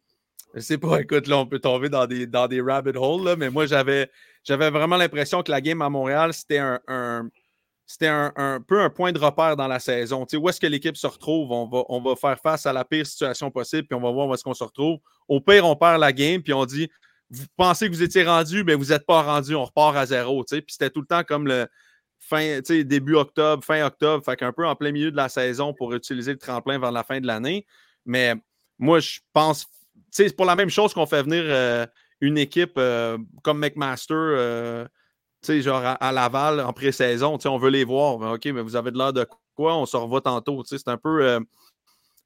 je 0.53 0.60
sais 0.60 0.78
pas, 0.78 1.02
écoute, 1.02 1.28
là, 1.28 1.38
on 1.38 1.45
peut 1.45 1.60
tomber 1.60 1.90
dans 1.90 2.06
des, 2.06 2.28
dans 2.28 2.48
des 2.48 2.61
rabbit 2.61 2.91
holes, 2.95 3.26
là, 3.26 3.36
mais 3.36 3.49
moi, 3.49 3.65
j'avais, 3.65 4.10
vraiment 4.48 4.98
l'impression 4.98 5.44
que 5.44 5.52
la 5.52 5.61
game 5.61 5.82
à 5.82 5.90
Montréal, 5.90 6.34
c'était 6.34 6.60
un, 6.60 7.30
c'était 7.86 8.07
un, 8.07 8.61
peu 8.65 8.82
un 8.82 8.90
point 8.90 9.11
de 9.11 9.19
repère 9.19 9.56
dans 9.56 9.68
la 9.68 9.80
saison. 9.80 10.26
Où 10.34 10.49
est-ce 10.49 10.60
que 10.60 10.68
l'équipe 10.68 10.95
se 10.95 11.07
retrouve? 11.07 11.52
On 11.52 11.68
va, 11.68 11.84
on 11.90 12.02
va 12.02 12.15
faire 12.15 12.40
face 12.40 12.65
à 12.65 12.73
la 12.73 12.86
pire 12.86 13.06
situation 13.06 13.52
possible, 13.52 13.88
puis 13.88 13.98
on 13.98 14.02
va 14.02 14.11
voir 14.11 14.28
où 14.28 14.34
est-ce 14.34 14.44
qu'on 14.44 14.53
se 14.53 14.64
retrouve. 14.64 14.99
Au 15.28 15.41
pire, 15.41 15.65
on 15.65 15.76
perd 15.76 15.99
la 15.99 16.14
game, 16.14 16.41
puis 16.41 16.53
on 16.53 16.65
dit 16.65 16.90
Vous 17.30 17.45
pensez 17.57 17.88
que 17.90 17.94
vous 17.94 18.03
étiez 18.03 18.23
rendu, 18.23 18.64
mais 18.64 18.76
vous 18.76 18.86
n'êtes 18.86 19.06
pas 19.06 19.22
rendu, 19.22 19.56
on 19.56 19.65
repart 19.65 19.95
à 19.98 20.06
zéro. 20.06 20.44
Puis 20.44 20.64
c'était 20.68 20.90
tout 20.90 21.02
le 21.02 21.07
temps 21.07 21.23
comme 21.23 21.48
le 21.48 21.68
fin, 22.19 22.60
début 22.61 23.15
octobre, 23.15 23.64
fin 23.64 23.86
octobre, 23.86 24.23
fait 24.23 24.38
qu'un 24.38 24.53
peu 24.53 24.65
en 24.65 24.76
plein 24.76 24.91
milieu 24.91 25.11
de 25.11 25.18
la 25.18 25.28
saison 25.28 25.73
pour 25.73 25.94
utiliser 25.94 26.32
le 26.32 26.40
tremplin 26.40 26.80
vers 26.80 26.91
la 26.91 27.03
fin 27.03 27.19
de 27.19 27.28
l'année. 27.28 27.65
Mais 28.06 28.36
moi, 28.80 28.99
je 28.99 29.19
pense 29.34 29.68
c'est 30.11 30.35
pour 30.35 30.45
la 30.45 30.55
même 30.55 30.69
chose 30.69 30.93
qu'on 30.93 31.05
fait 31.05 31.23
venir 31.23 31.43
euh, 31.45 31.85
une 32.19 32.38
équipe 32.38 32.73
euh, 32.77 33.18
comme 33.43 33.59
McMaster, 33.59 34.13
euh, 34.13 34.85
genre 35.47 35.81
à, 35.99 36.11
Laval 36.11 36.59
en 36.59 36.73
pré-saison. 36.73 37.38
On 37.45 37.57
veut 37.57 37.69
les 37.69 37.85
voir. 37.85 38.34
OK, 38.34 38.45
mais 38.45 38.61
vous 38.61 38.76
avez 38.76 38.91
de 38.91 38.97
l'air 38.97 39.13
de 39.13 39.26
quoi? 39.55 39.76
On 39.76 39.85
se 39.85 39.97
revoit 39.97 40.22
tantôt. 40.22 40.61
C'est 40.65 40.88
un 40.88 40.97
peu. 40.97 41.39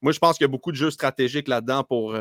moi, 0.01 0.11
je 0.11 0.19
pense 0.19 0.37
qu'il 0.37 0.43
y 0.43 0.49
a 0.49 0.51
beaucoup 0.51 0.71
de 0.71 0.77
jeux 0.77 0.91
stratégiques 0.91 1.47
là-dedans 1.47 1.83
pour, 1.83 2.13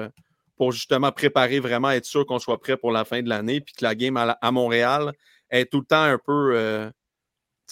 justement 0.70 1.10
préparer 1.10 1.58
vraiment, 1.58 1.90
être 1.90 2.04
sûr 2.04 2.24
qu'on 2.26 2.38
soit 2.38 2.60
prêt 2.60 2.76
pour 2.76 2.92
la 2.92 3.04
fin 3.04 3.22
de 3.22 3.28
l'année. 3.28 3.60
Puis 3.60 3.74
que 3.74 3.84
la 3.84 3.94
game 3.94 4.16
à, 4.16 4.52
Montréal 4.52 5.12
est 5.50 5.70
tout 5.70 5.80
le 5.80 5.86
temps 5.86 6.02
un 6.02 6.18
peu. 6.18 6.90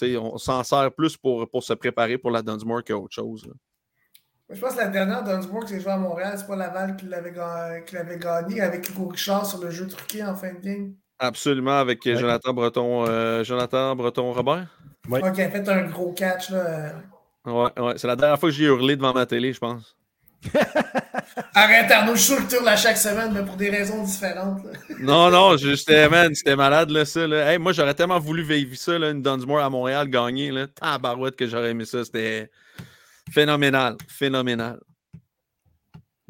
on 0.02 0.38
s'en 0.38 0.64
sert 0.64 0.90
plus 0.92 1.16
pour, 1.16 1.48
pour 1.48 1.62
se 1.62 1.74
préparer 1.74 2.18
pour 2.18 2.30
la 2.30 2.42
Dunsmore 2.42 2.82
qu'autre 2.82 3.14
chose. 3.14 3.48
Je 4.50 4.60
pense 4.60 4.74
que 4.74 4.78
la 4.78 4.88
dernière 4.88 5.22
Dunsmore 5.22 5.64
qui 5.64 5.74
s'est 5.74 5.80
jouée 5.80 5.92
à 5.92 5.96
Montréal, 5.96 6.34
c'est 6.36 6.46
pas 6.46 6.56
Laval 6.56 6.96
qui 6.96 7.06
l'avait 7.06 8.18
gagné 8.18 8.60
avec 8.60 8.88
Hugo 8.88 9.08
Richard 9.08 9.46
sur 9.46 9.62
le 9.62 9.70
jeu 9.70 9.86
truqué 9.86 10.22
en 10.22 10.34
fin 10.34 10.52
de 10.52 10.58
game. 10.58 10.94
Absolument, 11.18 11.78
avec 11.78 12.02
Jonathan 12.04 12.52
Breton, 12.52 13.06
euh, 13.08 13.44
Jonathan 13.44 13.94
Breton 13.94 14.32
Robert. 14.32 14.66
Oui. 15.08 15.20
qui 15.34 15.42
a 15.42 15.50
fait 15.50 15.68
un 15.68 15.82
gros 15.82 16.12
catch. 16.12 16.50
Là. 16.50 16.92
Ouais, 17.46 17.80
ouais. 17.80 17.94
C'est 17.96 18.06
la 18.06 18.16
dernière 18.16 18.38
fois 18.38 18.50
que 18.50 18.54
j'ai 18.54 18.64
hurlé 18.64 18.96
devant 18.96 19.12
ma 19.12 19.26
télé, 19.26 19.52
je 19.52 19.58
pense. 19.58 19.96
Arrête 21.54 21.90
Arnaud, 21.90 22.16
je 22.16 22.20
suis 22.20 22.34
sûr 22.34 22.44
que 22.44 22.50
tu 22.50 22.56
hurles 22.56 22.68
à 22.68 22.76
chaque 22.76 22.96
semaine, 22.96 23.32
mais 23.32 23.44
pour 23.44 23.56
des 23.56 23.70
raisons 23.70 24.02
différentes. 24.02 24.62
Non, 25.00 25.30
non, 25.30 25.56
j'étais 25.56 26.08
man, 26.08 26.32
c'était 26.32 26.54
malade 26.54 26.90
là, 26.90 27.04
ça. 27.04 27.26
Là. 27.26 27.50
Hey, 27.52 27.58
moi, 27.58 27.72
j'aurais 27.72 27.94
tellement 27.94 28.20
voulu 28.20 28.42
vivre 28.42 28.76
ça, 28.76 28.98
là, 28.98 29.10
une 29.10 29.20
Dunsmore 29.20 29.60
à 29.60 29.68
Montréal 29.68 30.08
gagner. 30.08 30.52
Là. 30.52 30.68
Tabarouette 30.68 31.34
que 31.34 31.48
j'aurais 31.48 31.70
aimé 31.70 31.84
ça. 31.84 32.04
C'était 32.04 32.50
phénoménal. 33.32 33.96
Phénoménal. 34.08 34.80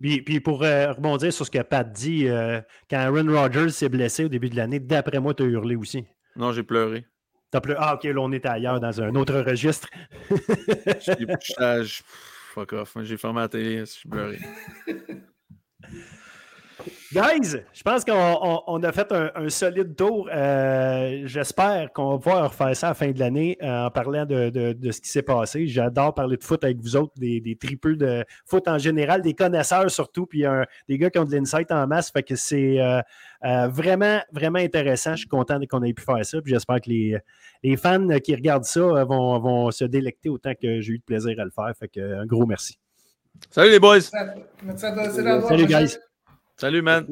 Puis, 0.00 0.22
puis 0.22 0.40
pour 0.40 0.62
euh, 0.64 0.92
rebondir 0.92 1.32
sur 1.32 1.46
ce 1.46 1.50
que 1.50 1.62
Pat 1.62 1.90
dit, 1.90 2.26
euh, 2.26 2.60
quand 2.90 2.98
Aaron 2.98 3.26
Rodgers 3.32 3.70
s'est 3.70 3.88
blessé 3.88 4.24
au 4.24 4.28
début 4.28 4.48
de 4.50 4.56
l'année, 4.56 4.80
d'après 4.80 5.20
moi, 5.20 5.32
tu 5.34 5.42
as 5.44 5.46
hurlé 5.46 5.76
aussi. 5.76 6.04
Non, 6.34 6.52
j'ai 6.52 6.62
pleuré. 6.64 7.06
T'as 7.50 7.60
pleuré. 7.60 7.78
Ah, 7.82 7.94
ok, 7.94 8.04
là, 8.04 8.20
on 8.20 8.32
est 8.32 8.44
ailleurs 8.46 8.80
dans 8.80 9.00
un 9.00 9.14
autre 9.14 9.38
registre. 9.40 9.88
Je- 10.30 12.02
Fuck 12.54 12.72
off. 12.72 12.96
J'ai 13.02 13.16
fermé 13.16 13.40
la 13.40 13.48
télé, 13.48 13.78
je 13.80 13.84
suis 13.84 14.08
pleuré. 14.08 14.38
Guys, 17.12 17.56
je 17.72 17.82
pense 17.82 18.04
qu'on 18.04 18.12
on- 18.14 18.62
on 18.66 18.82
a 18.84 18.90
fait 18.92 19.10
un, 19.12 19.30
un 19.34 19.48
solide 19.50 19.94
tour. 19.96 20.28
Euh, 20.32 21.22
J'espère 21.26 21.92
qu'on 21.92 22.10
va 22.12 22.18
pouvoir 22.18 22.50
refaire 22.50 22.74
ça 22.76 22.86
à 22.86 22.90
la 22.90 22.94
fin 22.94 23.10
de 23.10 23.18
l'année 23.18 23.58
euh, 23.62 23.86
en 23.86 23.90
parlant 23.90 24.24
de, 24.24 24.48
de- 24.50 24.72
de 24.72 24.90
ce 24.90 25.00
qui 25.00 25.08
s'est 25.10 25.22
passé. 25.22 25.66
J'adore 25.66 26.14
parler 26.14 26.36
de 26.36 26.42
foot 26.44 26.64
avec 26.64 26.78
vous 26.80 26.96
autres, 26.96 27.12
des, 27.16 27.40
des 27.40 27.56
tripeux 27.56 27.96
de 27.96 28.24
foot 28.46 28.66
en 28.66 28.78
général, 28.78 29.20
des 29.20 29.34
connaisseurs 29.34 29.90
surtout, 29.90 30.24
puis 30.26 30.46
un- 30.46 30.64
des 30.88 30.96
gars 30.96 31.10
qui 31.10 31.18
ont 31.18 31.24
de 31.24 31.32
l'insight 31.34 31.70
en 31.70 31.86
masse. 31.86 32.10
Fait 32.10 32.22
que 32.22 32.34
c'est 32.34 32.80
euh, 32.80 33.00
euh, 33.44 33.68
vraiment, 33.68 34.20
vraiment 34.32 34.58
intéressant. 34.60 35.12
Je 35.12 35.18
suis 35.20 35.28
content 35.28 35.58
qu'on 35.68 35.82
ait 35.82 35.92
pu 35.92 36.02
faire 36.04 36.24
ça. 36.24 36.40
Puis 36.40 36.52
j'espère 36.54 36.80
que 36.80 36.88
les, 36.88 37.18
les 37.62 37.76
fans 37.76 38.06
qui 38.24 38.34
regardent 38.34 38.64
ça 38.64 38.80
vont, 39.04 39.38
vont 39.38 39.70
se 39.70 39.84
délecter 39.84 40.28
autant 40.30 40.52
que 40.54 40.80
j'ai 40.80 40.92
eu 40.94 40.98
de 40.98 41.04
plaisir 41.04 41.38
à 41.40 41.44
le 41.44 41.50
faire. 41.50 41.72
Fait 41.78 41.88
que 41.88 42.20
un 42.20 42.26
gros 42.26 42.46
merci. 42.46 42.78
Salut 43.50 43.70
les 43.70 43.80
boys! 43.80 44.00
Salut. 44.00 44.42
Salut, 45.48 45.66
guys. 45.66 45.98
Salut, 46.56 46.82
man! 46.82 47.06